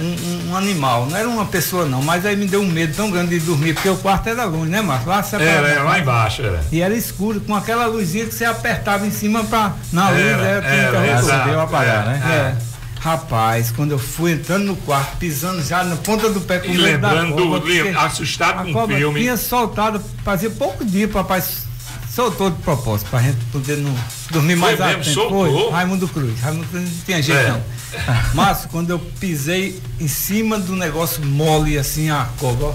um, 0.00 0.50
um- 0.50 0.56
animal. 0.56 1.06
Não 1.06 1.16
era 1.16 1.28
uma 1.28 1.46
pessoa 1.46 1.86
não, 1.86 2.02
mas 2.02 2.26
aí 2.26 2.36
me 2.36 2.46
deu 2.46 2.60
um 2.60 2.66
medo 2.66 2.94
tão 2.94 3.10
grande 3.10 3.38
de 3.38 3.46
dormir, 3.46 3.72
porque 3.74 3.88
o 3.88 3.96
quarto 3.96 4.28
era 4.28 4.44
longe, 4.44 4.70
né, 4.70 4.82
Márcio? 4.82 5.08
Lá. 5.08 5.24
Era, 5.44 5.68
era 5.68 5.82
lá 5.84 5.98
embaixo, 5.98 6.42
era. 6.42 6.62
E 6.70 6.80
era 6.82 6.94
escuro, 6.94 7.40
com 7.40 7.54
aquela 7.54 7.86
luzinha 7.86 8.26
que 8.26 8.34
você 8.34 8.44
apertava 8.44 9.06
em 9.06 9.10
cima 9.10 9.44
pra. 9.44 9.72
Na 9.92 10.10
luz, 10.10 10.20
Era, 10.20 10.42
era, 10.42 10.60
tinha 10.62 10.74
era, 10.74 11.06
exato, 11.18 11.32
Acender 11.32 11.54
ou 11.56 11.60
apagar, 11.62 12.04
é, 12.04 12.08
né? 12.08 12.56
É. 12.62 12.76
Rapaz, 13.00 13.70
quando 13.70 13.92
eu 13.92 13.98
fui 13.98 14.32
entrando 14.32 14.64
no 14.64 14.76
quarto, 14.76 15.16
pisando 15.18 15.62
já 15.62 15.84
na 15.84 15.94
ponta 15.96 16.28
do 16.28 16.40
pé 16.40 16.58
com 16.58 16.66
E 16.72 16.76
medo 16.76 16.98
da 17.00 17.12
lembrando, 17.12 17.34
cobra, 17.36 18.00
assustado 18.00 18.68
a 18.68 18.72
com 18.72 18.84
o 18.84 18.88
filme. 18.88 19.20
tinha 19.20 19.36
soltado, 19.36 20.02
fazia 20.24 20.50
pouco 20.50 20.84
dia, 20.84 21.06
papai 21.06 21.40
soltou 22.16 22.50
de 22.50 22.56
propósito, 22.62 23.10
pra 23.10 23.20
gente 23.20 23.36
poder 23.52 23.76
não 23.76 23.94
dormir 24.30 24.56
mais 24.56 24.78
mesmo? 24.78 24.92
atento. 24.92 25.10
Soltou? 25.14 25.64
Foi, 25.64 25.70
Raimundo 25.72 26.08
Cruz. 26.08 26.40
Raimundo 26.40 26.66
Cruz 26.68 26.82
não 26.84 26.90
tinha 27.04 27.22
jeito 27.22 27.38
É. 27.38 27.48
não. 27.50 27.62
Márcio, 28.34 28.68
quando 28.70 28.88
eu 28.90 28.98
pisei 28.98 29.80
em 30.00 30.08
cima 30.08 30.58
do 30.58 30.74
negócio 30.74 31.22
mole, 31.24 31.78
assim, 31.78 32.10
a 32.10 32.26
cobra, 32.38 32.72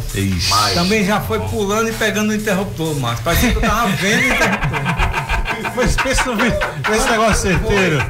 Mas- 0.50 0.74
também 0.76 1.04
já 1.04 1.20
foi 1.20 1.40
pulando 1.40 1.90
e 1.90 1.94
pegando 1.94 2.30
o 2.30 2.36
interruptor, 2.36 2.96
Márcio. 3.00 3.24
Parecia 3.24 3.52
que 3.52 3.58
eu 3.58 3.62
tava 3.62 3.88
vendo 3.98 4.22
o 4.22 4.26
interruptor. 4.36 5.72
Foi 5.74 5.88
pensa 6.84 6.98
esse 6.98 7.10
negócio 7.10 7.42
certeiro. 7.42 8.06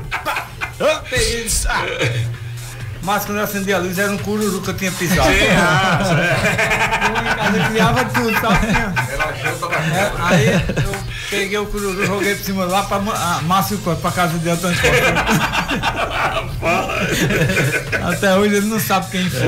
Mas 3.03 3.25
quando 3.25 3.39
eu 3.39 3.43
acendi 3.43 3.73
a 3.73 3.79
luz 3.79 3.97
era 3.97 4.11
um 4.11 4.17
cururu 4.19 4.61
que 4.61 4.69
eu 4.69 4.73
tinha 4.75 4.91
pisado. 4.91 5.27
Sim, 5.29 5.47
ah, 5.57 5.99
Eu 7.07 7.21
em 7.31 7.35
casa 7.35 7.69
criava 7.71 8.05
tudo, 8.05 8.39
sabe? 8.39 8.67
É, 8.67 10.11
aí 10.19 10.47
eu 10.53 10.91
peguei 11.31 11.57
o 11.57 11.65
cururu, 11.65 12.05
joguei 12.05 12.35
por 12.35 12.45
cima 12.45 12.65
lá 12.65 12.83
pra 12.83 12.97
ah, 12.97 13.39
Márcio 13.43 13.77
Costa, 13.77 14.01
pra 14.01 14.11
casa 14.11 14.37
de 14.37 14.49
Antônio 14.49 14.77
Costa. 14.81 15.01
Até 18.09 18.35
hoje 18.35 18.55
ele 18.57 18.67
não 18.67 18.79
sabe 18.79 19.09
quem 19.11 19.29
foi. 19.29 19.47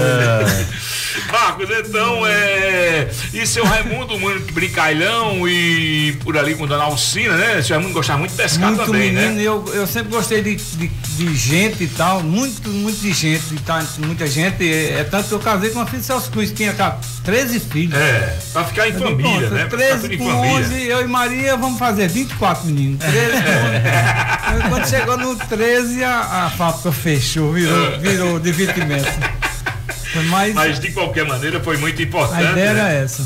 Marcos, 1.32 1.70
então 1.70 2.26
é. 2.26 3.10
E 3.34 3.46
seu 3.46 3.64
Raimundo, 3.64 4.20
muito 4.20 4.54
brincalhão 4.54 5.48
e 5.48 6.18
por 6.24 6.38
ali 6.38 6.56
com 6.56 6.66
Dona 6.66 6.84
Alcina, 6.84 7.36
né? 7.36 7.62
Seu 7.62 7.76
Raimundo 7.76 7.94
gostava 7.94 8.20
muito 8.20 8.32
de 8.32 8.38
pescar 8.38 8.70
muito 8.70 8.86
também, 8.86 9.12
menino, 9.12 9.36
né? 9.36 9.42
eu, 9.42 9.66
eu 9.74 9.88
sempre 9.88 10.12
gostei 10.12 10.42
de, 10.42 10.56
de, 10.56 10.88
de 10.88 11.36
gente 11.36 11.84
e 11.84 11.88
tal, 11.88 12.22
muito, 12.22 12.70
muito 12.70 13.00
de 13.00 13.12
gente, 13.14 13.44
de 13.46 13.62
tá, 13.62 13.84
muita 14.00 14.28
gente. 14.28 14.64
É, 14.64 15.00
é 15.00 15.04
tanto 15.04 15.28
que 15.28 15.34
eu 15.34 15.40
casei 15.40 15.70
com 15.70 15.80
uma 15.80 15.86
filha 15.86 16.00
de 16.00 16.06
Celso 16.06 16.32
Cruz, 16.32 16.52
tinha 16.52 16.74
cá, 16.74 16.98
13 17.24 17.60
filhos. 17.60 17.98
É, 17.98 18.38
pra 18.52 18.64
ficar 18.66 18.88
em 18.88 18.92
Eu 18.94 18.98
digo, 18.98 19.10
família, 19.10 19.48
pronto, 19.48 19.54
né? 19.54 19.66
Pra 19.66 19.78
ficar 19.78 19.98
13 19.98 20.02
tudo 20.02 20.14
em 20.14 20.18
com 20.18 20.26
família. 20.26 20.68
11, 20.68 20.88
eu 20.88 21.02
e 21.02 21.08
Maria 21.08 21.58
vamos 21.58 21.80
fazer 21.80 22.08
24 22.08 22.66
meninos. 22.66 23.00
13 23.00 23.32
com 23.32 23.50
11. 23.50 24.64
Aí 24.64 24.64
Quando 24.70 24.88
chegou 24.88 25.18
no 25.18 25.36
13, 25.36 26.04
a, 26.04 26.46
a 26.46 26.50
fábrica 26.52 26.92
fechou, 26.92 27.54
virou, 27.54 28.00
virou 28.00 28.40
divertimento. 28.40 29.04
Foi 29.04 29.20
mais. 29.20 29.53
Mas 30.54 30.80
de 30.80 30.92
qualquer 30.92 31.26
maneira 31.26 31.60
foi 31.60 31.78
muito 31.78 32.02
importante. 32.02 32.46
A 32.46 32.52
ideia 32.52 32.74
né? 32.74 32.80
era 32.80 32.90
essa. 32.94 33.24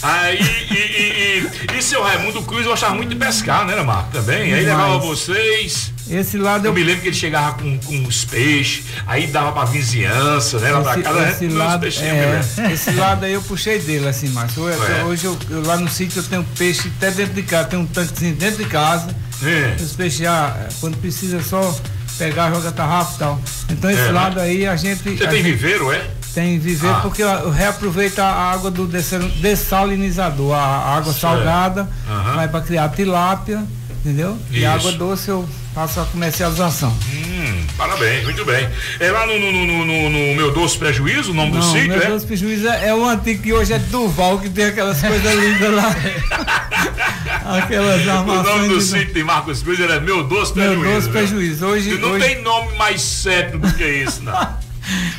Aí, 0.00 0.38
e, 0.70 0.74
e, 0.74 1.74
e, 1.74 1.78
e 1.78 1.82
seu 1.82 2.02
Raimundo 2.02 2.40
Cruz 2.42 2.64
gostava 2.64 2.94
muito 2.94 3.08
de 3.08 3.16
pescar, 3.16 3.66
né, 3.66 3.74
Marco? 3.82 4.12
Também. 4.12 4.54
Aí 4.54 4.64
levava 4.64 4.98
vocês. 4.98 5.92
Esse 6.08 6.38
lado 6.38 6.64
Eu 6.64 6.70
eu. 6.70 6.74
me 6.74 6.82
lembro 6.84 7.02
que 7.02 7.08
ele 7.08 7.16
chegava 7.16 7.58
com, 7.58 7.78
com 7.80 8.04
os 8.04 8.24
peixes, 8.24 8.84
aí 9.06 9.26
dava 9.26 9.52
pra 9.52 9.64
vizinhança, 9.64 10.58
né? 10.58 10.70
Lá 10.70 10.80
da 10.80 10.92
Esse, 10.94 11.02
casa, 11.02 11.18
a 11.20 11.30
esse 11.30 11.48
lado, 11.48 11.86
é, 11.86 12.72
esse 12.72 12.90
lado 12.92 13.24
aí 13.26 13.32
eu 13.32 13.42
puxei 13.42 13.78
dele, 13.80 14.08
assim, 14.08 14.28
Márcio. 14.28 14.62
Hoje, 14.62 14.78
É. 15.00 15.04
hoje 15.04 15.24
eu, 15.26 15.38
eu 15.50 15.66
lá 15.66 15.76
no 15.76 15.88
sítio 15.88 16.20
eu 16.20 16.22
tenho 16.24 16.44
peixe 16.56 16.90
até 16.96 17.10
dentro 17.10 17.34
de 17.34 17.42
casa, 17.42 17.68
tem 17.68 17.78
um 17.78 17.86
tanquezinho 17.86 18.36
dentro 18.36 18.62
de 18.64 18.70
casa. 18.70 19.08
É. 19.42 19.76
Os 19.82 19.92
peixes 19.92 20.20
já, 20.20 20.56
quando 20.80 20.96
precisa, 20.96 21.38
é 21.38 21.42
só 21.42 21.76
pegar, 22.18 22.50
joga 22.52 22.72
tarrafa 22.72 23.14
e 23.14 23.18
tal. 23.18 23.40
Então 23.70 23.90
esse 23.90 24.00
É, 24.00 24.04
né? 24.06 24.10
lado 24.12 24.40
aí 24.40 24.66
a 24.66 24.76
gente. 24.76 25.02
Você 25.16 25.24
a 25.24 25.28
tem 25.28 25.42
gente 25.42 25.52
viveiro, 25.52 25.92
é? 25.92 26.04
Tem 26.34 26.58
viveiro 26.58 26.96
Ah. 26.96 27.00
porque 27.00 27.22
reaproveita 27.56 28.22
a 28.22 28.52
água 28.52 28.70
do 28.70 28.86
dessal- 28.86 29.20
dessalinizador, 29.40 30.54
a 30.54 30.96
água 30.96 31.12
Certo. 31.12 31.20
salgada, 31.20 31.88
Aham. 32.08 32.34
vai 32.34 32.48
para 32.48 32.60
criar 32.60 32.88
tilápia, 32.90 33.64
entendeu? 34.00 34.38
E 34.50 34.58
Isso. 34.58 34.66
água 34.68 34.92
doce 34.92 35.28
eu 35.28 35.48
faço 35.74 36.00
a 36.00 36.04
comercialização. 36.06 36.90
Hum, 37.12 37.66
parabéns, 37.76 38.24
muito 38.24 38.44
bem. 38.44 38.68
É 39.00 39.10
lá 39.10 39.26
no, 39.26 39.38
no, 39.38 39.52
no, 39.52 40.10
no- 40.10 40.34
meu 40.36 40.50
doce 40.52 40.76
prejuízo, 40.78 41.30
o 41.30 41.34
nome 41.34 41.52
do 41.52 41.58
Não, 41.58 41.72
sítio, 41.72 41.88
meu 41.88 42.02
é? 42.02 42.06
Deus, 42.06 42.24
prejuízo 42.24 42.68
é, 42.68 42.88
é 42.88 42.94
o 42.94 43.04
antigo 43.06 43.42
que 43.42 43.52
hoje 43.52 43.72
é 43.72 43.78
Duval, 43.78 44.38
que 44.38 44.48
tem 44.50 44.66
aquelas 44.66 45.00
coisas 45.00 45.34
lindas 45.34 45.74
lá. 45.74 45.94
aquelas 47.62 48.02
O 48.02 48.04
nome 48.04 48.30
armações. 48.32 48.68
do 48.68 48.78
de- 48.78 48.84
sítio 48.84 49.14
de 49.14 49.24
Marcos 49.24 49.62
Cruz 49.62 49.80
era 49.80 50.00
Meu 50.00 50.24
Doce 50.24 50.54
Meu 50.56 50.66
Prejuízo. 50.70 50.94
Doce 50.94 51.06
né? 51.06 51.12
Prejuízo. 51.12 51.66
Hoje- 51.66 51.90
E 51.90 51.98
não 51.98 52.10
hoje- 52.12 52.24
tem 52.26 52.42
nome 52.42 52.76
mais 52.76 53.00
certo 53.00 53.58
do 53.58 53.72
que 53.72 53.84
isso, 53.86 54.22
não. 54.22 54.32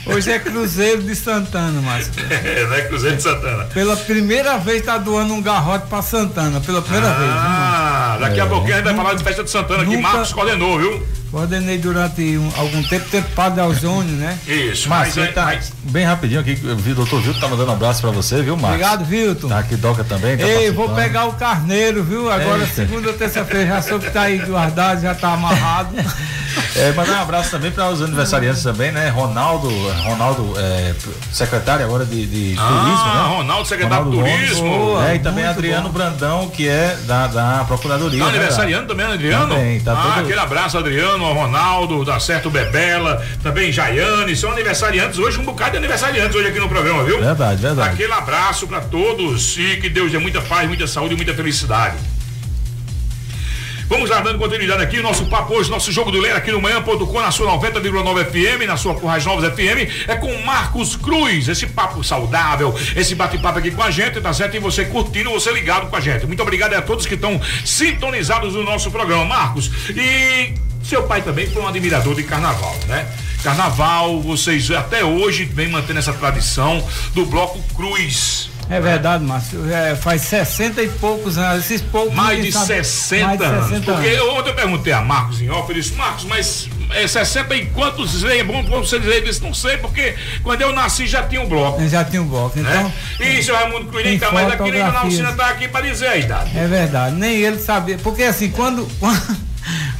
Hoje 0.06 0.32
é 0.32 0.40
Cruzeiro 0.40 1.04
de 1.04 1.16
Santana, 1.16 1.80
Márcio. 1.82 2.12
É, 2.30 2.66
né? 2.68 2.82
Cruzeiro 2.82 3.16
de 3.18 3.24
Santana. 3.24 3.66
Pela 3.66 3.96
primeira 3.98 4.58
vez 4.58 4.84
tá 4.84 4.98
doando 4.98 5.34
um 5.34 5.42
garrote 5.42 5.88
pra 5.88 6.02
Santana, 6.02 6.60
pela 6.62 6.82
primeira 6.82 7.08
vez. 7.10 7.20
viu, 7.30 7.40
Ah, 7.40 8.18
daqui 8.20 8.40
a 8.40 8.46
É. 8.46 8.48
pouquinho 8.48 8.74
a 8.74 8.78
gente 8.78 8.86
vai 8.86 8.96
falar 8.96 9.14
de 9.14 9.24
festa 9.24 9.44
de 9.44 9.50
Santana, 9.50 9.84
que 9.86 9.96
Nunca- 9.96 10.02
Marcos 10.10 10.34
coordenou, 10.34 10.80
viu? 10.80 11.08
Coordenei 11.32 11.78
durante 11.78 12.38
um- 12.38 12.52
algum 12.58 12.82
tempo, 12.84 13.08
tempo 13.10 13.30
Padre 13.36 13.62
Alzônio, 13.62 14.14
né? 14.18 14.38
Isso, 14.48 14.90
Mas, 14.90 15.16
mas, 15.16 15.18
é- 15.30 15.32
tá 15.32 15.46
mas- 15.46 15.72
bem 15.84 16.04
rapidinho 16.06 16.42
aqui, 16.42 16.60
o 16.64 16.96
doutor 16.96 17.22
Vilton 17.22 17.40
tá 17.40 17.48
mandando 17.48 17.70
um 17.70 17.74
abraço 17.76 18.02
pra 18.02 18.10
você, 18.12 18.42
viu, 18.42 18.56
Marcos? 18.56 18.70
Obrigado, 18.70 19.06
Vilton. 19.06 19.48
Tá 19.50 19.60
aqui, 19.60 19.76
Doca 19.76 20.04
também. 20.04 20.38
Tá 20.38 20.48
Ei, 20.48 20.72
vou 20.72 20.90
pegar 20.90 21.26
o 21.26 21.34
carneiro, 21.34 22.04
viu? 22.04 22.32
Agora, 22.32 22.62
Eita. 22.62 22.74
segunda 22.74 23.10
ou 23.10 23.14
terça-feira, 23.14 23.68
já 23.68 23.82
soube 23.82 24.06
que 24.06 24.12
tá 24.12 24.22
aí 24.24 24.40
guardado, 24.40 25.02
já 25.02 25.14
tá 25.14 25.34
amarrado. 25.34 25.90
É, 26.76 26.92
mandar 26.94 27.20
um 27.20 27.22
abraço 27.22 27.52
também 27.52 27.72
para 27.72 27.90
os 27.90 28.02
aniversariantes 28.02 28.64
também, 28.64 28.92
né? 28.92 29.10
Ronaldo, 29.10 29.70
Ronaldo, 30.04 30.54
é, 30.58 30.94
secretário 31.32 31.86
agora 31.86 32.06
de, 32.06 32.26
de 32.26 32.56
Ah, 32.60 32.68
turismo, 32.68 33.06
né? 33.14 33.38
Ronaldo, 33.38 33.68
secretário 33.68 34.10
de 34.12 34.18
turismo. 34.18 35.02
é, 35.04 35.16
e 35.16 35.20
também 35.20 35.46
Adriano 35.46 35.90
bom. 35.90 35.94
Brandão, 35.94 36.50
que 36.50 36.68
é 36.68 36.98
da, 37.06 37.28
da 37.28 37.64
Procuradoria. 37.66 38.20
Tá 38.20 38.26
né, 38.26 38.32
aniversariando 38.38 38.88
também, 38.88 39.06
Adriano? 39.06 39.56
Também, 39.56 39.80
tá 39.80 39.94
ah, 39.94 39.96
todo- 40.14 40.20
aquele 40.26 40.40
abraço, 40.40 40.78
Adriano, 40.78 41.19
ao 41.26 41.34
Ronaldo, 41.34 42.04
da 42.06 42.20
certo 42.20 42.50
Bebela, 42.50 43.26
também 43.42 43.72
Jaiane, 43.72 44.36
são 44.36 44.52
aniversariantes 44.52 45.20
hoje, 45.20 45.40
um 45.40 45.44
bocado 45.44 45.72
de 45.72 45.78
aniversariantes 45.78 46.36
hoje 46.36 46.48
aqui 46.48 46.60
no 46.60 46.70
programa, 46.70 47.04
viu? 47.04 47.20
Verdade, 47.20 47.62
verdade. 47.62 47.94
Aquele 47.94 48.14
abraço 48.14 48.68
pra 48.68 48.82
todos 48.82 49.58
e 49.58 49.78
que 49.78 49.90
Deus 49.90 50.12
dê 50.12 50.18
muita 50.18 50.42
paz, 50.42 50.68
muita 50.68 50.88
saúde 50.88 51.14
e 51.14 51.18
muita 51.18 51.34
felicidade. 51.34 51.98
Vamos 53.90 54.08
lá, 54.08 54.22
dando 54.22 54.38
continuidade 54.38 54.84
aqui, 54.84 55.00
o 55.00 55.02
nosso 55.02 55.26
papo 55.26 55.56
hoje, 55.56 55.72
nosso 55.72 55.92
jogo 55.92 56.12
do 56.12 56.20
Leira 56.20 56.38
aqui 56.38 56.52
no 56.52 56.62
manhã.com, 56.62 57.20
na 57.20 57.32
sua 57.32 57.52
90,9 57.58 58.26
FM, 58.26 58.68
na 58.68 58.78
sua 58.78 58.94
Currais 58.94 59.26
Novos 59.26 59.44
FM, 59.44 60.08
é 60.08 60.16
com 60.16 60.32
Marcos 60.44 60.96
Cruz, 60.96 61.48
esse 61.48 61.66
papo 61.66 62.04
saudável, 62.04 62.72
esse 62.96 63.16
bate-papo 63.16 63.58
aqui 63.58 63.72
com 63.72 63.82
a 63.82 63.90
gente, 63.90 64.22
tá 64.22 64.32
certo? 64.32 64.56
E 64.56 64.60
você 64.60 64.86
curtindo, 64.86 65.32
você 65.32 65.52
ligado 65.52 65.90
com 65.90 65.96
a 65.96 66.00
gente. 66.00 66.28
Muito 66.28 66.44
obrigado 66.44 66.76
a 66.76 66.84
todos 66.84 67.08
que 67.08 67.16
estão 67.16 67.42
sintonizados 67.66 68.54
no 68.54 68.62
nosso 68.62 68.92
programa, 68.92 69.26
Marcos. 69.26 69.72
E 69.90 70.54
seu 70.84 71.04
pai 71.04 71.22
também 71.22 71.50
foi 71.50 71.62
um 71.62 71.68
admirador 71.68 72.16
de 72.16 72.24
carnaval, 72.24 72.76
né? 72.88 73.06
Carnaval, 73.44 74.22
vocês 74.22 74.70
até 74.72 75.04
hoje 75.04 75.46
vem 75.46 75.70
mantendo 75.70 76.00
essa 76.00 76.14
tradição 76.14 76.86
do 77.14 77.26
Bloco 77.26 77.60
Cruz. 77.76 78.50
É 78.70 78.80
verdade, 78.80 79.24
Márcio. 79.24 79.68
É, 79.72 79.96
faz 79.96 80.22
60 80.24 80.84
e 80.84 80.90
poucos 80.90 81.40
anos. 81.40 81.66
Esses 81.66 81.82
poucos. 81.82 82.14
Mais 82.14 82.44
de 82.44 82.52
sabe- 82.52 82.68
60 82.68 83.26
mais 83.26 83.40
de 83.40 83.46
anos. 83.46 83.66
60 83.70 83.92
Porque 83.94 84.08
anos. 84.10 84.34
ontem 84.34 84.50
eu 84.50 84.54
perguntei 84.56 84.94
a 84.94 85.02
Marcos 85.02 85.42
em 85.42 85.50
off, 85.50 85.72
ele 85.72 85.82
disse, 85.82 85.96
Marcos, 85.96 86.26
mas 86.26 86.70
é 86.92 87.08
60 87.08 87.56
e 87.56 87.66
quantos 87.68 88.24
é 88.24 88.44
bom 88.44 88.62
você 88.70 89.00
dizer? 89.00 89.16
Ele 89.16 89.26
disse, 89.28 89.42
não 89.42 89.56
sei, 89.56 89.78
porque 89.78 90.14
quando 90.44 90.62
eu 90.62 90.72
nasci 90.72 91.08
já 91.08 91.24
tinha 91.24 91.42
um 91.42 91.48
bloco. 91.48 91.88
Já 91.88 92.04
tinha 92.04 92.22
um 92.22 92.28
bloco. 92.28 92.60
Então, 92.60 92.84
Né? 93.20 93.38
E 93.40 93.42
seu 93.42 93.56
Raimundo 93.56 93.86
Cruz 93.88 94.04
nem 94.04 94.20
tem 94.20 94.28
tá 94.28 94.34
mais 94.36 94.52
aqui, 94.52 94.70
nem. 94.70 94.82
Alcina 94.84 95.32
tá 95.34 95.48
aqui 95.48 95.68
pra 95.68 95.82
dizer 95.82 96.08
a 96.08 96.18
idade. 96.18 96.56
é 96.56 96.68
verdade. 96.68 97.16
Nem 97.16 97.38
ele 97.38 97.58
sabia. 97.58 97.98
Porque 97.98 98.22
assim, 98.22 98.52
quando. 98.52 98.88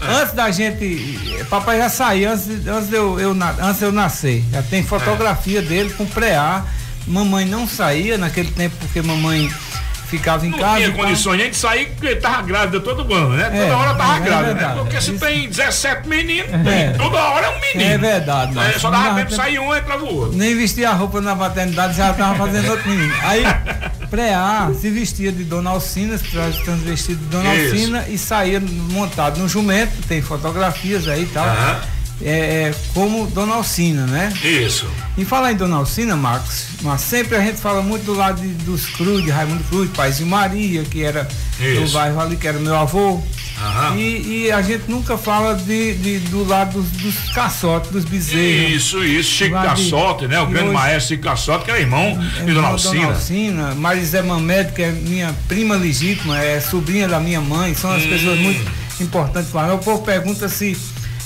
Antes 0.02 0.34
da 0.34 0.50
gente. 0.52 1.44
Papai 1.50 1.78
já 1.78 1.90
saiu, 1.90 2.32
antes, 2.32 2.48
antes, 2.68 2.90
de 2.90 2.96
eu, 2.96 3.20
eu, 3.20 3.36
antes 3.62 3.82
eu 3.82 3.92
nascer. 3.92 4.44
Já 4.52 4.62
tem 4.64 4.84
fotografia 4.84 5.62
dele 5.62 5.90
com 5.92 6.06
pré-A. 6.06 6.64
Mamãe 7.08 7.46
não 7.46 7.68
saía 7.68 8.18
naquele 8.18 8.52
tempo 8.52 8.76
porque 8.80 9.02
mamãe 9.02 9.50
ficava 10.10 10.46
em 10.46 10.50
Não 10.50 10.58
casa. 10.60 10.76
tinha 10.78 10.88
e 10.88 10.92
tal. 10.94 11.06
condições 11.06 11.38
nem 11.38 11.50
de 11.52 11.56
sair 11.58 11.86
porque 11.88 12.16
tava 12.16 12.42
grávida 12.42 12.80
todo 12.80 13.14
ano, 13.14 13.30
né? 13.30 13.50
É, 13.54 13.62
toda 13.64 13.78
hora 13.78 13.94
tava 13.96 14.16
é 14.18 14.20
grávida, 14.20 14.48
né? 14.48 14.54
verdade. 14.60 14.80
Porque 14.80 15.02
se 15.02 15.12
Isso- 15.12 15.26
tem 15.26 15.48
17 15.50 16.08
meninos, 16.10 16.50
É. 16.68 16.90
toda 16.98 17.18
hora 17.30 17.46
é 17.46 17.50
um 17.50 17.60
menino. 17.62 17.92
É 17.94 17.98
verdade, 17.98 18.52
É, 18.52 18.56
Márcio. 18.56 18.80
só 18.80 18.92
Não 18.92 19.02
dava 19.04 19.16
tempo 19.16 19.30
de 19.30 19.36
sair 19.36 19.60
um 19.60 19.74
e 19.74 19.78
entrava 19.80 20.04
o 20.04 20.16
outro. 20.16 20.38
Nem 20.38 20.56
vestia 20.58 20.90
a 20.90 20.94
roupa 20.94 21.22
na 21.22 21.36
maternidade, 21.36 21.96
já 21.96 22.14
tava 22.14 22.36
fazendo 22.36 22.70
outro 22.72 22.90
menino. 22.90 23.14
Aí, 23.24 23.44
pré-A 24.10 24.72
se 24.80 24.90
vestia 24.90 25.32
de 25.32 25.44
Dona 25.44 25.70
Alcina, 25.72 26.16
estamos 26.16 26.82
vestidos 26.82 27.22
de 27.24 27.30
Dona 27.30 27.56
Isso. 27.56 27.74
Alcina 27.74 28.06
e 28.10 28.18
saía 28.18 28.60
montado 28.60 29.40
no 29.40 29.48
jumento, 29.48 29.94
tem 30.08 30.22
fotografias 30.22 31.08
aí 31.08 31.24
e 31.24 31.28
tal. 31.28 31.46
Aham. 31.46 31.80
É, 32.22 32.30
é, 32.72 32.76
como 32.94 33.28
Dona 33.28 33.56
Alcina, 33.56 34.06
né? 34.06 34.34
Isso. 34.44 34.86
E 35.18 35.24
falar 35.24 35.54
em 35.54 35.56
Dona 35.56 35.78
Alcina, 35.78 36.18
Marcos, 36.18 36.66
mas 36.82 37.00
sempre 37.02 37.38
a 37.38 37.42
gente 37.42 37.62
fala 37.62 37.82
muito 37.82 38.04
do 38.04 38.14
lado 38.14 38.42
de- 38.42 38.54
dos 38.66 38.88
Cruz, 38.88 39.24
de 39.24 39.30
Raimundo 39.32 39.64
Cruz, 39.70 39.90
Paizinho 39.96 40.28
Maria, 40.30 40.84
que 40.84 41.02
era 41.02 41.28
do 41.58 41.84
Isso. 41.84 41.94
bairro 41.94 42.20
ali, 42.20 42.36
que 42.36 42.46
era 42.48 42.60
meu 42.60 42.76
avô. 42.76 43.22
Aham. 43.62 43.96
E, 43.98 44.46
e 44.46 44.52
a 44.52 44.62
gente 44.62 44.84
nunca 44.90 45.18
fala 45.18 45.56
de, 45.56 45.94
de- 45.96 46.20
do 46.30 46.46
lado 46.46 46.82
dos, 46.82 46.92
dos 46.92 47.32
caçotes, 47.34 47.90
dos 47.92 48.04
bezerros. 48.06 48.72
Isso, 48.76 49.04
isso. 49.04 49.30
Chico 49.32 49.56
Cassote, 49.56 50.28
né? 50.28 50.40
O 50.42 50.44
e 50.44 50.48
grande 50.48 50.66
hoje- 50.68 50.74
maestro 50.74 51.16
Chico 51.16 51.24
Cassote, 51.24 51.66
que 51.66 51.72
era 51.72 51.80
irmão 51.80 52.18
de 52.46 52.54
Dona 52.54 52.68
Alcina. 52.70 52.94
Dona 53.02 53.14
Alcina, 53.16 53.76
Marisé 53.76 54.22
Mamed, 54.22 54.74
que 54.74 54.82
é 54.82 54.92
minha 54.92 55.34
prima 55.48 55.76
legítima, 55.76 56.38
é 56.42 56.60
sobrinha 56.60 57.08
da 57.08 57.20
minha 57.20 57.40
mãe, 57.42 57.74
são 57.76 57.92
as 57.92 58.04
Hum. 58.04 58.10
pessoas 58.10 58.40
muito 58.40 58.70
importantes 59.00 59.50
para 59.52 59.68
mim. 59.68 59.74
O 59.76 59.80
povo 59.80 60.02
pergunta 60.04 60.48
se, 60.50 60.78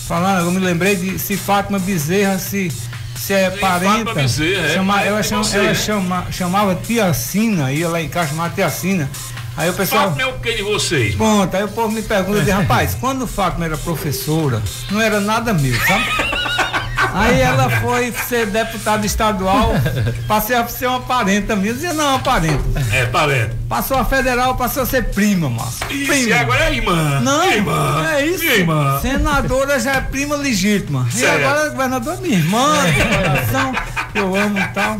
falando, 0.07 0.45
eu 0.45 0.51
me 0.51 0.59
lembrei 0.59 0.95
de 0.95 1.17
se 1.19 1.35
Fátima 1.38 1.80
Bezerra 1.80 2.38
se, 2.38 2.71
se 3.15 3.34
é 3.34 3.51
Sim, 3.51 3.57
parenta. 3.57 3.89
Fátima 3.95 4.13
Bezerra, 4.13 4.67
é 4.67 4.73
Chama- 4.73 4.93
parente 4.93 5.09
ela 5.09 5.23
chama- 5.23 5.49
ela 5.55 5.73
chama- 5.75 6.25
chamava 6.31 6.75
Tia 6.75 7.13
Cina, 7.13 7.71
ia 7.71 7.88
lá 7.89 8.01
em 8.01 8.09
casa 8.09 8.30
chamava 8.30 8.53
Tia 8.53 8.69
Cina. 8.69 9.09
Aí 9.55 9.69
o 9.69 9.73
pessoal. 9.73 10.05
Fátima 10.09 10.23
é 10.23 10.25
o 10.34 10.39
que 10.39 10.53
de 10.53 10.63
vocês? 10.63 11.13
Pronto, 11.15 11.55
aí 11.55 11.63
o 11.63 11.67
povo 11.67 11.91
me 11.91 12.01
pergunta, 12.01 12.41
rapaz, 12.53 12.95
quando 12.99 13.27
Fátima 13.27 13.65
era 13.65 13.77
professora, 13.77 14.61
não 14.91 14.99
era 14.99 15.19
nada 15.19 15.53
meu, 15.53 15.75
sabe? 15.85 16.05
Aí 17.14 17.40
ela 17.41 17.69
foi 17.81 18.11
ser 18.27 18.48
deputada 18.48 19.06
estadual, 19.06 19.73
passei 20.27 20.56
a 20.56 20.68
ser 20.68 20.88
uma 20.88 21.02
parenta 21.02 21.56
minha. 21.56 21.69
Eu 21.72 21.76
dizia, 21.76 21.94
não, 21.94 22.10
uma 22.10 22.19
parenta. 22.19 22.64
É, 22.91 23.06
parente. 23.06 23.52
Passou 23.69 23.98
a 23.98 24.06
federal, 24.06 24.56
passou 24.56 24.84
a 24.84 24.85
ser 24.85 25.03
prima, 25.06 25.49
Márcio. 25.49 25.85
Isso, 25.90 26.11
Prima. 26.11 26.30
e 26.30 26.34
agora 26.34 26.65
é 26.65 26.73
irmã. 26.73 27.19
Não, 27.22 27.44
irmã. 27.52 28.07
é 28.14 28.26
isso. 28.26 28.44
Minha 28.44 28.56
irmã. 28.56 28.99
Senadora 29.02 29.80
já 29.80 29.94
é 29.95 30.02
prima 30.02 30.35
legítima. 30.35 31.07
Certo. 31.11 31.40
E 31.40 31.44
agora 31.44 31.69
governador 31.69 32.14
é 32.14 32.18
minha 32.22 32.38
irmã, 32.38 32.73
de 32.85 33.18
coração, 33.18 33.73
que 34.11 34.19
eu 34.19 34.35
amo 34.35 34.60
e 34.60 34.68
tal. 34.69 34.99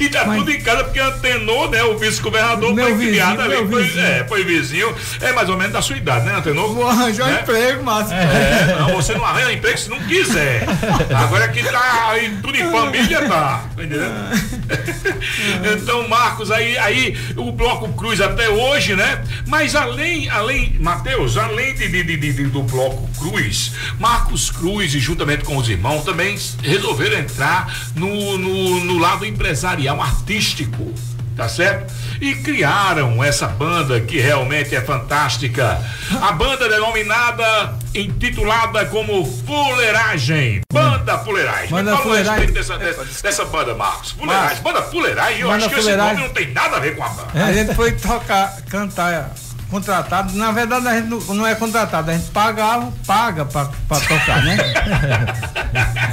E 0.00 0.08
tá 0.08 0.24
tudo 0.24 0.50
em 0.50 0.60
casa 0.60 0.84
porque 0.84 0.98
antenou, 1.00 1.70
né? 1.70 1.82
O 1.84 1.98
vice-governador 1.98 2.74
foi 2.74 2.96
criado 3.06 3.40
ali. 3.42 3.56
Foi, 3.68 3.82
vizinho. 3.82 4.06
é, 4.06 4.24
foi 4.24 4.44
vizinho. 4.44 4.94
É 5.20 5.32
mais 5.32 5.48
ou 5.48 5.56
menos 5.56 5.72
da 5.72 5.82
sua 5.82 5.96
idade, 5.96 6.24
né, 6.26 6.34
antenou? 6.36 6.74
Vou 6.74 6.88
arranjar 6.88 7.24
um 7.26 7.30
Né? 7.32 7.40
emprego, 7.42 7.82
Márcio. 7.82 8.14
É, 8.14 8.76
não, 8.80 8.94
você 8.94 9.14
não 9.14 9.24
arranja 9.24 9.52
emprego 9.52 9.78
se 9.78 9.90
não 9.90 9.98
quiser. 10.00 10.64
Agora 11.14 11.45
que 11.48 11.62
tá 11.62 12.08
aí, 12.10 12.36
tudo 12.42 12.56
em 12.56 12.70
família, 12.70 13.28
tá. 13.28 13.64
Tá 13.76 13.82
entendendo? 13.84 15.80
Então, 15.82 16.08
Marcos, 16.08 16.50
aí, 16.50 16.76
aí 16.78 17.16
o 17.36 17.52
Bloco 17.52 17.92
Cruz 17.94 18.20
até 18.20 18.48
hoje, 18.48 18.94
né? 18.94 19.22
Mas 19.46 19.74
além, 19.74 20.28
além, 20.30 20.76
Matheus, 20.80 21.36
além 21.36 21.74
de, 21.74 21.88
de- 21.88 22.02
de- 22.04 22.16
de- 22.32 22.44
do 22.46 22.62
Bloco 22.62 23.08
Cruz, 23.18 23.72
Marcos 23.98 24.50
Cruz 24.50 24.94
e 24.94 24.98
juntamente 25.00 25.44
com 25.44 25.56
os 25.56 25.68
irmãos 25.68 26.04
também 26.04 26.36
resolveram 26.62 27.18
entrar 27.18 27.72
no, 27.94 28.36
no, 28.38 28.84
no 28.84 28.98
lado 28.98 29.24
empresarial 29.24 30.00
artístico 30.02 30.92
tá 31.36 31.48
certo? 31.48 31.92
E 32.20 32.34
criaram 32.36 33.22
essa 33.22 33.46
banda 33.46 34.00
que 34.00 34.18
realmente 34.18 34.74
é 34.74 34.80
fantástica. 34.80 35.80
A 36.22 36.32
banda 36.32 36.68
denominada, 36.68 37.74
intitulada 37.94 38.86
como 38.86 39.24
Fuleiragem. 39.24 40.62
Banda 40.72 41.18
Fuleiragem. 41.18 41.68
Banda 41.70 41.90
Me 41.90 41.96
fala 41.96 41.98
a 41.98 42.02
Fuleiragem. 42.02 42.46
respeito 42.46 42.54
dessa, 42.54 42.78
dessa, 42.78 43.22
dessa 43.22 43.44
banda, 43.44 43.74
Marcos. 43.74 44.12
Fuleiragem. 44.12 44.44
Marcos. 44.44 44.60
Banda 44.60 44.82
Fuleiragem, 44.82 45.40
eu 45.40 45.48
Banda 45.48 45.66
acho 45.66 45.74
que 45.74 45.80
Fuleiragem. 45.80 46.12
esse 46.12 46.20
nome 46.22 46.28
não 46.28 46.34
tem 46.34 46.52
nada 46.52 46.76
a 46.76 46.80
ver 46.80 46.96
com 46.96 47.04
a 47.04 47.08
banda. 47.08 47.44
A 47.44 47.52
gente 47.52 47.74
foi 47.74 47.92
tocar, 47.92 48.56
cantar, 48.70 49.30
contratado. 49.70 50.34
Na 50.36 50.52
verdade, 50.52 50.86
a 50.88 50.94
gente 50.96 51.08
não, 51.08 51.18
não 51.34 51.46
é 51.46 51.54
contratado, 51.54 52.10
a 52.10 52.14
gente 52.14 52.30
pagava, 52.30 52.92
paga 53.06 53.44
pra, 53.44 53.66
pra 53.88 54.00
tocar, 54.00 54.42
né? 54.44 54.56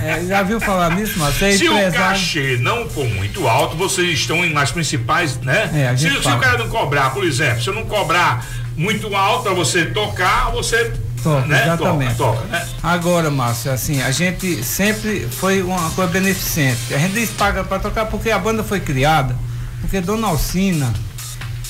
É, 0.03 0.21
já 0.27 0.43
viu 0.43 0.59
falar 0.59 0.93
nisso, 0.95 1.13
mas 1.17 1.41
é 1.41 1.53
Se 1.53 1.69
o 1.69 1.71
empresário. 1.71 1.97
cachê 2.09 2.57
não 2.59 2.89
for 2.89 3.05
muito 3.07 3.47
alto, 3.47 3.77
vocês 3.77 4.19
estão 4.19 4.43
em 4.43 4.51
nas 4.51 4.69
principais, 4.69 5.37
né? 5.39 5.69
É, 5.73 5.95
se, 5.95 6.09
se 6.09 6.27
o 6.27 6.39
cara 6.39 6.57
não 6.57 6.67
cobrar, 6.67 7.11
por 7.11 7.23
exemplo, 7.23 7.61
se 7.61 7.69
eu 7.69 7.73
não 7.73 7.85
cobrar 7.85 8.45
muito 8.75 9.15
alto 9.15 9.43
pra 9.43 9.53
você 9.53 9.85
tocar, 9.85 10.51
você 10.51 10.91
Toca, 11.23 11.45
né? 11.47 11.63
exatamente. 11.63 12.15
toca, 12.15 12.35
toca, 12.37 12.47
né? 12.47 12.67
Agora, 12.83 13.31
Márcio, 13.31 13.71
assim, 13.71 14.01
a 14.01 14.11
gente 14.11 14.61
sempre 14.61 15.25
foi 15.31 15.61
uma 15.61 15.89
coisa 15.91 16.11
beneficente. 16.11 16.93
A 16.93 16.97
gente 16.97 17.27
paga 17.27 17.63
pra 17.63 17.79
tocar 17.79 18.05
porque 18.07 18.29
a 18.29 18.37
banda 18.37 18.61
foi 18.61 18.81
criada, 18.81 19.33
porque 19.79 20.01
Dona 20.01 20.27
Alcina. 20.27 20.91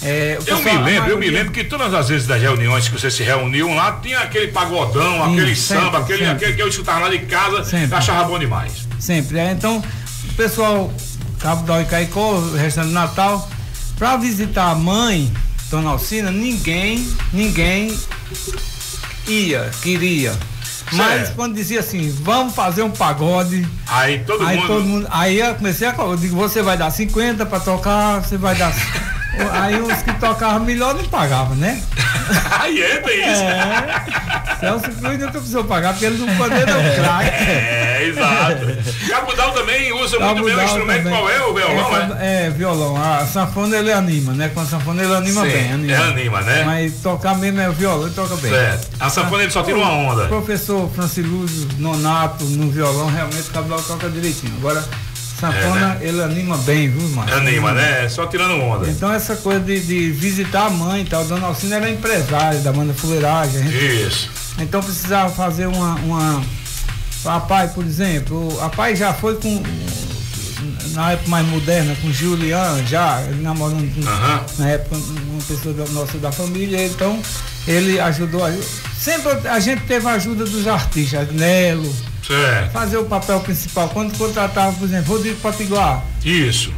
É, 0.03 0.37
Eu 0.45 0.59
me 0.61 0.77
lembro, 0.77 1.09
eu 1.11 1.17
me 1.17 1.29
lembro 1.29 1.51
que 1.51 1.63
todas 1.63 1.93
as 1.93 2.09
vezes 2.09 2.27
das 2.27 2.41
reuniões 2.41 2.87
que 2.87 2.99
vocês 2.99 3.13
se 3.13 3.23
reuniam 3.23 3.73
lá, 3.75 3.99
tinha 4.01 4.19
aquele 4.19 4.47
pagodão, 4.51 5.25
Sim, 5.25 5.33
aquele 5.33 5.55
sempre, 5.55 5.83
samba, 5.85 5.97
aquele, 5.99 6.19
sempre. 6.19 6.31
aquele 6.35 6.53
que 6.53 6.61
eu 6.61 6.67
escutava 6.67 6.99
lá 7.01 7.09
de 7.09 7.19
casa, 7.19 7.63
Sempre. 7.63 7.95
achava 7.95 8.23
bom 8.25 8.37
demais. 8.39 8.87
Sempre. 8.99 9.39
É, 9.39 9.51
então, 9.51 9.83
o 10.29 10.33
pessoal, 10.33 10.93
Cabo 11.39 11.65
da 11.65 11.83
Caicó, 11.85 12.33
o 12.33 12.55
restante 12.55 12.87
do 12.87 12.93
Natal, 12.93 13.49
pra 13.97 14.17
visitar 14.17 14.71
a 14.71 14.75
mãe, 14.75 15.31
Dona 15.69 15.91
Alcina, 15.91 16.31
ninguém, 16.31 17.07
ninguém 17.31 17.97
ia, 19.27 19.69
queria. 19.81 20.33
Mas 20.91 21.21
Certo. 21.21 21.35
quando 21.35 21.55
dizia 21.55 21.79
assim, 21.79 22.13
vamos 22.21 22.53
fazer 22.53 22.83
um 22.83 22.91
pagode. 22.91 23.67
Aí 23.87 24.19
todo 24.19 24.45
aí 24.45 24.57
mundo. 24.57 24.67
todo 24.67 24.83
mundo. 24.85 25.07
Aí 25.09 25.39
eu 25.39 25.55
comecei 25.55 25.87
a. 25.87 25.95
Eu 25.97 26.15
digo, 26.17 26.35
você 26.35 26.61
vai 26.61 26.77
dar 26.77 26.91
50 26.91 27.45
pra 27.45 27.59
tocar, 27.59 28.21
você 28.21 28.37
vai 28.37 28.53
dar. 28.55 28.71
Aí 29.51 29.81
os 29.81 30.01
que 30.01 30.13
tocavam 30.13 30.61
melhor 30.61 30.93
não 30.95 31.03
pagavam, 31.05 31.55
né? 31.55 31.81
Aí 32.59 32.81
entra 32.81 33.13
isso. 33.13 33.43
É. 33.43 34.33
Celso 34.59 34.91
Cruz 34.91 35.19
nunca 35.19 35.31
precisou 35.31 35.63
pagar, 35.65 35.91
porque 35.91 36.05
ele 36.05 36.17
não 36.25 36.35
poder 36.37 36.65
dar 36.65 36.77
um 36.77 36.95
craque. 36.95 37.29
É, 37.29 38.07
exato. 38.07 39.09
Cabudal 39.09 39.51
também 39.51 39.91
usa 39.91 40.17
muito 40.19 40.43
bem 40.43 40.53
o 40.53 40.57
Cabudal 40.57 40.65
instrumento. 40.65 41.03
também. 41.03 41.13
Qual 41.13 41.29
é 41.29 41.43
o 41.43 41.53
violão, 41.53 41.97
é? 41.97 42.17
É, 42.19 42.45
é, 42.45 42.49
violão. 42.49 42.95
A 42.95 43.25
sanfona 43.25 43.77
ele 43.77 43.91
anima, 43.91 44.31
né? 44.33 44.49
Com 44.53 44.61
a 44.61 44.65
sanfona 44.65 45.03
ele 45.03 45.13
anima 45.13 45.41
Sim, 45.41 45.51
bem. 45.51 45.73
Anima. 45.73 45.93
é, 45.93 45.97
anima, 45.97 46.41
né? 46.41 46.63
Mas 46.63 46.93
tocar 47.01 47.35
mesmo 47.35 47.59
é 47.59 47.69
o 47.69 47.73
violão, 47.73 48.05
ele 48.05 48.15
toca 48.15 48.35
bem. 48.37 48.51
Certo. 48.51 48.87
A 48.99 49.09
sanfona 49.09 49.43
ele 49.43 49.51
só 49.51 49.63
tira 49.63 49.77
uma 49.77 49.89
onda. 49.91 50.25
O 50.25 50.29
professor 50.29 50.89
Francilúcio 50.91 51.67
Nonato 51.77 52.45
no 52.45 52.71
violão, 52.71 53.07
realmente 53.07 53.49
o 53.49 53.51
Cabral 53.51 53.81
toca 53.81 54.09
direitinho. 54.09 54.53
Agora, 54.59 54.83
sanfona 55.39 55.97
É, 56.01 56.07
ele 56.07 56.21
anima 56.21 56.57
bem, 56.57 56.89
viu, 56.89 57.07
mano? 57.09 57.33
Anima, 57.33 57.71
né? 57.73 58.07
Só 58.09 58.25
tirando 58.25 58.55
onda. 58.61 58.89
Então 58.89 59.11
essa 59.11 59.35
coisa 59.35 59.59
de, 59.59 59.79
de 59.79 60.11
visitar 60.11 60.67
a 60.67 60.69
mãe 60.69 61.01
e 61.01 61.05
tal, 61.05 61.23
Dona 61.25 61.47
Alcina 61.47 61.75
era 61.77 61.89
empresária 61.89 62.59
da 62.59 62.71
banda 62.71 62.93
Fuleiragem. 62.93 63.65
Isso. 63.67 64.29
Então 64.59 64.81
precisava 64.81 65.29
fazer 65.33 65.67
uma. 65.67 65.95
uma 65.95 66.43
a 67.25 67.39
pai, 67.39 67.69
por 67.69 67.85
exemplo, 67.85 68.59
a 68.61 68.69
pai 68.69 68.95
já 68.95 69.13
foi 69.13 69.35
com. 69.35 69.61
Na 70.91 71.11
época 71.11 71.29
mais 71.29 71.47
moderna, 71.47 71.95
com 72.01 72.11
Julian, 72.11 72.85
já, 72.85 73.21
ele 73.23 73.41
namorando 73.41 73.89
Aham. 74.07 74.45
na 74.59 74.69
época 74.69 74.95
uma 74.95 75.41
pessoa 75.41 75.73
da, 75.73 75.85
nossa 75.91 76.17
da 76.19 76.31
família, 76.31 76.85
então 76.85 77.19
ele 77.67 77.99
ajudou. 77.99 78.41
Sempre 78.97 79.47
a 79.49 79.59
gente 79.59 79.81
teve 79.83 80.07
a 80.07 80.11
ajuda 80.11 80.45
dos 80.45 80.67
artistas, 80.67 81.29
Nelo, 81.31 81.93
Certo. 82.25 82.71
fazer 82.71 82.97
o 82.97 83.05
papel 83.05 83.39
principal. 83.41 83.89
Quando 83.89 84.17
contratava, 84.17 84.75
por 84.77 84.85
exemplo, 84.85 85.13
Rodrigo 85.13 85.39
Potiguar, 85.41 86.03
Isso. 86.23 86.73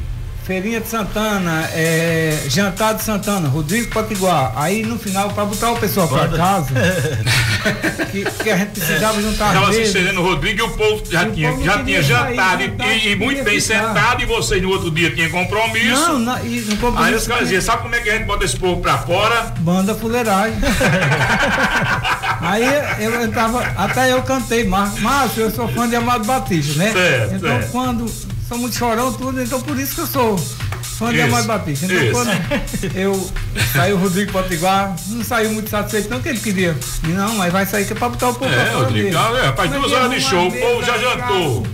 Feirinha 0.46 0.80
de 0.80 0.88
Santana, 0.88 1.68
é, 1.74 2.44
Jantar 2.48 2.94
de 2.94 3.02
Santana, 3.04 3.48
Rodrigo 3.50 3.90
Potiguar. 3.90 4.54
Aí 4.56 4.84
no 4.86 5.00
final, 5.00 5.30
para 5.32 5.44
botar 5.46 5.72
o 5.72 5.78
pessoal 5.78 6.08
para 6.08 6.28
casa, 6.28 6.70
que, 8.12 8.24
que 8.44 8.50
a 8.52 8.58
gente 8.58 8.70
precisava 8.80 9.20
juntar 9.20 9.48
Estava 9.56 9.72
vezes. 9.72 9.90
assistindo 9.96 10.22
o 10.22 10.24
Rodrigo 10.24 10.60
e 10.60 10.62
o 10.62 10.70
povo 10.70 11.04
já 11.10 11.24
o 11.24 11.32
tinha, 11.32 11.50
povo 11.50 11.64
já 11.66 11.84
tinha 11.84 12.02
jantado 12.04 12.62
e- 12.62 12.76
e, 13.08 13.12
e 13.12 13.16
muito 13.16 13.44
bem 13.44 13.60
ficar. 13.60 13.88
sentado 13.88 14.22
e 14.22 14.26
vocês 14.28 14.62
no 14.62 14.70
outro 14.70 14.92
dia 14.92 15.10
tinham 15.10 15.32
compromisso. 15.32 15.96
Não, 16.10 16.20
na- 16.20 16.42
e 16.44 16.60
no 16.62 16.78
compromisso 16.78 17.04
Aí 17.04 17.16
os 17.16 17.28
caras 17.28 17.44
diziam, 17.46 17.62
sabe 17.64 17.82
como 17.82 17.96
é 17.96 18.00
que 18.02 18.10
a 18.12 18.14
gente 18.18 18.26
bota 18.26 18.46
esse 18.46 18.56
povo 18.58 18.80
pra 18.82 19.00
fora? 19.00 19.52
Banda 19.62 19.96
fuleiragem. 19.96 20.58
Aí 22.42 22.64
eu, 23.04 23.12
eu 23.22 23.32
tava, 23.32 23.64
até 23.76 24.12
eu 24.12 24.22
cantei, 24.22 24.64
Márcio, 24.66 25.02
Márcio, 25.02 25.42
eu 25.44 25.52
sou 25.52 25.68
fã 25.70 25.90
de 25.90 25.96
Amado 25.96 26.26
Batista, 26.26 26.78
né? 26.78 26.92
Certo, 26.94 27.34
então 27.36 27.50
certo. 27.50 27.72
quando 27.72 28.06
sou 28.48 28.58
muito 28.58 28.76
chorão 28.76 29.12
tudo, 29.14 29.42
então 29.42 29.60
por 29.62 29.78
isso 29.80 29.96
que 29.96 30.02
eu 30.02 30.08
sou 30.08 30.38
fã 30.38 31.12
de 31.12 31.22
Amado 31.22 31.48
Batista. 31.48 31.86
Então 31.86 32.04
isso. 32.04 32.12
quando 32.14 32.96
eu 32.96 33.30
saiu 33.74 33.96
o 33.96 34.00
Rodrigo 34.00 34.32
Potiguar, 34.32 34.96
não 35.08 35.24
saiu 35.24 35.52
muito 35.52 35.70
satisfeito, 35.70 36.10
não 36.10 36.22
que 36.22 36.30
ele 36.30 36.40
queria. 36.40 36.76
Não, 37.04 37.36
mas 37.36 37.52
vai 37.52 37.66
sair 37.66 37.86
que 37.86 37.94
é 37.94 37.96
pra 37.96 38.10
botar 38.10 38.30
o 38.30 38.34
povo 38.36 38.54
É, 38.54 38.74
Rodrigo, 38.74 39.10
dele. 39.10 39.38
é, 39.40 39.46
rapaz, 39.46 39.72
duas 39.72 39.92
horas 39.92 40.12
de 40.12 40.22
show, 40.22 40.48
o 40.48 40.52
povo 40.52 40.84
já 40.84 40.98
jantou. 40.98 41.68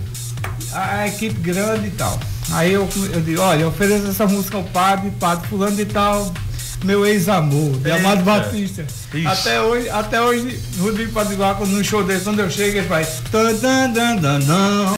A, 0.72 0.98
a 1.00 1.08
equipe 1.08 1.38
grande 1.40 1.88
e 1.88 1.90
tal. 1.90 2.18
Aí 2.52 2.72
eu, 2.72 2.88
eu 3.12 3.20
digo, 3.20 3.40
olha, 3.40 3.62
eu 3.62 3.68
ofereço 3.68 4.08
essa 4.08 4.26
música 4.26 4.56
ao 4.56 4.64
padre, 4.64 5.10
padre 5.20 5.46
fulano 5.48 5.76
de 5.76 5.84
tal, 5.84 6.32
meu 6.84 7.06
ex-amor, 7.06 7.76
de 7.78 7.90
Amado. 7.90 8.24
Batista. 8.24 8.84
Ixi. 9.14 9.26
Até 9.26 9.60
hoje, 9.60 9.88
até 9.90 10.20
hoje, 10.20 10.58
Rodrigo 10.80 11.12
Padiguar, 11.12 11.54
quando 11.56 11.70
no 11.70 11.84
show 11.84 12.02
dele, 12.02 12.20
quando 12.22 12.40
eu 12.40 12.50
chego, 12.50 12.78
ele 12.78 12.88
faz. 12.88 13.22
Tan, 13.30 13.54
tan, 13.56 13.92
tan, 13.92 14.18
tan, 14.18 14.40
tan, 14.40 14.94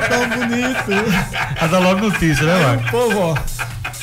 tão 0.00 0.28
bonito. 0.28 1.56
A 1.60 1.66
da 1.66 1.78
logo 1.78 2.00
notícia, 2.08 2.44
né, 2.44 2.66
Marcos? 2.66 2.90
povo, 2.90 3.18
ó, 3.18 3.34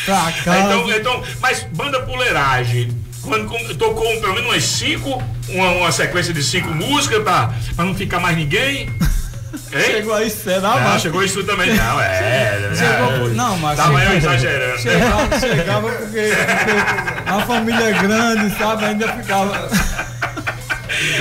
pra 0.05 0.31
cá. 0.43 0.59
Então, 0.59 0.91
então, 0.91 1.23
mas 1.41 1.63
banda 1.73 2.01
puleiragem, 2.01 2.97
quando 3.21 3.75
tocou 3.75 4.05
pelo 4.19 4.33
menos 4.33 4.49
umas 4.49 4.63
cinco, 4.63 5.21
uma, 5.49 5.69
uma 5.71 5.91
sequência 5.91 6.33
de 6.33 6.43
cinco 6.43 6.69
músicas 6.69 7.23
pra, 7.23 7.53
pra 7.75 7.85
não 7.85 7.95
ficar 7.95 8.19
mais 8.19 8.37
ninguém. 8.37 8.89
Hein? 9.71 9.83
Chegou 9.85 10.15
aí 10.15 10.29
cedo, 10.29 10.61
Não, 10.61 10.77
ah, 10.77 10.99
chegou 10.99 11.23
isso 11.23 11.43
também, 11.43 11.73
não, 11.75 12.01
é. 12.01 12.71
Chegou, 12.75 13.27
é, 13.27 13.29
não, 13.33 13.57
mas 13.57 13.77
Tava 13.77 14.03
eu 14.03 14.17
exagerando. 14.17 14.81
Chegava, 14.81 15.39
chegava 15.39 15.89
porque, 15.89 16.31
porque 16.57 17.29
a 17.29 17.39
família 17.41 17.83
é 17.83 17.93
grande, 17.93 18.57
sabe? 18.57 18.85
Ainda 18.85 19.07
ficava. 19.13 19.69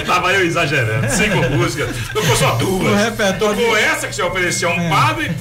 Tava 0.07 0.33
eu 0.33 0.45
exagerando. 0.45 1.09
Cinco 1.11 1.37
músicas. 1.57 1.95
Tocou 2.13 2.37
só 2.37 2.53
duas. 2.57 2.93
O 2.93 2.95
repertório 2.97 3.57
Tocou 3.57 3.77
essa 3.77 4.07
que 4.09 4.15
você 4.15 4.23
ofereceu 4.23 4.71
a 4.71 4.75
um 4.75 4.81
É. 4.81 4.89
padre 4.89 5.33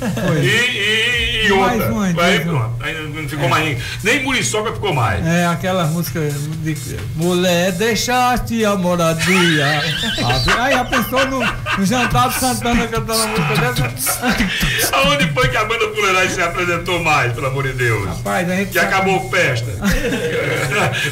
e, 0.42 0.46
e- 0.48 1.32
E 1.48 1.50
Mais 1.54 1.82
outra. 1.82 2.04
aí 2.06 2.14
mais 2.14 2.40
pronto. 2.44 2.76
Aí 2.82 2.94
não 3.08 3.28
ficou 3.28 3.50
mais 3.50 3.66
ninguém. 3.66 3.82
Nem 4.04 4.24
Muriçoca 4.24 4.74
ficou 4.74 4.94
mais. 4.94 5.26
É, 5.26 5.48
aquela 5.48 5.86
música 5.86 6.20
de 6.20 6.78
Mulher, 7.16 7.72
deixaste 7.74 8.64
a 8.64 8.76
moradia. 8.76 9.66
Aí 10.60 10.74
a 10.74 10.86
pessoa 10.86 11.26
no, 11.26 11.40
no 11.40 11.86
jantar 11.86 12.32
Santana 12.32 12.88
cantando 12.88 13.22
a 13.24 13.28
música 13.28 13.74
dessa. 13.74 14.96
Aonde 14.96 15.28
foi 15.34 15.48
que 15.50 15.58
a 15.58 15.66
banda 15.66 15.90
Fuleiragem 15.94 16.30
se 16.36 16.42
apresentou 16.42 17.04
mais, 17.04 17.34
pelo 17.34 17.48
amor 17.48 17.64
de 17.64 17.74
Deus? 17.74 18.06
Rapaz, 18.08 18.50
a 18.50 18.56
gente 18.56 18.72
Que 18.72 18.80
acabou 18.80 19.30
festa. 19.30 19.72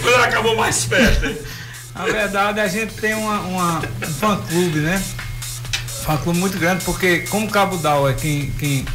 Quando 0.02 0.14
ela 0.14 0.26
acabou 0.26 0.56
mais 0.56 0.84
festa. 0.86 1.34
Na 2.00 2.06
verdade, 2.06 2.60
a 2.62 2.68
gente 2.70 2.94
tem 2.94 3.14
uma, 3.14 3.40
uma- 3.42 3.80
um 3.80 4.08
fã-clube, 4.14 4.80
né? 4.80 5.04
Fã-clube 6.06 6.40
muito 6.40 6.58
grande, 6.58 6.84
porque 6.86 7.20
como 7.30 7.50
Cabo 7.52 7.76
Dal 7.76 8.08
é 8.10 8.14
quem, 8.14 8.50
quem 8.58 8.86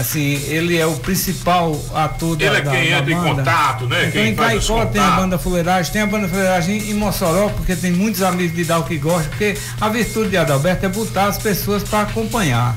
assim, 0.00 0.42
ele 0.46 0.78
é 0.78 0.86
o 0.86 0.94
principal 0.94 1.78
ator 1.94 2.34
da 2.34 2.44
Ele 2.46 2.56
é 2.56 2.60
da- 2.62 2.70
quem 2.70 2.90
da 2.90 2.96
entra 3.00 3.12
em 3.12 3.16
banda. 3.16 3.34
contato, 3.42 3.86
né? 3.86 3.98
Então 4.06 4.12
Quem 4.12 4.32
em 4.32 4.34
Caicó 4.34 4.86
tem 4.86 5.02
a 5.02 5.10
banda 5.10 5.38
Fuleiragem, 5.38 5.92
tem 5.92 6.00
a 6.00 6.06
banda 6.06 6.26
Fuleiragem 6.26 6.90
em 6.90 6.94
Mossoró, 6.94 7.50
porque 7.50 7.76
tem 7.76 7.92
muitos 7.92 8.22
amigos 8.22 8.56
de 8.56 8.64
Dal 8.64 8.82
que 8.84 8.96
gostam, 8.96 9.28
porque 9.28 9.58
a 9.78 9.88
virtude 9.90 10.30
de 10.30 10.38
Adalberto 10.38 10.86
é 10.86 10.88
botar 10.88 11.26
as 11.26 11.36
pessoas 11.36 11.82
para 11.82 12.00
acompanhar. 12.08 12.74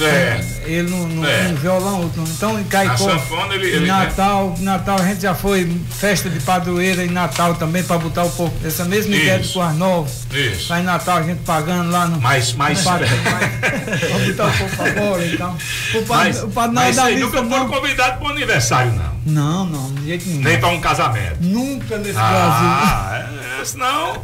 É. 0.00 0.40
Ele 0.66 0.90
no, 0.90 1.06
no, 1.06 1.26
É. 1.26 1.48
no 1.48 1.56
violão, 1.56 2.00
outro 2.02 2.22
então 2.26 2.58
em 2.58 2.64
Caicó, 2.64 2.96
sanfona, 2.96 3.54
ele- 3.54 3.70
em 3.70 3.74
ele- 3.76 3.86
Natal, 3.86 4.54
Natal 4.60 4.98
a 4.98 5.04
gente 5.04 5.20
já 5.22 5.34
foi 5.34 5.70
festa 5.90 6.28
de 6.30 6.40
padroeira 6.40 7.04
em 7.04 7.10
Natal 7.10 7.54
também 7.54 7.82
para 7.82 7.98
botar 7.98 8.24
um 8.24 8.30
pouco 8.30 8.56
essa 8.66 8.84
mesma 8.84 9.14
ideia 9.14 9.38
de 9.38 9.44
Isso. 9.44 9.54
Coar 9.54 9.74
Novo. 9.74 10.10
Isso. 10.32 10.70
Lá 10.72 10.80
em 10.80 10.84
Natal 10.84 11.18
a 11.18 11.22
gente 11.22 11.40
pagando 11.42 11.90
lá 11.90 12.06
no. 12.06 12.20
Mais, 12.20 12.52
mais. 12.54 12.80
padre- 12.80 13.06
Pra 13.14 14.18
botar 14.18 14.44
um 14.46 14.52
pouco 14.58 14.76
pra 14.76 14.92
fora, 14.92 15.26
então. 15.26 15.56
O 15.94 16.02
padre, 16.06 16.32
Mas, 16.32 16.42
o 16.42 16.48
padre 16.48 16.74
mas 16.74 16.96
da 16.96 17.10
nunca 17.10 17.36
foram 17.44 17.48
não. 17.48 17.68
convidados 17.68 18.18
para 18.18 18.26
um 18.26 18.30
aniversário, 18.30 18.92
não. 18.92 19.14
Não, 19.26 19.64
não, 19.66 19.94
de 19.94 20.06
jeito 20.06 20.28
nenhum. 20.28 20.42
Nem 20.42 20.58
para 20.60 20.68
um 20.68 20.80
casamento. 20.80 21.36
Nunca 21.40 21.96
nesse 21.98 22.18
Ah, 22.18 23.26
é, 23.60 23.64
senão. 23.64 24.22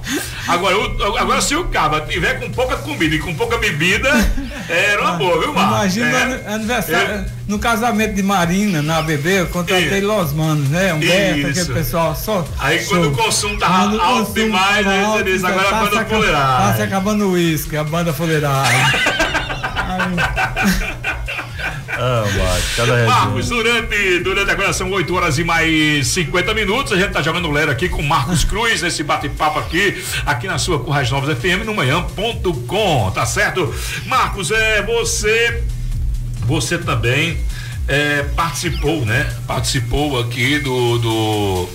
Agora, 0.49 0.77
o- 0.79 1.17
agora, 1.17 1.41
se 1.41 1.55
o 1.57 1.65
cabra 1.69 2.01
tiver 2.03 2.35
com 2.41 2.51
pouca 2.51 2.77
comida 2.77 3.15
e 3.15 3.19
com 3.19 3.35
pouca 3.35 3.57
bebida, 3.59 4.11
era 4.69 5.01
uma 5.01 5.13
boa, 5.13 5.41
viu, 5.41 5.53
Marcos? 5.66 5.97
Imagina 5.97 6.41
É. 6.47 6.55
aniversário, 6.55 7.24
no 7.49 7.59
casamento 7.59 8.15
de 8.15 8.23
Marina, 8.23 8.82
na 8.82 9.03
bebê, 9.03 9.41
eu 9.41 9.47
contratei 9.49 10.01
Los 10.01 10.32
Manos, 10.32 10.69
né? 10.69 10.93
Humberto, 10.95 11.39
Isso. 11.39 11.49
aquele 11.61 11.74
pessoal 11.74 12.15
só. 12.15 12.45
Aí 12.59 12.85
quando 12.85 13.09
o 13.09 13.12
consumo 13.12 13.59
tava 13.59 13.89
Quando 13.89 14.01
alto 14.01 14.19
consumo 14.27 14.35
demais, 14.47 14.85
tava 14.85 14.91
aí 14.97 15.05
alto, 15.05 15.19
você 15.19 15.24
diz, 15.24 15.45
agora 15.45 15.69
a 15.69 15.70
tá 15.70 15.81
banda 15.81 16.05
fuleiragem. 16.05 16.66
Tá 16.69 16.74
se 16.77 16.82
acabando 16.82 17.27
o 17.27 17.32
uísque, 17.32 17.77
a 17.77 17.85
banda 17.85 18.12
fuleiragem. 18.12 18.81
Ah, 22.02 22.24
Marcos, 23.06 23.51
durante, 23.51 24.20
durante 24.20 24.51
agora 24.51 24.72
são 24.72 24.90
8 24.90 25.14
horas 25.14 25.39
e 25.39 25.44
mais 25.44 26.06
50 26.06 26.55
minutos. 26.55 26.94
A 26.94 26.97
gente 26.97 27.12
tá 27.12 27.20
jogando 27.20 27.51
Lero 27.51 27.70
aqui 27.70 27.90
com 27.90 28.02
Marcos 28.02 28.43
Cruz, 28.43 28.81
nesse 28.81 29.02
bate-papo 29.02 29.59
aqui, 29.59 30.02
aqui 30.24 30.47
na 30.47 30.56
sua 30.56 30.78
Currais 30.78 31.10
Novos 31.10 31.28
FM, 31.39 31.66
no 31.66 31.74
manhã.com, 31.74 33.10
tá 33.10 33.27
certo? 33.27 33.74
Marcos, 34.06 34.51
é 34.51 34.82
você, 34.82 35.62
você 36.47 36.78
também 36.78 37.36
é, 37.86 38.22
participou, 38.35 39.05
né? 39.05 39.31
Participou 39.47 40.18
aqui 40.18 40.59
do, 40.59 40.97
do 40.97 41.68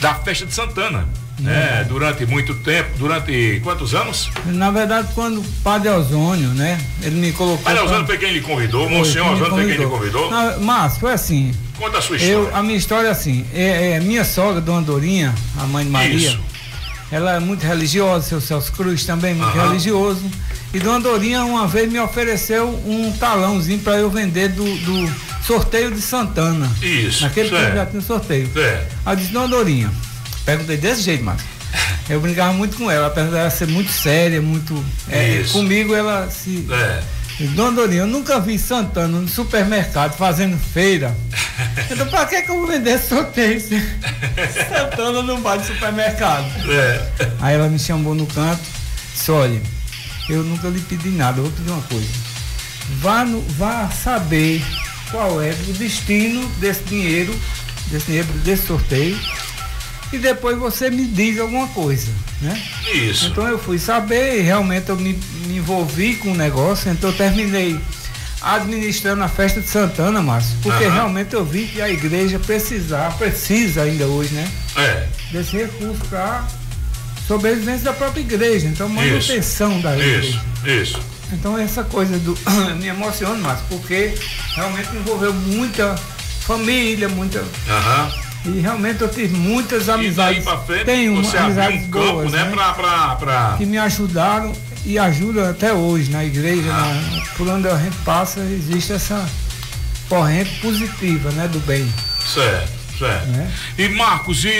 da 0.00 0.14
festa 0.14 0.46
de 0.46 0.54
Santana, 0.54 1.08
né? 1.38 1.84
Durante 1.88 2.24
muito 2.26 2.54
tempo, 2.54 2.90
durante 2.98 3.60
quantos 3.62 3.94
anos? 3.94 4.30
Na 4.46 4.70
verdade, 4.70 5.08
quando 5.14 5.40
o 5.40 5.44
padre 5.62 5.88
Ozônio, 5.88 6.48
né? 6.50 6.80
Ele 7.02 7.16
me 7.16 7.32
colocou. 7.32 7.58
Padre 7.64 7.78
pra- 7.80 7.86
Osório 7.88 8.06
foi 8.06 8.18
quem 8.18 8.32
lhe 8.32 8.40
convidou, 8.40 8.88
Monsenhor 8.88 9.32
Osório 9.32 9.54
foi 9.54 9.66
quem 9.66 9.76
lhe 9.76 9.86
convidou. 9.86 10.30
Na- 10.30 10.56
Mas 10.58 10.96
foi 10.98 11.12
assim. 11.12 11.52
Conta 11.78 11.98
a 11.98 12.02
sua 12.02 12.16
história. 12.16 12.34
Eu, 12.34 12.54
a 12.56 12.62
minha 12.62 12.76
história 12.78 13.08
é 13.08 13.10
assim, 13.10 13.44
é, 13.52 13.92
é, 13.92 14.00
minha 14.00 14.24
sogra, 14.24 14.60
Dona 14.60 14.82
Dorinha, 14.82 15.34
a 15.58 15.64
mãe 15.66 15.84
de 15.84 15.90
Maria, 15.90 16.14
Isso. 16.28 16.40
ela 17.10 17.34
é 17.34 17.40
muito 17.40 17.64
religiosa, 17.66 18.28
seu 18.28 18.40
Celso 18.40 18.72
Cruz 18.72 19.04
também 19.04 19.34
muito 19.34 19.58
Aham. 19.58 19.68
religioso. 19.70 20.22
E 20.72 20.78
Dona 20.78 21.00
Dorinha 21.00 21.44
uma 21.44 21.66
vez 21.66 21.90
me 21.90 21.98
ofereceu 21.98 22.68
um 22.86 23.12
talãozinho 23.18 23.80
para 23.80 23.96
eu 23.98 24.08
vender 24.08 24.50
do, 24.50 24.64
do 24.64 25.12
sorteio 25.44 25.90
de 25.90 26.00
Santana. 26.00 26.70
Isso, 26.80 27.22
Naquele 27.22 27.50
tempo 27.50 27.74
já 27.74 27.86
tinha 27.86 28.02
sorteio. 28.02 28.48
É. 28.56 28.86
Aí 29.04 29.12
eu 29.12 29.16
disse, 29.16 29.32
Dona 29.32 29.48
Dorinha, 29.48 29.90
perguntei 30.44 30.76
desse 30.76 31.02
jeito, 31.02 31.24
Márcio. 31.24 31.46
Eu 32.08 32.20
brincava 32.20 32.52
muito 32.52 32.76
com 32.76 32.90
ela, 32.90 33.08
apesar 33.08 33.30
dela 33.30 33.50
ser 33.50 33.66
muito 33.66 33.90
séria, 33.90 34.40
muito. 34.40 34.84
é, 35.08 35.40
Isso. 35.40 35.52
comigo 35.52 35.94
ela 35.94 36.30
se. 36.30 36.66
É. 36.70 37.02
Dona 37.48 37.72
Dorinha, 37.72 38.02
eu 38.02 38.06
nunca 38.06 38.38
vi 38.38 38.56
Santana 38.58 39.18
no 39.18 39.28
supermercado 39.28 40.16
fazendo 40.16 40.58
feira. 40.58 41.14
Então 41.88 42.06
pra 42.08 42.26
que, 42.26 42.42
que 42.42 42.50
eu 42.50 42.56
vou 42.56 42.66
vender 42.66 42.98
sorteio? 42.98 43.60
Santana 43.60 45.22
não 45.22 45.40
vai 45.40 45.58
no 45.58 45.64
supermercado. 45.64 46.46
É. 46.68 47.08
Aí 47.40 47.54
ela 47.54 47.68
me 47.68 47.78
chamou 47.78 48.12
no 48.12 48.26
canto, 48.26 48.60
disse, 49.12 49.30
olha, 49.30 49.62
eu 50.28 50.42
nunca 50.42 50.68
lhe 50.68 50.80
pedi 50.80 51.10
nada, 51.10 51.38
eu 51.38 51.44
vou 51.44 51.52
pedir 51.52 51.70
uma 51.70 51.82
coisa. 51.82 52.08
Vá, 53.00 53.24
no, 53.24 53.40
vá 53.50 53.88
saber 53.88 54.64
qual 55.12 55.40
é 55.40 55.50
o 55.50 55.72
destino 55.74 56.44
desse 56.58 56.82
dinheiro, 56.84 57.34
desse 57.86 58.06
dinheiro, 58.06 58.28
desse 58.44 58.66
sorteio, 58.66 59.16
e 60.12 60.18
depois 60.18 60.56
você 60.58 60.90
me 60.90 61.04
diz 61.06 61.38
alguma 61.38 61.66
coisa, 61.68 62.10
né? 62.40 62.60
Isso. 62.92 63.26
Então 63.26 63.46
eu 63.48 63.58
fui 63.58 63.78
saber 63.78 64.38
e 64.38 64.42
realmente 64.42 64.88
eu 64.88 64.96
me, 64.96 65.18
me 65.46 65.56
envolvi 65.56 66.16
com 66.16 66.32
o 66.32 66.34
negócio, 66.34 66.90
então 66.90 67.10
eu 67.10 67.16
terminei 67.16 67.80
administrando 68.40 69.22
a 69.22 69.28
festa 69.28 69.60
de 69.60 69.68
Santana, 69.68 70.20
Márcio, 70.20 70.56
porque 70.62 70.84
Aham. 70.84 70.94
realmente 70.94 71.34
eu 71.34 71.44
vi 71.44 71.66
que 71.66 71.80
a 71.80 71.88
igreja 71.88 72.38
precisar, 72.38 73.16
precisa 73.16 73.82
ainda 73.82 74.06
hoje, 74.06 74.34
né? 74.34 74.50
É. 74.76 75.06
Desse 75.32 75.56
recurso 75.56 76.04
para 76.10 76.46
sobrevivência 77.26 77.84
da 77.84 77.92
própria 77.94 78.20
igreja, 78.20 78.66
então 78.66 78.88
manutenção 78.88 79.80
da 79.80 79.96
igreja. 79.96 80.40
Isso, 80.62 80.68
isso. 80.68 81.00
Então 81.32 81.56
essa 81.58 81.82
coisa 81.82 82.18
do 82.18 82.38
me 82.78 82.86
emociona, 82.86 83.36
Márcio, 83.36 83.64
porque 83.70 84.14
realmente 84.54 84.94
envolveu 84.94 85.32
muita 85.32 85.96
família, 86.40 87.08
muita 87.08 87.42
Aham. 87.68 88.23
E 88.44 88.60
realmente 88.60 89.00
eu 89.00 89.08
tive 89.08 89.36
muitas 89.36 89.84
E 89.84 89.86
daí 89.86 89.94
amizades. 89.94 90.44
pra 90.44 90.58
frente, 90.58 90.84
Tenho 90.84 91.16
você 91.22 91.36
amizades 91.36 91.84
um 91.84 91.90
campo, 91.90 92.12
boas, 92.12 92.32
né, 92.32 92.50
pra, 92.52 92.72
pra, 92.74 93.16
pra... 93.16 93.54
que 93.58 93.66
me 93.66 93.78
ajudaram 93.78 94.52
e 94.84 94.98
ajudam 94.98 95.48
até 95.48 95.72
hoje 95.72 96.10
na 96.10 96.24
igreja, 96.24 96.70
Ah. 96.72 96.94
na- 97.10 97.24
por 97.36 97.48
onde 97.48 97.66
a 97.68 97.76
gente 97.76 97.96
passa, 98.04 98.40
existe 98.40 98.92
essa 98.92 99.24
corrente 100.08 100.60
positiva, 100.60 101.30
né, 101.32 101.48
do 101.48 101.58
bem. 101.60 101.90
Certo, 102.32 102.70
certo. 102.98 103.26
Né? 103.28 103.50
E 103.78 103.88
Marcos, 103.88 104.44
e, 104.44 104.48
e- 104.48 104.52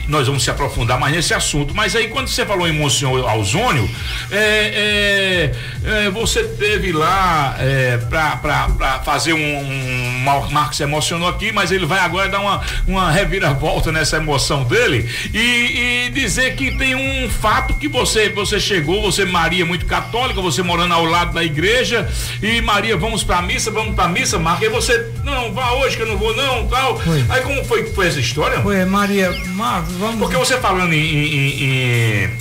e- 0.00 0.04
nós 0.08 0.26
vamos 0.26 0.42
se 0.42 0.50
aprofundar 0.50 0.98
mais 0.98 1.14
nesse 1.14 1.32
assunto, 1.34 1.74
mas 1.74 1.94
aí 1.96 2.08
quando 2.08 2.28
você 2.28 2.44
falou 2.44 2.66
em 2.68 2.72
Monsenhor 2.72 3.28
Alzônio, 3.28 3.88
é, 4.30 5.50
é, 5.86 6.04
é, 6.06 6.10
você 6.10 6.44
teve 6.44 6.92
lá 6.92 7.56
é, 7.58 7.98
pra 7.98 9.00
fazer 9.04 9.32
um, 9.32 9.38
um. 9.38 10.18
Mar- 10.24 10.50
Marcos 10.50 10.76
se 10.78 10.82
emocionou 10.82 11.28
aqui, 11.28 11.52
mas 11.52 11.70
ele 11.70 11.84
vai 11.86 11.98
agora 12.00 12.28
dar 12.28 12.40
uma, 12.40 12.60
uma 12.86 13.10
reviravolta 13.10 13.92
nessa 13.92 14.16
emoção 14.16 14.64
dele 14.64 15.08
e, 15.32 16.06
e 16.06 16.10
dizer 16.10 16.54
que 16.56 16.70
tem 16.78 16.94
um 16.94 17.28
fato 17.28 17.74
que 17.74 17.88
você, 17.88 18.28
você 18.30 18.58
chegou, 18.58 19.02
você 19.02 19.24
Maria 19.24 19.64
muito 19.66 19.84
católica, 19.86 20.40
você 20.40 20.62
morando 20.62 20.94
ao 20.94 21.04
lado 21.04 21.32
da 21.34 21.44
igreja, 21.44 22.08
e 22.42 22.60
Maria, 22.60 22.96
vamos 22.96 23.22
pra 23.22 23.42
missa, 23.42 23.70
vamos 23.70 23.94
pra 23.94 24.08
missa, 24.08 24.38
Marcos, 24.38 24.66
e 24.66 24.70
você, 24.70 25.12
não, 25.24 25.52
vá 25.52 25.72
hoje 25.72 25.96
que 25.96 26.02
eu 26.02 26.06
não 26.06 26.16
vou, 26.16 26.34
não, 26.34 26.66
tal. 26.68 27.00
Aí 27.28 27.42
como 27.42 27.64
foi 27.64 27.84
que 27.84 27.92
foi 27.94 28.06
essa 28.08 28.20
história? 28.20 28.60
Foi, 28.60 28.84
Maria, 28.84 29.30
Marcos, 29.48 29.94
vamos. 29.94 30.18
Porque 30.18 30.36
você 30.36 30.58
falando 30.58 30.92
em. 30.92 30.98
em- 30.98 31.64
em- 31.64 32.38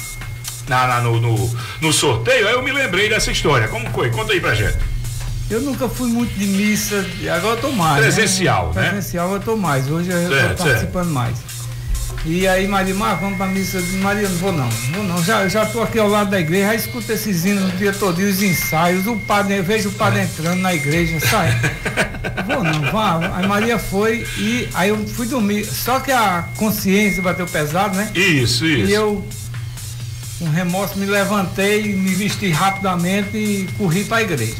na, 0.67 0.87
na- 0.87 1.01
no, 1.01 1.19
no, 1.19 1.55
no 1.81 1.91
sorteio, 1.93 2.47
aí 2.47 2.53
eu 2.53 2.61
me 2.63 2.71
lembrei 2.71 3.09
dessa 3.09 3.29
história. 3.31 3.67
Como 3.67 3.89
foi? 3.91 4.09
Conta 4.11 4.31
aí 4.33 4.39
pra 4.39 4.53
gente. 4.55 4.77
Eu 5.49 5.59
nunca 5.61 5.89
fui 5.89 6.07
muito 6.07 6.33
de 6.39 6.45
missa, 6.47 7.05
agora 7.35 7.55
eu 7.57 7.61
tô 7.61 7.71
mais. 7.73 8.01
Presencial, 8.01 8.71
né? 8.73 8.89
Presencial 8.89 9.33
eu 9.33 9.39
tô 9.41 9.57
mais, 9.57 9.89
hoje 9.91 10.09
eu 10.09 10.29
Certo, 10.29 10.57
tô 10.57 10.63
participando 10.63 11.09
mais. 11.09 11.35
E 12.25 12.47
aí 12.47 12.67
Maria, 12.67 12.95
Marcos, 12.95 13.21
vamos 13.21 13.37
pra 13.37 13.47
missa. 13.47 13.81
Disse, 13.81 13.97
Maria, 13.97 14.29
não 14.29 14.37
vou 14.37 14.51
não, 14.53 14.69
vou 14.69 15.03
não. 15.03 15.23
Já, 15.23 15.47
já 15.47 15.65
tô 15.65 15.81
aqui 15.81 15.99
ao 15.99 16.07
lado 16.07 16.29
da 16.29 16.39
igreja, 16.39 16.67
já 16.67 16.75
escuto 16.75 17.11
esses 17.11 17.43
hinos 17.43 17.73
o 17.73 17.77
dia 17.77 17.91
todo, 17.91 18.17
os 18.19 18.41
ensaios, 18.41 19.05
o 19.07 19.17
padre, 19.17 19.57
eu 19.57 19.63
vejo 19.63 19.89
o 19.89 19.91
padre 19.91 20.21
entrando 20.21 20.61
na 20.61 20.73
igreja, 20.73 21.19
sai. 21.19 21.51
Vou 22.47 22.63
não, 22.63 22.91
vá. 22.91 23.35
Aí 23.35 23.47
Maria 23.47 23.77
foi 23.77 24.25
e 24.37 24.69
aí 24.73 24.89
eu 24.89 25.05
fui 25.07 25.27
dormir. 25.27 25.65
Só 25.65 25.99
que 25.99 26.11
a 26.11 26.45
consciência 26.55 27.21
bateu 27.21 27.45
pesado, 27.45 27.95
né? 27.97 28.09
Isso, 28.15 28.65
isso. 28.65 28.89
E 28.89 28.93
eu, 28.93 29.25
com 30.39 30.49
remorso, 30.49 30.97
me 30.97 31.05
levantei, 31.05 31.93
me 31.93 32.15
vesti 32.15 32.49
rapidamente 32.49 33.37
e 33.37 33.69
corri 33.77 34.05
para 34.05 34.17
a 34.17 34.21
igreja. 34.23 34.55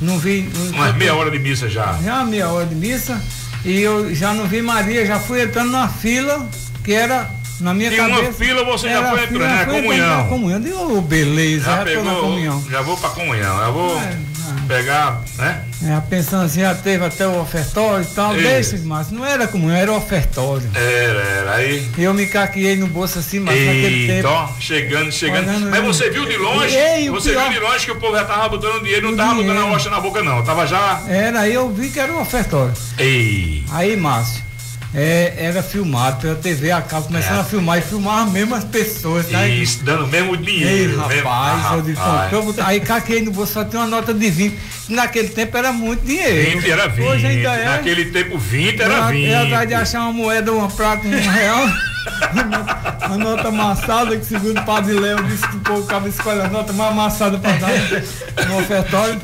Não 0.00 0.18
vi. 0.18 0.48
Não, 0.72 0.92
meia 0.94 1.14
hora 1.14 1.30
de 1.30 1.38
missa 1.38 1.68
já. 1.68 1.98
Já 2.02 2.24
meia 2.24 2.48
hora 2.48 2.66
de 2.66 2.74
missa. 2.74 3.20
E 3.64 3.80
eu 3.80 4.12
já 4.12 4.34
não 4.34 4.46
vi 4.46 4.60
Maria, 4.60 5.06
já 5.06 5.20
fui 5.20 5.40
entrando 5.42 5.70
na 5.70 5.88
fila, 5.88 6.48
que 6.84 6.92
era 6.92 7.30
na 7.60 7.72
minha 7.74 7.90
Tinha 7.90 8.06
uma 8.06 8.16
cabeça. 8.16 8.32
fila, 8.32 8.64
você 8.64 8.88
já 8.88 9.10
foi 9.10 9.26
Comunhão. 9.66 10.16
na 10.18 10.24
comunhão. 10.24 10.58
Eu 10.58 10.64
digo, 10.64 11.00
beleza, 11.02 11.64
já, 11.64 11.76
Já 11.78 11.84
pegou. 11.84 12.20
comunhão. 12.20 12.64
Já 12.70 12.82
vou 12.82 12.96
pra 12.96 13.10
comunhão. 13.10 13.58
Já 13.58 13.70
vou. 13.70 14.00
pegar, 14.68 15.22
né? 15.38 15.62
É, 15.84 15.94
a 15.94 16.00
pensãozinha 16.00 16.68
já 16.68 16.74
teve 16.74 17.04
até 17.04 17.26
o 17.26 17.40
ofertório 17.40 18.04
e 18.04 18.14
tal. 18.14 18.34
Deixa, 18.34 18.76
Márcio. 18.78 19.14
Não 19.16 19.24
era 19.26 19.46
como 19.48 19.70
era 19.70 19.92
o 19.92 19.96
ofertório. 19.96 20.68
Era, 20.74 21.20
era. 21.20 21.54
Aí. 21.54 21.86
Eu 21.98 22.14
me 22.14 22.26
caqueei 22.26 22.76
no 22.76 22.86
bolso 22.86 23.18
assim, 23.18 23.40
mas 23.40 23.54
naquele 23.58 24.06
tempo. 24.06 24.28
ó, 24.28 24.48
chegando, 24.60 25.10
chegando. 25.12 25.48
Olhando 25.48 25.70
Mas 25.70 25.82
você 25.84 26.10
viu 26.10 26.24
de 26.26 26.36
longe? 26.36 26.74
Ei, 26.74 27.10
o 27.10 27.14
você 27.14 27.30
pior- 27.30 27.50
viu 27.50 27.60
de 27.60 27.66
longe 27.66 27.84
que 27.84 27.90
o 27.92 27.96
povo 28.00 28.14
já 28.16 28.24
tava 28.24 28.48
botando 28.48 28.82
dinheiro, 28.82 29.10
não 29.10 29.16
tava 29.16 29.34
botando 29.34 29.58
a 29.58 29.62
rocha 29.64 29.90
na 29.90 30.00
boca, 30.00 30.22
não. 30.22 30.42
Tava 30.44 30.66
já. 30.66 31.02
Era, 31.08 31.40
aí 31.40 31.54
eu 31.54 31.70
vi 31.72 31.90
que 31.90 31.98
era 32.00 32.12
um 32.12 32.20
ofertório. 32.20 32.72
Ei. 32.98 33.64
Aí, 33.70 33.96
Márcio, 33.96 34.42
é, 34.94 35.34
era 35.38 35.62
filmado 35.62 36.20
pela 36.20 36.34
TV 36.34 36.70
a 36.70 36.82
cabo, 36.82 37.06
começando 37.06 37.38
É. 37.38 37.40
a 37.40 37.44
filmar 37.44 37.78
e 37.78 37.82
filmar 37.82 38.24
as 38.26 38.30
mesmas 38.32 38.64
pessoas, 38.64 39.26
tá? 39.26 39.46
Isso, 39.48 39.82
dando 39.84 40.06
mesmo 40.06 40.34
Ei, 40.34 40.40
dinheiro. 40.42 40.98
mesmo- 41.08 41.24
rapaz, 41.24 41.64
Ah, 41.66 41.74
eu 41.76 41.82
disse, 41.82 41.98
rapaz. 42.00 42.30
"Pô, 42.30 42.36
eu 42.36 42.42
vou- 42.42 42.54
aí 42.64 42.80
caquei 42.80 43.22
no 43.22 43.30
bolso, 43.30 43.54
só 43.54 43.64
tem 43.64 43.80
uma 43.80 43.86
nota 43.86 44.12
de 44.12 44.30
20. 44.30 44.58
Naquele 44.88 45.28
tempo 45.28 45.56
era 45.56 45.72
muito 45.72 46.04
dinheiro. 46.04 46.50
20 46.60 46.70
era 46.70 46.88
20. 46.88 47.06
Hoje 47.06 47.26
ainda 47.26 47.52
é. 47.54 47.64
Naquele 47.64 48.04
tempo 48.06 48.36
20 48.38 48.80
era 48.82 48.94
Eu- 48.94 49.06
20. 49.08 49.28
Eu 49.30 49.42
atrás 49.44 49.68
de 49.68 49.74
achar 49.74 50.00
uma 50.02 50.12
moeda, 50.12 50.52
uma 50.52 50.68
prata, 50.68 51.06
um 51.06 51.10
real. 51.30 51.66
a 53.00 53.16
nota 53.16 53.48
amassada, 53.48 54.16
que 54.16 54.26
segundo 54.26 54.58
o 54.60 54.64
padre 54.64 54.94
Léo 54.94 55.22
disse 55.24 55.46
que 55.48 55.56
o 55.56 55.60
povo 55.60 55.84
acaba 55.84 56.08
escolhendo 56.08 56.44
a 56.44 56.48
nota 56.48 56.72
mais 56.72 56.90
amassada 56.90 57.38
para 57.38 57.52
dar 57.52 57.70
no 58.48 58.58
ofertório. 58.58 59.20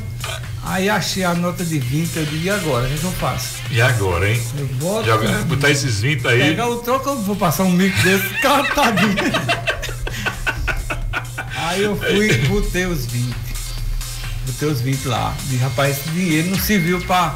Aí 0.63 0.89
achei 0.89 1.23
a 1.23 1.33
nota 1.33 1.63
de 1.63 1.79
20, 1.79 2.17
eu 2.17 2.25
digo, 2.25 2.45
e 2.45 2.49
agora? 2.49 2.87
O 2.87 2.89
que 2.89 3.03
eu 3.03 3.11
faço? 3.13 3.55
E 3.71 3.81
agora, 3.81 4.29
hein? 4.29 4.41
Eu 4.57 4.67
boto. 4.67 5.05
Joga, 5.05 5.27
botar 5.45 5.69
esses 5.71 5.99
20 6.01 6.27
aí. 6.27 6.39
Pegar 6.39 6.67
o 6.67 6.77
troco, 6.77 7.09
eu 7.09 7.21
vou 7.21 7.35
passar 7.35 7.63
um 7.63 7.71
mico 7.71 7.99
desse, 8.03 8.29
catadinho. 8.41 9.15
Aí 11.55 11.83
eu 11.83 11.95
fui, 11.95 12.33
botei 12.47 12.85
os 12.85 13.05
20. 13.05 13.35
Botei 14.45 14.69
os 14.69 14.81
20 14.81 15.07
lá. 15.07 15.33
E 15.51 15.57
rapaz, 15.57 15.97
esse 15.97 16.09
dinheiro 16.09 16.49
não 16.49 16.59
serviu 16.59 16.99
pra, 17.01 17.35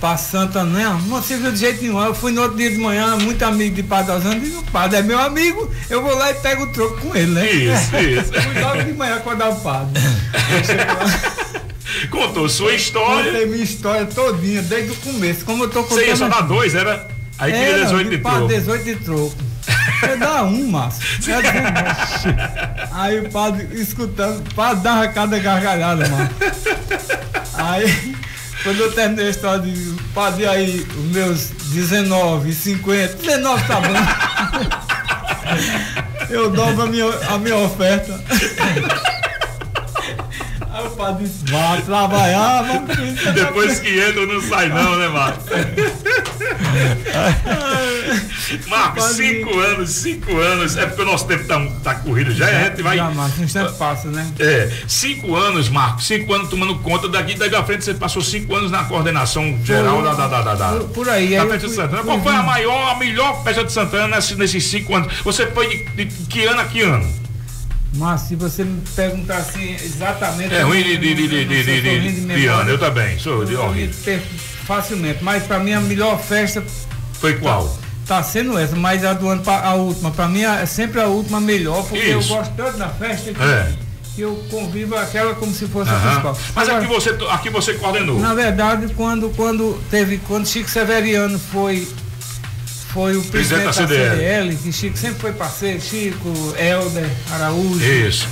pra 0.00 0.16
Santa, 0.16 0.64
não. 0.64 0.98
Não 1.02 1.22
serviu 1.22 1.52
de 1.52 1.58
jeito 1.58 1.82
nenhum. 1.82 2.02
Eu 2.02 2.14
fui 2.14 2.32
no 2.32 2.42
outro 2.42 2.56
dia 2.56 2.70
de 2.70 2.78
manhã, 2.78 3.16
muito 3.16 3.42
amigo 3.44 3.76
de 3.76 3.82
Padre 3.82 4.12
Osando, 4.12 4.44
e 4.44 4.50
o 4.56 4.62
padre 4.64 4.98
é 4.98 5.02
meu 5.02 5.18
amigo, 5.18 5.70
eu 5.88 6.02
vou 6.02 6.16
lá 6.16 6.30
e 6.30 6.34
pego 6.34 6.64
o 6.64 6.72
troco 6.72 6.98
com 7.00 7.14
ele, 7.14 7.32
né? 7.32 7.50
Isso, 7.50 7.96
isso. 7.96 8.32
fui 8.40 8.60
logo 8.60 8.82
de 8.82 8.92
manhã 8.92 9.16
acordar 9.16 9.50
o 9.50 9.56
padre. 9.60 10.00
Contou 12.10 12.48
sua 12.48 12.74
história. 12.74 13.32
Contei 13.32 13.46
minha 13.46 13.64
história 13.64 14.06
todinha, 14.06 14.62
desde 14.62 14.92
o 14.92 14.96
começo. 14.96 15.44
Como 15.44 15.64
eu 15.64 15.70
tô 15.70 15.82
contando. 15.82 15.98
Você 15.98 16.06
ia 16.06 16.16
só 16.16 16.28
dar 16.28 16.42
dois, 16.42 16.74
era? 16.74 17.08
Aí 17.38 17.52
queria 17.52 17.68
Era, 17.68 17.84
18 17.84 18.10
de 18.10 18.18
troco. 18.18 18.48
18 18.48 18.84
de 18.84 18.96
troco. 18.96 19.34
Eu 20.02 20.18
dá 20.18 20.42
um, 20.44 20.70
Márcio. 20.70 21.02
Aí 22.92 23.20
o 23.20 23.30
padre 23.30 23.68
escutando, 23.72 24.46
o 24.46 24.54
padre 24.54 24.82
dava 24.82 25.08
cada 25.08 25.38
gargalhada, 25.38 26.08
mano. 26.08 26.30
Aí, 27.54 28.14
quando 28.62 28.80
eu 28.80 28.92
terminei 28.92 29.26
a 29.26 29.30
história 29.30 29.60
de 29.60 29.94
padre 30.14 30.46
aí, 30.46 30.86
os 30.96 31.04
meus 31.12 31.50
19, 31.72 32.52
50, 32.52 33.14
19 33.16 33.66
tá 33.66 33.80
bom. 33.80 33.94
Eu 36.30 36.48
dobro 36.48 36.82
a 36.82 36.86
minha, 36.86 37.06
a 37.28 37.38
minha 37.38 37.56
oferta. 37.56 38.20
Aí 41.00 41.00
o 41.00 41.00
padre 41.00 41.24
disse, 41.24 41.44
vá 41.50 41.80
trabalhar, 41.80 42.62
vamos 42.62 42.96
Depois 43.34 43.80
que 43.80 43.98
entra, 43.98 44.26
não 44.26 44.40
sai 44.42 44.68
não, 44.68 44.96
né, 44.96 45.08
Marcos? 45.08 45.46
Marcos, 48.68 49.04
cinco 49.16 49.58
anos, 49.58 49.90
cinco 49.90 50.36
anos. 50.36 50.76
É 50.76 50.86
porque 50.86 51.02
o 51.02 51.04
nosso 51.04 51.26
tempo 51.26 51.44
tá, 51.44 51.60
tá 51.82 51.96
corrido 51.96 52.30
já, 52.32 52.46
a 52.46 52.64
gente 52.64 52.80
vai. 52.82 52.96
Já, 52.96 53.10
Márcio, 53.10 53.40
um 53.40 53.44
instante 53.44 53.72
passa, 53.74 54.08
né? 54.08 54.26
É, 54.38 54.70
cinco 54.86 55.34
anos, 55.36 55.68
Marcos, 55.68 56.06
cinco 56.06 56.32
anos 56.34 56.48
tomando 56.48 56.78
conta 56.80 57.08
daqui, 57.08 57.34
daí 57.34 57.50
pra 57.50 57.64
frente 57.64 57.84
você 57.84 57.94
passou 57.94 58.22
cinco 58.22 58.54
anos 58.54 58.70
na 58.70 58.84
coordenação 58.84 59.58
geral 59.64 60.02
da, 60.02 60.14
da, 60.14 60.42
da, 60.42 60.54
da, 60.54 60.68
Por, 60.78 60.88
por 60.88 61.08
aí, 61.08 61.36
da 61.36 61.42
aí 61.42 61.48
festa 61.48 61.68
de 61.68 61.74
Santana. 61.74 62.02
Qual 62.02 62.22
foi 62.22 62.34
a 62.34 62.42
maior, 62.42 62.90
a 62.90 62.96
melhor 62.96 63.44
festa 63.44 63.64
de 63.64 63.72
Santana 63.72 64.16
nesses, 64.16 64.36
nesses 64.36 64.64
cinco 64.64 64.94
anos? 64.94 65.12
Você 65.24 65.46
foi 65.46 65.68
de, 65.68 65.84
de 66.04 66.06
que 66.26 66.44
ano 66.44 66.60
a 66.60 66.64
que 66.64 66.82
ano? 66.82 67.08
Mas 67.94 68.22
se 68.22 68.36
você 68.36 68.62
me 68.64 68.80
perguntar 68.94 69.38
assim 69.38 69.74
exatamente. 69.74 70.54
É 70.54 70.62
ruim 70.62 70.82
de, 70.82 70.96
de, 70.96 71.14
de, 71.14 71.44
de, 71.44 72.26
de, 72.26 72.46
ano, 72.46 72.70
eu 72.70 72.78
também, 72.78 73.18
sou 73.18 73.44
de 73.44 73.56
horrível. 73.56 74.20
Facilmente, 74.64 75.22
mas 75.24 75.42
pra 75.42 75.58
mim 75.58 75.72
a 75.72 75.80
melhor 75.80 76.20
festa 76.20 76.62
Foi 77.14 77.34
qual? 77.38 77.76
tá 78.06 78.22
sendo 78.24 78.58
essa, 78.58 78.74
mas 78.74 79.04
a 79.04 79.12
do 79.12 79.28
ano 79.28 79.40
a 79.46 79.74
última, 79.74 80.10
pra 80.10 80.26
mim 80.28 80.42
é 80.42 80.66
sempre 80.66 81.00
a 81.00 81.06
última 81.06 81.40
melhor, 81.40 81.84
porque 81.86 82.06
eu 82.08 82.22
gosto 82.24 82.52
tanto 82.56 82.76
da 82.76 82.88
festa 82.88 83.32
que, 83.32 83.40
É. 83.42 83.72
que 84.16 84.20
eu 84.22 84.34
convivo 84.50 84.96
aquela 84.96 85.32
como 85.36 85.52
se 85.54 85.66
fosse 85.66 85.90
a 85.90 85.94
Aham. 85.94 86.08
principal. 86.10 86.38
Mas 86.54 86.68
Agora, 86.68 86.84
aqui 86.84 86.92
você, 86.94 87.10
aqui 87.30 87.50
você 87.50 87.74
coordenou. 87.74 88.18
na 88.18 88.34
verdade, 88.34 88.92
quando, 88.96 89.30
quando 89.36 89.80
teve, 89.90 90.18
quando 90.26 90.46
Chico 90.46 90.68
Severiano 90.68 91.38
foi 91.38 91.86
foi 92.92 93.16
o 93.16 93.22
Presidente 93.24 93.62
presidente, 93.62 93.64
da 93.64 93.70
da 93.70 93.72
CDL, 93.72 94.10
CDL, 94.16 94.56
que 94.56 94.72
Chico 94.72 94.96
sempre 94.98 95.20
foi 95.20 95.32
parceiro, 95.32 95.80
Chico, 95.80 96.32
Helder, 96.58 97.08
Araújo. 97.32 97.84
Isso. 97.84 98.28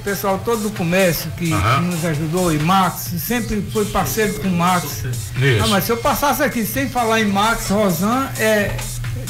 O 0.00 0.02
pessoal 0.02 0.40
todo 0.44 0.62
do 0.62 0.70
comércio 0.70 1.30
que, 1.32 1.46
que 1.46 1.80
nos 1.82 2.04
ajudou, 2.04 2.52
e 2.52 2.58
Max, 2.58 3.10
sempre 3.18 3.62
foi 3.72 3.84
parceiro 3.86 4.34
com 4.34 4.48
o 4.48 4.52
Max. 4.56 4.84
Isso. 5.04 5.64
Ah, 5.64 5.66
mas 5.68 5.84
se 5.84 5.90
eu 5.92 5.96
passasse 5.96 6.42
aqui 6.42 6.64
sem 6.64 6.88
falar 6.88 7.20
em 7.20 7.26
Max, 7.26 7.68
Rosan, 7.70 8.28
é, 8.38 8.76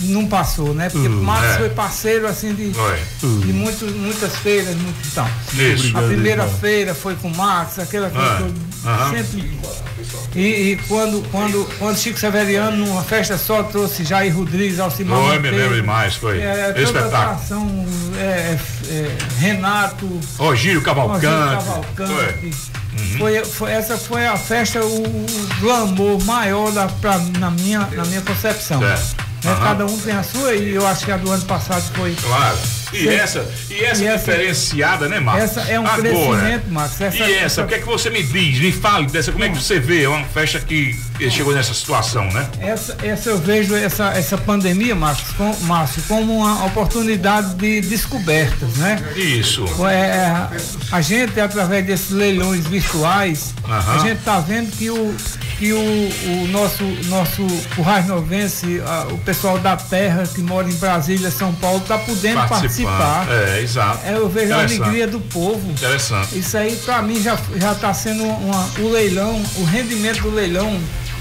não 0.02 0.26
passou, 0.26 0.74
né? 0.74 0.88
Porque 0.90 1.08
Hum, 1.08 1.22
Max 1.22 1.46
é. 1.46 1.58
foi 1.58 1.68
parceiro 1.70 2.26
assim 2.28 2.54
de, 2.54 2.72
Foi. 2.72 2.98
de 3.40 3.52
muito, 3.52 3.86
muitas 3.86 4.36
feiras, 4.36 4.74
muito 4.76 4.96
então. 5.10 5.26
Isso. 5.54 5.58
A 5.58 5.62
Obrigado, 6.00 6.06
primeira 6.08 6.42
irmão. 6.44 6.58
feira 6.58 6.94
foi 6.94 7.14
com 7.16 7.28
o 7.28 7.36
Max, 7.36 7.78
aquela 7.78 8.10
coisa 8.10 8.26
Ah, 8.26 8.38
toda, 8.38 8.52
sempre. 9.10 9.56
E, 10.34 10.72
e 10.72 10.76
quando, 10.88 11.22
quando, 11.30 11.66
quando 11.78 11.96
Chico 11.96 12.18
Severiano, 12.18 12.76
numa 12.86 13.02
festa 13.02 13.38
só, 13.38 13.62
trouxe 13.62 14.04
Jair 14.04 14.36
Rodrigues, 14.36 14.78
Alcimar 14.78 15.18
Foi, 15.18 15.38
me 15.38 15.50
lembro 15.50 15.74
demais, 15.76 16.14
foi. 16.16 16.40
É, 16.40 16.74
Espetáculo. 16.76 17.16
atração, 17.16 17.86
é, 18.18 18.58
é, 18.90 19.16
Renato, 19.38 20.20
Rogírio 20.36 20.82
Cavalcante. 20.82 21.64
Cavalcante. 21.64 22.54
Foi, 23.18 23.44
foi- 23.44 23.72
essa 23.72 23.96
foi 23.96 24.26
a 24.26 24.36
festa, 24.36 24.82
o, 24.84 25.02
o 25.02 25.26
glamour 25.60 26.22
maior 26.24 26.70
da, 26.72 26.86
pra, 26.86 27.18
na, 27.38 27.50
minha, 27.50 27.80
na 27.80 28.04
minha 28.04 28.20
concepção. 28.22 28.80
Certo. 28.80 29.25
Né. 29.47 29.56
Cada 29.62 29.86
um 29.86 29.98
tem 29.98 30.12
a 30.14 30.23
sua 30.23 30.55
e 30.55 30.74
eu 30.74 30.86
acho 30.86 31.05
que 31.05 31.12
a 31.12 31.16
do 31.16 31.31
ano 31.31 31.44
passado 31.44 31.82
foi. 31.94 32.14
Claro. 32.20 32.59
E 32.93 32.98
Sim. 32.98 33.09
essa, 33.09 33.47
e 33.68 33.85
essa 33.85 34.02
E 34.02 34.06
essa- 34.06 34.18
diferenciada, 34.18 35.09
né, 35.09 35.18
Marcos? 35.18 35.44
essa 35.44 35.60
é 35.62 35.78
um 35.78 35.86
Agora, 35.86 36.02
crescimento, 36.02 36.68
Marcos. 36.70 37.01
Essa- 37.01 37.16
e 37.16 37.23
essa, 37.35 37.44
essa- 37.44 37.62
o 37.64 37.66
que 37.66 37.74
é 37.74 37.78
que 37.78 37.85
você 37.85 38.10
me 38.10 38.23
diz? 38.23 38.59
Me 38.60 38.73
fale 38.73 39.06
dessa, 39.06 39.32
como 39.32 39.44
é 39.44 39.48
que 39.48 39.56
você 39.56 39.78
vê? 39.81 40.05
É 40.05 40.09
uma 40.09 40.24
festa 40.24 40.60
que 40.60 40.97
chegou 41.31 41.52
nessa 41.52 41.74
situação, 41.74 42.24
né? 42.31 42.47
Essa, 42.60 42.97
essa 43.02 43.31
eu 43.31 43.39
vejo 43.39 43.74
essa, 43.74 44.10
essa 44.12 44.39
pandemia, 44.39 44.94
Marcos, 44.94 45.32
com, 45.36 45.52
Márcio, 45.62 46.02
como 46.06 46.36
uma 46.39 46.64
oportunidade 46.66 47.55
de 47.56 47.81
descobertas, 47.82 48.77
né? 48.77 48.98
Isso. 49.16 49.64
É, 49.89 50.47
a 50.93 51.01
gente, 51.01 51.39
através 51.40 51.85
desses 51.86 52.10
leilões 52.10 52.66
virtuais, 52.66 53.52
a 53.68 53.98
gente 53.98 54.18
está 54.18 54.39
vendo 54.39 54.70
que 54.77 54.90
o, 54.90 55.14
que 55.58 55.72
o, 55.72 55.78
o 55.78 56.48
nosso, 56.48 56.84
nosso 57.06 57.42
o 57.42 58.06
Novense, 58.06 58.80
o 59.10 59.18
pessoal 59.18 59.58
da 59.58 59.76
terra 59.76 60.24
que 60.26 60.40
mora 60.40 60.68
em 60.68 60.74
Brasília, 60.74 61.30
São 61.30 61.52
Paulo, 61.54 61.78
está 61.78 61.98
podendo 61.98 62.46
participar. 62.46 63.26
É, 63.30 63.60
exato. 63.62 64.00
É, 64.04 64.16
eu 64.16 64.28
vejo 64.28 64.52
a 64.52 64.60
alegria 64.60 65.06
do 65.06 65.20
povo. 65.20 65.70
Interessante. 65.70 66.38
Isso 66.38 66.56
aí, 66.56 66.76
para 66.76 67.02
mim, 67.02 67.22
já 67.22 67.38
já 67.56 67.72
está 67.72 67.92
sendo 67.94 68.24
uma, 68.24 68.68
o 68.78 68.88
leilão, 68.88 69.42
o 69.56 69.64
rendimento 69.64 70.22
do 70.22 70.30
leilão. 70.30 70.78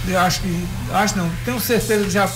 Eu 0.08 0.20
acho 0.20 0.42
que, 0.42 0.68
acho 0.94 1.18
não, 1.18 1.32
tenho 1.44 1.60
certeza 1.60 2.04
que 2.04 2.12
já, 2.12 2.30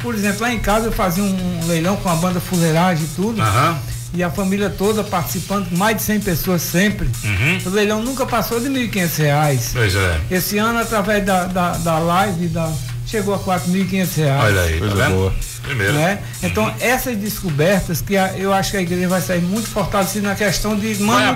por 0.00 0.14
exemplo, 0.14 0.42
lá 0.42 0.52
em 0.52 0.60
casa 0.60 0.86
eu 0.86 0.92
fazia 0.92 1.24
um 1.24 1.66
leilão 1.66 1.96
com 1.96 2.08
a 2.08 2.14
banda 2.14 2.38
Fuleiragem 2.38 3.04
e 3.04 3.08
tudo. 3.16 3.42
Aham. 3.42 3.78
E 4.12 4.22
a 4.24 4.30
família 4.30 4.68
toda 4.68 5.04
participando, 5.04 5.68
mais 5.76 5.96
de 5.98 6.02
100 6.02 6.20
pessoas 6.20 6.62
sempre. 6.62 7.08
Uhum. 7.24 7.58
O 7.66 7.70
leilão 7.70 8.02
nunca 8.02 8.26
passou 8.26 8.58
de 8.60 8.68
1.500 8.68 9.16
reais. 9.18 9.70
Pois 9.72 9.94
é. 9.94 10.20
Esse 10.30 10.58
ano, 10.58 10.80
através 10.80 11.24
da, 11.24 11.44
da, 11.44 11.70
da 11.78 11.98
live, 12.00 12.48
da, 12.48 12.72
chegou 13.06 13.34
a 13.34 13.38
4.500 13.38 14.16
reais. 14.16 14.44
Olha 14.44 14.60
aí, 14.62 14.72
tá 14.74 14.78
Coisa 14.80 14.94
vendo? 14.96 15.14
boa. 15.14 15.34
Primeiro. 15.62 15.92
Né? 15.92 16.18
Então, 16.42 16.74
essas 16.80 17.16
descobertas 17.18 18.00
que 18.00 18.16
a- 18.16 18.32
eu 18.36 18.52
acho 18.52 18.70
que 18.72 18.78
a 18.78 18.82
igreja 18.82 19.06
vai 19.06 19.20
sair 19.20 19.42
muito 19.42 19.68
fortalecida 19.68 20.26
na 20.28 20.34
questão 20.34 20.74
de 20.74 20.94
Vai 20.94 21.06
manutenção. 21.06 21.32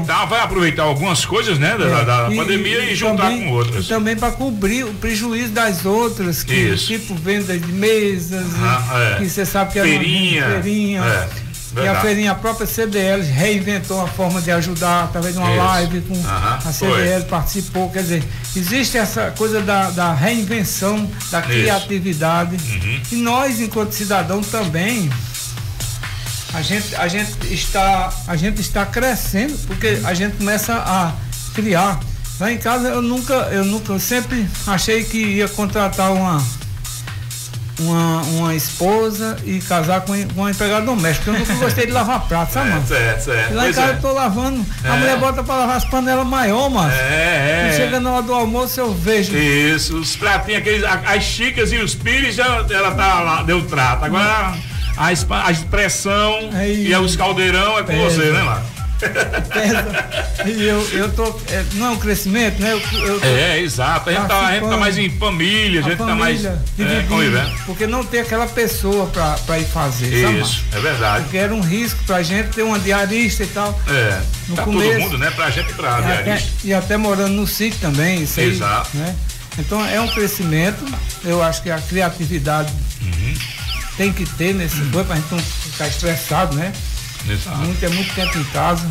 aproveitar, 0.00 0.24
vai 0.26 0.40
aproveitar 0.40 0.82
algumas 0.82 1.24
coisas, 1.24 1.58
né, 1.58 1.76
da, 1.78 2.02
da 2.02 2.32
É, 2.32 2.36
pandemia 2.36 2.80
e, 2.90 2.94
juntar 2.96 3.22
também- 3.30 3.44
com 3.46 3.52
outras. 3.52 3.84
E 3.86 3.88
também 3.88 4.16
para 4.16 4.32
cobrir 4.32 4.84
o 4.84 4.92
prejuízo 4.94 5.52
das 5.52 5.86
outras, 5.86 6.42
que, 6.42 6.52
Isso. 6.54 6.88
tipo 6.88 7.14
venda 7.14 7.56
de 7.56 7.72
mesas, 7.72 8.44
Ah, 8.60 9.14
é. 9.14 9.18
que 9.22 9.30
você 9.30 9.46
sabe 9.46 9.72
que 9.72 9.80
Feirinha. 9.80 10.42
é 10.42 10.46
uma 10.54 10.60
feirinha. 10.62 11.04
É, 11.04 11.28
E 11.74 11.78
a 11.78 11.82
verdade. 11.82 12.06
feirinha, 12.06 12.32
a 12.32 12.34
própria 12.34 12.66
CDL 12.66 13.22
reinventou 13.22 13.98
uma 13.98 14.08
forma 14.08 14.40
de 14.40 14.50
ajudar 14.50 15.04
através 15.04 15.34
de 15.34 15.40
uma 15.40 15.50
Isso. 15.50 15.58
live 15.58 16.00
com 16.02 16.14
Aham, 16.14 16.54
a 16.56 16.72
foi. 16.72 16.72
CDL 16.72 17.24
participou. 17.24 17.90
Quer 17.90 18.02
dizer, 18.02 18.24
existe 18.56 18.96
essa 18.96 19.30
coisa 19.36 19.60
da, 19.60 19.90
da 19.90 20.12
reinvenção, 20.14 21.10
da 21.30 21.40
Isso. 21.40 21.48
criatividade. 21.48 22.56
Uhum. 22.56 23.00
E 23.12 23.16
nós, 23.16 23.60
enquanto 23.60 23.92
cidadão, 23.92 24.40
também 24.40 25.10
a 26.54 26.62
gente, 26.62 26.94
a 26.96 27.06
gente 27.06 27.52
está 27.52 28.10
a 28.26 28.34
gente 28.34 28.60
está 28.60 28.86
crescendo 28.86 29.58
porque 29.66 30.00
a 30.04 30.14
gente 30.14 30.38
começa 30.38 30.74
a 30.74 31.12
criar 31.54 32.00
Lá 32.40 32.52
em 32.52 32.58
casa 32.58 32.88
eu 32.88 33.02
nunca, 33.02 33.34
eu 33.50 33.64
nunca, 33.64 33.92
eu 33.92 33.98
sempre 33.98 34.48
achei 34.66 35.02
que 35.02 35.18
ia 35.18 35.48
contratar 35.48 36.12
uma 36.12 36.40
uma, 37.78 38.22
uma 38.22 38.54
esposa 38.54 39.36
e 39.44 39.58
casar 39.60 40.00
com, 40.02 40.12
com 40.34 40.40
uma 40.40 40.50
empregada 40.50 40.84
doméstica. 40.84 41.30
Eu 41.30 41.38
nunca 41.38 41.54
gostei 41.56 41.86
de 41.86 41.92
lavar 41.92 42.20
prato, 42.26 42.52
sabe, 42.52 42.70
mano? 42.70 42.86
Certo, 42.86 43.20
certo. 43.24 43.54
Lá 43.54 43.68
em 43.68 43.72
casa 43.72 43.92
é. 43.92 43.94
eu 43.96 44.00
tô 44.00 44.12
lavando, 44.12 44.64
a 44.84 44.88
É. 44.88 44.98
mulher 44.98 45.18
bota 45.18 45.42
pra 45.42 45.56
lavar 45.56 45.76
as 45.76 45.84
panelas 45.84 46.26
maior, 46.26 46.68
mano. 46.70 46.90
É, 46.92 47.66
é. 47.66 47.70
E 47.72 47.76
chega 47.76 48.00
na 48.00 48.10
hora 48.12 48.22
do 48.22 48.32
almoço 48.34 48.80
eu 48.80 48.92
vejo. 48.94 49.36
Isso, 49.36 49.96
os 49.98 50.16
pratinhos, 50.16 50.60
aqueles, 50.60 50.84
as 50.84 51.22
xícaras 51.22 51.72
e 51.72 51.76
os 51.78 51.94
pires, 51.94 52.34
já, 52.34 52.64
ela 52.70 52.90
tá 52.92 53.20
lá, 53.20 53.42
deu 53.42 53.62
trato. 53.66 54.04
Agora 54.04 54.54
a, 54.96 55.06
a 55.06 55.50
expressão 55.52 56.50
e 56.66 56.94
os 56.96 57.16
caldeirão 57.16 57.78
é 57.78 57.82
com 57.82 57.96
você, 57.98 58.32
né, 58.32 58.42
lá? 59.02 60.44
E 60.46 60.64
eu, 60.64 60.80
eu 60.92 61.12
tô. 61.12 61.24
é, 61.48 61.64
não 61.74 61.86
é 61.86 61.90
um 61.90 61.96
crescimento, 61.98 62.60
né? 62.60 62.72
Eu, 62.72 62.80
eu 63.06 63.24
É, 63.24 63.60
exato. 63.60 64.10
A 64.10 64.12
gente, 64.12 64.26
tá, 64.26 64.46
a 64.46 64.52
gente 64.54 64.68
tá 64.68 64.76
mais 64.76 64.96
em 64.98 65.10
família, 65.10 65.80
a 65.80 65.82
gente 65.84 65.96
tá 65.98 66.14
mais. 66.14 66.42
família, 66.42 66.98
É, 66.98 67.02
convivendo. 67.08 67.50
porque 67.66 67.86
não 67.86 68.04
tem 68.04 68.20
aquela 68.20 68.46
pessoa 68.46 69.06
pra, 69.06 69.32
pra 69.46 69.58
ir 69.58 69.66
fazer, 69.66 70.22
sabe? 70.22 70.40
Isso, 70.40 70.64
é 70.72 70.80
verdade. 70.80 71.24
Porque 71.24 71.36
era 71.36 71.54
um 71.54 71.60
risco 71.60 71.98
pra 72.06 72.22
gente 72.22 72.50
ter 72.50 72.62
uma 72.62 72.78
diarista 72.78 73.42
e 73.42 73.46
tal. 73.48 73.78
É. 73.88 74.20
No 74.48 74.56
tá 74.56 74.62
todo 74.64 74.74
começo- 74.74 75.00
mundo, 75.00 75.18
né? 75.18 75.30
Pra 75.30 75.50
gente 75.50 75.70
e 75.70 75.74
pra 75.74 75.88
E 75.88 75.92
até, 76.12 76.22
diarista. 76.22 76.50
e 76.64 76.74
até 76.74 76.96
morando 76.96 77.32
no 77.34 77.46
sítio 77.46 77.78
também, 77.80 78.22
isso 78.22 78.40
aí, 78.40 78.48
Exato. 78.50 78.90
né? 78.96 79.14
Então 79.58 79.84
é 79.84 80.00
um 80.00 80.08
crescimento, 80.08 80.84
eu 81.24 81.42
acho 81.42 81.62
que 81.62 81.70
a 81.70 81.78
criatividade 81.80 82.72
Uhum. 83.02 83.34
tem 83.96 84.12
que 84.12 84.24
ter 84.24 84.54
nesse 84.54 84.76
boi 84.84 85.02
pra 85.04 85.16
gente 85.16 85.26
não 85.32 85.38
ficar 85.40 85.88
estressado, 85.88 86.54
né? 86.56 86.72
Exato. 87.30 87.56
Muito, 87.58 87.84
é 87.84 87.88
muito 87.88 88.14
tempo 88.14 88.38
em 88.38 88.44
casa. 88.44 88.86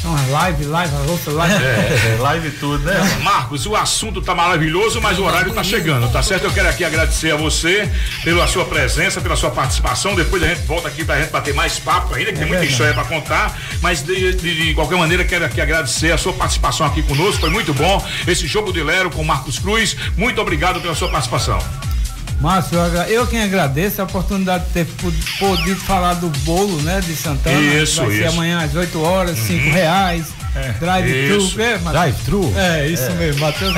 Então, 0.00 0.14
live, 0.30 0.64
live, 0.64 0.94
a 0.94 1.10
outra 1.10 1.32
live. 1.32 1.54
É, 1.64 2.18
live 2.20 2.50
tudo, 2.52 2.84
né? 2.84 3.18
Marcos, 3.20 3.66
o 3.66 3.74
assunto 3.74 4.22
tá 4.22 4.32
maravilhoso, 4.32 5.00
mas 5.00 5.18
o 5.18 5.24
horário 5.24 5.52
tá 5.52 5.64
chegando, 5.64 6.08
tá 6.12 6.22
certo? 6.22 6.44
Eu 6.44 6.52
quero 6.52 6.68
aqui 6.68 6.84
agradecer 6.84 7.32
a 7.32 7.36
você 7.36 7.90
pela 8.22 8.46
sua 8.46 8.64
presença, 8.64 9.20
pela 9.20 9.34
sua 9.34 9.50
participação. 9.50 10.14
Depois 10.14 10.40
a 10.40 10.46
gente 10.46 10.60
volta 10.66 10.86
aqui 10.86 11.04
pra 11.04 11.20
gente 11.20 11.30
bater 11.30 11.52
mais 11.52 11.80
papo 11.80 12.14
ainda, 12.14 12.30
que 12.32 12.38
tem 12.38 12.46
muita 12.46 12.64
história 12.64 12.94
pra 12.94 13.02
contar. 13.04 13.58
Mas 13.82 14.00
de, 14.04 14.34
de- 14.34 14.66
de 14.68 14.74
qualquer 14.74 14.96
maneira, 14.98 15.24
quero 15.24 15.44
aqui 15.44 15.60
agradecer 15.60 16.12
a 16.12 16.18
sua 16.18 16.32
participação 16.32 16.86
aqui 16.86 17.02
conosco. 17.02 17.40
Foi 17.40 17.50
muito 17.50 17.74
bom 17.74 18.00
esse 18.24 18.46
jogo 18.46 18.72
de 18.72 18.80
Lero 18.80 19.10
com 19.10 19.24
Marcos 19.24 19.58
Cruz. 19.58 19.96
Muito 20.16 20.40
obrigado 20.40 20.80
pela 20.80 20.94
sua 20.94 21.08
participação. 21.08 21.58
Márcio, 22.40 22.78
eu, 23.08 23.26
quem 23.26 23.42
agradeço 23.42 24.00
a 24.00 24.04
oportunidade 24.04 24.64
de 24.66 24.70
ter 24.72 24.84
pod- 24.86 25.16
podido 25.40 25.80
falar 25.80 26.14
do 26.14 26.28
bolo, 26.44 26.80
né, 26.82 27.00
de 27.00 27.16
Santana. 27.16 27.58
Isso, 27.60 28.00
Vai 28.00 28.10
ser 28.12 28.26
isso. 28.26 28.28
amanhã 28.32 28.60
às 28.64 28.74
8 28.76 29.00
horas, 29.02 29.36
Uhum. 29.40 29.46
5 29.46 29.70
reais. 29.70 30.26
Drive-thru. 30.80 31.36
Isso. 31.38 31.60
É, 31.60 31.70
Matheus? 31.78 31.92
Drive-thru? 31.92 32.54
É, 32.56 32.86
isso 32.88 33.02
É. 33.10 33.14
mesmo, 33.14 33.40
Matheus. 33.40 33.74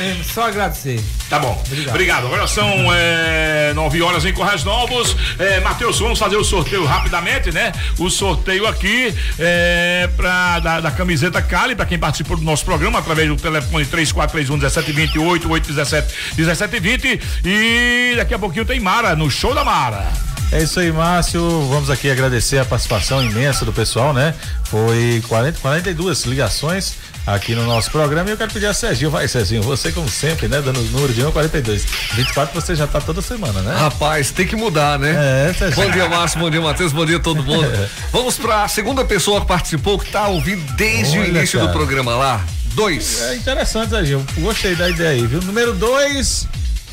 É, 0.00 0.16
só 0.24 0.48
agradecer. 0.48 1.00
Tá 1.30 1.38
bom. 1.38 1.62
Obrigado. 1.88 2.26
Agora 2.26 2.46
são 2.46 2.68
é, 2.92 3.72
9 3.74 4.02
horas 4.02 4.24
em 4.24 4.32
Correios 4.32 4.64
Novos. 4.64 5.16
É, 5.38 5.60
Matheus, 5.60 5.98
vamos 6.00 6.18
fazer 6.18 6.36
o 6.36 6.44
sorteio 6.44 6.84
rapidamente, 6.84 7.52
né? 7.52 7.72
O 7.98 8.10
sorteio 8.10 8.66
aqui 8.66 9.14
é, 9.38 10.08
pra, 10.16 10.58
da, 10.58 10.80
da 10.80 10.90
camiseta 10.90 11.40
Cali, 11.40 11.74
para 11.76 11.86
quem 11.86 11.98
participou 11.98 12.36
do 12.36 12.42
nosso 12.42 12.64
programa, 12.64 12.98
através 12.98 13.28
do 13.28 13.36
telefone 13.36 13.84
3431 13.86 14.56
1728 14.56 15.48
817 15.50 16.14
1720. 16.36 17.20
E 17.44 18.14
daqui 18.16 18.34
a 18.34 18.38
pouquinho 18.38 18.64
tem 18.64 18.80
Mara, 18.80 19.14
no 19.14 19.30
show 19.30 19.54
da 19.54 19.64
Mara. 19.64 20.06
É 20.54 20.62
isso 20.62 20.78
aí, 20.78 20.92
Márcio. 20.92 21.42
Vamos 21.68 21.90
aqui 21.90 22.08
agradecer 22.08 22.58
a 22.58 22.64
participação 22.64 23.20
imensa 23.20 23.64
do 23.64 23.72
pessoal, 23.72 24.14
né? 24.14 24.32
Foi 24.62 25.20
40, 25.26 25.58
42 25.58 26.26
ligações 26.26 26.94
aqui 27.26 27.56
no 27.56 27.66
nosso 27.66 27.90
programa 27.90 28.28
e 28.28 28.32
eu 28.34 28.36
quero 28.36 28.52
pedir 28.52 28.66
a 28.66 28.72
Serginho, 28.72 29.10
vai 29.10 29.26
Serginho, 29.26 29.64
você 29.64 29.90
como 29.90 30.08
sempre, 30.08 30.46
né? 30.46 30.62
Dando 30.62 30.78
o 30.78 30.84
número 30.84 31.12
de 31.12 31.24
1 31.24 31.28
a 31.28 31.32
42. 31.32 31.84
24 32.14 32.54
você 32.54 32.76
já 32.76 32.86
tá 32.86 33.00
toda 33.00 33.20
semana, 33.20 33.62
né? 33.62 33.74
Rapaz, 33.76 34.30
tem 34.30 34.46
que 34.46 34.54
mudar, 34.54 34.96
né? 34.96 35.48
É, 35.50 35.52
Serginho. 35.52 35.86
Bom 35.86 35.92
dia, 35.92 36.08
Márcio, 36.08 36.38
bom 36.38 36.48
dia, 36.48 36.60
Matheus, 36.60 36.92
bom 36.92 37.04
dia 37.04 37.16
a 37.16 37.20
todo 37.20 37.42
mundo. 37.42 37.64
É. 37.74 37.88
Vamos 38.12 38.36
pra 38.36 38.68
segunda 38.68 39.04
pessoa 39.04 39.40
que 39.40 39.48
participou, 39.48 39.98
que 39.98 40.08
tá 40.08 40.28
ouvindo 40.28 40.62
desde 40.74 41.18
o 41.18 41.22
Olha, 41.22 41.30
início 41.30 41.58
do 41.58 41.66
cara. 41.66 41.76
programa 41.76 42.14
lá. 42.14 42.44
Dois. 42.74 43.22
É 43.22 43.34
interessante, 43.34 43.90
Serginho. 43.90 44.24
Gostei 44.38 44.76
da 44.76 44.88
ideia 44.88 45.10
aí, 45.10 45.26
viu? 45.26 45.42
Número 45.42 45.72
2, 45.72 46.46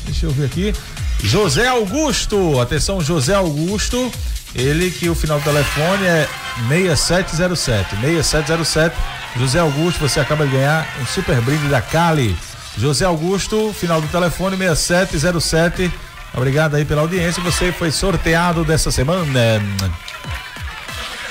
deixa 0.06 0.26
eu 0.26 0.30
ver 0.32 0.46
aqui. 0.46 0.74
José 1.20 1.66
Augusto. 1.68 2.60
Atenção, 2.60 3.00
José 3.00 3.34
Augusto. 3.34 4.10
Ele 4.54 4.90
que 4.90 5.08
o 5.08 5.14
final 5.14 5.38
do 5.38 5.44
telefone 5.44 6.04
é 6.06 6.28
6707. 6.68 7.96
6707. 7.96 8.96
José 9.36 9.58
Augusto, 9.58 10.00
você 10.00 10.20
acaba 10.20 10.46
de 10.46 10.52
ganhar 10.52 10.86
um 11.00 11.06
super 11.06 11.40
brinde 11.40 11.68
da 11.68 11.80
Cali. 11.80 12.36
José 12.76 13.04
Augusto, 13.04 13.74
final 13.78 14.00
do 14.00 14.08
telefone 14.08 14.56
6707. 14.56 15.90
Obrigado 16.34 16.74
aí 16.74 16.84
pela 16.84 17.02
audiência. 17.02 17.42
Você 17.42 17.72
foi 17.72 17.90
sorteado 17.90 18.64
dessa 18.64 18.90
semana. 18.90 19.60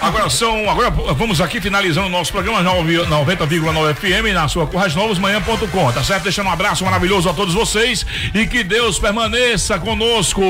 Agora 0.01 0.29
são. 0.31 0.67
Agora 0.69 0.89
vamos 0.89 1.39
aqui 1.39 1.61
finalizando 1.61 2.07
o 2.07 2.09
nosso 2.09 2.31
programa 2.31 2.63
9 2.63 3.05
90,9 3.05 3.95
FM 3.95 4.33
na 4.33 4.47
sua 4.47 4.65
corrasnovosmanhã.com, 4.65 5.91
tá 5.91 6.03
certo? 6.03 6.23
Deixando 6.23 6.47
um 6.47 6.51
abraço 6.51 6.83
maravilhoso 6.83 7.29
a 7.29 7.33
todos 7.33 7.53
vocês 7.53 8.05
e 8.33 8.47
que 8.47 8.63
Deus 8.63 8.97
permaneça 8.97 9.77
conosco. 9.77 10.41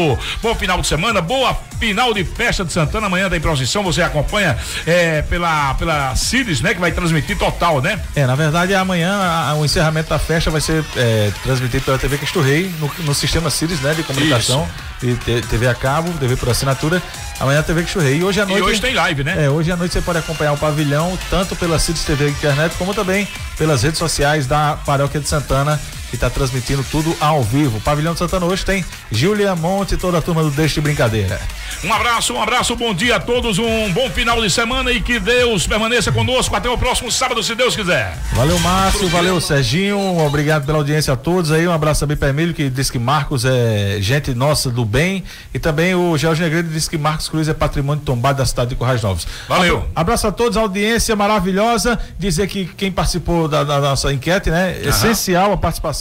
Bom 0.42 0.56
final 0.56 0.80
de 0.80 0.88
semana, 0.88 1.22
boa 1.22 1.71
final 1.82 2.14
de 2.14 2.24
festa 2.24 2.64
de 2.64 2.72
Santana. 2.72 3.08
Amanhã 3.08 3.28
tem 3.28 3.40
procissão, 3.42 3.82
você 3.82 4.04
acompanha 4.04 4.56
é, 4.86 5.24
pela, 5.24 5.74
pela 5.74 6.16
Cides, 6.16 6.62
né? 6.62 6.76
Que 6.76 6.80
vai 6.80 6.92
transmitir 6.92 7.36
total, 7.38 7.82
né? 7.82 8.00
É, 8.16 8.28
na 8.28 8.36
verdade, 8.36 8.76
amanhã 8.76 9.12
a- 9.12 9.56
o 9.56 9.66
encerramento 9.66 10.10
da 10.12 10.20
festa 10.20 10.52
vai 10.52 10.62
ser 10.62 10.86
é, 10.96 11.32
transmitido 11.42 11.84
pela 11.84 11.98
TV 11.98 12.20
Cristo 12.20 12.40
Rei 12.40 12.72
no, 12.80 12.92
no 13.00 13.16
sistema 13.16 13.50
Sirius, 13.50 13.80
né, 13.82 13.96
de 13.96 14.04
comunicação 14.04 14.68
e 15.02 15.16
te- 15.16 15.42
TV 15.48 15.68
a 15.68 15.74
cabo, 15.74 16.12
TV 16.20 16.36
por 16.36 16.50
assinatura. 16.50 17.02
Amanhã 17.40 17.62
a 17.62 17.64
TV 17.64 17.82
Cristo 17.82 18.00
Rei. 18.00 18.18
E 18.20 18.24
hoje 18.24 18.40
à 18.40 18.44
E 18.44 18.48
noite. 18.48 18.62
hoje 18.62 18.80
tem 18.82 18.94
live, 18.94 19.24
né? 19.24 19.46
É, 19.46 19.50
hoje 19.50 19.72
à 19.72 19.76
noite 19.76 19.94
você 19.94 20.02
pode 20.02 20.20
acompanhar 20.20 20.52
o 20.54 20.58
pavilhão 20.58 21.18
tanto 21.32 21.56
pela 21.56 21.80
Sirius 21.80 22.06
TV 22.06 22.30
Internet 22.30 22.76
como 22.78 22.94
também 22.94 23.28
pelas 23.58 23.82
redes 23.82 23.98
sociais 23.98 24.46
da 24.46 24.78
Paróquia 24.86 25.20
de 25.20 25.28
Santana 25.28 25.80
que 26.12 26.16
está 26.18 26.30
transmitindo 26.30 26.86
tudo 26.92 27.16
ao 27.20 27.42
vivo. 27.42 27.78
O 27.78 27.82
pavilhão 27.82 28.14
de 28.14 28.20
Santana 28.20 28.46
hoje 28.46 28.64
tem 28.64 28.86
Júlia 29.12 29.56
Monte 29.56 29.96
e 29.96 29.98
toda 29.98 30.20
a 30.20 30.22
turma 30.22 30.44
do 30.44 30.52
Deixe 30.52 30.76
de 30.76 30.82
Brincadeira. 30.82 31.42
Um 31.84 31.92
abraço, 31.92 32.34
um 32.34 32.42
abraço, 32.44 32.76
bom 32.76 32.94
dia 32.94 33.16
a 33.16 33.20
todos, 33.20 33.58
um 33.58 33.92
bom 33.92 34.08
final 34.12 34.40
de 34.42 34.50
semana 34.52 34.92
e 34.92 35.02
que 35.02 35.20
Deus 35.20 35.66
permaneça 35.66 36.12
conosco 36.12 36.56
até 36.56 36.70
o 36.70 36.78
próximo 36.78 37.10
sábado, 37.12 37.42
se 37.42 37.56
Deus 37.56 37.76
quiser. 37.76 38.16
Valeu, 38.34 38.60
Márcio. 38.60 39.08
Valeu, 39.08 39.42
Serginho. 39.42 39.98
Obrigado 40.20 40.66
pela 40.66 40.78
audiência 40.78 41.14
a 41.14 41.16
todos 41.16 41.52
aí. 41.52 41.68
Um 41.68 41.72
abraço 41.72 42.02
também 42.02 42.18
para 42.18 42.30
Emílio, 42.30 42.54
que 42.54 42.70
diz 42.70 42.92
que 42.92 43.00
Marcos 43.00 43.46
é 43.46 43.98
gente 44.02 44.34
nossa 44.36 44.70
do 44.70 44.84
bem. 44.86 45.24
E 45.54 45.58
também 45.60 45.96
o 45.96 46.18
Jorge 46.18 46.44
Negredo 46.44 46.70
diz 46.70 46.88
que 46.90 46.98
Marcos 46.98 47.30
Cruz 47.30 47.48
é 47.48 47.54
patrimônio 47.54 48.04
tombado 48.06 48.38
da 48.40 48.46
cidade 48.46 48.72
de 48.72 48.76
Corrais 48.76 49.02
Novos. 49.02 49.26
Valeu. 49.48 49.78
Abra- 49.96 50.12
Abraço 50.12 50.28
a 50.28 50.32
todos, 50.34 50.58
audiência 50.58 51.16
maravilhosa. 51.16 51.98
Dizer 52.20 52.46
que 52.48 52.66
quem 52.66 52.92
participou 52.92 53.48
da, 53.48 53.64
da 53.64 53.80
nossa 53.80 54.12
enquete, 54.12 54.50
né? 54.50 54.76
Aham. 54.82 54.90
Essencial 54.90 55.54
a 55.54 55.58
participação. 55.58 56.01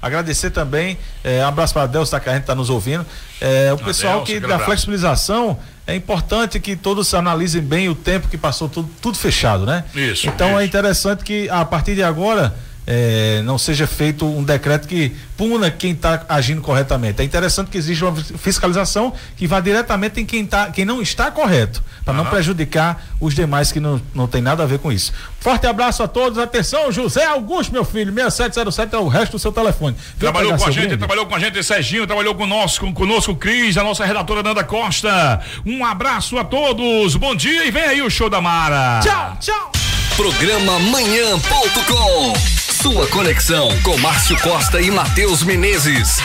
Agradecer 0.00 0.50
também. 0.50 0.98
É, 1.22 1.44
um 1.44 1.48
abraço 1.48 1.74
para 1.74 1.86
Deus 1.86 2.08
Tacarrente 2.08 2.42
que 2.42 2.44
está 2.44 2.54
nos 2.54 2.70
ouvindo. 2.70 3.04
É, 3.40 3.72
o 3.72 3.78
pessoal 3.78 4.22
Adelso, 4.22 4.32
que 4.32 4.40
da 4.46 4.58
flexibilização. 4.58 5.58
É 5.86 5.94
importante 5.96 6.60
que 6.60 6.76
todos 6.76 7.12
analisem 7.14 7.60
bem 7.60 7.88
o 7.88 7.94
tempo 7.96 8.28
que 8.28 8.38
passou 8.38 8.68
tudo, 8.68 8.88
tudo 9.02 9.18
fechado, 9.18 9.66
né? 9.66 9.84
Isso, 9.94 10.28
Então 10.28 10.50
isso. 10.50 10.58
é 10.60 10.64
interessante 10.64 11.24
que 11.24 11.48
a 11.48 11.64
partir 11.64 11.96
de 11.96 12.02
agora 12.02 12.54
eh, 12.92 13.40
não 13.44 13.56
seja 13.56 13.86
feito 13.86 14.26
um 14.26 14.42
decreto 14.42 14.88
que 14.88 15.12
puna 15.36 15.70
quem 15.70 15.92
está 15.92 16.24
agindo 16.28 16.60
corretamente. 16.60 17.22
É 17.22 17.24
interessante 17.24 17.70
que 17.70 17.78
exista 17.78 18.06
uma 18.06 18.16
fiscalização 18.16 19.12
que 19.36 19.46
vá 19.46 19.60
diretamente 19.60 20.20
em 20.20 20.26
quem, 20.26 20.44
tá, 20.44 20.70
quem 20.70 20.84
não 20.84 21.00
está 21.00 21.30
correto, 21.30 21.80
para 22.04 22.12
não 22.12 22.26
prejudicar 22.26 23.00
os 23.20 23.32
demais 23.32 23.70
que 23.70 23.78
não, 23.78 24.02
não 24.12 24.26
tem 24.26 24.42
nada 24.42 24.64
a 24.64 24.66
ver 24.66 24.80
com 24.80 24.90
isso. 24.90 25.12
Forte 25.38 25.68
abraço 25.68 26.02
a 26.02 26.08
todos. 26.08 26.36
Atenção, 26.36 26.90
José 26.90 27.24
Augusto, 27.26 27.72
meu 27.72 27.84
filho, 27.84 28.12
6707 28.12 28.92
é 28.92 28.98
o 28.98 29.06
resto 29.06 29.32
do 29.32 29.38
seu 29.38 29.52
telefone. 29.52 29.94
Vem 30.16 30.18
Trabalhou 30.18 30.58
com 30.58 30.64
a 30.64 30.70
gente, 30.72 30.80
brinde. 30.80 30.98
trabalhou 30.98 31.26
com 31.26 31.34
a 31.36 31.38
gente, 31.38 31.62
Serginho, 31.62 32.08
trabalhou 32.08 32.34
conosco, 32.34 32.92
conosco, 32.92 33.36
Cris, 33.36 33.76
a 33.76 33.84
nossa 33.84 34.04
redatora 34.04 34.42
Nanda 34.42 34.64
Costa. 34.64 35.40
Um 35.64 35.84
abraço 35.84 36.36
a 36.38 36.42
todos, 36.44 37.14
bom 37.14 37.36
dia 37.36 37.64
e 37.64 37.70
vem 37.70 37.84
aí 37.84 38.02
o 38.02 38.10
show 38.10 38.28
da 38.28 38.40
Mara. 38.40 38.98
Tchau, 39.00 39.36
tchau. 39.38 39.72
Programa 40.16 40.80
Manhã.com. 40.80 42.69
Sua 42.82 43.06
conexão 43.08 43.68
com 43.82 43.94
Márcio 43.98 44.34
Costa 44.40 44.80
e 44.80 44.90
Matheus 44.90 45.42
Menezes. 45.42 46.16